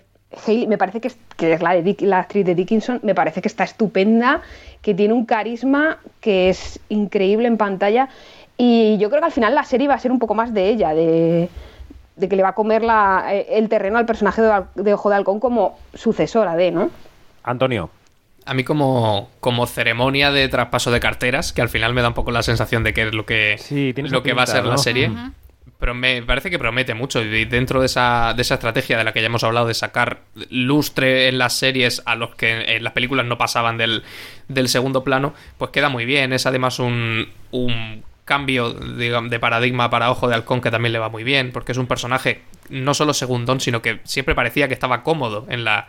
Hailey 0.45 0.67
me 0.67 0.77
parece 0.77 1.01
que 1.01 1.07
es, 1.07 1.17
que 1.37 1.53
es 1.53 1.63
la, 1.63 1.71
de 1.75 1.85
Dick- 1.85 2.03
la 2.03 2.19
actriz 2.19 2.45
de 2.45 2.57
Dickinson, 2.57 2.99
me 3.05 3.15
parece 3.15 3.41
que 3.41 3.47
está 3.47 3.63
estupenda, 3.63 4.41
que 4.83 4.93
tiene 4.93 5.15
un 5.15 5.25
carisma 5.25 5.99
que 6.21 6.49
es 6.49 6.81
increíble 6.89 7.47
en 7.47 7.57
pantalla 7.57 8.09
y 8.57 8.99
yo 8.99 9.09
creo 9.09 9.21
que 9.21 9.27
al 9.27 9.33
final 9.33 9.55
la 9.55 9.63
serie 9.63 9.87
va 9.87 9.95
a 9.95 9.99
ser 10.01 10.11
un 10.11 10.19
poco 10.19 10.35
más 10.35 10.53
de 10.53 10.69
ella, 10.69 10.95
de, 10.95 11.49
de 12.17 12.29
que 12.29 12.35
le 12.35 12.43
va 12.43 12.49
a 12.49 12.55
comer 12.57 12.83
la- 12.83 13.27
eh, 13.31 13.47
el 13.51 13.69
terreno 13.69 13.99
al 13.99 14.07
personaje 14.07 14.43
de, 14.43 14.53
de 14.75 14.95
Ojo 14.95 15.11
de 15.11 15.15
Halcón 15.15 15.39
como 15.39 15.79
sucesora 15.95 16.57
de, 16.57 16.73
¿no? 16.73 16.91
Antonio. 17.45 17.89
A 18.51 18.55
mí 18.55 18.65
como, 18.65 19.31
como 19.39 19.65
ceremonia 19.69 20.33
de 20.33 20.49
traspaso 20.49 20.91
de 20.91 20.99
carteras, 20.99 21.53
que 21.53 21.63
al 21.63 21.69
final 21.69 21.95
me 21.95 22.03
da 22.03 22.09
un 22.09 22.15
poco 22.15 22.33
la 22.33 22.43
sensación 22.43 22.83
de 22.83 22.93
que 22.93 23.03
es 23.03 23.15
lo 23.15 23.25
que, 23.25 23.57
lo 24.11 24.25
que 24.25 24.33
va 24.33 24.43
a 24.43 24.47
ser 24.49 24.65
la 24.65 24.77
serie. 24.77 25.09
Pero 25.79 25.95
me 25.95 26.21
parece 26.25 26.51
que 26.51 26.59
promete 26.59 26.95
mucho. 26.95 27.23
Y 27.23 27.45
dentro 27.45 27.79
de 27.79 27.87
esa, 27.87 28.35
de 28.35 28.43
esa 28.43 28.55
estrategia 28.55 28.99
de 28.99 29.05
la 29.05 29.13
que 29.13 29.21
ya 29.21 29.27
hemos 29.27 29.45
hablado, 29.45 29.69
de 29.69 29.75
sacar 29.75 30.23
lustre 30.51 31.29
en 31.29 31.39
las 31.39 31.53
series 31.53 32.03
a 32.07 32.17
los 32.17 32.35
que 32.35 32.75
en 32.75 32.83
las 32.83 32.93
películas 32.93 33.25
no 33.25 33.39
pasaban 33.39 33.79
del, 33.79 34.03
del 34.49 34.69
segundo 34.69 35.05
plano, 35.05 35.33
pues 35.57 35.71
queda 35.71 35.89
muy 35.89 36.05
bien. 36.05 36.33
Es 36.33 36.45
además 36.45 36.81
un, 36.81 37.29
un 37.53 38.03
cambio 38.25 38.73
digamos, 38.73 39.31
de 39.31 39.39
paradigma 39.39 39.91
para 39.91 40.11
Ojo 40.11 40.27
de 40.27 40.35
Halcón 40.35 40.61
que 40.61 40.73
también 40.73 40.93
le 40.93 40.99
va 40.99 41.09
muy 41.09 41.23
bien, 41.23 41.53
porque 41.53 41.71
es 41.71 41.79
un 41.79 41.87
personaje 41.87 42.43
no 42.69 42.95
solo 42.95 43.15
segundón, 43.15 43.61
sino 43.61 43.81
que 43.81 44.01
siempre 44.03 44.35
parecía 44.35 44.67
que 44.67 44.75
estaba 44.75 45.05
cómodo 45.05 45.47
en 45.49 45.63
la, 45.63 45.87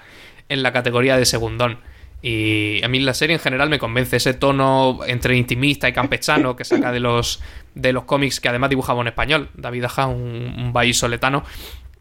en 0.48 0.62
la 0.62 0.72
categoría 0.72 1.18
de 1.18 1.26
segundón. 1.26 1.80
Y 2.22 2.84
a 2.84 2.88
mí 2.88 3.00
la 3.00 3.14
serie 3.14 3.36
en 3.36 3.40
general 3.40 3.70
me 3.70 3.80
convence 3.80 4.18
ese 4.18 4.34
tono 4.34 5.00
entre 5.08 5.36
intimista 5.36 5.90
y 5.90 5.94
campechano 5.94 6.56
que 6.56 6.66
saca 6.66 6.92
de 6.92 7.00
los, 7.00 7.42
de 7.74 7.94
los 7.94 8.04
cómics 8.04 8.40
que 8.40 8.50
además 8.50 8.70
dibujaba 8.70 9.02
en 9.02 9.08
español, 9.08 9.50
David 9.56 9.86
Aja, 9.86 10.06
un, 10.06 10.74
un 10.76 10.94
soletano. 10.94 11.44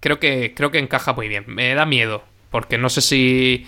Creo 0.00 0.18
que, 0.20 0.52
creo 0.54 0.70
que 0.70 0.78
encaja 0.78 1.14
muy 1.14 1.28
bien. 1.28 1.44
Me 1.46 1.74
da 1.74 1.86
miedo, 1.86 2.22
porque 2.50 2.76
no 2.76 2.90
sé 2.90 3.00
si 3.00 3.66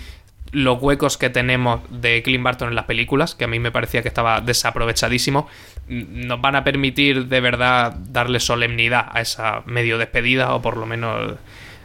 los 0.52 0.80
huecos 0.82 1.16
que 1.16 1.30
tenemos 1.30 1.80
de 1.88 2.22
Clint 2.22 2.44
Barton 2.44 2.68
en 2.68 2.74
las 2.74 2.84
películas, 2.84 3.34
que 3.34 3.44
a 3.44 3.48
mí 3.48 3.58
me 3.58 3.72
parecía 3.72 4.02
que 4.02 4.08
estaba 4.08 4.42
desaprovechadísimo, 4.42 5.48
nos 5.88 6.40
van 6.40 6.56
a 6.56 6.64
permitir 6.64 7.26
de 7.26 7.40
verdad 7.40 7.94
darle 8.08 8.38
solemnidad 8.38 9.06
a 9.10 9.22
esa 9.22 9.62
medio 9.64 9.96
despedida 9.96 10.54
o 10.54 10.60
por 10.60 10.76
lo 10.76 10.84
menos 10.84 11.36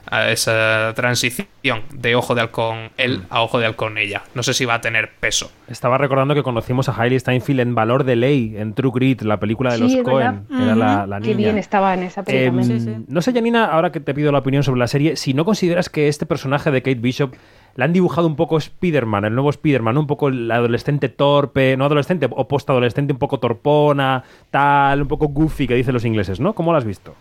a 0.09 0.31
esa 0.31 0.93
transición 0.95 1.47
de 1.93 2.15
Ojo 2.15 2.35
de 2.35 2.41
Halcón 2.41 2.89
él 2.97 3.23
a 3.29 3.41
Ojo 3.41 3.59
de 3.59 3.65
Halcón 3.65 3.97
ella. 3.97 4.23
No 4.35 4.43
sé 4.43 4.53
si 4.53 4.65
va 4.65 4.75
a 4.75 4.81
tener 4.81 5.11
peso. 5.19 5.51
Estaba 5.67 5.97
recordando 5.97 6.33
que 6.35 6.43
conocimos 6.43 6.89
a 6.89 6.95
Hailey 7.01 7.19
Steinfeld 7.19 7.59
en 7.59 7.75
Valor 7.75 8.03
de 8.03 8.15
Ley, 8.15 8.55
en 8.57 8.73
True 8.73 8.91
Grit, 8.93 9.21
la 9.23 9.39
película 9.39 9.71
de 9.71 9.77
Sí, 9.87 9.95
los 9.97 10.03
Cohen. 10.03 10.45
Era 10.51 10.75
la, 10.75 11.05
la 11.07 11.19
Qué 11.19 11.29
niña. 11.29 11.37
bien 11.37 11.57
estaba 11.57 11.93
en 11.93 12.03
esa 12.03 12.23
película. 12.23 12.61
Em, 12.61 12.67
Sí, 12.67 12.79
sí. 12.79 12.95
No 13.07 13.21
sé, 13.21 13.33
Janina, 13.33 13.65
ahora 13.65 13.91
que 13.91 13.99
te 13.99 14.13
pido 14.13 14.31
la 14.31 14.39
opinión 14.39 14.63
sobre 14.63 14.79
la 14.79 14.87
serie, 14.87 15.15
si 15.15 15.33
no 15.33 15.45
consideras 15.45 15.89
que 15.89 16.07
este 16.07 16.25
personaje 16.25 16.71
de 16.71 16.81
Kate 16.81 16.95
Bishop 16.95 17.33
la 17.75 17.85
han 17.85 17.93
dibujado 17.93 18.25
un 18.27 18.35
poco 18.35 18.57
Spider-Man, 18.57 19.25
el 19.25 19.35
nuevo 19.35 19.49
Spider-Man, 19.51 19.93
¿no? 19.93 20.01
un 20.01 20.07
poco 20.07 20.29
el 20.29 20.49
adolescente 20.49 21.09
torpe, 21.09 21.77
no 21.77 21.85
adolescente, 21.85 22.27
o 22.29 22.47
post-adolescente 22.47 23.13
un 23.13 23.19
poco 23.19 23.39
torpona, 23.39 24.23
tal, 24.49 25.03
un 25.03 25.07
poco 25.07 25.27
goofy, 25.27 25.67
que 25.67 25.75
dicen 25.75 25.93
los 25.93 26.03
ingleses, 26.03 26.39
¿no? 26.39 26.53
¿Cómo 26.53 26.71
lo 26.71 26.77
has 26.79 26.85
visto? 26.85 27.13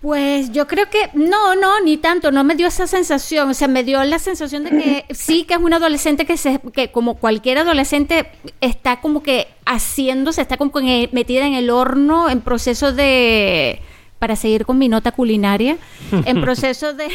Pues 0.00 0.52
yo 0.52 0.68
creo 0.68 0.88
que 0.88 1.10
no, 1.14 1.56
no, 1.56 1.80
ni 1.80 1.96
tanto, 1.96 2.30
no 2.30 2.44
me 2.44 2.54
dio 2.54 2.68
esa 2.68 2.86
sensación, 2.86 3.50
o 3.50 3.54
sea, 3.54 3.66
me 3.66 3.82
dio 3.82 4.02
la 4.04 4.20
sensación 4.20 4.62
de 4.62 4.70
que 4.70 5.04
sí 5.14 5.42
que 5.42 5.54
es 5.54 5.60
un 5.60 5.72
adolescente 5.74 6.24
que 6.24 6.36
se 6.36 6.60
que 6.72 6.92
como 6.92 7.14
cualquier 7.14 7.58
adolescente 7.58 8.30
está 8.60 9.00
como 9.00 9.24
que 9.24 9.48
haciéndose, 9.66 10.40
está 10.40 10.56
como 10.56 10.70
que 10.70 11.08
metida 11.12 11.46
en 11.46 11.54
el 11.54 11.70
horno 11.70 12.30
en 12.30 12.42
proceso 12.42 12.92
de 12.92 13.82
para 14.18 14.36
seguir 14.36 14.64
con 14.66 14.78
mi 14.78 14.88
nota 14.88 15.12
culinaria, 15.12 15.76
en 16.24 16.40
proceso 16.40 16.92
de, 16.94 17.08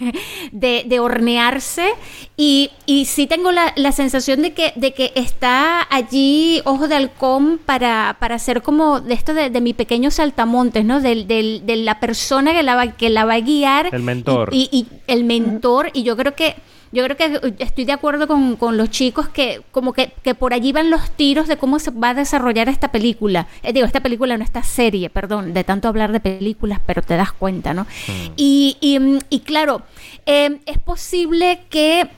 de, 0.52 0.84
de 0.86 1.00
hornearse 1.00 1.88
y, 2.36 2.70
y 2.86 3.04
sí 3.06 3.26
tengo 3.26 3.52
la, 3.52 3.72
la 3.76 3.92
sensación 3.92 4.42
de 4.42 4.52
que, 4.54 4.72
de 4.76 4.92
que 4.92 5.12
está 5.14 5.86
allí 5.90 6.60
Ojo 6.64 6.88
de 6.88 6.96
Halcón 6.96 7.60
para, 7.64 8.16
para 8.20 8.38
ser 8.38 8.62
como 8.62 9.00
de 9.00 9.14
esto 9.14 9.34
de, 9.34 9.50
de 9.50 9.60
mi 9.60 9.72
pequeño 9.74 10.10
saltamontes, 10.10 10.84
¿no? 10.84 11.00
Del, 11.00 11.26
del- 11.26 11.62
de 11.64 11.76
la 11.76 12.00
persona 12.00 12.52
que 12.52 12.62
la 12.62 12.74
va, 12.74 12.92
que 12.92 13.10
la 13.10 13.24
va 13.24 13.34
a 13.34 13.40
guiar. 13.40 13.88
El 13.92 14.02
mentor. 14.02 14.50
Y, 14.52 14.68
y 14.72 14.86
el 15.06 15.24
mentor, 15.24 15.90
y 15.92 16.02
yo 16.02 16.16
creo 16.16 16.34
que 16.34 16.56
yo 16.92 17.04
creo 17.04 17.16
que 17.16 17.54
estoy 17.58 17.84
de 17.84 17.92
acuerdo 17.92 18.26
con, 18.26 18.56
con 18.56 18.76
los 18.76 18.90
chicos 18.90 19.28
que 19.28 19.62
como 19.70 19.92
que, 19.92 20.12
que 20.22 20.34
por 20.34 20.54
allí 20.54 20.72
van 20.72 20.90
los 20.90 21.10
tiros 21.10 21.48
de 21.48 21.56
cómo 21.56 21.78
se 21.78 21.90
va 21.90 22.10
a 22.10 22.14
desarrollar 22.14 22.68
esta 22.68 22.90
película. 22.90 23.46
Eh, 23.62 23.72
digo, 23.72 23.86
esta 23.86 24.00
película 24.00 24.36
no 24.36 24.44
esta 24.44 24.62
serie, 24.62 25.10
perdón, 25.10 25.52
de 25.52 25.64
tanto 25.64 25.88
hablar 25.88 26.12
de 26.12 26.20
películas, 26.20 26.80
pero 26.86 27.02
te 27.02 27.16
das 27.16 27.32
cuenta, 27.32 27.74
¿no? 27.74 27.86
Y, 28.36 28.76
y, 28.80 28.98
mm, 28.98 29.18
y 29.28 29.40
claro, 29.40 29.82
eh, 30.26 30.58
es 30.66 30.78
posible 30.78 31.60
que 31.70 32.08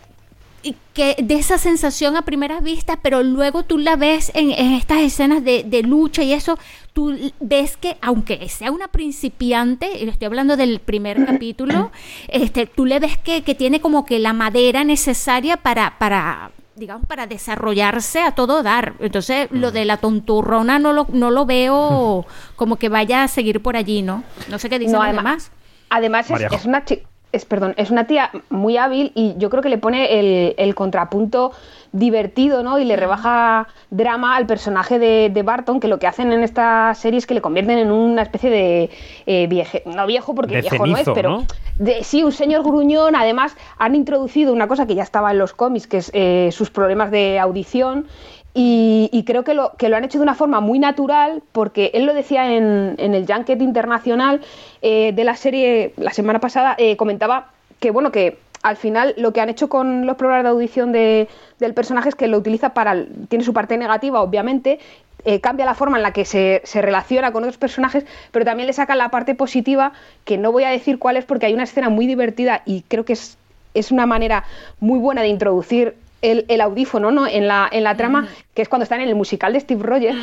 que 0.92 1.16
de 1.22 1.34
esa 1.36 1.56
sensación 1.58 2.16
a 2.16 2.22
primeras 2.22 2.62
vistas, 2.62 2.98
pero 3.00 3.22
luego 3.22 3.62
tú 3.62 3.78
la 3.78 3.96
ves 3.96 4.30
en, 4.34 4.50
en 4.50 4.72
estas 4.74 4.98
escenas 5.00 5.42
de, 5.44 5.64
de 5.64 5.82
lucha 5.82 6.22
y 6.22 6.32
eso, 6.32 6.58
tú 6.92 7.16
ves 7.40 7.76
que 7.76 7.96
aunque 8.02 8.48
sea 8.48 8.70
una 8.70 8.88
principiante, 8.88 9.90
y 9.98 10.04
le 10.04 10.10
estoy 10.10 10.26
hablando 10.26 10.56
del 10.56 10.80
primer 10.80 11.24
capítulo, 11.24 11.90
este, 12.28 12.66
tú 12.66 12.84
le 12.86 12.98
ves 12.98 13.16
que, 13.18 13.42
que 13.42 13.54
tiene 13.54 13.80
como 13.80 14.04
que 14.04 14.18
la 14.18 14.32
madera 14.32 14.84
necesaria 14.84 15.56
para, 15.56 15.98
para 15.98 16.50
digamos, 16.76 17.06
para 17.06 17.26
desarrollarse 17.26 18.20
a 18.22 18.32
todo 18.32 18.62
dar. 18.62 18.94
Entonces, 19.00 19.48
lo 19.50 19.70
de 19.70 19.84
la 19.84 19.96
tonturrona 19.98 20.78
no 20.78 20.92
lo, 20.92 21.06
no 21.12 21.30
lo 21.30 21.44
veo 21.46 22.26
como 22.56 22.76
que 22.76 22.88
vaya 22.88 23.22
a 23.22 23.28
seguir 23.28 23.60
por 23.60 23.76
allí, 23.76 24.00
¿no? 24.02 24.24
No 24.48 24.58
sé 24.58 24.68
qué 24.70 24.78
dicen 24.78 24.92
No, 24.92 24.98
los 24.98 25.06
además- 25.08 25.24
demás. 25.24 25.52
Además 25.92 26.30
es, 26.30 26.64
una 26.66 26.84
chi- 26.84 27.02
es, 27.32 27.44
perdón, 27.44 27.74
es 27.76 27.90
una 27.90 28.06
tía 28.06 28.30
muy 28.48 28.76
hábil 28.76 29.12
y 29.14 29.34
yo 29.38 29.50
creo 29.50 29.62
que 29.62 29.68
le 29.68 29.78
pone 29.78 30.18
el, 30.18 30.54
el 30.56 30.74
contrapunto 30.74 31.52
divertido, 31.92 32.62
¿no? 32.62 32.78
Y 32.78 32.84
le 32.84 32.96
rebaja 32.96 33.68
drama 33.90 34.36
al 34.36 34.46
personaje 34.46 34.98
de, 34.98 35.30
de 35.32 35.42
Barton, 35.42 35.80
que 35.80 35.88
lo 35.88 35.98
que 35.98 36.06
hacen 36.06 36.32
en 36.32 36.42
esta 36.42 36.94
serie 36.94 37.18
es 37.18 37.26
que 37.26 37.34
le 37.34 37.40
convierten 37.40 37.78
en 37.78 37.90
una 37.90 38.22
especie 38.22 38.50
de 38.50 38.90
eh, 39.26 39.46
vieje, 39.48 39.82
no 39.86 40.06
viejo 40.06 40.34
porque 40.34 40.56
De 40.56 40.60
viejo 40.62 40.86
no 40.86 40.96
es, 40.96 41.08
pero 41.14 41.30
¿no? 41.30 41.46
de, 41.76 42.04
sí, 42.04 42.22
un 42.22 42.32
señor 42.32 42.62
gruñón. 42.62 43.16
Además, 43.16 43.56
han 43.78 43.94
introducido 43.94 44.52
una 44.52 44.68
cosa 44.68 44.86
que 44.86 44.94
ya 44.94 45.02
estaba 45.02 45.30
en 45.30 45.38
los 45.38 45.52
cómics, 45.52 45.86
que 45.86 45.96
es 45.98 46.10
eh, 46.14 46.50
sus 46.52 46.70
problemas 46.70 47.10
de 47.10 47.38
audición. 47.38 48.06
Y, 48.52 49.22
creo 49.26 49.44
que 49.44 49.54
lo, 49.54 49.72
que 49.78 49.88
lo 49.88 49.96
han 49.96 50.04
hecho 50.04 50.18
de 50.18 50.24
una 50.24 50.34
forma 50.34 50.60
muy 50.60 50.78
natural, 50.78 51.42
porque 51.52 51.92
él 51.94 52.04
lo 52.04 52.14
decía 52.14 52.52
en, 52.52 52.96
el 52.98 53.26
Junket 53.26 53.60
Internacional 53.62 54.40
eh, 54.82 55.12
de 55.14 55.24
la 55.24 55.36
serie 55.36 55.94
la 55.96 56.12
semana 56.12 56.40
pasada, 56.40 56.74
eh, 56.78 56.96
comentaba 56.96 57.50
que, 57.78 57.92
bueno, 57.92 58.10
que 58.10 58.38
al 58.62 58.76
final 58.76 59.14
lo 59.16 59.32
que 59.32 59.40
han 59.40 59.48
hecho 59.50 59.68
con 59.68 60.04
los 60.04 60.16
problemas 60.16 60.42
de 60.42 60.50
audición 60.50 60.92
de- 60.92 61.28
del 61.60 61.74
personaje 61.74 62.08
es 62.08 62.14
que 62.14 62.26
lo 62.26 62.38
utiliza 62.38 62.74
para. 62.74 63.04
tiene 63.28 63.44
su 63.44 63.52
parte 63.54 63.78
negativa, 63.78 64.20
obviamente, 64.20 64.80
eh, 65.24 65.40
cambia 65.40 65.64
la 65.64 65.74
forma 65.74 65.96
en 65.98 66.02
la 66.02 66.12
que 66.12 66.24
se, 66.24 66.60
se 66.64 66.82
relaciona 66.82 67.32
con 67.32 67.42
otros 67.44 67.58
personajes, 67.58 68.04
pero 68.32 68.44
también 68.44 68.66
le 68.66 68.72
saca 68.72 68.94
la 68.96 69.10
parte 69.10 69.34
positiva, 69.34 69.92
que 70.24 70.38
no 70.38 70.50
voy 70.52 70.64
a 70.64 70.70
decir 70.70 70.98
cuál 70.98 71.16
es, 71.16 71.24
porque 71.24 71.46
hay 71.46 71.54
una 71.54 71.64
escena 71.64 71.88
muy 71.88 72.06
divertida 72.06 72.62
y 72.66 72.82
creo 72.88 73.04
que 73.04 73.12
es, 73.14 73.36
es 73.74 73.92
una 73.92 74.06
manera 74.06 74.44
muy 74.80 74.98
buena 74.98 75.22
de 75.22 75.28
introducir 75.28 75.94
el, 76.22 76.44
el 76.48 76.60
audífono 76.60 77.10
¿no? 77.10 77.26
en, 77.26 77.48
la, 77.48 77.68
en 77.72 77.84
la 77.84 77.96
trama, 77.96 78.28
que 78.54 78.62
es 78.62 78.68
cuando 78.68 78.82
están 78.84 79.00
en 79.00 79.08
el 79.08 79.14
musical 79.14 79.52
de 79.52 79.60
Steve 79.60 79.82
Rogers, 79.82 80.18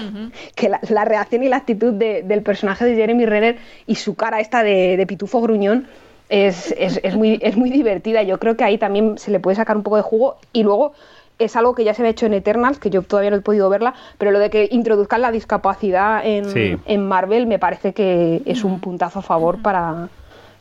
que 0.55 0.69
la, 0.69 0.79
la 0.89 1.05
reacción 1.05 1.43
y 1.43 1.49
la 1.49 1.57
actitud 1.57 1.93
de- 1.93 2.23
del 2.23 2.41
personaje 2.43 2.85
de 2.85 2.95
Jeremy 2.95 3.25
Renner 3.25 3.57
y 3.87 3.95
su 3.95 4.15
cara 4.15 4.39
esta 4.39 4.63
de, 4.63 4.95
de 4.97 5.05
pitufo 5.07 5.41
gruñón 5.41 5.87
es, 6.29 6.73
es- 6.77 6.99
es 7.03 7.15
muy, 7.15 7.39
es 7.41 7.57
muy 7.57 7.69
divertida. 7.71 8.21
Yo 8.23 8.37
creo 8.37 8.55
que 8.57 8.63
ahí 8.63 8.77
también 8.77 9.17
se 9.17 9.31
le 9.31 9.39
puede 9.39 9.55
sacar 9.55 9.75
un 9.77 9.83
poco 9.83 9.95
de 9.97 10.03
jugo 10.03 10.37
y 10.53 10.63
luego 10.63 10.93
es 11.39 11.55
algo 11.55 11.75
que 11.75 11.83
ya 11.83 11.93
se 11.93 12.03
ha 12.03 12.09
hecho 12.09 12.25
en 12.25 12.33
Eternals, 12.33 12.79
que 12.79 12.89
yo 12.89 13.03
todavía 13.03 13.29
no 13.31 13.37
he 13.37 13.41
podido 13.41 13.69
verla, 13.69 13.93
pero 14.17 14.31
lo 14.31 14.39
de 14.39 14.49
que 14.49 14.67
introduzcan 14.71 15.21
la 15.21 15.31
discapacidad 15.31 16.25
en, 16.25 16.45
Sí. 16.45 16.77
en 16.85 17.07
Marvel 17.07 17.45
me 17.47 17.59
parece 17.59 17.93
que 17.93 18.41
es 18.45 18.63
un 18.63 18.79
puntazo 18.79 19.19
a 19.19 19.21
favor 19.21 19.61
para, 19.61 20.09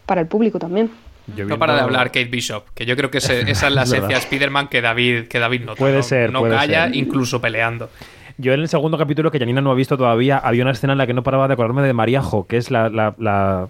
para 0.05 0.21
el 0.21 0.27
público 0.27 0.59
también. 0.59 0.91
No 1.27 1.59
para 1.59 1.75
de 1.75 1.81
hablar 1.81 2.09
Kate 2.09 2.27
Bishop, 2.27 2.65
que 2.75 2.87
yo 2.87 2.97
creo 2.97 3.11
que 3.11 3.19
ese- 3.19 3.41
esa 3.51 3.69
es 3.69 3.75
la 3.75 3.83
Es 3.83 3.89
esencia 3.93 4.17
de 4.17 4.23
Spider-Man 4.23 4.69
que 4.69 4.81
David, 4.81 5.25
que 5.29 5.39
David 5.39 5.63
nota. 5.63 5.79
Puede 5.79 5.97
¿no? 5.97 6.03
ser, 6.03 6.33
No 6.33 6.41
puede 6.41 6.55
calla, 6.57 6.85
ser. 6.87 6.97
incluso 6.97 7.41
peleando. 7.41 7.91
Yo 8.39 8.53
en 8.53 8.61
el 8.61 8.69
segundo 8.69 8.99
capítulo, 8.99 9.31
que 9.31 9.39
Janina 9.39 9.61
no 9.63 9.71
ha 9.71 9.75
visto 9.75 9.97
todavía, 9.97 10.37
había 10.39 10.63
una 10.63 10.73
escena 10.73 10.93
en 10.93 10.99
la 10.99 11.07
que 11.07 11.15
no 11.15 11.23
paraba 11.23 11.49
de 11.49 11.55
acordarme 11.55 11.83
de 11.83 11.93
Mariajo, 11.95 12.47
que 12.47 12.59
es 12.59 12.71
la, 12.71 12.91
la, 12.91 13.15
la, 13.19 13.67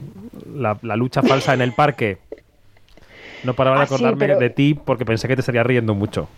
la- 0.54 0.76
la 0.82 0.96
lucha 0.96 1.22
falsa 1.22 1.54
en 1.54 1.61
el 1.62 1.72
parque. 1.72 2.18
No 3.44 3.54
paraba 3.54 3.76
de 3.76 3.82
Ah, 3.84 3.86
sí, 3.86 3.94
acordarme 3.94 4.26
pero- 4.26 4.38
de 4.40 4.50
ti 4.50 4.74
porque 4.74 5.04
pensé 5.04 5.28
que 5.28 5.36
te 5.36 5.40
estaría 5.40 5.62
riendo 5.62 5.94
mucho. 5.94 6.28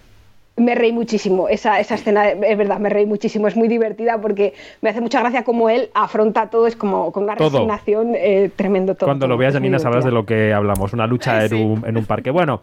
Me 0.58 0.74
reí 0.74 0.92
muchísimo, 0.92 1.48
esa, 1.48 1.80
esa 1.80 1.94
escena 1.94 2.28
es 2.28 2.58
verdad, 2.58 2.78
me 2.78 2.88
reí 2.88 3.06
muchísimo, 3.06 3.46
es 3.48 3.56
muy 3.56 3.68
divertida 3.68 4.20
porque 4.20 4.54
me 4.82 4.90
hace 4.90 5.00
mucha 5.00 5.20
gracia 5.20 5.44
cómo 5.44 5.70
él 5.70 5.90
afronta 5.94 6.50
todo, 6.50 6.66
es 6.66 6.76
como 6.76 7.12
con 7.12 7.24
una 7.24 7.36
Todo. 7.36 7.50
resignación 7.50 8.14
eh, 8.14 8.50
tremendo 8.54 8.94
todo. 8.94 9.06
Cuando 9.06 9.26
lo 9.28 9.36
veas, 9.36 9.54
Janina, 9.54 9.78
sabrás 9.78 10.04
de 10.04 10.10
lo 10.10 10.26
que 10.26 10.52
hablamos. 10.52 10.92
Una 10.92 11.06
lucha 11.06 11.44
en, 11.44 11.54
un, 11.54 11.84
en 11.86 11.96
un 11.96 12.04
parque. 12.06 12.30
Bueno, 12.30 12.62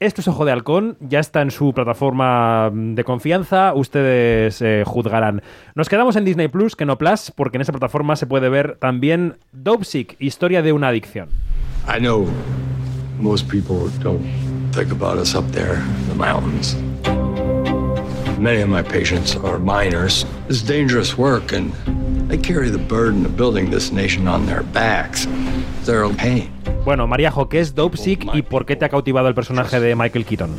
esto 0.00 0.20
es 0.20 0.28
Ojo 0.28 0.44
de 0.44 0.52
Halcón. 0.52 0.96
Ya 1.00 1.18
está 1.20 1.42
en 1.42 1.50
su 1.50 1.72
plataforma 1.72 2.70
de 2.72 3.04
confianza. 3.04 3.74
Ustedes 3.74 4.60
eh, 4.62 4.82
juzgarán. 4.86 5.42
Nos 5.74 5.88
quedamos 5.88 6.16
en 6.16 6.24
Disney 6.24 6.48
Plus, 6.48 6.76
que 6.76 6.84
no 6.84 6.98
Plus, 6.98 7.32
porque 7.34 7.56
en 7.58 7.62
esa 7.62 7.72
plataforma 7.72 8.16
se 8.16 8.26
puede 8.26 8.48
ver 8.48 8.76
también 8.78 9.36
Dopesick, 9.52 10.16
historia 10.20 10.62
de 10.62 10.72
una 10.72 10.88
adicción. 10.88 11.28
I 11.88 11.98
know 11.98 12.26
most 13.18 13.48
people 13.50 13.90
don't 14.02 14.22
think 14.72 14.92
about 14.92 15.18
us 15.18 15.34
up 15.34 15.44
there 15.52 15.74
in 15.74 16.08
the 16.08 16.14
mountains. 16.14 16.76
Many 18.42 18.60
of 18.60 18.68
my 18.68 18.82
patients 18.82 19.36
are 19.36 19.56
minors. 19.60 20.26
It's 20.48 20.62
dangerous 20.66 21.16
work, 21.16 21.52
and 21.52 21.70
they 22.28 22.36
carry 22.36 22.70
the 22.70 22.78
burden 22.88 23.24
of 23.24 23.36
building 23.36 23.70
this 23.70 23.92
nation 23.92 24.26
on 24.26 24.46
their 24.46 24.64
backs. 24.72 25.28
They're 25.86 26.02
in 26.04 26.16
pain. 26.16 26.50
Bueno, 26.84 27.06
Mariajo, 27.06 27.48
¿qué 27.48 27.60
es 27.60 27.72
Dopesick 27.76 28.24
y 28.34 28.42
por 28.42 28.66
qué 28.66 28.74
te 28.74 28.84
ha 28.84 28.88
cautivado 28.88 29.28
el 29.28 29.34
personaje 29.36 29.78
de 29.78 29.94
Michael 29.94 30.24
Keaton? 30.24 30.50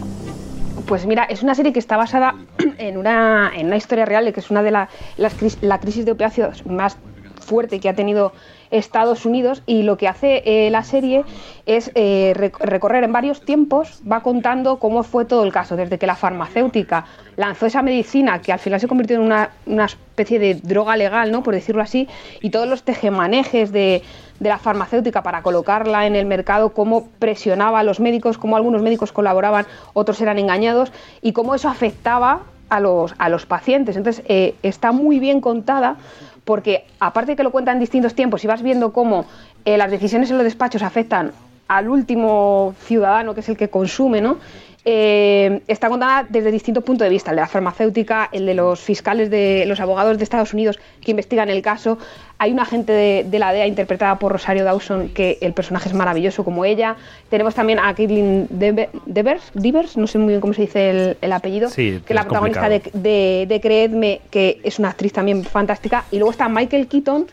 Pues 0.87 1.05
mira, 1.05 1.25
es 1.25 1.43
una 1.43 1.55
serie 1.55 1.73
que 1.73 1.79
está 1.79 1.97
basada 1.97 2.35
en 2.77 2.95
una, 2.97 3.51
en 3.53 3.65
una 3.67 3.75
historia 3.75 4.05
real, 4.05 4.31
que 4.31 4.39
es 4.39 4.49
una 4.49 4.63
de 4.63 4.71
la- 4.71 4.87
las 5.17 5.37
cris- 5.37 5.57
la 5.59 5.81
crisis 5.81 6.05
de 6.05 6.13
opiáceos 6.13 6.65
más 6.65 6.95
fuerte 7.41 7.81
que 7.81 7.89
ha 7.89 7.93
tenido 7.95 8.31
Estados 8.73 9.25
Unidos 9.25 9.61
y 9.65 9.83
lo 9.83 9.97
que 9.97 10.07
hace 10.07 10.41
eh, 10.45 10.69
la 10.69 10.83
serie 10.83 11.23
es 11.65 11.91
eh, 11.95 12.33
rec- 12.35 12.59
recorrer 12.59 13.03
en 13.03 13.13
varios 13.13 13.41
tiempos, 13.41 14.01
va 14.09 14.21
contando 14.21 14.77
cómo 14.79 15.03
fue 15.03 15.25
todo 15.25 15.43
el 15.43 15.53
caso, 15.53 15.75
desde 15.75 15.97
que 15.97 16.07
la 16.07 16.15
farmacéutica 16.15 17.05
lanzó 17.37 17.65
esa 17.67 17.81
medicina 17.81 18.41
que 18.41 18.51
al 18.51 18.59
final 18.59 18.79
se 18.79 18.87
convirtió 18.87 19.15
en 19.17 19.21
una, 19.21 19.51
una 19.65 19.85
especie 19.85 20.39
de 20.39 20.55
droga 20.55 20.97
legal, 20.97 21.31
¿no? 21.31 21.43
por 21.43 21.53
decirlo 21.53 21.81
así, 21.81 22.07
y 22.41 22.49
todos 22.49 22.67
los 22.67 22.83
tejemanejes 22.83 23.71
de, 23.71 24.01
de 24.39 24.49
la 24.49 24.57
farmacéutica 24.57 25.23
para 25.23 25.41
colocarla 25.43 26.05
en 26.07 26.15
el 26.15 26.25
mercado, 26.25 26.73
cómo 26.73 27.07
presionaba 27.19 27.79
a 27.79 27.83
los 27.83 27.99
médicos, 27.99 28.37
cómo 28.37 28.57
algunos 28.57 28.81
médicos 28.81 29.11
colaboraban, 29.11 29.65
otros 29.93 30.19
eran 30.19 30.39
engañados 30.39 30.91
y 31.21 31.31
cómo 31.31 31.55
eso 31.55 31.69
afectaba 31.69 32.41
a 32.69 32.79
los, 32.79 33.13
a 33.19 33.29
los 33.29 33.45
pacientes. 33.45 33.95
Entonces, 33.97 34.25
eh, 34.27 34.55
está 34.63 34.91
muy 34.91 35.19
bien 35.19 35.41
contada 35.41 35.97
porque, 36.45 36.85
aparte 36.99 37.31
de 37.31 37.35
que 37.35 37.43
lo 37.43 37.51
cuenta 37.51 37.71
en 37.71 37.79
distintos 37.79 38.15
tiempos 38.15 38.43
y 38.43 38.47
vas 38.47 38.61
viendo 38.61 38.91
cómo 38.93 39.25
eh, 39.65 39.77
las 39.77 39.91
decisiones 39.91 40.29
en 40.31 40.37
los 40.37 40.43
despachos 40.43 40.81
afectan 40.81 41.31
al 41.67 41.89
último 41.89 42.75
ciudadano, 42.85 43.33
que 43.33 43.39
es 43.39 43.49
el 43.49 43.57
que 43.57 43.69
consume, 43.69 44.21
¿no? 44.21 44.37
Eh, 44.85 45.61
está 45.69 45.87
contada 45.87 46.25
desde 46.27 46.51
distintos 46.51 46.83
puntos 46.83 47.05
de 47.05 47.09
vista, 47.09 47.31
el 47.31 47.37
de 47.37 47.41
la 47.41 47.47
farmacéutica, 47.47 48.27
el 48.33 48.45
de 48.45 48.53
los 48.53 48.81
fiscales, 48.81 49.29
de 49.29 49.63
los 49.65 49.79
abogados 49.79 50.17
de 50.17 50.23
Estados 50.25 50.53
Unidos 50.53 50.77
que 51.01 51.11
investigan 51.11 51.49
el 51.49 51.61
caso. 51.61 51.97
Hay 52.37 52.51
una 52.51 52.63
agente 52.63 52.91
de, 52.91 53.25
de 53.25 53.39
la 53.39 53.53
DEA 53.53 53.67
interpretada 53.67 54.19
por 54.19 54.33
Rosario 54.33 54.65
Dawson, 54.65 55.09
que 55.09 55.37
el 55.39 55.53
personaje 55.53 55.87
es 55.87 55.95
maravilloso 55.95 56.43
como 56.43 56.65
ella. 56.65 56.97
Tenemos 57.29 57.55
también 57.55 57.79
a 57.79 57.93
Caitlin 57.95 58.47
Devers, 58.49 59.51
Devers, 59.53 59.95
no 59.95 60.05
sé 60.05 60.17
muy 60.17 60.29
bien 60.29 60.41
cómo 60.41 60.53
se 60.53 60.63
dice 60.63 60.89
el, 60.89 61.17
el 61.21 61.31
apellido, 61.31 61.69
Sí, 61.69 62.01
que 62.05 62.11
es 62.11 62.15
la 62.15 62.23
protagonista 62.23 62.67
de, 62.67 62.81
complicado. 62.81 63.03
de, 63.03 63.45
de 63.47 63.61
Creedme, 63.61 64.21
que 64.31 64.59
es 64.63 64.79
una 64.79 64.89
actriz 64.89 65.13
también 65.13 65.45
fantástica. 65.45 66.03
Y 66.11 66.17
luego 66.17 66.31
está 66.31 66.49
Michael 66.49 66.87
Keaton, 66.87 67.27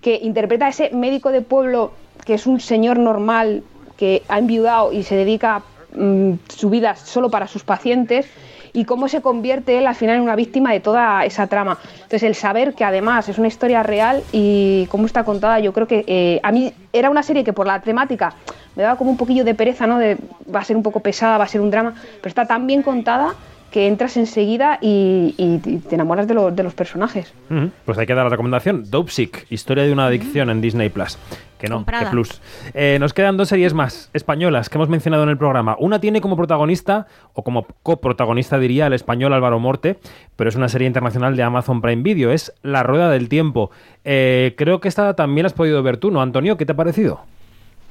que 0.00 0.18
interpreta 0.22 0.64
a 0.66 0.68
ese 0.70 0.88
médico 0.90 1.30
de 1.30 1.42
pueblo 1.42 1.92
que 2.24 2.32
es 2.34 2.46
un 2.46 2.58
señor 2.58 2.98
normal 2.98 3.62
que 3.98 4.22
ha 4.28 4.38
enviudado 4.38 4.92
y 4.94 5.02
se 5.02 5.14
dedica 5.14 5.62
mm, 5.94 6.32
su 6.48 6.70
vida 6.70 6.96
solo 6.96 7.30
para 7.30 7.46
sus 7.46 7.62
pacientes 7.64 8.26
y 8.72 8.84
cómo 8.84 9.08
se 9.08 9.22
convierte 9.22 9.78
él 9.78 9.86
al 9.86 9.94
final 9.94 10.16
en 10.16 10.22
una 10.22 10.36
víctima 10.36 10.72
de 10.72 10.80
toda 10.80 11.24
esa 11.24 11.46
trama. 11.46 11.78
Entonces 11.94 12.22
el 12.24 12.34
saber 12.34 12.74
que 12.74 12.84
además 12.84 13.28
es 13.28 13.38
una 13.38 13.48
historia 13.48 13.82
real 13.82 14.22
y 14.32 14.86
cómo 14.90 15.06
está 15.06 15.24
contada, 15.24 15.60
yo 15.60 15.72
creo 15.72 15.86
que 15.86 16.04
eh, 16.06 16.40
a 16.42 16.52
mí 16.52 16.72
era 16.92 17.08
una 17.08 17.22
serie 17.22 17.42
que 17.42 17.52
por 17.54 17.66
la 17.66 17.80
temática 17.80 18.34
me 18.74 18.82
daba 18.82 18.96
como 18.98 19.10
un 19.10 19.16
poquillo 19.16 19.44
de 19.44 19.54
pereza, 19.54 19.86
¿no? 19.86 19.98
De, 19.98 20.18
va 20.54 20.60
a 20.60 20.64
ser 20.64 20.76
un 20.76 20.82
poco 20.82 21.00
pesada, 21.00 21.38
va 21.38 21.44
a 21.44 21.48
ser 21.48 21.62
un 21.62 21.70
drama, 21.70 21.94
pero 22.20 22.28
está 22.28 22.44
tan 22.46 22.66
bien 22.66 22.82
contada 22.82 23.32
que 23.70 23.86
entras 23.88 24.16
enseguida 24.16 24.78
y, 24.80 25.34
te 25.88 25.94
enamoras 25.96 26.26
de, 26.28 26.34
lo- 26.34 26.50
de 26.50 26.62
los 26.62 26.72
personajes. 26.74 27.32
Pues 27.84 27.98
hay 27.98 28.06
que 28.06 28.14
dar 28.14 28.24
la 28.24 28.30
recomendación. 28.30 28.90
Dope 28.90 29.10
historia 29.50 29.84
de 29.84 29.92
una 29.92 30.06
adicción 30.06 30.50
en 30.50 30.60
Disney 30.60 30.88
Plus. 30.88 31.18
Que 31.58 31.68
no, 31.68 31.76
Comprada. 31.76 32.04
que 32.04 32.10
plus. 32.10 32.40
Eh, 32.74 32.98
nos 33.00 33.14
quedan 33.14 33.36
dos 33.38 33.48
series 33.48 33.72
más 33.72 34.10
españolas 34.12 34.68
que 34.68 34.76
hemos 34.76 34.88
mencionado 34.90 35.22
en 35.22 35.30
el 35.30 35.38
programa. 35.38 35.74
Una 35.78 36.00
tiene 36.00 36.20
como 36.20 36.36
protagonista, 36.36 37.06
o 37.32 37.42
como 37.44 37.66
coprotagonista 37.82 38.58
diría, 38.58 38.86
el 38.88 38.92
español 38.92 39.32
Álvaro 39.32 39.58
Morte, 39.58 39.98
pero 40.36 40.50
es 40.50 40.56
una 40.56 40.68
serie 40.68 40.86
internacional 40.86 41.34
de 41.34 41.42
Amazon 41.42 41.80
Prime 41.80 42.02
Video. 42.02 42.30
Es 42.30 42.52
La 42.62 42.82
Rueda 42.82 43.10
del 43.10 43.28
Tiempo. 43.30 43.70
Eh, 44.04 44.54
creo 44.58 44.80
que 44.80 44.88
esta 44.88 45.14
también 45.16 45.44
la 45.44 45.46
has 45.46 45.52
podido 45.54 45.82
ver 45.82 45.96
tú, 45.96 46.10
¿no, 46.10 46.20
Antonio? 46.20 46.56
¿Qué 46.58 46.66
te 46.66 46.72
ha 46.72 46.76
parecido? 46.76 47.20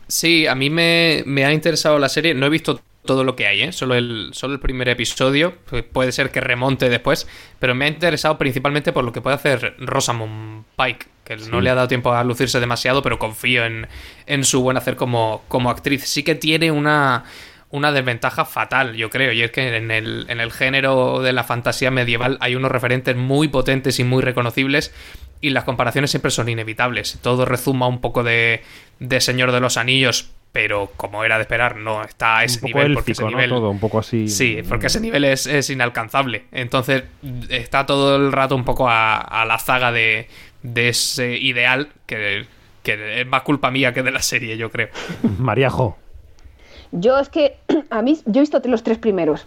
Sí, 0.08 0.46
a 0.46 0.54
mí 0.54 0.70
me, 0.70 1.24
me 1.26 1.46
ha 1.46 1.52
interesado 1.52 1.98
la 1.98 2.10
serie. 2.10 2.36
No 2.36 2.46
he 2.46 2.50
visto 2.50 2.80
todo 3.04 3.24
lo 3.24 3.36
que 3.36 3.48
hay, 3.48 3.64
¿eh? 3.64 3.72
Solo 3.72 3.96
el, 3.96 4.30
solo 4.34 4.54
el 4.54 4.60
primer 4.60 4.90
episodio. 4.90 5.54
Pu- 5.70 5.84
Puede 5.92 6.12
ser 6.12 6.30
que 6.30 6.40
remonte 6.42 6.90
después. 6.90 7.28
Pero 7.58 7.74
me 7.74 7.86
ha 7.86 7.88
interesado 7.88 8.38
principalmente 8.38 8.94
por 8.94 9.04
lo 9.04 9.12
que 9.12 9.22
puede 9.22 9.36
hacer 9.36 9.76
Rosamund 9.80 10.66
Pike. 10.78 11.08
Que 11.26 11.36
no 11.38 11.60
le 11.60 11.70
ha 11.72 11.76
dado 11.76 11.88
tiempo 11.88 12.14
a 12.14 12.24
lucirse 12.24 12.60
demasiado, 12.60 13.02
pero 13.02 13.20
confío 13.20 13.66
en, 13.66 13.88
en 14.28 14.44
su 14.46 14.62
buen 14.62 14.78
hacer 14.78 14.96
como, 14.96 15.44
como 15.48 15.70
actriz. 15.72 16.06
Sí 16.06 16.24
que 16.24 16.36
tiene 16.36 16.72
una, 16.72 17.24
una 17.72 17.92
desventaja 17.92 18.46
fatal, 18.46 18.96
yo 18.96 19.10
creo. 19.10 19.32
Y 19.34 19.42
es 19.42 19.52
que 19.52 19.76
en 19.76 19.92
el, 19.92 20.26
en 20.30 20.40
el 20.40 20.52
género 20.52 21.22
de 21.22 21.34
la 21.34 21.44
fantasía 21.44 21.92
medieval 21.92 22.38
hay 22.42 22.56
unos 22.56 22.72
referentes 22.72 23.16
muy 23.16 23.48
potentes 23.48 24.00
y 24.00 24.04
muy 24.04 24.22
reconocibles. 24.22 24.94
Y 25.42 25.50
las 25.50 25.64
comparaciones 25.64 26.12
siempre 26.12 26.32
son 26.32 26.48
inevitables. 26.48 27.20
Todo 27.22 27.46
rezuma 27.46 27.88
un 27.88 28.02
poco 28.02 28.24
de, 28.24 28.62
de 29.00 29.20
Señor 29.20 29.52
de 29.52 29.60
los 29.60 29.78
Anillos, 29.78 30.32
pero 30.52 30.92
como 30.96 31.26
era 31.26 31.36
de 31.36 31.42
esperar, 31.42 31.76
no 31.76 32.02
está 32.04 32.38
a 32.38 32.44
ese 32.46 32.60
un 32.60 32.72
poco 32.72 32.78
nivel. 32.78 32.94
porque 32.94 33.12
ese 33.12 33.26
nivel 33.26 33.50
Todo 33.50 33.70
un 33.70 33.80
poco 33.80 34.00
así. 34.00 34.30
Sí, 34.30 34.62
porque 34.70 34.88
ese 34.88 35.02
nivel 35.02 35.26
es, 35.26 35.46
es 35.48 35.70
inalcanzable. 35.70 36.46
Entonces 36.52 37.04
está 37.50 37.86
todo 37.86 38.16
el 38.16 38.32
rato 38.32 38.56
un 38.56 38.64
poco 38.64 38.88
a, 38.88 39.18
a 39.18 39.44
la 39.46 39.60
zaga 39.60 39.92
de, 39.92 40.30
de 40.74 40.90
ese 40.90 41.38
ideal 41.38 41.90
que, 42.06 42.46
que 42.84 43.22
es 43.22 43.28
más 43.28 43.44
culpa 43.44 43.72
mía 43.72 43.94
que 43.94 44.04
de 44.04 44.12
la 44.12 44.22
serie, 44.22 44.58
yo 44.58 44.72
creo. 44.72 44.90
Mariajo. 45.40 45.98
Yo 46.92 47.20
es 47.20 47.30
que 47.30 47.58
a 47.90 48.02
mí, 48.02 48.20
yo 48.26 48.40
he 48.40 48.42
visto 48.42 48.62
los 48.66 48.84
tres 48.84 48.98
primeros 48.98 49.46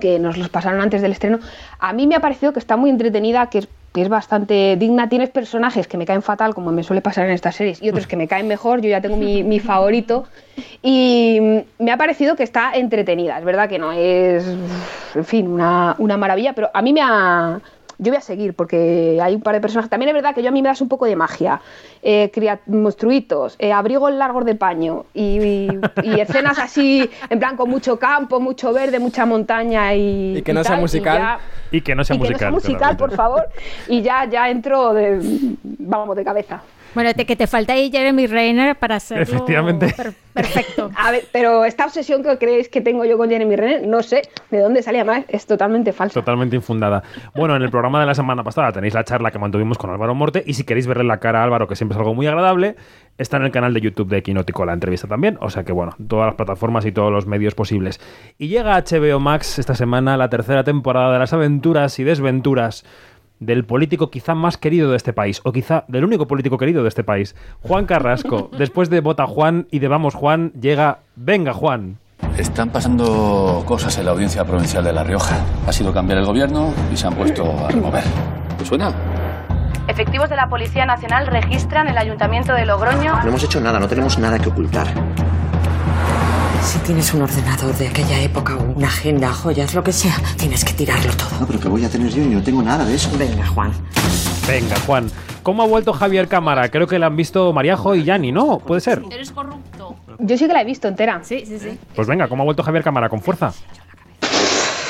que 0.00 0.18
nos 0.18 0.38
los 0.38 0.48
pasaron 0.48 0.80
antes 0.80 1.02
del 1.02 1.12
estreno. 1.12 1.38
A 1.78 1.92
mí 1.92 2.06
me 2.06 2.14
ha 2.14 2.20
parecido 2.20 2.52
que 2.52 2.58
está 2.58 2.76
muy 2.76 2.88
entretenida, 2.88 3.50
que 3.50 3.58
es, 3.58 3.68
que 3.92 4.02
es 4.02 4.08
bastante 4.08 4.76
digna. 4.76 5.08
Tienes 5.08 5.28
personajes 5.28 5.86
que 5.86 5.98
me 5.98 6.06
caen 6.06 6.22
fatal, 6.22 6.54
como 6.54 6.72
me 6.72 6.82
suele 6.82 7.02
pasar 7.02 7.26
en 7.26 7.32
estas 7.32 7.56
series, 7.56 7.82
y 7.82 7.90
otros 7.90 8.06
que 8.06 8.16
me 8.16 8.26
caen 8.26 8.48
mejor. 8.48 8.80
Yo 8.80 8.88
ya 8.88 9.02
tengo 9.02 9.16
mi, 9.16 9.42
mi 9.42 9.60
favorito. 9.60 10.24
Y 10.82 11.38
mm, 11.40 11.84
me 11.84 11.92
ha 11.92 11.98
parecido 11.98 12.36
que 12.36 12.42
está 12.42 12.72
entretenida. 12.74 13.38
Es 13.38 13.44
verdad 13.44 13.68
que 13.68 13.78
no 13.78 13.92
es, 13.92 14.44
en 15.14 15.24
fin, 15.24 15.46
una, 15.46 15.94
una 15.98 16.16
maravilla, 16.16 16.54
pero 16.54 16.70
a 16.72 16.80
mí 16.80 16.92
me 16.92 17.02
ha. 17.02 17.60
Yo 17.98 18.10
voy 18.12 18.18
a 18.18 18.20
seguir 18.20 18.54
porque 18.54 19.18
hay 19.22 19.34
un 19.34 19.40
par 19.42 19.54
de 19.54 19.60
personajes. 19.60 19.90
También 19.90 20.08
es 20.10 20.14
verdad 20.14 20.34
que 20.34 20.42
yo 20.42 20.48
a 20.48 20.52
mí 20.52 20.62
me 20.62 20.68
das 20.68 20.80
un 20.80 20.88
poco 20.88 21.06
de 21.06 21.16
magia. 21.16 21.60
Eh, 22.02 22.30
monstruitos, 22.66 23.56
eh, 23.58 23.72
abrigos 23.72 24.12
largos 24.12 24.44
de 24.44 24.54
paño 24.54 25.04
y, 25.14 25.40
y- 25.40 25.80
y 26.02 26.20
escenas 26.20 26.58
así, 26.58 27.08
en 27.30 27.38
plan 27.38 27.56
con 27.56 27.70
mucho 27.70 27.98
campo, 27.98 28.40
mucho 28.40 28.72
verde, 28.72 28.98
mucha 28.98 29.24
montaña 29.26 29.94
y. 29.94 30.38
Y 30.38 30.42
que 30.42 30.52
no 30.52 30.62
sea 30.62 30.72
tal, 30.72 30.80
musical. 30.80 31.18
ya- 31.18 31.38
Y 31.70 31.80
que 31.80 31.94
no 31.94 32.04
sea 32.04 32.16
y 32.16 32.18
que 32.18 32.22
no 32.24 32.28
musical. 32.30 32.40
sea 32.40 32.50
musical, 32.70 32.96
por 32.96 33.12
favor. 33.12 33.48
Y 33.88 34.02
ya, 34.02 34.24
ya 34.24 34.50
entro 34.50 34.92
de, 34.94 35.18
vamos, 35.62 36.16
de 36.16 36.24
cabeza. 36.24 36.62
Bueno, 36.94 37.12
te- 37.14 37.24
que 37.26 37.36
te 37.36 37.46
falta 37.46 37.72
ahí 37.72 37.90
Jeremy 37.90 38.26
Renner 38.26 38.76
para 38.76 38.96
hacerlo 38.96 39.22
Efectivamente. 39.22 39.92
per- 39.96 40.12
perfecto. 40.32 40.90
A 40.96 41.10
ver, 41.10 41.24
pero 41.32 41.64
esta 41.64 41.84
obsesión 41.86 42.22
que 42.22 42.36
creéis 42.38 42.68
que 42.68 42.80
tengo 42.80 43.04
yo 43.04 43.16
con 43.18 43.28
Jeremy 43.30 43.56
Renner, 43.56 43.86
no 43.86 44.02
sé 44.02 44.22
de 44.50 44.58
dónde 44.60 44.82
salía 44.82 45.04
más, 45.04 45.24
es 45.28 45.46
totalmente 45.46 45.92
falsa. 45.92 46.14
Totalmente 46.20 46.56
infundada. 46.56 47.02
Bueno, 47.34 47.56
en 47.56 47.62
el 47.62 47.70
programa 47.70 48.00
de 48.00 48.06
la 48.06 48.14
semana 48.14 48.42
pasada 48.44 48.72
tenéis 48.72 48.94
la 48.94 49.04
charla 49.04 49.30
que 49.30 49.38
mantuvimos 49.38 49.78
con 49.78 49.90
Álvaro 49.90 50.14
Morte 50.14 50.42
y 50.46 50.54
si 50.54 50.64
queréis 50.64 50.86
verle 50.86 51.04
la 51.04 51.18
cara 51.18 51.40
a 51.40 51.44
Álvaro, 51.44 51.66
que 51.68 51.76
siempre 51.76 51.94
es 51.94 51.98
algo 51.98 52.14
muy 52.14 52.26
agradable, 52.26 52.76
está 53.18 53.36
en 53.36 53.44
el 53.44 53.50
canal 53.50 53.72
de 53.74 53.80
YouTube 53.80 54.08
de 54.08 54.18
Equinótico 54.18 54.64
la 54.64 54.72
entrevista 54.72 55.06
también. 55.08 55.38
O 55.40 55.50
sea 55.50 55.64
que 55.64 55.72
bueno, 55.72 55.92
todas 56.08 56.26
las 56.26 56.34
plataformas 56.34 56.84
y 56.86 56.92
todos 56.92 57.10
los 57.12 57.26
medios 57.26 57.54
posibles. 57.54 58.00
Y 58.38 58.48
llega 58.48 58.74
a 58.76 58.82
HBO 58.82 59.20
Max 59.20 59.58
esta 59.58 59.74
semana 59.74 60.16
la 60.16 60.28
tercera 60.28 60.64
temporada 60.64 61.12
de 61.12 61.18
las 61.18 61.32
aventuras 61.32 61.98
y 61.98 62.04
desventuras 62.04 62.84
del 63.46 63.64
político 63.64 64.10
quizá 64.10 64.34
más 64.34 64.56
querido 64.56 64.90
de 64.90 64.96
este 64.96 65.12
país, 65.12 65.40
o 65.44 65.52
quizá 65.52 65.84
del 65.88 66.04
único 66.04 66.26
político 66.26 66.58
querido 66.58 66.82
de 66.82 66.88
este 66.88 67.04
país, 67.04 67.34
Juan 67.60 67.86
Carrasco. 67.86 68.50
Después 68.58 68.90
de 68.90 69.00
Vota 69.00 69.26
Juan 69.26 69.66
y 69.70 69.78
de 69.78 69.88
Vamos 69.88 70.14
Juan, 70.14 70.52
llega 70.52 71.00
Venga 71.16 71.52
Juan. 71.52 71.98
Están 72.38 72.70
pasando 72.70 73.62
cosas 73.66 73.98
en 73.98 74.06
la 74.06 74.12
audiencia 74.12 74.44
provincial 74.44 74.84
de 74.84 74.92
La 74.92 75.04
Rioja. 75.04 75.36
Ha 75.66 75.72
sido 75.72 75.92
cambiar 75.92 76.18
el 76.18 76.24
gobierno 76.24 76.72
y 76.92 76.96
se 76.96 77.06
han 77.06 77.14
puesto 77.14 77.44
a 77.66 77.68
remover. 77.68 78.04
¿Te 78.58 78.64
suena? 78.64 78.92
Efectivos 79.88 80.30
de 80.30 80.36
la 80.36 80.48
Policía 80.48 80.86
Nacional 80.86 81.26
registran 81.26 81.88
el 81.88 81.98
Ayuntamiento 81.98 82.54
de 82.54 82.64
Logroño. 82.64 83.20
No 83.22 83.28
hemos 83.28 83.42
hecho 83.42 83.60
nada, 83.60 83.80
no 83.80 83.88
tenemos 83.88 84.18
nada 84.18 84.38
que 84.38 84.48
ocultar. 84.48 84.86
Si 86.62 86.78
tienes 86.78 87.12
un 87.12 87.22
ordenador 87.22 87.76
de 87.76 87.88
aquella 87.88 88.20
época 88.20 88.56
o 88.56 88.62
una 88.62 88.86
agenda, 88.86 89.32
joyas, 89.32 89.74
lo 89.74 89.82
que 89.82 89.92
sea, 89.92 90.14
tienes 90.38 90.64
que 90.64 90.72
tirarlo 90.72 91.12
todo. 91.14 91.28
No, 91.40 91.46
pero 91.46 91.60
que 91.60 91.68
voy 91.68 91.84
a 91.84 91.90
tener 91.90 92.10
yo 92.10 92.22
y 92.22 92.26
no 92.26 92.42
tengo 92.42 92.62
nada 92.62 92.84
de 92.84 92.94
eso. 92.94 93.10
Venga, 93.18 93.46
Juan. 93.48 93.72
Venga, 94.46 94.76
Juan. 94.86 95.10
¿Cómo 95.42 95.62
ha 95.62 95.66
vuelto 95.66 95.92
Javier 95.92 96.28
Cámara? 96.28 96.68
Creo 96.70 96.86
que 96.86 96.98
la 96.98 97.06
han 97.06 97.16
visto 97.16 97.52
Mariajo 97.52 97.94
y 97.94 98.04
Yanni, 98.04 98.32
¿no? 98.32 98.58
¿Puede 98.58 98.80
ser? 98.80 99.02
Eres 99.10 99.32
corrupto. 99.32 99.96
Yo 100.20 100.38
sí 100.38 100.46
que 100.46 100.52
la 100.52 100.62
he 100.62 100.64
visto 100.64 100.86
entera. 100.88 101.20
Sí, 101.24 101.44
sí, 101.44 101.58
sí. 101.58 101.78
Pues 101.94 102.06
venga, 102.06 102.28
¿cómo 102.28 102.42
ha 102.42 102.44
vuelto 102.44 102.62
Javier 102.62 102.84
Cámara? 102.84 103.08
Con 103.08 103.20
fuerza. 103.20 103.52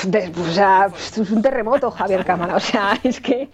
De- 0.05 0.31
o 0.41 0.53
sea, 0.53 0.89
es 0.97 1.19
un 1.31 1.43
terremoto 1.43 1.91
Javier 1.91 2.25
Cámara, 2.25 2.57
o 2.57 2.61
sea, 2.61 2.99
es 3.05 3.21
que 3.21 3.49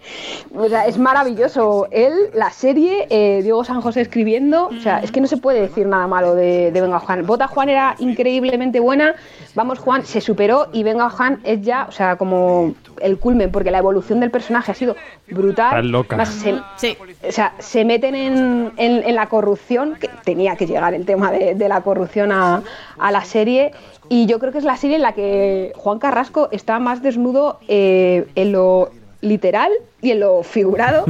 o 0.55 0.67
sea, 0.67 0.87
es 0.87 0.97
maravilloso. 0.97 1.87
Él, 1.91 2.13
la 2.33 2.49
serie, 2.51 3.07
eh, 3.09 3.41
Diego 3.43 3.63
San 3.63 3.81
José 3.81 4.01
escribiendo, 4.01 4.67
o 4.67 4.79
sea, 4.81 4.99
es 4.99 5.11
que 5.11 5.21
no 5.21 5.27
se 5.27 5.37
puede 5.37 5.61
decir 5.61 5.85
nada 5.87 6.07
malo 6.07 6.35
de, 6.35 6.71
de 6.71 6.81
Venga 6.81 6.99
Juan. 6.99 7.25
Vota 7.25 7.47
Juan 7.47 7.69
era 7.69 7.95
increíblemente 7.99 8.79
buena, 8.79 9.15
Vamos 9.55 9.79
Juan 9.79 10.05
se 10.05 10.21
superó 10.21 10.67
y 10.73 10.83
Venga 10.83 11.09
Juan 11.09 11.39
es 11.43 11.61
ya, 11.61 11.85
o 11.87 11.91
sea, 11.91 12.15
como 12.17 12.73
el 13.01 13.17
culmen, 13.17 13.51
porque 13.51 13.71
la 13.71 13.77
evolución 13.79 14.19
del 14.19 14.29
personaje 14.31 14.71
ha 14.71 14.75
sido 14.75 14.95
brutal. 15.29 15.67
Está 15.67 15.81
loca. 15.81 16.15
Se, 16.77 16.97
o 17.27 17.31
sea, 17.31 17.53
se 17.59 17.85
meten 17.85 18.15
en, 18.15 18.71
en- 18.77 19.03
en 19.03 19.15
la 19.15 19.27
corrupción, 19.27 19.95
que 19.99 20.09
tenía 20.23 20.55
que 20.55 20.65
llegar 20.67 20.93
el 20.93 21.05
tema 21.05 21.31
de, 21.31 21.55
de 21.55 21.69
la 21.69 21.81
corrupción 21.81 22.31
a, 22.31 22.61
a 22.99 23.11
la 23.11 23.23
serie, 23.23 23.71
y 24.09 24.25
yo 24.25 24.39
creo 24.39 24.51
que 24.51 24.57
es 24.59 24.63
la 24.63 24.77
serie 24.77 24.95
en 24.97 25.01
la 25.03 25.13
que 25.13 25.71
Juan 25.75 25.99
Carrasco 25.99 26.49
está 26.51 26.79
más 26.79 27.01
desnudo 27.01 27.59
eh, 27.67 28.27
en 28.35 28.51
lo 28.51 28.89
literal 29.21 29.71
y 30.01 30.11
en 30.11 30.19
lo 30.21 30.43
figurado. 30.43 31.05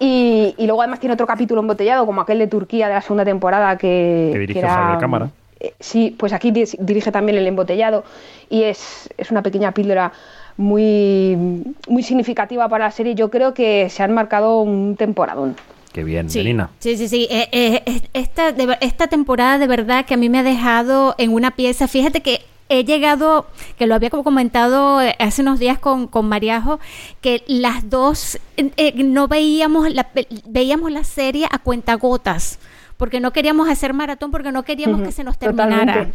Y, 0.00 0.54
y 0.58 0.66
luego 0.66 0.82
además 0.82 0.98
tiene 1.00 1.14
otro 1.14 1.26
capítulo 1.26 1.60
embotellado, 1.60 2.04
como 2.06 2.20
aquel 2.20 2.38
de 2.40 2.48
Turquía 2.48 2.88
de 2.88 2.94
la 2.94 3.00
segunda 3.02 3.24
temporada 3.24 3.78
que, 3.78 4.30
Que 4.32 4.38
dirige 4.40 4.60
que 4.60 4.66
era- 4.66 4.96
Cámara. 5.00 5.30
eh, 5.60 5.74
Sí, 5.78 6.14
pues 6.18 6.32
aquí 6.32 6.50
di- 6.50 6.64
dirige 6.80 7.12
también 7.12 7.38
el 7.38 7.46
embotellado 7.46 8.02
y 8.50 8.64
es, 8.64 9.08
es 9.16 9.30
una 9.30 9.42
pequeña 9.42 9.70
píldora 9.72 10.12
muy, 10.56 11.64
muy 11.88 12.02
significativa 12.02 12.68
para 12.68 12.86
la 12.86 12.90
serie. 12.90 13.14
Yo 13.14 13.30
creo 13.30 13.54
que 13.54 13.88
se 13.90 14.02
han 14.02 14.12
marcado 14.12 14.60
un 14.60 14.96
temporadón. 14.96 15.54
Qué 15.92 16.04
bien, 16.04 16.30
Sí. 16.30 16.38
Melina. 16.38 16.70
Sí, 16.78 16.96
sí, 16.96 17.08
sí. 17.08 17.26
Eh, 17.30 17.48
eh, 17.52 17.82
es- 17.86 18.02
esta, 18.14 18.52
de 18.52 18.76
esta 18.80 19.08
temporada 19.08 19.58
de 19.58 19.66
verdad 19.66 20.04
que 20.06 20.14
a 20.14 20.16
mí 20.16 20.28
me 20.28 20.38
ha 20.38 20.42
dejado 20.42 21.14
en 21.18 21.32
una 21.34 21.50
pieza. 21.50 21.86
Fíjate 21.88 22.20
que 22.22 22.40
he 22.68 22.84
llegado, 22.84 23.46
que 23.76 23.86
lo 23.86 23.94
había 23.94 24.08
como 24.08 24.24
comentado 24.24 25.02
eh, 25.02 25.14
hace 25.18 25.42
unos 25.42 25.58
días 25.58 25.78
con, 25.78 26.06
con 26.06 26.26
Mariajo, 26.28 26.80
que 27.20 27.42
las 27.46 27.90
dos 27.90 28.38
eh, 28.56 28.92
no 29.04 29.28
veíamos 29.28 29.92
la, 29.92 30.08
veíamos 30.46 30.90
la 30.90 31.04
serie 31.04 31.46
a 31.50 31.58
cuentagotas. 31.58 32.58
Porque 33.02 33.18
no 33.18 33.32
queríamos 33.32 33.68
hacer 33.68 33.92
maratón, 33.94 34.30
porque 34.30 34.52
no 34.52 34.62
queríamos 34.62 35.00
que 35.02 35.10
se 35.10 35.24
nos 35.24 35.36
terminara. 35.36 36.10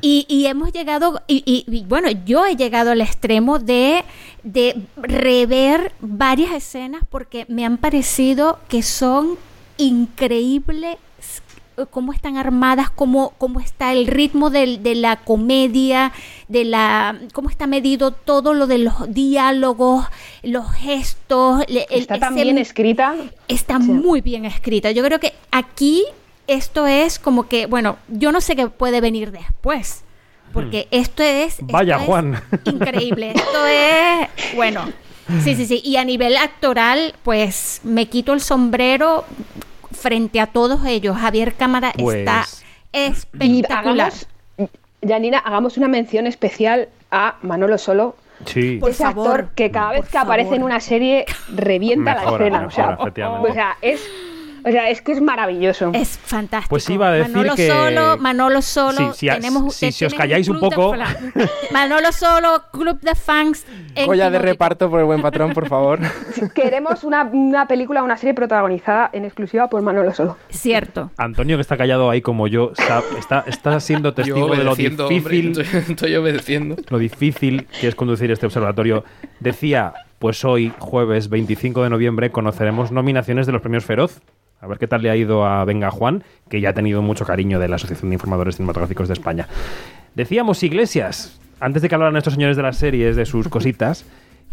Y, 0.00 0.24
y 0.26 0.46
hemos 0.46 0.72
llegado, 0.72 1.20
y, 1.26 1.42
y- 1.44 1.64
y, 1.70 1.84
bueno, 1.84 2.08
yo 2.24 2.46
he 2.46 2.56
llegado 2.56 2.92
al 2.92 3.02
extremo 3.02 3.58
de, 3.58 4.04
de 4.42 4.80
rever 4.96 5.92
varias 6.00 6.52
escenas 6.52 7.02
porque 7.10 7.44
me 7.48 7.66
han 7.66 7.76
parecido 7.76 8.58
que 8.68 8.82
son 8.82 9.36
increíbles 9.76 10.96
eh, 11.76 11.84
cómo 11.90 12.12
están 12.14 12.36
armadas, 12.38 12.88
cómo, 12.90 13.32
cómo 13.38 13.60
está 13.60 13.92
el 13.92 14.06
ritmo 14.06 14.48
de 14.50 14.94
la 14.94 15.16
comedia, 15.16 16.12
de 16.48 16.64
la 16.64 17.18
cómo 17.34 17.50
está 17.50 17.66
medido 17.66 18.12
todo 18.12 18.54
lo 18.54 18.66
de 18.66 18.78
los 18.78 19.12
diálogos, 19.12 20.06
los 20.42 20.70
gestos. 20.72 21.62
el- 21.68 21.84
Está 21.90 22.18
tan 22.18 22.34
bien 22.44 22.58
escrita. 22.58 23.14
Está 23.48 23.78
muy 23.78 24.20
bien 24.22 24.44
escrita. 24.46 24.90
Yo 24.90 25.02
creo 25.04 25.20
que 25.20 25.34
aquí 25.50 26.04
esto 26.46 26.86
es 26.86 27.18
como 27.18 27.48
que, 27.48 27.66
bueno, 27.66 27.96
yo 28.08 28.32
no 28.32 28.40
sé 28.40 28.56
qué 28.56 28.68
puede 28.68 29.00
venir 29.00 29.30
después. 29.32 30.04
Porque 30.52 30.88
esto 30.90 31.22
es... 31.22 31.60
esto 31.60 31.66
Vaya, 31.72 31.96
es 31.96 32.02
Juan. 32.02 32.42
Increíble. 32.64 33.32
Esto 33.36 33.66
es... 33.66 34.28
Bueno. 34.56 34.90
Sí, 35.44 35.54
sí, 35.54 35.64
sí. 35.64 35.80
Y 35.84 35.94
a 35.96 36.04
nivel 36.04 36.36
actoral, 36.36 37.14
pues 37.22 37.80
me 37.84 38.06
quito 38.06 38.32
el 38.32 38.40
sombrero 38.40 39.24
frente 39.92 40.40
a 40.40 40.46
todos 40.48 40.84
ellos. 40.86 41.16
Javier 41.16 41.54
Cámara 41.54 41.92
Pues- 41.96 42.18
está 42.18 42.46
Y 42.92 43.06
espectacular. 43.06 44.12
hagamos, 44.12 44.26
Janina, 45.06 45.38
hagamos 45.38 45.76
una 45.76 45.86
mención 45.86 46.26
especial 46.26 46.88
a 47.12 47.36
Manolo 47.42 47.78
Solo. 47.78 48.16
Sí. 48.44 48.78
Por 48.80 48.90
ese 48.90 49.04
favor, 49.04 49.28
actor 49.40 49.54
que 49.54 49.70
cada 49.70 49.92
vez 49.92 50.08
que 50.08 50.18
aparece 50.18 50.56
en 50.56 50.62
una 50.64 50.80
serie 50.80 51.26
revienta 51.54 52.14
la 52.16 52.22
Mejora, 52.22 52.46
escena. 52.46 52.70
sea, 52.70 52.98
o 52.98 53.52
sea, 53.52 53.76
es, 53.82 54.00
o 54.64 54.70
sea, 54.70 54.90
es 54.90 55.02
que 55.02 55.12
es 55.12 55.20
maravilloso. 55.20 55.90
Es 55.94 56.18
fantástico. 56.18 56.70
Pues 56.70 56.88
iba 56.90 57.08
a 57.08 57.12
decir 57.12 57.32
Manolo 57.36 57.54
que- 57.56 57.68
solo, 57.68 58.18
Manolo 58.18 58.62
solo. 58.62 59.12
Sí, 59.12 59.26
sí, 59.28 59.28
tenemos, 59.28 59.74
sí, 59.74 59.92
si 59.92 60.04
os 60.04 60.14
calláis 60.14 60.48
un 60.48 60.60
poco. 60.60 60.94
Manolo 61.72 62.12
solo, 62.12 62.62
club 62.72 63.00
de 63.00 63.14
fans. 63.14 63.64
en 63.94 64.06
Joya 64.06 64.30
de 64.30 64.38
reparto 64.38 64.88
por 64.90 65.00
el 65.00 65.06
buen 65.06 65.22
patrón, 65.22 65.52
por 65.52 65.68
favor. 65.68 66.00
Queremos 66.54 67.04
una, 67.04 67.24
una 67.24 67.66
película, 67.66 68.02
una 68.02 68.16
serie 68.16 68.34
protagonizada 68.34 69.10
en 69.12 69.24
exclusiva 69.24 69.68
por 69.68 69.82
Manolo 69.82 70.12
Solo. 70.14 70.36
Cierto. 70.50 71.10
Antonio, 71.16 71.56
que 71.56 71.62
está 71.62 71.76
callado 71.76 72.10
ahí 72.10 72.20
como 72.20 72.46
yo, 72.46 72.72
sa- 72.74 73.02
está, 73.18 73.44
está 73.46 73.78
siendo 73.80 74.10
Yo 74.10 74.14
testigo 74.14 74.54
de 74.54 74.64
lo 74.64 74.72
hombre, 74.72 74.90
difícil, 75.08 75.60
estoy, 75.60 75.80
estoy 75.90 76.16
obedeciendo. 76.16 76.76
lo 76.88 76.98
difícil 76.98 77.66
que 77.80 77.88
es 77.88 77.94
conducir 77.94 78.30
este 78.30 78.46
observatorio. 78.46 79.04
Decía, 79.40 79.92
pues 80.18 80.44
hoy, 80.44 80.72
jueves 80.78 81.28
25 81.28 81.82
de 81.82 81.90
noviembre, 81.90 82.30
conoceremos 82.30 82.90
nominaciones 82.92 83.46
de 83.46 83.52
los 83.52 83.62
premios 83.62 83.84
Feroz. 83.84 84.20
A 84.60 84.66
ver 84.66 84.78
qué 84.78 84.86
tal 84.86 85.02
le 85.02 85.10
ha 85.10 85.16
ido 85.16 85.46
a 85.46 85.64
Venga 85.64 85.90
Juan, 85.90 86.22
que 86.48 86.60
ya 86.60 86.70
ha 86.70 86.74
tenido 86.74 87.00
mucho 87.00 87.24
cariño 87.24 87.58
de 87.58 87.68
la 87.68 87.76
Asociación 87.76 88.10
de 88.10 88.14
Informadores 88.14 88.56
Cinematográficos 88.56 89.08
de 89.08 89.14
España. 89.14 89.48
Decíamos, 90.14 90.62
Iglesias, 90.62 91.40
antes 91.60 91.80
de 91.80 91.88
que 91.88 91.94
hablaran 91.94 92.16
estos 92.16 92.34
señores 92.34 92.56
de 92.56 92.62
las 92.62 92.76
series, 92.76 93.16
de 93.16 93.24
sus 93.24 93.48
cositas, 93.50 94.04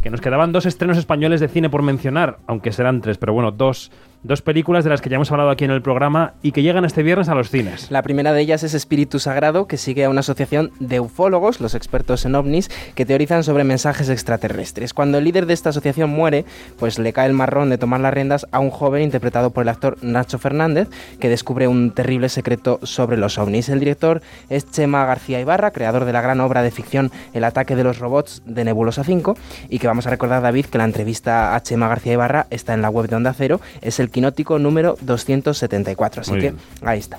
que 0.02 0.10
nos 0.10 0.22
quedaban 0.22 0.54
dos 0.54 0.66
estrenos 0.66 0.98
españoles 0.98 1.42
de 1.42 1.50
cine 1.50 1.70
por 1.70 1.82
mencionar, 1.82 2.38
aunque 2.48 2.72
serán 2.72 3.02
tres, 3.02 3.18
pero 3.18 3.34
bueno, 3.34 3.52
dos, 3.52 3.92
dos 4.24 4.42
películas 4.42 4.84
de 4.84 4.90
las 4.90 5.02
que 5.02 5.10
ya 5.10 5.16
hemos 5.16 5.32
hablado 5.32 5.50
aquí 5.50 5.66
en 5.66 5.72
el 5.72 5.82
programa 5.82 6.34
y 6.42 6.52
que 6.52 6.62
llegan 6.62 6.86
este 6.86 7.04
viernes 7.04 7.30
a 7.30 7.36
los 7.36 7.50
cines. 7.50 7.92
La 7.92 8.02
primera 8.02 8.34
de 8.34 8.42
ellas 8.42 8.64
es 8.64 8.74
Espíritu 8.74 9.20
Sagrado, 9.20 9.68
que 9.68 9.78
sigue 9.78 10.06
a 10.06 10.10
una 10.10 10.22
asociación 10.22 10.72
de 10.80 11.00
ufólogos, 11.00 11.62
los 11.62 11.76
expertos 11.76 12.26
en 12.26 12.36
ovnis, 12.36 12.70
que 12.96 13.06
teorizan 13.06 13.44
sobre 13.44 13.64
mensajes 13.64 14.10
extraterrestres. 14.10 14.94
Cuando 14.94 15.18
el 15.18 15.24
líder 15.24 15.46
de 15.46 15.54
esta 15.54 15.70
asociación 15.70 16.10
muere, 16.10 16.46
pues 16.80 17.00
le 17.00 17.14
cae 17.14 17.28
el 17.28 17.34
marrón 17.34 17.70
de 17.70 17.78
tomar 17.78 18.00
las 18.00 18.14
riendas 18.14 18.48
a 18.52 18.60
un 18.60 18.70
joven 18.70 19.04
interpretado 19.04 19.52
por 19.52 19.64
el 19.64 19.70
actor 19.70 19.98
Nacho 20.02 20.40
Fernández, 20.40 20.90
que 21.20 21.30
descubre 21.30 21.68
un 21.68 21.92
terrible 21.92 22.30
secreto 22.30 22.80
sobre 22.84 23.18
los 23.18 23.38
ovnis. 23.38 23.70
El 23.70 23.80
director 23.80 24.22
es 24.50 24.70
Chema 24.70 25.06
García 25.06 25.40
Ibarra, 25.40 25.72
creador 25.72 26.06
de 26.06 26.14
la 26.14 26.22
gran 26.22 26.40
obra 26.42 26.62
de 26.64 26.72
ficción 26.72 27.12
El 27.34 27.44
ataque 27.44 27.76
de 27.76 27.84
los 27.84 28.00
robots 28.00 28.42
de 28.46 28.64
Nebulosa 28.64 29.04
5, 29.04 29.38
y 29.70 29.80
que 29.80 29.88
vamos 29.88 30.08
a 30.08 30.10
recordar, 30.10 30.42
David, 30.42 30.66
que 30.66 30.78
la 30.78 30.86
entrevista 30.86 31.56
a 31.56 31.62
Chema 31.62 31.88
García 31.88 32.14
Ibarra 32.14 32.48
está 32.50 32.74
en 32.74 32.82
la 32.82 32.90
web 32.90 33.08
de 33.08 33.16
Onda 33.16 33.34
Cero, 33.34 33.62
es 33.82 34.00
el 34.00 34.07
quinótico 34.10 34.60
número 34.60 34.98
274, 35.02 36.22
así 36.22 36.32
Muy 36.32 36.40
que 36.40 36.52
bien. 36.52 36.62
ahí 36.84 37.00
está. 37.00 37.18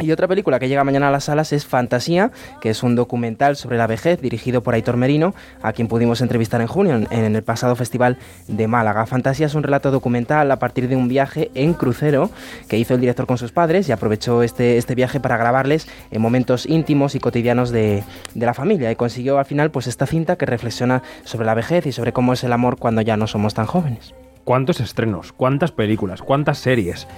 Y 0.00 0.10
otra 0.10 0.26
película 0.26 0.58
que 0.58 0.68
llega 0.68 0.82
mañana 0.82 1.08
a 1.08 1.10
las 1.12 1.24
salas 1.24 1.52
es 1.52 1.66
Fantasía, 1.66 2.32
que 2.60 2.68
es 2.68 2.82
un 2.82 2.96
documental 2.96 3.54
sobre 3.54 3.78
la 3.78 3.86
vejez 3.86 4.20
dirigido 4.20 4.60
por 4.60 4.74
Aitor 4.74 4.96
Merino, 4.96 5.34
a 5.62 5.72
quien 5.72 5.86
pudimos 5.86 6.20
entrevistar 6.20 6.60
en 6.60 6.66
junio 6.66 6.96
en, 6.96 7.06
en 7.12 7.36
el 7.36 7.42
pasado 7.44 7.76
festival 7.76 8.18
de 8.48 8.66
Málaga. 8.66 9.06
Fantasía 9.06 9.46
es 9.46 9.54
un 9.54 9.62
relato 9.62 9.92
documental 9.92 10.50
a 10.50 10.58
partir 10.58 10.88
de 10.88 10.96
un 10.96 11.06
viaje 11.06 11.52
en 11.54 11.74
crucero 11.74 12.28
que 12.68 12.76
hizo 12.76 12.94
el 12.94 13.00
director 13.00 13.26
con 13.26 13.38
sus 13.38 13.52
padres 13.52 13.88
y 13.88 13.92
aprovechó 13.92 14.42
este, 14.42 14.78
este 14.78 14.96
viaje 14.96 15.20
para 15.20 15.36
grabarles 15.36 15.86
en 16.10 16.20
momentos 16.20 16.66
íntimos 16.66 17.14
y 17.14 17.20
cotidianos 17.20 17.70
de, 17.70 18.02
de 18.34 18.46
la 18.46 18.52
familia 18.52 18.90
y 18.90 18.96
consiguió 18.96 19.38
al 19.38 19.46
final 19.46 19.70
pues 19.70 19.86
esta 19.86 20.06
cinta 20.06 20.34
que 20.36 20.44
reflexiona 20.44 21.02
sobre 21.22 21.46
la 21.46 21.54
vejez 21.54 21.86
y 21.86 21.92
sobre 21.92 22.12
cómo 22.12 22.32
es 22.32 22.42
el 22.42 22.52
amor 22.52 22.78
cuando 22.78 23.00
ya 23.00 23.16
no 23.16 23.28
somos 23.28 23.54
tan 23.54 23.66
jóvenes. 23.66 24.12
¿Cuántos 24.44 24.80
estrenos? 24.80 25.32
¿Cuántas 25.32 25.72
películas? 25.72 26.20
¿Cuántas 26.22 26.58
series? 26.58 27.08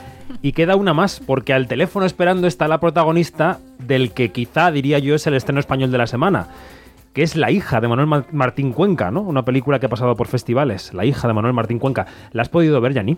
Y 0.42 0.52
queda 0.52 0.76
una 0.76 0.94
más, 0.94 1.20
porque 1.20 1.52
al 1.52 1.66
teléfono 1.66 2.06
esperando 2.06 2.46
está 2.46 2.68
la 2.68 2.78
protagonista 2.80 3.58
del 3.78 4.12
que 4.12 4.30
quizá 4.30 4.70
diría 4.70 4.98
yo 4.98 5.14
es 5.14 5.26
el 5.26 5.34
estreno 5.34 5.58
español 5.60 5.90
de 5.90 5.98
la 5.98 6.06
semana, 6.06 6.48
que 7.12 7.22
es 7.22 7.34
La 7.34 7.50
hija 7.50 7.80
de 7.80 7.88
Manuel 7.88 8.06
Ma- 8.06 8.26
Martín 8.32 8.72
Cuenca, 8.72 9.10
¿no? 9.10 9.22
Una 9.22 9.44
película 9.44 9.78
que 9.80 9.86
ha 9.86 9.90
pasado 9.90 10.14
por 10.16 10.28
festivales. 10.28 10.92
La 10.94 11.04
hija 11.04 11.26
de 11.26 11.34
Manuel 11.34 11.54
Martín 11.54 11.78
Cuenca. 11.78 12.06
¿La 12.32 12.42
has 12.42 12.48
podido 12.48 12.80
ver, 12.80 12.92
Yani? 12.94 13.16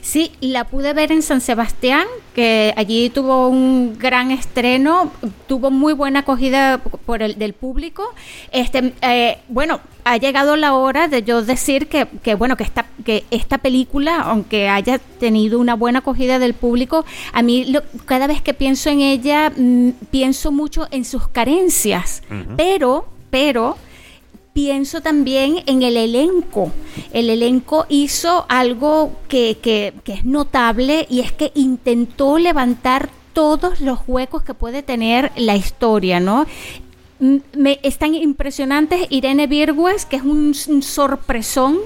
Sí, 0.00 0.32
la 0.40 0.64
pude 0.64 0.92
ver 0.92 1.10
en 1.12 1.22
San 1.22 1.40
Sebastián, 1.40 2.06
que 2.34 2.72
allí 2.76 3.10
tuvo 3.10 3.48
un 3.48 3.96
gran 3.98 4.30
estreno, 4.30 5.10
tuvo 5.48 5.70
muy 5.70 5.92
buena 5.94 6.20
acogida 6.20 6.78
por 6.78 7.22
el 7.22 7.38
del 7.38 7.52
público. 7.54 8.14
Este, 8.52 8.92
eh, 9.02 9.38
bueno, 9.48 9.80
ha 10.04 10.16
llegado 10.18 10.56
la 10.56 10.74
hora 10.74 11.08
de 11.08 11.22
yo 11.22 11.42
decir 11.42 11.88
que, 11.88 12.06
que, 12.22 12.34
bueno 12.34 12.56
que 12.56 12.64
esta 12.64 12.86
que 13.04 13.24
esta 13.30 13.58
película, 13.58 14.20
aunque 14.22 14.68
haya 14.68 14.98
tenido 14.98 15.58
una 15.58 15.74
buena 15.74 15.98
acogida 16.00 16.38
del 16.38 16.54
público, 16.54 17.04
a 17.32 17.42
mí 17.42 17.64
lo- 17.66 17.82
cada 18.04 18.26
vez 18.26 18.40
que 18.42 18.54
pienso 18.54 18.90
en 18.90 19.00
ella 19.00 19.52
mm, 19.56 19.90
pienso 20.10 20.50
mucho 20.52 20.86
en 20.90 21.04
sus 21.04 21.28
carencias, 21.28 22.22
pero 22.56 23.06
pero 23.30 23.76
pienso 24.56 25.02
también 25.02 25.62
en 25.66 25.82
el 25.82 25.98
elenco. 25.98 26.72
El 27.12 27.28
elenco 27.28 27.84
hizo 27.90 28.46
algo 28.48 29.12
que, 29.28 29.58
que- 29.60 29.92
que 30.02 30.14
es 30.14 30.24
notable 30.24 31.06
y 31.10 31.20
es 31.20 31.30
que 31.30 31.52
intentó 31.54 32.38
levantar 32.38 33.10
todos 33.34 33.82
los 33.82 33.98
huecos 34.06 34.42
que 34.44 34.54
puede 34.54 34.82
tener 34.82 35.30
la 35.36 35.56
historia, 35.56 36.20
¿no? 36.20 36.46
Me 37.18 37.78
están 37.82 38.14
impresionantes 38.14 39.06
Irene 39.10 39.46
Virgües, 39.46 40.06
que 40.06 40.16
es 40.16 40.22
un 40.22 40.54
sorpresón, 40.82 41.76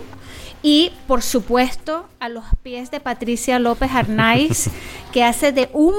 y 0.62 0.92
por 1.08 1.22
supuesto 1.22 2.04
a 2.20 2.28
los 2.28 2.44
pies 2.62 2.92
de 2.92 3.00
Patricia 3.00 3.58
López 3.58 3.90
Arnaiz, 3.92 4.70
que 5.12 5.24
hace 5.24 5.50
de 5.50 5.70
un 5.72 5.94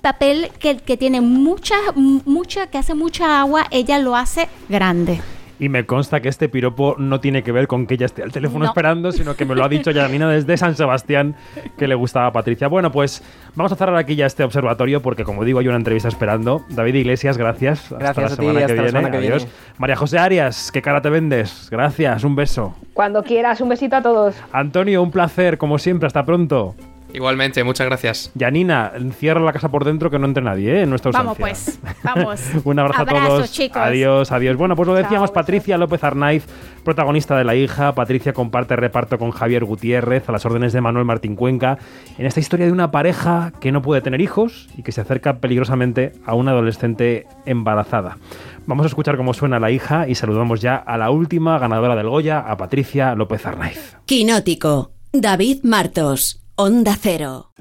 papel 0.00 0.50
que, 0.58 0.78
que 0.78 0.96
tiene 0.96 1.20
mucha, 1.20 1.76
mucha, 1.94 2.66
que 2.66 2.78
hace 2.78 2.94
mucha 2.94 3.38
agua, 3.40 3.68
ella 3.70 4.00
lo 4.00 4.16
hace 4.16 4.48
grande. 4.68 5.20
Y 5.58 5.68
me 5.70 5.86
consta 5.86 6.20
que 6.20 6.28
este 6.28 6.48
piropo 6.50 6.96
no 6.98 7.20
tiene 7.20 7.42
que 7.42 7.50
ver 7.50 7.66
con 7.66 7.86
que 7.86 7.94
ella 7.94 8.04
esté 8.06 8.22
al 8.22 8.30
teléfono 8.30 8.64
No. 8.66 8.70
esperando, 8.70 9.10
sino 9.10 9.36
que 9.36 9.44
me 9.46 9.54
lo 9.54 9.64
ha 9.64 9.68
dicho 9.70 9.90
Yanina 9.90 10.28
desde 10.28 10.56
San 10.58 10.76
Sebastián 10.76 11.34
que 11.78 11.88
le 11.88 11.94
gustaba 11.94 12.26
a 12.26 12.32
Patricia. 12.32 12.68
Bueno, 12.68 12.92
pues 12.92 13.22
vamos 13.54 13.72
a 13.72 13.76
cerrar 13.76 13.96
aquí 13.96 14.16
ya 14.16 14.26
este 14.26 14.44
observatorio 14.44 15.00
porque, 15.00 15.24
como 15.24 15.44
digo, 15.44 15.58
hay 15.60 15.68
una 15.68 15.78
entrevista 15.78 16.08
esperando. 16.08 16.62
David 16.68 16.94
Iglesias, 16.96 17.38
gracias. 17.38 17.84
hasta 17.84 17.96
Gracias 17.98 18.16
la 18.16 18.24
a 18.26 18.28
ti, 18.28 18.36
semana 18.36 18.58
que 18.58 18.64
hasta 18.64 18.74
la 18.74 18.82
viene. 18.82 18.90
semana 18.98 19.10
que 19.10 19.16
Adiós. 19.16 19.44
viene. 19.44 19.52
María 19.78 19.96
José 19.96 20.18
Arias, 20.18 20.70
¿qué 20.72 20.82
cara 20.82 21.00
te 21.00 21.08
vendes? 21.10 21.68
Gracias, 21.70 22.22
un 22.24 22.36
beso. 22.36 22.74
Cuando 22.92 23.22
quieras, 23.22 23.60
un 23.62 23.68
besito 23.70 23.96
a 23.96 24.02
todos. 24.02 24.34
Antonio, 24.52 25.02
un 25.02 25.10
placer, 25.10 25.56
como 25.58 25.78
siempre. 25.78 26.06
Hasta 26.06 26.24
pronto. 26.26 26.74
Igualmente, 27.12 27.64
muchas 27.64 27.86
gracias. 27.86 28.30
Janina, 28.38 28.92
cierra 29.18 29.40
la 29.40 29.52
casa 29.52 29.70
por 29.70 29.84
dentro 29.84 30.10
que 30.10 30.18
no 30.18 30.26
entre 30.26 30.42
nadie, 30.42 30.78
¿eh? 30.78 30.82
En 30.82 30.90
nuestra 30.90 31.12
Vamos 31.12 31.38
ausencia. 31.38 31.80
pues, 31.82 32.02
vamos. 32.02 32.40
Un 32.64 32.78
abrazo 32.78 33.02
a 33.02 33.06
todos. 33.06 33.52
chicos. 33.52 33.76
Adiós, 33.76 34.32
adiós. 34.32 34.56
Bueno, 34.56 34.76
pues 34.76 34.86
lo 34.86 34.94
decíamos, 34.94 35.30
Patricia 35.30 35.78
López 35.78 36.02
Arnaiz, 36.04 36.44
protagonista 36.84 37.36
de 37.36 37.44
La 37.44 37.54
hija. 37.54 37.94
Patricia 37.94 38.32
comparte 38.32 38.76
reparto 38.76 39.18
con 39.18 39.30
Javier 39.30 39.64
Gutiérrez, 39.64 40.28
a 40.28 40.32
las 40.32 40.44
órdenes 40.44 40.72
de 40.72 40.80
Manuel 40.80 41.04
Martín 41.04 41.36
Cuenca, 41.36 41.78
en 42.18 42.26
esta 42.26 42.40
historia 42.40 42.66
de 42.66 42.72
una 42.72 42.90
pareja 42.90 43.52
que 43.60 43.72
no 43.72 43.82
puede 43.82 44.00
tener 44.00 44.20
hijos 44.20 44.68
y 44.76 44.82
que 44.82 44.92
se 44.92 45.00
acerca 45.00 45.38
peligrosamente 45.38 46.12
a 46.26 46.34
una 46.34 46.50
adolescente 46.50 47.26
embarazada. 47.46 48.18
Vamos 48.66 48.84
a 48.84 48.88
escuchar 48.88 49.16
cómo 49.16 49.32
suena 49.32 49.60
La 49.60 49.70
hija 49.70 50.08
y 50.08 50.16
saludamos 50.16 50.60
ya 50.60 50.76
a 50.76 50.98
la 50.98 51.10
última 51.10 51.58
ganadora 51.58 51.94
del 51.94 52.08
Goya, 52.08 52.40
a 52.40 52.56
Patricia 52.56 53.14
López 53.14 53.46
Arnaiz. 53.46 53.96
Quinótico. 54.06 54.90
David 55.12 55.60
Martos. 55.62 56.45
Onda 56.58 56.96
Cero. 56.98 57.52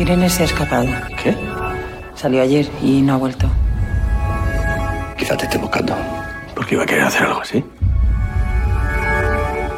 Irene 0.00 0.28
se 0.28 0.42
ha 0.42 0.46
escapado. 0.46 0.88
¿Qué? 1.22 1.36
Salió 2.16 2.42
ayer 2.42 2.68
y 2.82 3.02
no 3.02 3.14
ha 3.14 3.16
vuelto. 3.18 3.48
Quizá 5.16 5.36
te 5.36 5.44
esté 5.44 5.58
buscando. 5.58 5.94
Porque 6.56 6.74
iba 6.74 6.82
a 6.82 6.86
querer 6.86 7.04
hacer 7.04 7.22
algo 7.22 7.40
así. 7.40 7.64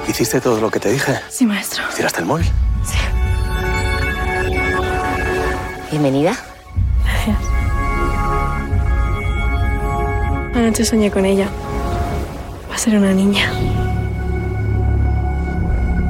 ¿Hiciste 0.08 0.40
todo 0.40 0.58
lo 0.62 0.70
que 0.70 0.80
te 0.80 0.90
dije? 0.90 1.20
Sí, 1.28 1.44
maestro. 1.44 1.84
¿Tiraste 1.94 2.20
el 2.20 2.26
móvil? 2.26 2.46
Bienvenida. 5.90 6.34
Gracias. 7.04 7.36
Anoche 10.54 10.84
soñé 10.86 11.10
con 11.10 11.26
ella. 11.26 11.50
Va 12.74 12.76
a 12.76 12.80
ser 12.80 12.98
una 12.98 13.12
niña. 13.14 13.52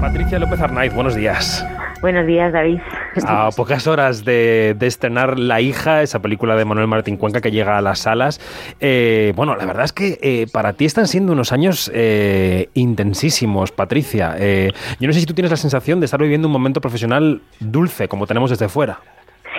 Patricia 0.00 0.38
López 0.38 0.58
Arnaiz, 0.62 0.94
buenos 0.94 1.14
días. 1.14 1.62
Buenos 2.00 2.26
días, 2.26 2.54
David. 2.54 2.78
A 3.26 3.50
pocas 3.54 3.86
horas 3.86 4.24
de, 4.24 4.74
de 4.78 4.86
estrenar 4.86 5.38
La 5.38 5.60
hija, 5.60 6.00
esa 6.00 6.20
película 6.22 6.56
de 6.56 6.64
Manuel 6.64 6.86
Martín 6.86 7.18
Cuenca 7.18 7.42
que 7.42 7.50
llega 7.50 7.76
a 7.76 7.82
las 7.82 7.98
salas, 7.98 8.40
eh, 8.80 9.34
bueno, 9.36 9.56
la 9.56 9.66
verdad 9.66 9.84
es 9.84 9.92
que 9.92 10.18
eh, 10.22 10.46
para 10.50 10.72
ti 10.72 10.86
están 10.86 11.06
siendo 11.06 11.34
unos 11.34 11.52
años 11.52 11.90
eh, 11.92 12.70
intensísimos, 12.72 13.70
Patricia. 13.70 14.34
Eh, 14.38 14.72
yo 14.98 15.06
no 15.06 15.12
sé 15.12 15.20
si 15.20 15.26
tú 15.26 15.34
tienes 15.34 15.50
la 15.50 15.58
sensación 15.58 16.00
de 16.00 16.06
estar 16.06 16.18
viviendo 16.22 16.48
un 16.48 16.52
momento 16.52 16.80
profesional 16.80 17.42
dulce, 17.60 18.08
como 18.08 18.26
tenemos 18.26 18.48
desde 18.48 18.70
fuera. 18.70 19.00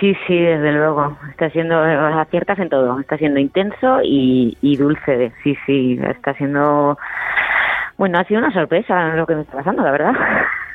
Sí, 0.00 0.14
sí, 0.26 0.38
desde 0.38 0.72
luego. 0.72 1.16
Está 1.30 1.50
siendo, 1.50 1.78
aciertas 1.80 2.58
en 2.58 2.68
todo. 2.68 3.00
Está 3.00 3.16
siendo 3.16 3.40
intenso 3.40 4.00
y, 4.02 4.56
y 4.60 4.76
dulce. 4.76 5.32
Sí, 5.42 5.56
sí, 5.66 5.98
está 6.08 6.34
siendo... 6.34 6.98
Bueno, 7.96 8.18
ha 8.18 8.24
sido 8.24 8.40
una 8.40 8.52
sorpresa 8.52 9.14
lo 9.14 9.26
que 9.26 9.36
me 9.36 9.42
está 9.42 9.56
pasando, 9.56 9.82
la 9.82 9.90
verdad. 9.90 10.12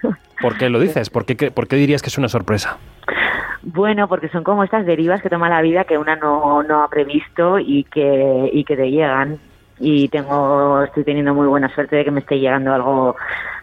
¿Por 0.42 0.58
qué 0.58 0.70
lo 0.70 0.80
dices? 0.80 1.12
¿Por 1.12 1.26
qué, 1.26 1.52
por 1.52 1.68
qué 1.68 1.76
dirías 1.76 2.02
que 2.02 2.08
es 2.08 2.18
una 2.18 2.30
sorpresa? 2.30 2.78
Bueno, 3.62 4.08
porque 4.08 4.30
son 4.30 4.44
como 4.44 4.64
estas 4.64 4.88
derivas 4.88 5.22
que 5.22 5.30
toma 5.30 5.50
la 5.50 5.62
vida 5.62 5.84
que 5.84 6.00
una 6.00 6.16
no, 6.16 6.64
no 6.64 6.84
ha 6.84 6.90
previsto 6.90 7.60
y 7.60 7.84
que, 7.84 8.50
y 8.52 8.64
que 8.64 8.76
te 8.76 8.90
llegan. 8.90 9.38
Y 9.80 10.08
tengo, 10.10 10.84
estoy 10.84 11.04
teniendo 11.04 11.36
muy 11.36 11.48
buena 11.48 11.70
suerte 11.74 11.96
de 11.96 12.06
que 12.06 12.12
me 12.12 12.22
esté 12.22 12.40
llegando 12.40 12.74
algo 12.74 13.16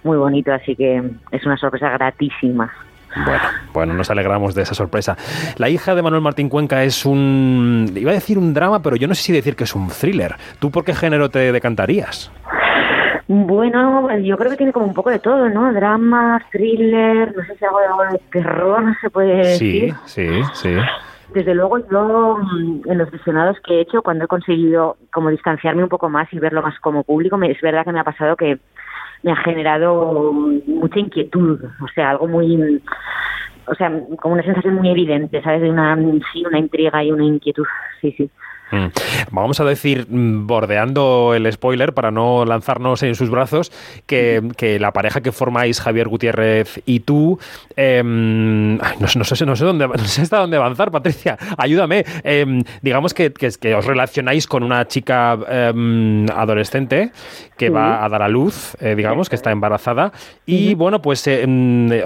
muy 0.04 0.16
bonito, 0.16 0.52
así 0.52 0.76
que 0.76 1.02
es 1.32 1.46
una 1.46 1.56
sorpresa 1.56 1.90
gratísima. 1.90 2.72
Bueno, 3.16 3.42
bueno, 3.72 3.94
nos 3.94 4.10
alegramos 4.10 4.54
de 4.54 4.62
esa 4.62 4.74
sorpresa. 4.74 5.16
La 5.56 5.68
hija 5.68 5.94
de 5.94 6.02
Manuel 6.02 6.22
Martín 6.22 6.48
Cuenca 6.48 6.84
es 6.84 7.04
un... 7.06 7.90
Iba 7.96 8.10
a 8.10 8.14
decir 8.14 8.38
un 8.38 8.52
drama, 8.54 8.80
pero 8.82 8.96
yo 8.96 9.08
no 9.08 9.14
sé 9.14 9.22
si 9.22 9.32
decir 9.32 9.56
que 9.56 9.64
es 9.64 9.74
un 9.74 9.88
thriller. 9.88 10.34
¿Tú 10.58 10.70
por 10.70 10.84
qué 10.84 10.94
género 10.94 11.28
te 11.30 11.50
decantarías? 11.52 12.30
Bueno, 13.26 14.16
yo 14.20 14.38
creo 14.38 14.50
que 14.50 14.56
tiene 14.56 14.72
como 14.72 14.86
un 14.86 14.94
poco 14.94 15.10
de 15.10 15.18
todo, 15.18 15.48
¿no? 15.50 15.70
Drama, 15.72 16.40
thriller, 16.50 17.34
no 17.36 17.44
sé 17.44 17.56
si 17.58 17.64
algo 17.64 17.78
de, 17.80 17.86
algo 17.86 18.02
de 18.12 18.18
terror, 18.32 18.82
no 18.82 18.94
se 19.02 19.10
puede 19.10 19.54
Sí, 19.56 19.80
decir. 19.82 19.94
sí, 20.06 20.28
sí. 20.54 20.76
Desde 21.34 21.54
luego 21.54 21.78
yo 21.90 22.38
mm, 22.40 22.90
en 22.90 22.96
los 22.98 23.10
visionados 23.10 23.58
que 23.66 23.74
he 23.74 23.80
hecho, 23.82 24.00
cuando 24.00 24.24
he 24.24 24.28
conseguido 24.28 24.96
como 25.12 25.28
distanciarme 25.28 25.82
un 25.82 25.90
poco 25.90 26.08
más 26.08 26.32
y 26.32 26.38
verlo 26.38 26.62
más 26.62 26.78
como 26.80 27.04
público, 27.04 27.36
me, 27.36 27.50
es 27.50 27.60
verdad 27.60 27.84
que 27.84 27.92
me 27.92 28.00
ha 28.00 28.04
pasado 28.04 28.34
que 28.34 28.58
me 29.22 29.32
ha 29.32 29.36
generado 29.36 30.32
mucha 30.32 30.98
inquietud, 30.98 31.64
o 31.80 31.88
sea, 31.94 32.10
algo 32.10 32.28
muy, 32.28 32.82
o 33.66 33.74
sea, 33.74 33.90
como 34.20 34.34
una 34.34 34.42
sensación 34.42 34.74
muy 34.74 34.90
evidente, 34.90 35.42
¿sabes? 35.42 35.62
De 35.62 35.70
una, 35.70 35.96
sí, 36.32 36.44
una 36.46 36.58
intriga 36.58 37.02
y 37.02 37.12
una 37.12 37.24
inquietud, 37.24 37.66
sí, 38.00 38.14
sí. 38.16 38.30
Mm. 38.70 38.86
Vamos 39.30 39.60
a 39.60 39.64
decir, 39.64 40.06
mm, 40.10 40.46
bordeando 40.46 41.32
el 41.34 41.50
spoiler 41.52 41.94
para 41.94 42.10
no 42.10 42.44
lanzarnos 42.44 43.02
en 43.02 43.14
sus 43.14 43.30
brazos, 43.30 43.72
que, 44.06 44.42
que 44.56 44.78
la 44.78 44.92
pareja 44.92 45.20
que 45.22 45.32
formáis 45.32 45.80
Javier 45.80 46.08
Gutiérrez 46.08 46.82
y 46.84 47.00
tú, 47.00 47.38
em, 47.76 48.76
no, 48.76 49.06
sé- 49.08 49.18
no 49.18 49.24
sé, 49.24 49.46
no 49.46 49.56
sé 49.56 49.64
dónde, 49.64 49.88
no 49.88 49.98
sé 49.98 50.22
hasta 50.22 50.38
dónde 50.38 50.56
avanzar, 50.56 50.90
Patricia, 50.90 51.36
ayúdame. 51.56 52.04
Em, 52.24 52.62
digamos 52.82 53.14
que, 53.14 53.32
que, 53.32 53.48
que 53.60 53.74
os 53.74 53.84
relacionáis 53.86 54.46
con 54.46 54.62
una 54.62 54.86
chica 54.86 55.38
em, 55.48 56.26
adolescente 56.30 57.10
que 57.56 57.70
va 57.70 58.04
a 58.04 58.08
dar 58.08 58.22
a 58.22 58.28
luz, 58.28 58.76
eh, 58.80 58.94
digamos, 58.94 59.28
que 59.28 59.34
está 59.36 59.50
embarazada, 59.50 60.12
y 60.46 60.74
bueno, 60.74 61.02
pues 61.02 61.26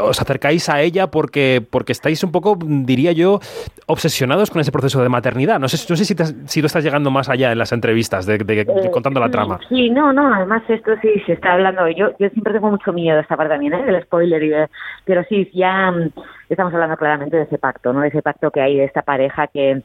os 0.01 0.21
acercáis 0.21 0.69
a 0.69 0.81
ella 0.81 1.09
porque, 1.11 1.63
porque 1.69 1.93
estáis 1.93 2.23
un 2.25 2.33
poco, 2.33 2.59
diría 2.61 3.13
yo, 3.13 3.39
obsesionados 3.87 4.51
con 4.51 4.61
ese 4.61 4.73
proceso 4.73 5.03
de 5.03 5.09
maternidad. 5.11 5.61
No 5.61 5.69
sé, 5.69 5.77
no 5.91 5.97
sé 5.97 6.05
si, 6.07 6.15
te 6.15 6.23
has- 6.23 6.35
si 6.53 6.61
tú 6.61 6.67
estás 6.67 6.85
llegando 6.85 7.11
más 7.11 7.29
allá 7.29 7.51
en 7.53 7.59
las 7.59 7.73
entrevistas, 7.73 8.27
de, 8.27 8.39
de- 8.39 8.65
de- 8.65 8.91
contando 8.91 9.21
la 9.21 9.31
trama. 9.31 9.59
Sí, 9.69 9.89
no, 9.91 10.13
no, 10.13 10.33
además 10.35 10.63
esto 10.69 10.93
sí 11.01 11.09
se 11.27 11.33
está 11.33 11.55
hablando. 11.55 11.89
Yo, 11.89 12.11
yo 12.19 12.29
siempre 12.29 12.53
tengo 12.53 12.71
mucho 12.71 12.93
miedo 12.93 13.19
a 13.19 13.23
esta 13.23 13.37
parte 13.37 13.53
también, 13.55 13.73
¿eh? 13.75 13.83
del 13.85 14.03
spoiler, 14.03 14.43
y 14.43 14.49
de- 14.51 14.69
pero 15.05 15.25
sí, 15.29 15.51
ya 15.55 15.91
mm, 15.91 16.11
estamos 16.51 16.73
hablando 16.75 16.97
claramente 16.97 17.37
de 17.37 17.45
ese 17.45 17.59
pacto, 17.59 17.93
¿no? 17.93 18.01
De 18.01 18.09
ese 18.09 18.23
pacto 18.23 18.51
que 18.51 18.61
hay 18.61 18.77
de 18.77 18.85
esta 18.85 19.03
pareja 19.03 19.47
que, 19.47 19.83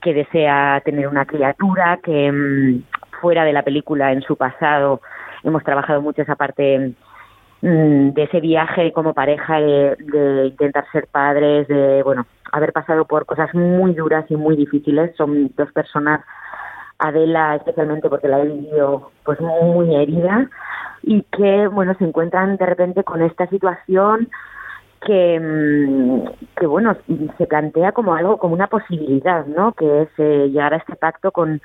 que 0.00 0.12
desea 0.14 0.82
tener 0.84 1.08
una 1.08 1.24
criatura, 1.24 1.98
que 2.02 2.30
mm, 2.30 2.82
fuera 3.20 3.44
de 3.44 3.52
la 3.52 3.62
película, 3.62 4.12
en 4.12 4.20
su 4.22 4.36
pasado, 4.36 5.00
hemos 5.44 5.64
trabajado 5.64 6.02
mucho 6.02 6.22
esa 6.22 6.36
parte 6.36 6.78
mm, 6.78 6.92
de 7.62 8.22
ese 8.24 8.40
viaje 8.40 8.92
como 8.92 9.14
pareja 9.14 9.60
de, 9.60 9.96
de 9.96 10.46
intentar 10.46 10.84
ser 10.90 11.06
padres, 11.06 11.68
de, 11.68 12.02
bueno, 12.02 12.26
haber 12.50 12.72
pasado 12.72 13.04
por 13.04 13.24
cosas 13.24 13.54
muy 13.54 13.94
duras 13.94 14.24
y 14.28 14.36
muy 14.36 14.56
difíciles. 14.56 15.14
Son 15.16 15.50
dos 15.56 15.72
personas 15.72 16.22
Adela 17.02 17.56
especialmente 17.56 18.08
porque 18.08 18.28
la 18.28 18.40
he 18.40 18.46
vivido 18.46 19.10
pues 19.24 19.40
muy 19.40 19.94
herida 19.94 20.48
y 21.02 21.22
que 21.22 21.66
bueno 21.66 21.94
se 21.98 22.04
encuentran 22.04 22.56
de 22.56 22.66
repente 22.66 23.02
con 23.02 23.22
esta 23.22 23.48
situación 23.48 24.28
que, 25.04 25.40
mm, 25.40 26.20
que 26.56 26.66
bueno 26.66 26.96
se 27.38 27.46
plantea 27.46 27.90
como 27.90 28.14
algo 28.14 28.38
como 28.38 28.54
una 28.54 28.68
posibilidad 28.68 29.46
no 29.46 29.72
que 29.72 30.02
es 30.02 30.08
eh, 30.18 30.48
llegar 30.48 30.74
a 30.74 30.76
este 30.76 30.94
pacto 30.94 31.32
con 31.32 31.60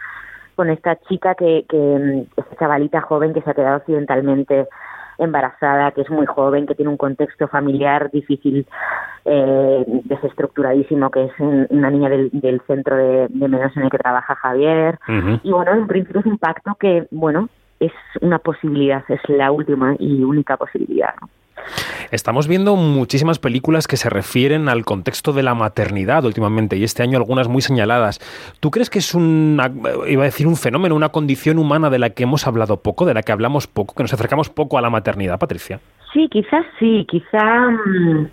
con 0.55 0.71
esta 0.71 0.95
chica 1.07 1.35
que, 1.35 1.65
que 1.69 1.77
mm, 1.77 2.39
esta 2.39 2.55
chavalita 2.55 3.01
joven 3.01 3.35
que 3.35 3.41
se 3.41 3.51
ha 3.51 3.53
quedado 3.53 3.75
accidentalmente 3.75 4.67
embarazada, 5.17 5.91
que 5.91 6.01
es 6.01 6.09
muy 6.09 6.25
joven, 6.25 6.65
que 6.67 6.75
tiene 6.75 6.91
un 6.91 6.97
contexto 6.97 7.47
familiar 7.47 8.09
difícil, 8.11 8.65
eh, 9.25 9.83
desestructuradísimo, 10.05 11.09
que 11.11 11.25
es 11.25 11.31
un- 11.39 11.67
una 11.69 11.89
niña 11.89 12.09
del, 12.09 12.29
del 12.33 12.61
centro 12.67 12.95
de, 12.95 13.27
de 13.29 13.47
menores 13.47 13.75
en 13.75 13.83
el 13.83 13.89
que 13.89 13.97
trabaja 13.97 14.35
Javier. 14.35 14.99
Y 15.43 15.51
bueno, 15.51 15.73
en 15.73 15.87
principio 15.87 16.19
es 16.21 16.25
un 16.25 16.37
pacto 16.37 16.75
que, 16.79 17.07
bueno, 17.11 17.49
es 17.79 17.91
una 18.21 18.39
posibilidad, 18.39 19.03
es 19.09 19.21
la 19.27 19.51
última 19.51 19.95
y 19.99 20.23
única 20.23 20.57
posibilidad. 20.57 21.13
¿no? 21.21 21.29
Estamos 22.11 22.47
viendo 22.47 22.75
muchísimas 22.75 23.39
películas 23.39 23.87
que 23.87 23.97
se 23.97 24.09
refieren 24.09 24.69
al 24.69 24.85
contexto 24.85 25.33
de 25.33 25.43
la 25.43 25.55
maternidad 25.55 26.23
últimamente 26.25 26.77
y 26.77 26.83
este 26.83 27.03
año 27.03 27.17
algunas 27.17 27.47
muy 27.47 27.61
señaladas. 27.61 28.19
¿Tú 28.59 28.71
crees 28.71 28.89
que 28.89 28.99
es 28.99 29.13
un, 29.13 29.59
iba 30.07 30.21
a 30.23 30.25
decir 30.25 30.47
un 30.47 30.55
fenómeno, 30.55 30.95
una 30.95 31.09
condición 31.09 31.59
humana 31.59 31.89
de 31.89 31.99
la 31.99 32.11
que 32.11 32.23
hemos 32.23 32.47
hablado 32.47 32.81
poco, 32.81 33.05
de 33.05 33.13
la 33.13 33.23
que 33.23 33.31
hablamos 33.31 33.67
poco, 33.67 33.95
que 33.95 34.03
nos 34.03 34.13
acercamos 34.13 34.49
poco 34.49 34.77
a 34.77 34.81
la 34.81 34.89
maternidad, 34.89 35.39
Patricia? 35.39 35.79
Sí, 36.13 36.27
quizás 36.31 36.65
sí, 36.79 37.05
quizá. 37.09 37.69
mm, 37.69 38.29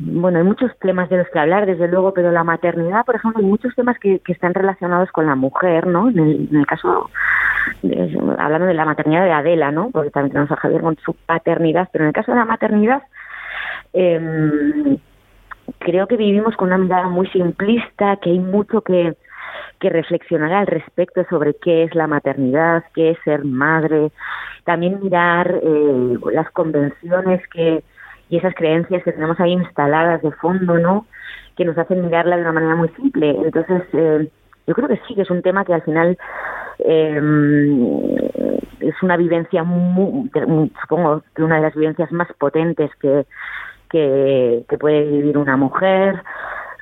Bueno, 0.00 0.38
hay 0.38 0.44
muchos 0.44 0.70
temas 0.78 1.08
de 1.08 1.18
los 1.18 1.28
que 1.28 1.38
hablar, 1.40 1.66
desde 1.66 1.88
luego, 1.88 2.14
pero 2.14 2.30
la 2.30 2.44
maternidad, 2.44 3.04
por 3.04 3.16
ejemplo, 3.16 3.40
hay 3.40 3.46
muchos 3.46 3.74
temas 3.74 3.98
que, 3.98 4.20
que 4.20 4.32
están 4.32 4.54
relacionados 4.54 5.10
con 5.10 5.26
la 5.26 5.34
mujer, 5.34 5.88
¿no? 5.88 6.08
En 6.08 6.18
el, 6.20 6.48
en 6.50 6.56
el 6.56 6.66
caso, 6.66 7.10
hablando 8.38 8.66
de 8.66 8.74
la 8.74 8.84
maternidad 8.84 9.24
de 9.24 9.32
Adela, 9.32 9.72
¿no? 9.72 9.90
Porque 9.90 10.10
también 10.10 10.32
tenemos 10.32 10.52
a 10.52 10.56
Javier 10.56 10.82
con 10.82 10.96
su 10.98 11.14
paternidad, 11.14 11.88
pero 11.92 12.04
en 12.04 12.08
el 12.08 12.14
caso 12.14 12.30
de 12.30 12.38
la 12.38 12.44
maternidad, 12.44 13.02
em, 13.92 14.98
creo 15.80 16.06
que 16.06 16.16
vivimos 16.16 16.56
con 16.56 16.68
una 16.68 16.78
mirada 16.78 17.08
muy 17.08 17.26
simplista, 17.30 18.16
que 18.22 18.30
hay 18.30 18.38
mucho 18.38 18.82
que, 18.82 19.16
que 19.80 19.90
reflexionar 19.90 20.52
al 20.52 20.68
respecto 20.68 21.24
sobre 21.28 21.54
qué 21.54 21.82
es 21.82 21.94
la 21.96 22.06
maternidad, 22.06 22.84
qué 22.94 23.10
es 23.10 23.18
ser 23.24 23.44
madre, 23.44 24.12
también 24.64 25.00
mirar 25.02 25.58
eh, 25.60 26.18
las 26.32 26.50
convenciones 26.52 27.46
que 27.48 27.82
y 28.30 28.36
esas 28.36 28.54
creencias 28.54 29.02
que 29.02 29.12
tenemos 29.12 29.38
ahí 29.40 29.52
instaladas 29.52 30.22
de 30.22 30.32
fondo, 30.32 30.78
¿no? 30.78 31.06
Que 31.56 31.64
nos 31.64 31.78
hacen 31.78 32.04
mirarla 32.04 32.36
de 32.36 32.42
una 32.42 32.52
manera 32.52 32.76
muy 32.76 32.88
simple. 32.90 33.30
Entonces, 33.30 33.82
eh, 33.92 34.28
yo 34.66 34.74
creo 34.74 34.88
que 34.88 35.00
sí, 35.06 35.14
que 35.14 35.22
es 35.22 35.30
un 35.30 35.42
tema 35.42 35.64
que 35.64 35.74
al 35.74 35.82
final 35.82 36.18
eh, 36.78 38.60
es 38.80 39.02
una 39.02 39.16
vivencia, 39.16 39.64
muy, 39.64 40.30
supongo 40.80 41.22
que 41.34 41.42
una 41.42 41.56
de 41.56 41.62
las 41.62 41.74
vivencias 41.74 42.12
más 42.12 42.28
potentes 42.38 42.90
que, 43.00 43.26
que, 43.88 44.64
puede 44.78 45.04
vivir 45.04 45.38
una 45.38 45.56
mujer, 45.56 46.22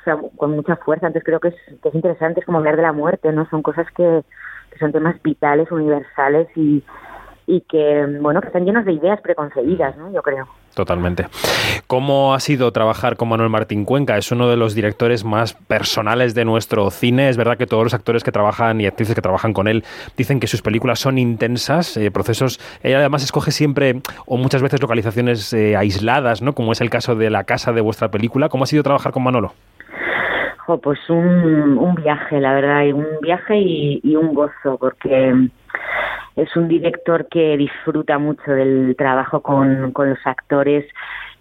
o 0.01 0.03
sea, 0.03 0.17
con 0.35 0.51
mucha 0.51 0.75
fuerza. 0.75 1.07
Entonces 1.07 1.25
creo 1.25 1.39
que 1.39 1.49
es, 1.49 1.55
que 1.81 1.89
es 1.89 1.95
interesante, 1.95 2.41
es 2.41 2.45
como 2.45 2.59
hablar 2.59 2.75
de 2.75 2.83
la 2.83 2.93
muerte, 2.93 3.31
¿no? 3.31 3.49
Son 3.49 3.61
cosas 3.61 3.87
que, 3.95 4.23
que 4.71 4.79
son 4.79 4.91
temas 4.91 5.21
vitales, 5.23 5.71
universales 5.71 6.47
y, 6.55 6.83
y 7.45 7.61
que, 7.61 8.05
bueno, 8.21 8.41
que 8.41 8.47
están 8.47 8.65
llenos 8.65 8.85
de 8.85 8.93
ideas 8.93 9.21
preconcebidas, 9.21 9.97
¿no? 9.97 10.11
Yo 10.11 10.21
creo. 10.21 10.47
Totalmente. 10.77 11.25
¿Cómo 11.87 12.35
ha 12.35 12.39
sido 12.39 12.71
trabajar 12.71 13.17
con 13.17 13.29
Manuel 13.29 13.49
Martín 13.49 13.83
Cuenca? 13.83 14.15
Es 14.15 14.31
uno 14.31 14.47
de 14.47 14.57
los 14.57 14.75
directores 14.75 15.25
más 15.25 15.55
personales 15.55 16.35
de 16.35 16.45
nuestro 16.45 16.91
cine. 16.91 17.29
Es 17.29 17.35
verdad 17.35 17.57
que 17.57 17.65
todos 17.65 17.83
los 17.83 17.95
actores 17.95 18.23
que 18.23 18.31
trabajan 18.31 18.79
y 18.79 18.85
actrices 18.85 19.15
que 19.15 19.21
trabajan 19.23 19.53
con 19.53 19.67
él 19.67 19.83
dicen 20.17 20.39
que 20.39 20.45
sus 20.45 20.61
películas 20.61 20.99
son 20.99 21.17
intensas, 21.17 21.97
eh, 21.97 22.11
procesos. 22.11 22.59
Él 22.83 22.93
además 22.93 23.23
escoge 23.23 23.49
siempre 23.49 24.01
o 24.27 24.37
muchas 24.37 24.61
veces 24.61 24.79
localizaciones 24.79 25.51
eh, 25.51 25.75
aisladas, 25.75 26.43
¿no? 26.43 26.53
Como 26.53 26.73
es 26.73 26.81
el 26.81 26.91
caso 26.91 27.15
de 27.15 27.31
la 27.31 27.43
casa 27.43 27.73
de 27.73 27.81
vuestra 27.81 28.11
película. 28.11 28.47
¿Cómo 28.47 28.65
ha 28.65 28.67
sido 28.67 28.83
trabajar 28.83 29.11
con 29.11 29.23
Manolo? 29.23 29.55
Pues 30.83 30.99
un, 31.09 31.95
viaje, 31.95 32.39
la 32.39 32.53
verdad, 32.53 32.93
un 32.93 33.07
viaje 33.19 33.57
y 33.57 34.15
un 34.15 34.35
gozo, 34.35 34.77
porque 34.79 35.49
es 36.37 36.55
un 36.55 36.67
director 36.69 37.27
que 37.27 37.57
disfruta 37.57 38.17
mucho 38.17 38.51
del 38.51 38.95
trabajo 38.97 39.41
con, 39.41 39.91
con 39.91 40.09
los 40.11 40.19
actores, 40.25 40.85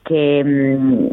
que, 0.05 0.43
mm, 0.45 1.07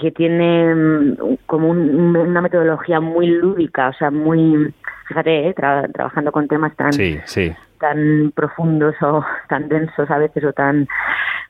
que 0.00 0.10
tiene 0.12 0.74
mm, 0.74 1.16
como 1.46 1.68
un- 1.70 2.16
una 2.16 2.40
metodología 2.40 3.00
muy 3.00 3.26
lúdica, 3.28 3.88
o 3.88 3.92
sea, 3.94 4.10
muy, 4.10 4.72
fíjate, 5.08 5.48
eh, 5.48 5.54
tra- 5.54 5.90
trabajando 5.92 6.30
con 6.32 6.46
temas 6.48 6.74
tan, 6.76 6.92
Sí, 6.92 7.18
sí. 7.24 7.52
tan 7.80 8.30
profundos 8.34 8.94
o 9.02 9.24
tan 9.48 9.68
densos 9.68 10.10
a 10.10 10.18
veces 10.18 10.44
o 10.44 10.52
tan 10.52 10.86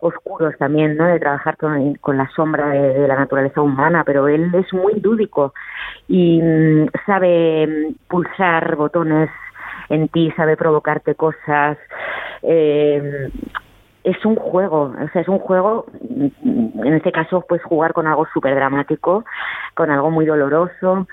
oscuros 0.01 0.55
también, 0.59 0.96
¿no? 0.96 1.06
De 1.06 1.18
trabajar 1.18 1.56
con, 1.56 1.94
con 1.94 2.18
la 2.18 2.28
sombra 2.36 2.68
de, 2.68 2.92
de 3.01 3.09
la 3.09 3.16
naturaleza 3.16 3.62
humana, 3.62 4.05
pero 4.05 4.28
él 4.28 4.51
es 4.55 4.72
muy 4.74 5.01
lúdico 5.01 5.55
y 6.09 6.40
mm, 6.42 6.88
sabe 7.06 7.94
pulsar 8.09 8.76
botones 8.76 9.30
en 9.89 10.09
ti, 10.09 10.32
sabe 10.36 10.56
provocarte 10.56 11.15
cosas. 11.15 11.78
eh, 12.43 13.31
es 14.05 14.23
un 14.27 14.36
juego, 14.36 14.94
o 15.02 15.09
sea, 15.12 15.23
es 15.23 15.28
un 15.28 15.39
juego, 15.39 15.86
en 16.11 16.94
este 16.94 17.11
caso, 17.11 17.43
pues 17.48 17.62
jugar 17.62 17.94
con 17.94 18.06
algo 18.06 18.27
súper 18.35 18.55
dramático, 18.55 19.24
con 19.73 19.90
algo 19.90 20.11
muy 20.11 20.27
doloroso, 20.27 21.09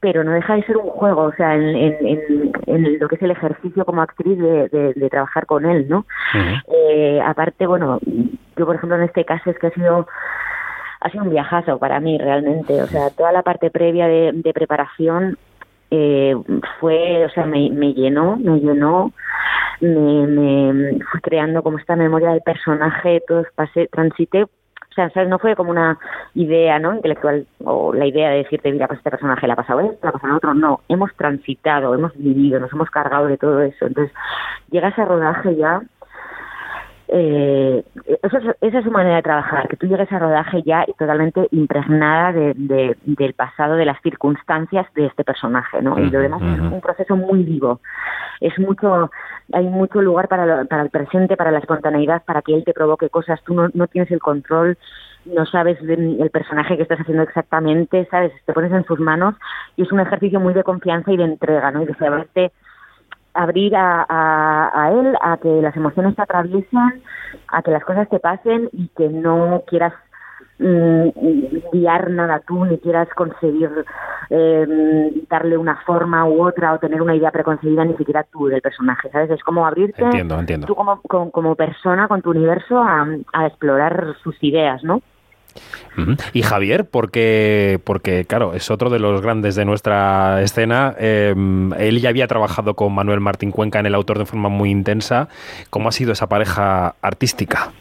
pero 0.00 0.22
no 0.22 0.32
deja 0.32 0.54
de 0.54 0.62
ser 0.64 0.76
un 0.76 0.90
juego, 0.90 1.22
o 1.22 1.32
sea, 1.32 1.54
en, 1.54 1.62
en, 1.62 1.96
en, 2.06 2.52
en 2.66 2.98
lo 2.98 3.08
que 3.08 3.14
es 3.14 3.22
el 3.22 3.30
ejercicio 3.30 3.86
como 3.86 4.02
actriz 4.02 4.38
de, 4.38 4.68
de, 4.68 4.92
de 4.94 5.08
trabajar 5.10 5.46
con 5.46 5.64
él, 5.64 5.86
¿no? 5.88 6.04
Eh, 6.68 7.20
aparte, 7.24 7.66
bueno, 7.66 7.98
yo 8.56 8.66
por 8.66 8.76
ejemplo 8.76 8.96
en 8.96 9.04
este 9.04 9.24
caso 9.24 9.48
es 9.50 9.58
que 9.58 9.68
ha 9.68 9.70
sido 9.70 10.06
ha 11.00 11.10
sido 11.10 11.24
un 11.24 11.30
viajazo 11.30 11.78
para 11.78 12.00
mí 12.00 12.18
realmente, 12.18 12.82
o 12.82 12.86
sea, 12.86 13.10
toda 13.10 13.32
la 13.32 13.42
parte 13.42 13.70
previa 13.70 14.06
de, 14.08 14.32
de 14.34 14.52
preparación 14.52 15.38
eh, 15.90 16.34
fue, 16.80 17.24
o 17.24 17.30
sea, 17.30 17.46
me, 17.46 17.70
me 17.70 17.92
llenó, 17.94 18.36
me 18.36 18.58
llenó, 18.58 19.12
me, 19.80 20.26
me 20.26 20.98
fui 21.10 21.20
creando 21.20 21.62
como 21.62 21.78
esta 21.78 21.96
memoria 21.96 22.30
del 22.30 22.42
personaje, 22.42 23.22
todo 23.26 23.44
pasé, 23.54 23.88
transité, 23.88 24.44
o 24.44 24.48
sea, 24.94 25.10
¿sabes? 25.10 25.28
no 25.28 25.38
fue 25.38 25.54
como 25.54 25.70
una 25.70 25.98
idea, 26.34 26.78
¿no? 26.78 26.94
Intelectual, 26.94 27.46
o 27.64 27.92
la 27.92 28.06
idea 28.06 28.30
de 28.30 28.38
decirte, 28.38 28.72
mira, 28.72 28.88
pues 28.88 28.98
este 28.98 29.10
personaje 29.10 29.46
le 29.46 29.52
ha 29.52 29.56
pasado 29.56 29.80
esto, 29.80 29.98
le 30.02 30.08
ha 30.08 30.12
pasado 30.12 30.36
otro, 30.36 30.54
no, 30.54 30.80
hemos 30.88 31.14
transitado, 31.16 31.94
hemos 31.94 32.16
vivido, 32.16 32.58
nos 32.58 32.72
hemos 32.72 32.90
cargado 32.90 33.26
de 33.26 33.36
todo 33.36 33.60
eso, 33.60 33.86
entonces 33.86 34.14
llegas 34.70 34.98
a 34.98 35.04
rodaje 35.04 35.54
ya 35.56 35.82
eh, 37.08 37.84
eso 38.22 38.38
es- 38.38 38.56
esa 38.60 38.78
es 38.78 38.84
su 38.84 38.90
manera 38.90 39.16
de 39.16 39.22
trabajar, 39.22 39.68
que 39.68 39.76
tú 39.76 39.86
llegues 39.86 40.10
a 40.12 40.18
rodaje 40.18 40.62
ya 40.62 40.84
totalmente 40.98 41.46
impregnada 41.52 42.32
de, 42.32 42.52
de- 42.56 42.96
del 43.04 43.34
pasado, 43.34 43.74
de 43.76 43.84
las 43.84 44.00
circunstancias 44.02 44.86
de 44.94 45.06
este 45.06 45.24
personaje, 45.24 45.80
¿no? 45.82 45.98
Y 45.98 46.10
lo 46.10 46.18
demás 46.20 46.42
es 46.42 46.72
un 46.72 46.80
proceso 46.80 47.16
muy 47.16 47.42
vivo. 47.44 47.80
Es 48.40 48.58
mucho, 48.58 49.10
hay 49.52 49.64
mucho 49.66 50.02
lugar 50.02 50.28
para, 50.28 50.46
lo- 50.46 50.66
para 50.66 50.82
el 50.82 50.90
presente, 50.90 51.36
para 51.36 51.50
la 51.50 51.58
espontaneidad, 51.58 52.22
para 52.24 52.42
que 52.42 52.54
él 52.54 52.64
te 52.64 52.72
provoque 52.74 53.08
cosas. 53.08 53.40
Tú 53.44 53.54
no, 53.54 53.68
no 53.72 53.86
tienes 53.86 54.10
el 54.10 54.20
control, 54.20 54.76
no 55.24 55.46
sabes 55.46 55.80
de- 55.82 55.94
el 56.20 56.30
personaje 56.30 56.76
que 56.76 56.82
estás 56.82 57.00
haciendo 57.00 57.22
exactamente, 57.22 58.06
¿sabes? 58.10 58.32
Te 58.44 58.52
pones 58.52 58.72
en 58.72 58.84
sus 58.84 58.98
manos 59.00 59.34
y 59.76 59.82
es 59.82 59.92
un 59.92 60.00
ejercicio 60.00 60.40
muy 60.40 60.54
de 60.54 60.62
confianza 60.64 61.12
y 61.12 61.16
de 61.16 61.24
entrega, 61.24 61.70
¿no? 61.70 61.82
Y 61.82 61.86
de 61.86 61.94
saberte 61.94 62.52
abrir 63.36 63.76
a, 63.76 64.04
a, 64.08 64.70
a 64.84 64.92
él, 64.92 65.16
a 65.20 65.36
que 65.36 65.48
las 65.62 65.76
emociones 65.76 66.16
te 66.16 66.22
atraviesen, 66.22 67.02
a 67.48 67.62
que 67.62 67.70
las 67.70 67.84
cosas 67.84 68.08
te 68.08 68.18
pasen 68.18 68.68
y 68.72 68.88
que 68.96 69.08
no 69.08 69.62
quieras 69.66 69.92
mm, 70.58 71.08
guiar 71.72 72.10
nada 72.10 72.40
tú, 72.46 72.64
ni 72.64 72.78
quieras 72.78 73.08
conseguir 73.14 73.70
eh, 74.30 75.24
darle 75.28 75.56
una 75.56 75.76
forma 75.86 76.24
u 76.26 76.42
otra 76.42 76.72
o 76.72 76.78
tener 76.78 77.02
una 77.02 77.14
idea 77.14 77.30
preconcebida 77.30 77.84
ni 77.84 77.96
siquiera 77.96 78.24
tú 78.24 78.46
del 78.46 78.62
personaje, 78.62 79.10
¿sabes? 79.10 79.30
Es 79.30 79.42
como 79.42 79.66
abrirte 79.66 80.02
Entiendo, 80.02 80.38
entiendo. 80.38 80.66
tú 80.66 80.74
como, 80.74 81.00
como, 81.02 81.30
como 81.30 81.54
persona 81.54 82.08
con 82.08 82.22
tu 82.22 82.30
universo 82.30 82.78
a, 82.78 83.06
a 83.32 83.46
explorar 83.46 84.16
sus 84.22 84.36
ideas, 84.42 84.82
¿no? 84.82 85.02
Y 86.32 86.42
Javier, 86.42 86.84
porque, 86.84 87.78
porque 87.84 88.24
claro, 88.24 88.52
es 88.54 88.70
otro 88.70 88.90
de 88.90 88.98
los 88.98 89.22
grandes 89.22 89.54
de 89.56 89.64
nuestra 89.64 90.42
escena. 90.42 90.94
eh, 90.98 91.34
él 91.78 92.00
ya 92.00 92.08
había 92.10 92.26
trabajado 92.26 92.74
con 92.74 92.94
Manuel 92.94 93.20
Martín 93.20 93.50
Cuenca 93.50 93.78
en 93.80 93.86
El 93.86 93.94
Autor 93.94 94.18
de 94.18 94.26
forma 94.26 94.48
muy 94.48 94.70
intensa. 94.70 95.28
¿Cómo 95.70 95.88
ha 95.88 95.92
sido 95.92 96.12
esa 96.12 96.28
pareja 96.28 96.94
artística? 97.02 97.72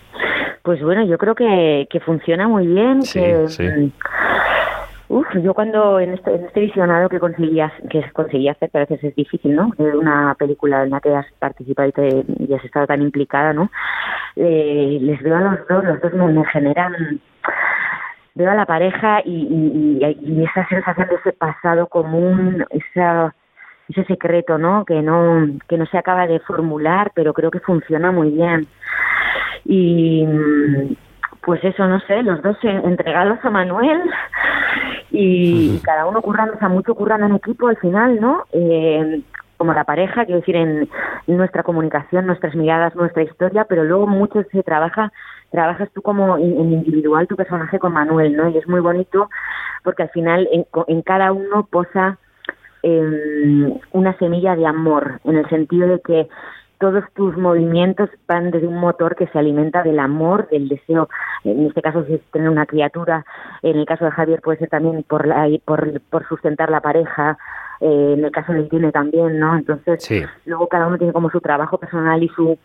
Pues 0.63 0.81
bueno, 0.81 1.05
yo 1.05 1.17
creo 1.17 1.35
que, 1.35 1.87
que 1.89 1.99
funciona 1.99 2.47
muy 2.47 2.65
bien, 2.67 3.03
Sí, 3.03 3.19
que, 3.19 3.47
sí. 3.49 3.63
mm, 3.63 3.91
Uf, 5.07 5.27
yo 5.43 5.53
cuando 5.53 5.99
en 5.99 6.15
este, 6.15 6.33
en 6.33 6.45
este 6.45 6.61
visionado 6.61 7.07
que 7.09 7.19
conseguías 7.19 7.71
que 7.91 8.01
conseguí 8.11 8.49
hacer, 8.49 8.71
que 8.71 8.77
a 8.79 8.81
veces 8.81 9.03
es 9.03 9.15
difícil, 9.15 9.55
¿no? 9.55 9.69
De 9.77 9.95
una 9.95 10.33
película 10.39 10.81
en 10.81 10.89
la 10.89 10.99
que 10.99 11.13
has 11.13 11.27
participado 11.37 11.87
y, 11.87 11.91
te, 11.91 12.25
y 12.39 12.51
has 12.55 12.65
estado 12.65 12.87
tan 12.87 13.03
implicada, 13.03 13.53
¿no? 13.53 13.69
Eh, 14.35 14.97
les 14.99 15.21
veo 15.21 15.35
a 15.37 15.41
los 15.41 15.67
dos, 15.69 15.83
los 15.83 16.01
dos 16.01 16.11
me, 16.13 16.27
me 16.33 16.45
generan 16.47 17.19
veo 18.35 18.51
a 18.51 18.55
la 18.55 18.65
pareja 18.65 19.21
y, 19.23 19.99
y, 20.01 20.43
esa 20.43 20.67
sensación 20.67 21.07
de 21.07 21.15
ese 21.15 21.31
pasado 21.33 21.87
común, 21.87 22.65
esa, 22.69 23.33
ese 23.89 24.03
secreto, 24.05 24.57
¿no? 24.57 24.83
Que 24.85 25.01
no 25.01 25.47
que 25.67 25.77
no 25.77 25.85
se 25.85 25.97
acaba 25.97 26.27
de 26.27 26.39
formular, 26.41 27.11
pero 27.15 27.33
creo 27.33 27.49
que 27.49 27.61
funciona 27.61 28.11
muy 28.11 28.31
bien. 28.31 28.67
Y 29.63 30.27
pues 31.41 31.63
eso, 31.63 31.87
no 31.87 31.99
sé, 32.01 32.23
los 32.23 32.41
dos 32.41 32.57
entregados 32.63 33.39
a 33.43 33.49
Manuel 33.49 34.01
y, 35.11 35.75
y 35.75 35.79
cada 35.83 36.05
uno 36.05 36.21
currando, 36.21 36.55
o 36.55 36.59
sea, 36.59 36.69
mucho 36.69 36.95
currando 36.95 37.27
en 37.27 37.35
equipo 37.35 37.67
al 37.67 37.77
final, 37.77 38.19
¿no? 38.19 38.43
Eh, 38.51 39.21
como 39.57 39.73
la 39.73 39.83
pareja, 39.83 40.25
quiero 40.25 40.39
decir, 40.39 40.55
en 40.55 40.89
nuestra 41.27 41.63
comunicación, 41.63 42.25
nuestras 42.25 42.55
miradas, 42.55 42.95
nuestra 42.95 43.23
historia, 43.23 43.65
pero 43.65 43.83
luego 43.83 44.07
mucho 44.07 44.43
se 44.51 44.63
trabaja, 44.63 45.11
trabajas 45.51 45.89
tú 45.93 46.01
como 46.01 46.37
en, 46.37 46.71
individual 46.71 47.27
tu 47.27 47.35
personaje 47.35 47.79
con 47.79 47.93
Manuel, 47.93 48.35
¿no? 48.35 48.49
Y 48.49 48.57
es 48.57 48.67
muy 48.67 48.79
bonito 48.79 49.29
porque 49.83 50.03
al 50.03 50.09
final 50.09 50.47
en, 50.51 50.65
en 50.87 51.01
cada 51.01 51.31
uno 51.31 51.67
posa 51.69 52.17
eh, 52.83 53.79
una 53.91 54.17
semilla 54.17 54.55
de 54.55 54.67
amor, 54.67 55.19
en 55.23 55.37
el 55.37 55.49
sentido 55.49 55.87
de 55.87 56.01
que 56.01 56.27
todos 56.77 57.03
tus 57.13 57.37
movimientos 57.37 58.09
van 58.27 58.51
desde 58.51 58.67
un 58.67 58.77
motor 58.77 59.15
que 59.15 59.27
se 59.27 59.39
alimenta 59.39 59.81
del 59.81 59.99
amor, 59.99 60.49
del 60.49 60.67
deseo, 60.67 61.09
en 61.43 61.67
este 61.67 61.81
caso 61.81 62.03
si 62.05 62.15
es 62.15 62.21
tener 62.31 62.49
una 62.49 62.65
criatura, 62.65 63.25
en 63.61 63.77
el 63.77 63.85
caso 63.85 64.05
de 64.05 64.11
Javier 64.11 64.41
puede 64.41 64.59
ser 64.59 64.69
también 64.69 65.03
por, 65.03 65.25
la, 65.25 65.47
por 65.65 66.27
sustentar 66.27 66.69
la 66.69 66.81
pareja, 66.81 67.37
eh, 67.85 68.13
en 68.17 68.25
el 68.25 68.31
caso 68.31 68.51
de 68.53 68.61
Irene 68.61 68.91
también, 68.91 69.39
¿no? 69.39 69.55
Entonces, 69.55 70.03
Sí. 70.03 70.23
luego 70.45 70.67
cada 70.67 70.87
uno 70.87 70.97
tiene 70.97 71.13
como 71.13 71.29
su 71.29 71.39
trabajo 71.39 71.77
personal 71.77 72.21
y 72.23 72.29
su... 72.29 72.57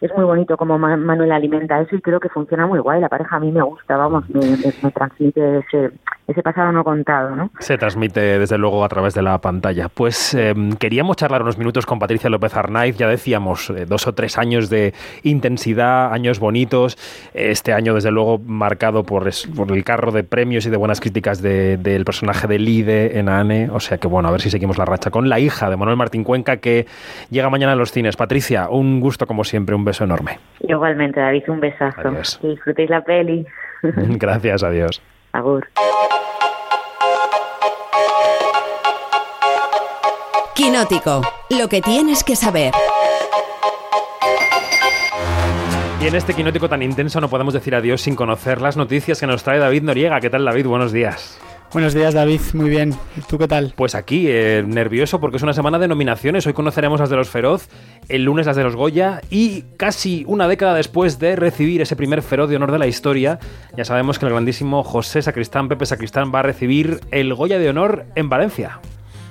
Es 0.00 0.12
muy 0.16 0.24
bonito 0.24 0.56
como 0.56 0.78
Ma- 0.78 0.96
Manuel 0.96 1.32
alimenta 1.32 1.80
eso 1.80 1.96
y 1.96 2.00
creo 2.00 2.20
que 2.20 2.28
funciona 2.28 2.66
muy 2.66 2.78
guay. 2.78 3.00
La 3.00 3.08
pareja 3.08 3.36
a 3.36 3.40
mí 3.40 3.50
me 3.50 3.62
gusta, 3.62 3.96
vamos, 3.96 4.24
me, 4.30 4.90
transmite 4.92 5.58
ese, 5.58 5.90
ese 6.28 6.42
pasado 6.42 6.70
no 6.70 6.84
contado, 6.84 7.34
¿no? 7.34 7.50
Se 7.58 7.76
transmite 7.78 8.38
desde 8.38 8.58
luego 8.58 8.84
a 8.84 8.88
través 8.88 9.14
de 9.14 9.22
la 9.22 9.38
pantalla. 9.40 9.88
Pues 9.88 10.34
eh, 10.34 10.54
queríamos 10.78 11.16
charlar 11.16 11.42
unos 11.42 11.58
minutos 11.58 11.84
con 11.84 11.98
Patricia 11.98 12.30
López 12.30 12.54
Arnaiz, 12.56 12.96
ya 12.96 13.08
decíamos, 13.08 13.70
eh, 13.70 13.86
dos 13.86 14.06
o 14.06 14.14
tres 14.14 14.38
años 14.38 14.70
de 14.70 14.94
intensidad, 15.24 16.12
años 16.12 16.38
bonitos, 16.40 16.96
este 17.34 17.72
año 17.72 17.94
desde 17.94 18.10
luego 18.10 18.38
marcado 18.44 19.04
por, 19.04 19.28
por 19.56 19.72
el 19.72 19.84
carro 19.84 20.12
de 20.12 20.24
premios 20.24 20.66
y 20.66 20.70
de 20.70 20.76
buenas 20.76 21.00
críticas 21.00 21.42
de- 21.42 21.76
del 21.76 22.04
personaje 22.04 22.46
de 22.46 22.58
Lide 22.58 23.18
en 23.18 23.28
Ane, 23.28 23.68
o 23.72 23.80
sea 23.80 23.98
que 23.98 24.06
bueno, 24.08 24.28
a 24.28 24.32
ver 24.32 24.40
si 24.40 24.50
seguimos 24.50 24.78
la 24.78 24.84
racha 24.84 25.10
con 25.10 25.28
la 25.28 25.38
hija 25.40 25.68
de 25.70 25.76
Manuel 25.76 25.96
Martín 25.96 26.24
Cuenca 26.24 26.56
que 26.58 26.86
llega 27.30 27.50
mañana 27.50 27.72
a 27.72 27.76
los 27.76 27.92
cines. 27.92 28.16
Patricia, 28.16 28.68
un 28.68 29.00
gusto 29.00 29.26
como 29.26 29.44
siempre, 29.44 29.74
un 29.74 29.84
beso 29.88 30.04
enorme. 30.04 30.38
Igualmente, 30.60 31.20
David, 31.20 31.44
un 31.48 31.60
besazo. 31.60 32.08
Adiós. 32.08 32.38
Que 32.40 32.48
disfrutéis 32.48 32.90
la 32.90 33.02
peli. 33.02 33.46
Gracias, 33.82 34.62
adiós. 34.62 35.02
Agur. 35.32 35.68
Quinótico, 40.54 41.22
lo 41.50 41.68
que 41.68 41.80
tienes 41.80 42.24
que 42.24 42.34
saber. 42.34 42.72
Y 46.00 46.06
en 46.06 46.14
este 46.14 46.34
quinótico 46.34 46.68
tan 46.68 46.82
intenso 46.82 47.20
no 47.20 47.28
podemos 47.28 47.54
decir 47.54 47.74
adiós 47.74 48.00
sin 48.00 48.14
conocer 48.16 48.60
las 48.60 48.76
noticias 48.76 49.20
que 49.20 49.26
nos 49.26 49.42
trae 49.42 49.58
David 49.58 49.82
Noriega. 49.82 50.20
¿Qué 50.20 50.30
tal, 50.30 50.44
David? 50.44 50.66
Buenos 50.66 50.92
días. 50.92 51.40
Buenos 51.70 51.92
días, 51.92 52.14
David. 52.14 52.40
Muy 52.54 52.70
bien. 52.70 52.94
¿Y 53.14 53.20
¿Tú 53.20 53.36
qué 53.36 53.46
tal? 53.46 53.74
Pues 53.76 53.94
aquí, 53.94 54.26
eh, 54.28 54.64
nervioso 54.66 55.20
porque 55.20 55.36
es 55.36 55.42
una 55.42 55.52
semana 55.52 55.78
de 55.78 55.86
nominaciones. 55.86 56.46
Hoy 56.46 56.54
conoceremos 56.54 56.98
las 56.98 57.10
de 57.10 57.16
los 57.16 57.28
Feroz, 57.28 57.68
el 58.08 58.24
lunes 58.24 58.46
las 58.46 58.56
de 58.56 58.64
los 58.64 58.74
Goya 58.74 59.20
y 59.28 59.64
casi 59.76 60.24
una 60.26 60.48
década 60.48 60.74
después 60.74 61.18
de 61.18 61.36
recibir 61.36 61.82
ese 61.82 61.94
primer 61.94 62.22
Feroz 62.22 62.48
de 62.48 62.56
honor 62.56 62.72
de 62.72 62.78
la 62.78 62.86
historia, 62.86 63.38
ya 63.76 63.84
sabemos 63.84 64.18
que 64.18 64.24
el 64.24 64.32
grandísimo 64.32 64.82
José 64.82 65.20
Sacristán, 65.20 65.68
Pepe 65.68 65.84
Sacristán, 65.84 66.32
va 66.34 66.38
a 66.38 66.42
recibir 66.42 67.00
el 67.10 67.34
Goya 67.34 67.58
de 67.58 67.68
honor 67.68 68.06
en 68.14 68.30
Valencia. 68.30 68.80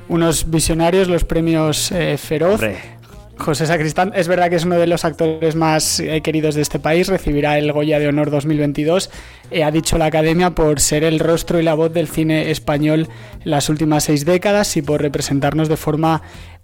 Unos 0.07 0.51
visionarios, 0.51 1.07
los 1.07 1.23
premios 1.23 1.91
eh, 1.91 2.18
Feroz. 2.18 2.61
Hombre. 2.61 2.97
José 3.38 3.65
Sacristán 3.65 4.11
es 4.15 4.27
verdad 4.27 4.49
que 4.49 4.55
es 4.55 4.65
uno 4.65 4.76
de 4.76 4.88
los 4.88 5.05
actores 5.05 5.55
más 5.55 5.99
eh, 5.99 6.22
queridos 6.22 6.55
de 6.55 6.61
este 6.61 6.80
país, 6.80 7.07
recibirá 7.07 7.57
el 7.57 7.72
Goya 7.72 7.99
de 7.99 8.07
Honor 8.07 8.31
2022, 8.31 9.09
eh, 9.51 9.64
ha 9.64 9.72
dicho 9.72 9.97
la 9.97 10.05
Academia 10.05 10.51
por 10.51 10.80
ser 10.80 11.03
el 11.03 11.19
rostro 11.19 11.59
y 11.59 11.64
la 11.64 11.73
voz 11.73 11.93
del 11.93 12.07
cine 12.07 12.51
español 12.51 13.07
en 13.43 13.51
las 13.51 13.69
últimas 13.69 14.05
seis 14.05 14.26
décadas 14.26 14.76
y 14.77 14.81
por 14.81 15.01
representarnos 15.01 15.69
de 15.69 15.77
forma 15.77 16.22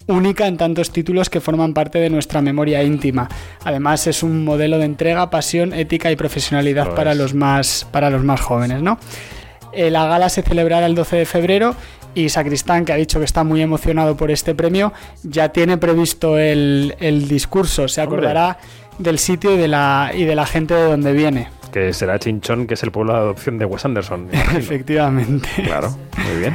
única 0.07 0.47
en 0.47 0.57
tantos 0.57 0.91
títulos 0.91 1.29
que 1.29 1.39
forman 1.39 1.73
parte 1.73 1.99
de 1.99 2.09
nuestra 2.09 2.41
memoria 2.41 2.83
íntima. 2.83 3.29
Además 3.63 4.07
es 4.07 4.23
un 4.23 4.43
modelo 4.43 4.77
de 4.77 4.85
entrega, 4.85 5.29
pasión, 5.29 5.73
ética 5.73 6.11
y 6.11 6.15
profesionalidad 6.15 6.93
para 6.95 7.13
los 7.15 7.33
más 7.33 7.87
para 7.91 8.09
los 8.09 8.23
más 8.23 8.41
jóvenes, 8.41 8.81
¿no? 8.81 8.99
Eh, 9.71 9.89
la 9.89 10.05
gala 10.05 10.29
se 10.29 10.43
celebrará 10.43 10.85
el 10.85 10.95
12 10.95 11.15
de 11.15 11.25
febrero 11.25 11.75
y 12.15 12.29
Sacristán, 12.29 12.85
que 12.85 12.93
ha 12.93 12.95
dicho 12.95 13.19
que 13.19 13.25
está 13.25 13.43
muy 13.43 13.61
emocionado 13.61 14.15
por 14.17 14.31
este 14.31 14.55
premio, 14.55 14.93
ya 15.23 15.49
tiene 15.49 15.77
previsto 15.77 16.37
el, 16.37 16.95
el 16.99 17.27
discurso. 17.27 17.87
Se 17.87 18.01
Hombre. 18.01 18.17
acordará 18.17 18.57
del 18.97 19.19
sitio 19.19 19.53
y 19.53 19.57
de, 19.57 19.67
la, 19.67 20.11
y 20.13 20.23
de 20.25 20.35
la 20.35 20.45
gente 20.45 20.73
de 20.73 20.83
donde 20.83 21.13
viene. 21.13 21.49
Que 21.71 21.91
será 21.93 22.19
Chinchón, 22.19 22.67
que 22.67 22.75
es 22.75 22.83
el 22.83 22.91
pueblo 22.91 23.13
de 23.13 23.19
adopción 23.19 23.57
de 23.57 23.65
Wes 23.65 23.83
Anderson. 23.85 24.27
Efectivamente. 24.55 25.49
claro, 25.63 25.95
muy 26.17 26.39
bien. 26.39 26.53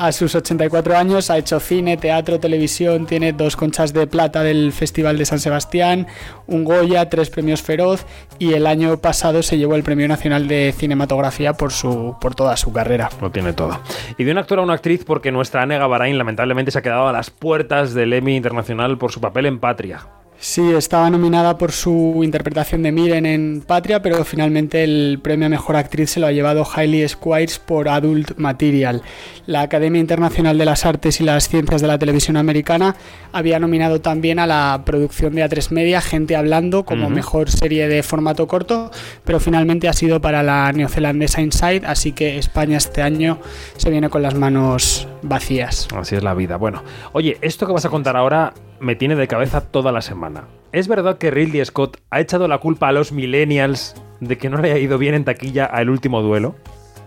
A 0.00 0.12
sus 0.12 0.34
84 0.34 0.96
años 0.96 1.28
ha 1.28 1.36
hecho 1.36 1.60
cine, 1.60 1.98
teatro, 1.98 2.40
televisión, 2.40 3.04
tiene 3.04 3.34
dos 3.34 3.54
conchas 3.54 3.92
de 3.92 4.06
plata 4.06 4.42
del 4.42 4.72
Festival 4.72 5.18
de 5.18 5.26
San 5.26 5.40
Sebastián, 5.40 6.06
un 6.46 6.64
Goya, 6.64 7.10
tres 7.10 7.28
premios 7.28 7.60
Feroz 7.60 8.06
y 8.38 8.54
el 8.54 8.66
año 8.66 8.96
pasado 8.96 9.42
se 9.42 9.58
llevó 9.58 9.74
el 9.74 9.82
Premio 9.82 10.08
Nacional 10.08 10.48
de 10.48 10.72
Cinematografía 10.74 11.52
por, 11.52 11.70
su, 11.70 12.16
por 12.18 12.34
toda 12.34 12.56
su 12.56 12.72
carrera. 12.72 13.10
Lo 13.20 13.30
tiene 13.30 13.52
todo. 13.52 13.78
Y 14.16 14.24
de 14.24 14.32
un 14.32 14.38
actor 14.38 14.60
a 14.60 14.62
una 14.62 14.72
actriz 14.72 15.04
porque 15.04 15.32
nuestra 15.32 15.60
Anega 15.60 15.86
Barain 15.86 16.16
lamentablemente 16.16 16.70
se 16.70 16.78
ha 16.78 16.82
quedado 16.82 17.06
a 17.06 17.12
las 17.12 17.28
puertas 17.28 17.92
del 17.92 18.14
Emmy 18.14 18.36
Internacional 18.36 18.96
por 18.96 19.12
su 19.12 19.20
papel 19.20 19.44
en 19.44 19.58
Patria. 19.58 20.06
Sí, 20.42 20.72
estaba 20.72 21.10
nominada 21.10 21.58
por 21.58 21.70
su 21.70 22.22
interpretación 22.24 22.82
de 22.82 22.92
Miren 22.92 23.26
en 23.26 23.60
Patria, 23.60 24.00
pero 24.00 24.24
finalmente 24.24 24.82
el 24.82 25.20
premio 25.22 25.44
a 25.44 25.50
Mejor 25.50 25.76
Actriz 25.76 26.12
se 26.12 26.18
lo 26.18 26.26
ha 26.26 26.32
llevado 26.32 26.66
Hailey 26.74 27.06
Squires 27.06 27.58
por 27.58 27.90
Adult 27.90 28.38
Material. 28.38 29.02
La 29.44 29.60
Academia 29.60 30.00
Internacional 30.00 30.56
de 30.56 30.64
las 30.64 30.86
Artes 30.86 31.20
y 31.20 31.24
las 31.24 31.50
Ciencias 31.50 31.82
de 31.82 31.88
la 31.88 31.98
Televisión 31.98 32.38
Americana 32.38 32.96
había 33.32 33.58
nominado 33.58 34.00
también 34.00 34.38
a 34.38 34.46
la 34.46 34.80
producción 34.86 35.34
de 35.34 35.44
A3 35.44 35.72
Media 35.72 36.00
Gente 36.00 36.36
Hablando 36.36 36.86
como 36.86 37.10
mejor 37.10 37.50
serie 37.50 37.86
de 37.86 38.02
formato 38.02 38.46
corto, 38.48 38.90
pero 39.26 39.40
finalmente 39.40 39.88
ha 39.88 39.92
sido 39.92 40.22
para 40.22 40.42
la 40.42 40.72
neozelandesa 40.72 41.42
Inside, 41.42 41.82
así 41.84 42.12
que 42.12 42.38
España 42.38 42.78
este 42.78 43.02
año 43.02 43.40
se 43.76 43.90
viene 43.90 44.08
con 44.08 44.22
las 44.22 44.34
manos 44.34 45.06
vacías. 45.20 45.86
Así 45.94 46.16
es 46.16 46.22
la 46.22 46.32
vida. 46.32 46.56
Bueno, 46.56 46.82
oye, 47.12 47.36
esto 47.42 47.66
que 47.66 47.74
vas 47.74 47.84
a 47.84 47.90
contar 47.90 48.16
ahora 48.16 48.54
me 48.80 48.96
tiene 48.96 49.16
de 49.16 49.28
cabeza 49.28 49.60
toda 49.60 49.92
la 49.92 50.02
semana. 50.02 50.44
¿Es 50.72 50.88
verdad 50.88 51.18
que 51.18 51.30
Ridley 51.30 51.64
Scott 51.64 51.98
ha 52.10 52.20
echado 52.20 52.48
la 52.48 52.58
culpa 52.58 52.88
a 52.88 52.92
los 52.92 53.12
millennials 53.12 53.94
de 54.20 54.38
que 54.38 54.48
no 54.48 54.58
le 54.58 54.72
haya 54.72 54.80
ido 54.80 54.98
bien 54.98 55.14
en 55.14 55.24
taquilla 55.24 55.66
al 55.66 55.90
último 55.90 56.22
duelo? 56.22 56.54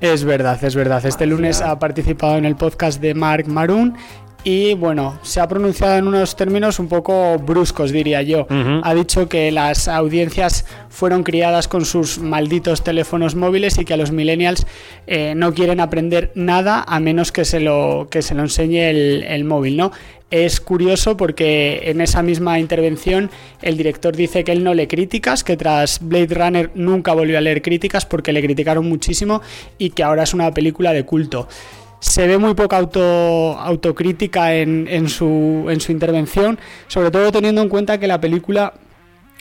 Es 0.01 0.25
verdad, 0.25 0.61
es 0.63 0.75
verdad. 0.75 1.05
Este 1.05 1.25
lunes 1.25 1.61
ha 1.61 1.79
participado 1.79 2.37
en 2.37 2.43
el 2.43 2.57
podcast 2.57 3.01
de 3.01 3.13
Mark 3.13 3.47
Maroon 3.47 3.95
y 4.43 4.73
bueno, 4.73 5.19
se 5.21 5.39
ha 5.39 5.47
pronunciado 5.47 5.97
en 5.97 6.07
unos 6.07 6.35
términos 6.35 6.79
un 6.79 6.87
poco 6.87 7.37
bruscos, 7.39 7.91
diría 7.91 8.21
yo. 8.21 8.45
Ha 8.49 8.93
dicho 8.93 9.29
que 9.29 9.51
las 9.51 9.87
audiencias 9.87 10.65
fueron 10.89 11.23
criadas 11.23 11.67
con 11.67 11.85
sus 11.85 12.19
malditos 12.19 12.83
teléfonos 12.83 13.35
móviles 13.35 13.77
y 13.77 13.85
que 13.85 13.93
a 13.93 13.97
los 13.97 14.11
millennials 14.11 14.65
eh, 15.07 15.33
no 15.35 15.53
quieren 15.53 15.79
aprender 15.79 16.31
nada 16.35 16.83
a 16.87 16.99
menos 16.99 17.31
que 17.31 17.45
se 17.45 17.59
lo, 17.59 18.07
que 18.09 18.21
se 18.21 18.35
lo 18.35 18.41
enseñe 18.41 18.89
el, 18.89 19.23
el 19.27 19.45
móvil, 19.45 19.77
¿no? 19.77 19.91
Es 20.29 20.59
curioso 20.59 21.15
porque 21.15 21.81
en 21.85 22.01
esa 22.01 22.23
misma 22.23 22.59
intervención 22.59 23.29
el 23.61 23.77
director 23.77 24.15
dice 24.15 24.43
que 24.43 24.51
él 24.51 24.63
no 24.63 24.73
lee 24.73 24.87
críticas, 24.87 25.43
que 25.43 25.55
tras 25.55 25.99
Blade 26.01 26.33
Runner 26.33 26.71
nunca 26.73 27.13
volvió 27.13 27.37
a 27.37 27.41
leer 27.41 27.61
críticas 27.61 28.05
porque 28.07 28.33
le 28.33 28.41
criticaron 28.41 28.89
muchísimo 28.89 29.41
y 29.77 29.91
que 29.91 30.01
ahora 30.01 30.23
es 30.23 30.33
una 30.33 30.51
película 30.51 30.91
de 30.91 31.05
culto. 31.05 31.47
Se 32.03 32.27
ve 32.27 32.37
muy 32.37 32.53
poca 32.53 32.77
auto, 32.77 33.57
autocrítica 33.57 34.53
en, 34.55 34.87
en 34.89 35.07
su, 35.07 35.67
en 35.69 35.79
su 35.79 35.93
intervención, 35.93 36.59
sobre 36.87 37.11
todo 37.11 37.31
teniendo 37.31 37.61
en 37.61 37.69
cuenta 37.69 37.97
que 37.97 38.07
la 38.07 38.19
película 38.19 38.73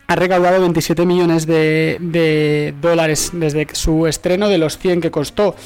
ha 0.07 0.15
recaudado 0.15 0.61
27 0.61 1.05
millones 1.05 1.45
de, 1.47 1.97
de 2.01 2.73
dólares 2.81 3.31
desde 3.33 3.67
su 3.73 4.07
estreno 4.07 4.49
de 4.49 4.59
los 4.59 4.79
100 4.79 5.01
que 5.01 5.11
costó. 5.11 5.57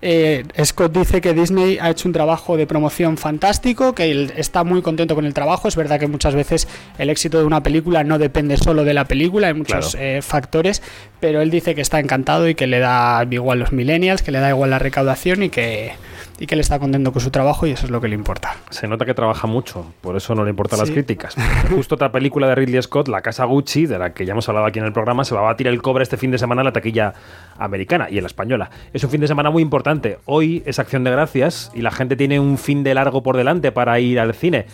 Eh, 0.00 0.44
Scott 0.62 0.92
dice 0.96 1.20
que 1.20 1.32
Disney 1.32 1.78
ha 1.80 1.90
hecho 1.90 2.06
un 2.08 2.12
trabajo 2.12 2.56
de 2.56 2.66
promoción 2.68 3.16
fantástico, 3.16 3.92
que 3.94 4.10
él 4.12 4.32
está 4.36 4.62
muy 4.62 4.80
contento 4.80 5.14
con 5.16 5.24
el 5.24 5.34
trabajo. 5.34 5.66
Es 5.66 5.74
verdad 5.76 5.98
que 5.98 6.06
muchas 6.06 6.34
veces 6.36 6.68
el 6.98 7.10
éxito 7.10 7.38
de 7.38 7.44
una 7.44 7.62
película 7.62 8.04
no 8.04 8.18
depende 8.18 8.58
solo 8.58 8.84
de 8.84 8.94
la 8.94 9.06
película, 9.06 9.48
hay 9.48 9.54
muchos 9.54 9.92
Claro. 9.96 10.06
eh, 10.06 10.22
factores, 10.22 10.82
pero 11.20 11.40
él 11.40 11.50
dice 11.50 11.74
que 11.74 11.80
está 11.80 11.98
encantado 11.98 12.48
y 12.48 12.54
que 12.54 12.66
le 12.68 12.78
da 12.78 13.26
igual 13.28 13.58
los 13.58 13.72
millennials, 13.72 14.22
que 14.22 14.30
le 14.30 14.38
da 14.40 14.50
igual 14.50 14.70
la 14.70 14.78
recaudación 14.78 15.42
y 15.42 15.48
que, 15.48 15.92
y 16.38 16.46
que 16.46 16.54
él 16.54 16.60
está 16.60 16.78
contento 16.78 17.12
con 17.12 17.22
su 17.22 17.30
trabajo 17.30 17.66
y 17.66 17.70
eso 17.70 17.86
es 17.86 17.90
lo 17.90 18.00
que 18.00 18.08
le 18.08 18.14
importa. 18.14 18.56
Se 18.70 18.88
nota 18.88 19.04
que 19.04 19.14
trabaja 19.14 19.46
mucho, 19.46 19.86
por 20.00 20.16
eso 20.16 20.34
no 20.34 20.44
le 20.44 20.50
importan 20.50 20.78
las 20.80 20.90
críticas. 20.90 21.36
Justo 21.70 21.94
otra 21.94 22.10
película 22.12 22.48
de 22.48 22.54
Ridley 22.54 22.82
Scott, 22.82 23.08
La 23.08 23.20
Casa 23.20 23.44
Gucci, 23.44 23.86
de 23.86 23.98
la 23.98 24.12
que 24.12 24.26
ya 24.26 24.32
hemos 24.32 24.48
hablado 24.48 24.66
aquí 24.66 24.78
en 24.78 24.84
el 24.84 24.92
programa, 24.92 25.24
se 25.24 25.34
va 25.34 25.40
a 25.40 25.44
batir 25.44 25.68
el 25.68 25.80
cobre 25.82 26.02
este 26.02 26.16
fin 26.16 26.30
de 26.30 26.38
semana 26.38 26.62
en 26.62 26.66
la 26.66 26.72
taquilla 26.72 27.14
americana 27.58 28.08
y 28.10 28.16
en 28.18 28.24
la 28.24 28.28
española. 28.28 28.70
Es 28.92 29.04
un 29.04 29.10
fin 29.10 29.20
de 29.20 29.28
semana 29.28 29.50
muy 29.50 29.62
importante. 29.62 30.18
Hoy 30.24 30.62
es 30.66 30.78
Acción 30.78 31.04
de 31.04 31.10
Gracias 31.10 31.70
y 31.74 31.82
la 31.82 31.90
gente 31.90 32.16
tiene 32.16 32.40
un 32.40 32.58
fin 32.58 32.82
de 32.82 32.94
largo 32.94 33.22
por 33.22 33.36
delante 33.36 33.72
para 33.72 33.98
ir 34.00 34.18
al 34.18 34.34
cine. 34.34 34.66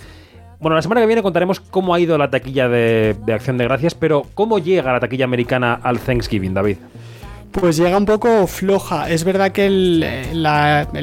Bueno, 0.61 0.77
la 0.77 0.83
semana 0.83 1.01
que 1.01 1.07
viene 1.07 1.23
contaremos 1.23 1.61
cómo 1.61 1.95
ha 1.95 2.01
ido 2.01 2.19
la 2.19 2.31
taquilla 2.31 2.69
de, 2.69 3.17
de 3.25 3.33
Acción 3.33 3.57
de 3.57 3.65
Gracias, 3.65 3.95
pero 3.95 4.27
¿cómo 4.35 4.59
llega 4.59 4.93
la 4.93 5.01
taquilla 5.01 5.25
americana 5.25 5.81
al 5.83 5.99
Thanksgiving, 5.99 6.53
David? 6.53 6.77
Pues 7.53 7.77
llega 7.77 7.97
un 7.97 8.07
poco 8.07 8.47
floja. 8.47 9.11
Es 9.11 9.25
verdad 9.25 9.51
que 9.51 9.67
el, 9.67 10.05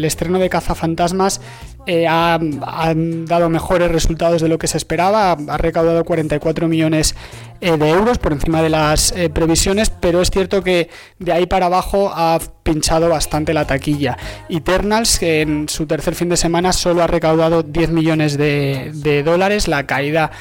estreno 0.04 0.40
de 0.40 0.50
Cazafantasmas 0.50 1.42
eh, 1.86 2.08
ha, 2.08 2.40
dado 2.40 3.50
mejores 3.50 3.92
resultados 3.92 4.42
de 4.42 4.48
lo 4.48 4.58
que 4.58 4.68
se 4.68 4.78
esperaba. 4.78 5.34
Ha, 5.34 5.58
recaudado 5.58 6.06
44 6.06 6.70
millones 6.70 7.16
eh, 7.60 7.76
de 7.76 7.90
euros 7.90 8.18
por 8.18 8.32
encima 8.32 8.62
de 8.62 8.70
las 8.70 9.12
eh, 9.12 9.30
previsiones, 9.30 9.90
pero 9.90 10.22
es 10.22 10.32
cierto 10.32 10.64
que 10.64 10.90
de 11.20 11.34
ahí 11.34 11.48
para 11.48 11.66
abajo 11.66 12.12
ha 12.14 12.40
pinchado 12.64 13.10
bastante 13.10 13.54
la 13.54 13.66
taquilla. 13.68 14.18
Eternals, 14.48 15.20
que 15.20 15.42
en 15.42 15.68
su 15.68 15.86
tercer 15.86 16.16
fin 16.16 16.30
de 16.30 16.38
semana 16.38 16.72
solo 16.72 17.04
ha 17.04 17.08
recaudado 17.08 17.62
10 17.62 17.90
millones 17.90 18.38
de 18.38 19.24
dólares. 19.26 19.68
La 19.68 19.86
caída 19.86 20.32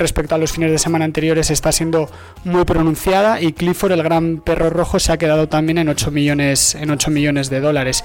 respecto 0.00 0.34
a 0.34 0.38
los 0.38 0.52
fines 0.52 0.72
de 0.72 0.78
semana 0.78 1.04
anteriores 1.04 1.50
está 1.50 1.70
siendo 1.70 2.10
muy 2.44 2.64
pronunciada 2.64 3.40
y 3.40 3.52
Clifford, 3.52 3.92
el 3.92 4.02
gran 4.02 4.38
perro 4.38 4.70
rojo, 4.70 4.98
se 4.98 5.12
ha 5.12 5.18
quedado 5.18 5.48
también 5.48 5.78
en 5.78 5.88
8 5.88 6.10
millones, 6.10 6.74
en 6.74 6.90
8 6.90 7.10
millones 7.10 7.50
de 7.50 7.60
dólares. 7.60 8.02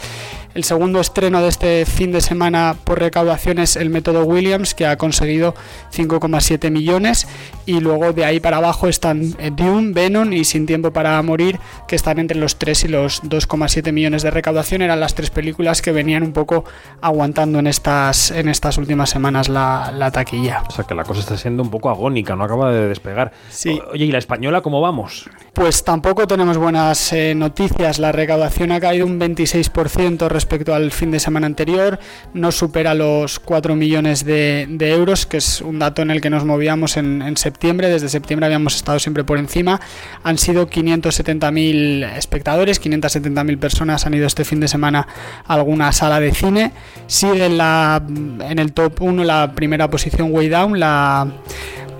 El 0.55 0.63
segundo 0.63 1.01
estreno 1.01 1.41
de 1.41 1.49
este 1.49 1.85
fin 1.85 2.13
de 2.13 2.21
semana 2.21 2.77
por 2.85 2.99
recaudación 2.99 3.59
es 3.59 3.75
el 3.75 3.89
método 3.89 4.23
Williams, 4.23 4.73
que 4.73 4.85
ha 4.85 4.97
conseguido 4.97 5.53
5,7 5.93 6.71
millones. 6.71 7.27
Y 7.65 7.81
luego 7.81 8.13
de 8.13 8.23
ahí 8.23 8.39
para 8.39 8.57
abajo 8.57 8.87
están 8.87 9.35
eh, 9.37 9.51
Dune, 9.53 9.91
Venom 9.91 10.31
y 10.31 10.45
Sin 10.45 10.65
Tiempo 10.65 10.93
para 10.93 11.21
Morir, 11.23 11.59
que 11.89 11.97
están 11.97 12.19
entre 12.19 12.37
los 12.37 12.57
3 12.57 12.85
y 12.85 12.87
los 12.87 13.21
2,7 13.23 13.91
millones 13.91 14.23
de 14.23 14.31
recaudación. 14.31 14.81
Eran 14.81 15.01
las 15.01 15.13
tres 15.13 15.29
películas 15.29 15.81
que 15.81 15.91
venían 15.91 16.23
un 16.23 16.31
poco 16.31 16.63
aguantando 17.01 17.59
en 17.59 17.67
estas, 17.67 18.31
en 18.31 18.47
estas 18.47 18.77
últimas 18.77 19.09
semanas 19.09 19.49
la, 19.49 19.91
la 19.93 20.11
taquilla. 20.11 20.63
O 20.69 20.71
sea 20.71 20.85
que 20.85 20.95
la 20.95 21.03
cosa 21.03 21.19
está 21.19 21.35
siendo 21.35 21.63
un 21.63 21.69
poco 21.69 21.84
agónica, 21.89 22.35
no 22.35 22.43
acaba 22.43 22.71
de 22.71 22.87
despegar. 22.87 23.31
Sí. 23.49 23.79
Oye, 23.91 24.05
¿y 24.05 24.11
la 24.11 24.17
española 24.17 24.61
cómo 24.61 24.81
vamos? 24.81 25.29
Pues 25.53 25.83
tampoco 25.83 26.27
tenemos 26.27 26.57
buenas 26.57 27.13
eh, 27.13 27.33
noticias. 27.35 27.99
La 27.99 28.11
recaudación 28.11 28.71
ha 28.71 28.79
caído 28.79 29.05
un 29.05 29.19
26% 29.19 30.27
respecto 30.27 30.73
al 30.75 30.91
fin 30.91 31.11
de 31.11 31.19
semana 31.19 31.47
anterior. 31.47 31.97
No 32.33 32.51
supera 32.51 32.93
los 32.93 33.39
4 33.39 33.75
millones 33.75 34.25
de, 34.25 34.65
de 34.69 34.91
euros, 34.91 35.25
que 35.25 35.37
es 35.37 35.61
un 35.61 35.79
dato 35.79 36.01
en 36.01 36.11
el 36.11 36.19
que 36.19 36.29
nos 36.29 36.43
movíamos 36.43 36.97
en, 36.97 37.21
en 37.21 37.37
septiembre. 37.37 37.87
Desde 37.89 38.09
septiembre 38.09 38.45
habíamos 38.45 38.75
estado 38.75 38.99
siempre 38.99 39.23
por 39.23 39.37
encima. 39.37 39.79
Han 40.23 40.37
sido 40.37 40.67
570.000 40.69 42.17
espectadores, 42.17 42.81
570.000 42.81 43.57
personas 43.57 44.05
han 44.05 44.13
ido 44.13 44.27
este 44.27 44.43
fin 44.43 44.59
de 44.59 44.67
semana 44.67 45.07
a 45.45 45.53
alguna 45.53 45.91
sala 45.91 46.19
de 46.19 46.33
cine. 46.33 46.73
Sigue 47.07 47.45
en, 47.45 47.57
la, 47.57 48.01
en 48.05 48.59
el 48.59 48.73
top 48.73 49.01
1 49.01 49.23
la 49.23 49.53
primera 49.53 49.89
posición 49.89 50.31
Way 50.31 50.49
Down, 50.49 50.79
la 50.79 51.27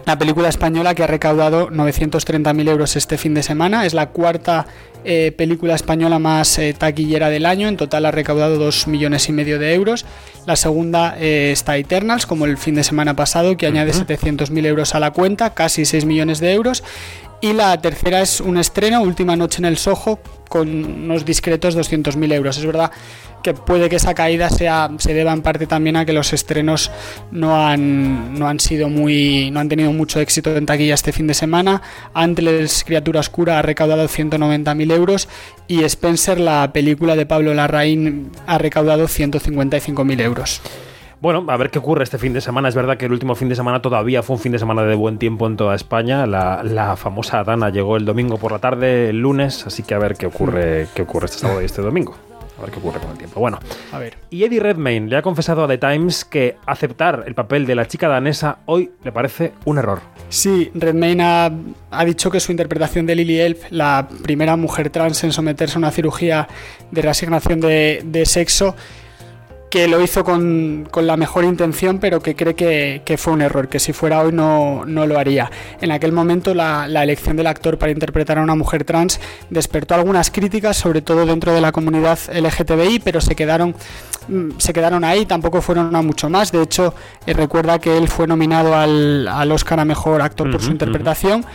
Una 0.06 0.20
película 0.20 0.50
española 0.50 0.94
que 0.94 1.04
ha 1.04 1.08
recaudado 1.08 1.70
930.000 1.72 2.70
euros 2.70 2.96
este 2.96 3.18
fin 3.18 3.34
de 3.34 3.42
semana. 3.42 3.88
Es 3.88 3.96
la 3.96 4.10
cuarta 4.10 4.68
eh, 5.06 5.32
película 5.32 5.76
española 5.76 6.20
más 6.20 6.58
eh, 6.58 6.74
taquillera 6.74 7.30
del 7.30 7.46
año. 7.46 7.68
En 7.68 7.78
total 7.78 8.06
ha 8.06 8.12
recaudado 8.12 8.58
2 8.58 8.88
millones 8.88 9.30
y 9.30 9.32
medio 9.32 9.60
de 9.60 9.74
euros. 9.74 10.06
La 10.46 10.56
segunda 10.56 11.16
eh, 11.20 11.52
está 11.52 11.78
Eternals, 11.78 12.26
como 12.26 12.46
el 12.46 12.58
fin 12.58 12.76
de 12.76 12.84
semana 12.84 13.16
pasado, 13.16 13.56
que 13.58 13.68
añade 13.68 13.92
700.000 13.94 14.66
euros 14.66 14.96
a 14.96 15.00
la 15.00 15.12
cuenta, 15.12 15.54
casi 15.54 15.86
6 15.86 16.06
millones 16.06 16.40
de 16.40 16.54
euros. 16.54 16.84
Y 17.42 17.54
la 17.54 17.80
tercera 17.80 18.22
es 18.22 18.42
un 18.42 18.58
estreno, 18.58 19.02
Última 19.02 19.36
Noche 19.36 19.60
en 19.60 19.66
el 19.66 19.78
Soho, 19.78 20.20
con 20.50 20.68
unos 20.70 21.26
discretos 21.26 21.78
200.000 21.78 22.34
euros. 22.34 22.58
Es 22.58 22.66
verdad 22.66 22.92
que 23.46 23.54
puede 23.54 23.90
que 23.90 23.98
esa 23.98 24.16
caída 24.16 24.50
sea, 24.50 24.90
se 24.98 25.14
deba 25.14 25.32
en 25.32 25.44
parte 25.44 25.68
también 25.68 25.96
a 25.98 26.06
que 26.06 26.14
los 26.14 26.34
estrenos 26.34 26.90
no 27.30 27.56
han, 27.56 28.40
no 28.40 28.48
han 28.48 28.60
sido 28.60 28.90
muy. 28.90 29.52
no 29.52 29.60
han 29.60 29.70
tenido 29.70 29.94
mucho 29.94 30.20
éxito 30.20 30.56
en 30.58 30.66
taquilla 30.66 30.96
este 30.96 31.12
fin 31.12 31.28
de 31.28 31.36
semana. 31.36 31.84
Antes 32.16 32.84
Criatura 32.84 33.20
Oscura 33.20 33.60
ha 33.60 33.62
recaudado 33.62 34.08
190.000 34.08 34.92
euros 34.92 34.95
y 35.68 35.84
Spencer, 35.84 36.40
la 36.40 36.72
película 36.74 37.16
de 37.16 37.26
Pablo 37.26 37.54
Larraín, 37.54 38.32
ha 38.48 38.58
recaudado 38.58 39.06
155.000 39.06 40.22
euros. 40.22 40.62
Bueno, 41.22 41.46
a 41.48 41.58
ver 41.58 41.72
qué 41.72 41.80
ocurre 41.80 42.04
este 42.04 42.18
fin 42.18 42.34
de 42.34 42.42
semana. 42.42 42.68
Es 42.70 42.76
verdad 42.76 42.98
que 42.98 43.06
el 43.06 43.12
último 43.12 43.36
fin 43.36 43.50
de 43.50 43.56
semana 43.56 43.82
todavía 43.82 44.22
fue 44.22 44.36
un 44.36 44.42
fin 44.42 44.52
de 44.52 44.60
semana 44.60 44.84
de 44.84 44.96
buen 44.96 45.18
tiempo 45.18 45.48
en 45.48 45.58
toda 45.58 45.74
España. 45.74 46.28
La, 46.28 46.62
la 46.64 46.96
famosa 46.98 47.44
Dana 47.44 47.70
llegó 47.70 47.98
el 47.98 48.06
domingo 48.06 48.38
por 48.38 48.52
la 48.52 48.60
tarde, 48.60 49.10
el 49.10 49.22
lunes, 49.22 49.66
así 49.66 49.82
que 49.84 49.96
a 49.96 49.98
ver 49.98 50.16
qué 50.16 50.28
ocurre, 50.28 50.88
qué 50.94 51.02
ocurre 51.02 51.26
este 51.26 51.40
sábado 51.40 51.62
y 51.62 51.66
este 51.66 51.82
domingo. 51.82 52.16
A 52.58 52.62
ver 52.62 52.72
qué 52.72 52.80
ocurre 52.80 53.00
con 53.00 53.12
el 53.12 53.18
tiempo. 53.18 53.40
Bueno, 53.40 53.60
A 53.92 54.00
ver. 54.00 54.18
y 54.30 54.44
Eddie 54.46 54.60
Redmayne 54.62 55.10
le 55.10 55.18
ha 55.18 55.22
confesado 55.22 55.64
a 55.64 55.68
The 55.68 55.78
Times 55.78 56.24
que 56.24 56.56
aceptar 56.66 57.24
el 57.28 57.36
papel 57.36 57.66
de 57.66 57.76
la 57.76 57.86
chica 57.88 58.08
danesa 58.08 58.60
hoy 58.66 58.92
le 59.04 59.12
parece 59.12 59.52
un 59.66 59.78
error. 59.78 60.00
Sí, 60.30 60.72
Redmayne 60.74 61.22
ha, 61.24 61.52
ha 61.92 62.06
dicho 62.06 62.32
que 62.32 62.40
su 62.40 62.52
interpretación 62.52 63.06
de 63.06 63.16
Lily 63.16 63.40
Elf, 63.40 63.64
la 63.72 64.08
primera 64.24 64.56
mujer 64.56 64.90
trans 64.90 65.24
en 65.26 65.32
someterse 65.34 65.76
a 65.76 65.80
una 65.80 65.92
cirugía 65.92 66.48
de 66.92 67.02
reasignación 67.02 67.60
de, 67.60 68.02
de 68.06 68.26
sexo, 68.26 68.76
que 69.76 69.90
lo 69.90 70.02
hizo 70.02 70.24
con, 70.24 70.88
con 70.90 71.06
la 71.06 71.18
mejor 71.18 71.44
intención, 71.44 72.00
pero 72.00 72.22
que 72.22 72.34
cree 72.34 72.56
que, 72.56 73.02
que 73.04 73.18
fue 73.18 73.34
un 73.34 73.42
error, 73.42 73.68
que 73.68 73.78
si 73.78 73.92
fuera 73.92 74.22
hoy 74.22 74.32
no, 74.32 74.86
no 74.86 75.06
lo 75.06 75.20
haría. 75.20 75.52
En 75.82 75.92
aquel 75.92 76.14
momento 76.14 76.54
la, 76.54 76.88
la 76.88 77.04
elección 77.04 77.36
del 77.36 77.46
actor 77.46 77.78
para 77.78 77.92
interpretar 77.92 78.38
a 78.38 78.42
una 78.42 78.56
mujer 78.56 78.86
trans 78.86 79.20
despertó 79.50 79.94
algunas 79.96 80.32
críticas, 80.32 80.78
sobre 80.78 81.02
todo 81.02 81.26
dentro 81.26 81.54
de 81.54 81.60
la 81.60 81.74
comunidad 81.74 82.18
LGTBI, 82.34 83.00
pero 83.04 83.20
se 83.20 83.36
quedaron 83.36 83.76
mm, 84.30 84.52
se 84.60 84.72
quedaron 84.72 85.04
ahí, 85.04 85.26
tampoco 85.26 85.62
fueron 85.62 85.94
a 85.94 86.02
mucho 86.02 86.30
más. 86.30 86.54
De 86.54 86.62
hecho, 86.62 86.94
eh, 87.26 87.34
recuerda 87.34 87.78
que 87.78 87.98
él 87.98 88.08
fue 88.08 88.28
nominado 88.28 88.76
al, 88.76 89.28
al 89.28 89.52
Oscar 89.52 89.82
a 89.82 89.84
Mejor 89.84 90.22
Actor 90.22 90.52
por 90.52 90.62
su 90.62 90.72
interpretación. 90.72 91.46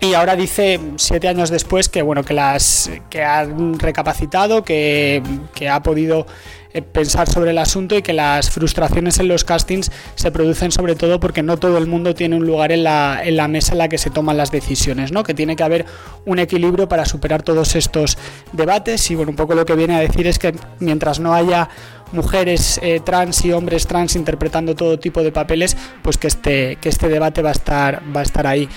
Y 0.00 0.14
ahora 0.14 0.36
dice, 0.36 0.78
siete 0.96 1.26
años 1.26 1.50
después, 1.50 1.88
que 1.88 2.02
bueno, 2.02 2.22
que 2.22 2.32
las 2.32 2.90
que 3.10 3.24
han 3.24 3.78
recapacitado, 3.78 4.62
que, 4.62 5.22
que 5.54 5.68
ha 5.68 5.82
podido 5.82 6.26
eh, 6.72 6.82
pensar 6.82 7.28
sobre 7.28 7.50
el 7.50 7.58
asunto 7.58 7.96
y 7.96 8.02
que 8.02 8.12
las 8.12 8.50
frustraciones 8.50 9.18
en 9.18 9.26
los 9.26 9.42
castings 9.42 9.90
se 10.14 10.30
producen 10.30 10.70
sobre 10.70 10.94
todo 10.94 11.18
porque 11.18 11.42
no 11.42 11.56
todo 11.56 11.78
el 11.78 11.86
mundo 11.86 12.14
tiene 12.14 12.36
un 12.36 12.46
lugar 12.46 12.70
en 12.72 12.84
la, 12.84 13.22
en 13.24 13.36
la 13.36 13.48
mesa 13.48 13.72
en 13.72 13.78
la 13.78 13.88
que 13.88 13.96
se 13.96 14.10
toman 14.10 14.36
las 14.36 14.50
decisiones, 14.50 15.10
¿no? 15.10 15.24
Que 15.24 15.34
tiene 15.34 15.56
que 15.56 15.62
haber 15.62 15.86
un 16.26 16.38
equilibrio 16.38 16.86
para 16.86 17.04
superar 17.04 17.42
todos 17.42 17.74
estos 17.74 18.18
debates 18.52 19.10
y 19.10 19.14
bueno, 19.14 19.30
un 19.30 19.36
poco 19.36 19.54
lo 19.54 19.64
que 19.64 19.74
viene 19.74 19.96
a 19.96 20.00
decir 20.00 20.26
es 20.26 20.38
que 20.38 20.54
mientras 20.78 21.20
no 21.20 21.34
haya 21.34 21.70
mujeres 22.12 22.78
eh, 22.82 23.00
trans 23.04 23.44
y 23.44 23.52
hombres 23.52 23.86
trans 23.86 24.14
interpretando 24.14 24.74
todo 24.74 24.98
tipo 24.98 25.22
de 25.22 25.32
papeles, 25.32 25.76
pues 26.02 26.18
que 26.18 26.26
este, 26.26 26.76
que 26.76 26.90
este 26.90 27.08
debate 27.08 27.42
va 27.42 27.48
a 27.48 27.52
estar, 27.52 28.02
va 28.14 28.20
a 28.20 28.24
estar 28.24 28.46
ahí. 28.46 28.68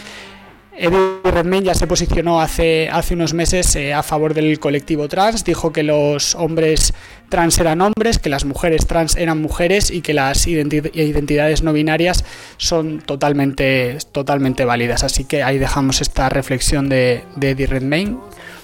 Eddie 0.78 1.20
Redmayne 1.24 1.66
ya 1.66 1.76
se 1.76 1.86
posicionó 1.86 2.42
hace, 2.42 2.90
hace 2.90 3.14
unos 3.14 3.34
meses 3.34 3.76
eh, 3.76 3.94
a 3.94 4.04
favor 4.04 4.34
del 4.34 4.60
colectivo 4.60 5.08
trans, 5.10 5.44
dijo 5.44 5.72
que 5.74 5.84
los 5.84 6.34
hombres 6.36 6.94
trans 7.30 7.60
eran 7.60 7.82
hombres, 7.82 8.20
que 8.20 8.30
las 8.30 8.46
mujeres 8.46 8.88
trans 8.88 9.16
eran 9.16 9.42
mujeres 9.42 9.92
y 9.92 10.02
que 10.02 10.14
las 10.14 10.48
identi- 10.48 10.90
identidades 10.94 11.62
no 11.62 11.74
binarias 11.74 12.24
son 12.58 13.00
totalmente, 13.02 13.98
totalmente 14.12 14.66
válidas. 14.66 15.04
Así 15.04 15.26
que 15.26 15.44
ahí 15.44 15.58
dejamos 15.60 16.02
esta 16.02 16.30
reflexión 16.30 16.90
de, 16.90 17.24
de 17.36 17.52
Eddie 17.52 17.68
Redmayne. 17.68 18.18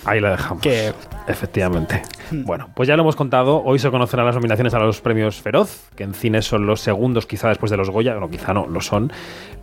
Ahí 0.08 0.20
la 0.20 0.32
dejamos. 0.32 0.62
Que- 0.64 0.94
Efectivamente. 1.28 2.02
Bueno, 2.32 2.70
pues 2.74 2.88
ya 2.88 2.96
lo 2.96 3.02
hemos 3.04 3.18
contado. 3.18 3.62
Hoy 3.64 3.80
se 3.80 3.92
conocerán 3.92 4.26
las 4.26 4.36
nominaciones 4.36 4.74
a 4.74 4.80
los 4.80 5.02
premios 5.02 5.42
Feroz, 5.42 5.90
que 5.96 6.04
en 6.04 6.14
cines 6.14 6.46
son 6.46 6.66
los 6.66 6.80
segundos, 6.80 7.26
quizá 7.26 7.50
después 7.50 7.70
de 7.70 7.76
los 7.78 7.90
Goya. 7.90 8.14
No, 8.16 8.30
quizá 8.30 8.54
no, 8.54 8.66
lo 8.68 8.80
son. 8.80 9.12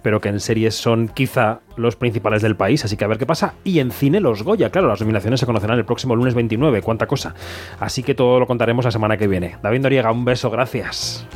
Pero 0.03 0.21
que 0.21 0.29
en 0.29 0.41
series 0.41 0.75
son 0.75 1.09
quizá 1.09 1.61
los 1.77 1.97
principales 1.97 2.43
del 2.43 2.55
país. 2.57 2.85
Así 2.85 2.97
que 2.99 3.05
a 3.05 3.09
ver 3.09 3.17
qué 3.17 3.25
pasa. 3.25 3.55
Y 3.65 3.79
en 3.79 3.91
cine 3.91 4.21
los 4.21 4.43
Goya. 4.43 4.69
Claro, 4.71 4.89
las 4.89 5.01
nominaciones 5.01 5.41
se 5.41 5.47
conocerán 5.47 5.79
el 5.79 5.87
próximo 5.87 6.15
lunes 6.15 6.35
29. 6.35 6.83
Cuánta 6.83 7.07
cosa. 7.07 7.35
Así 7.81 8.03
que 8.03 8.15
todo 8.15 8.39
lo 8.39 8.47
contaremos 8.47 8.85
la 8.85 8.91
semana 8.91 9.17
que 9.17 9.27
viene. 9.27 9.57
David 9.63 9.81
Noriega, 9.81 10.13
un 10.13 10.27
beso. 10.27 10.51
Gracias. 10.51 11.27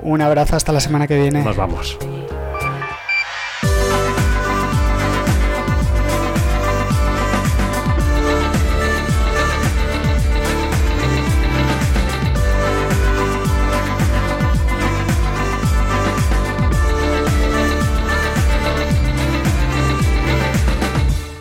Un 0.00 0.20
abrazo 0.20 0.56
hasta 0.56 0.72
la 0.72 0.80
semana 0.80 1.06
que 1.06 1.16
viene. 1.20 1.44
Nos 1.44 1.56
vamos. 1.56 1.96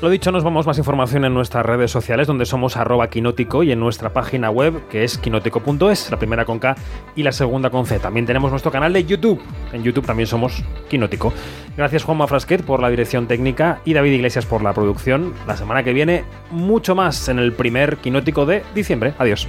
Lo 0.01 0.09
dicho, 0.09 0.31
nos 0.31 0.43
vamos 0.43 0.65
más 0.65 0.79
información 0.79 1.25
en 1.25 1.33
nuestras 1.35 1.63
redes 1.63 1.91
sociales, 1.91 2.25
donde 2.25 2.47
somos 2.47 2.75
arroba 2.75 3.11
quinótico 3.11 3.61
y 3.61 3.71
en 3.71 3.79
nuestra 3.79 4.11
página 4.11 4.49
web, 4.49 4.87
que 4.89 5.03
es 5.03 5.19
quinótico.es, 5.19 6.09
la 6.09 6.17
primera 6.17 6.43
con 6.43 6.57
K 6.57 6.75
y 7.15 7.21
la 7.21 7.31
segunda 7.31 7.69
con 7.69 7.85
C. 7.85 7.99
También 7.99 8.25
tenemos 8.25 8.49
nuestro 8.49 8.71
canal 8.71 8.93
de 8.93 9.05
YouTube. 9.05 9.39
En 9.71 9.83
YouTube 9.83 10.07
también 10.07 10.25
somos 10.25 10.63
Quinótico. 10.89 11.31
Gracias 11.77 12.03
Juanma 12.03 12.25
Frasquet 12.25 12.63
por 12.63 12.81
la 12.81 12.89
dirección 12.89 13.27
técnica 13.27 13.81
y 13.85 13.93
David 13.93 14.13
Iglesias 14.13 14.47
por 14.47 14.63
la 14.63 14.73
producción. 14.73 15.35
La 15.45 15.55
semana 15.55 15.83
que 15.83 15.93
viene, 15.93 16.23
mucho 16.49 16.95
más 16.95 17.29
en 17.29 17.37
el 17.37 17.53
primer 17.53 17.97
Quinótico 17.97 18.47
de 18.47 18.63
diciembre. 18.73 19.13
Adiós. 19.19 19.47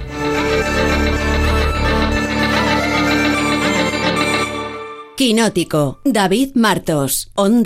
Quinótico, 5.15 5.99
David 6.03 6.55
Martos, 6.55 7.31
Onda 7.35 7.61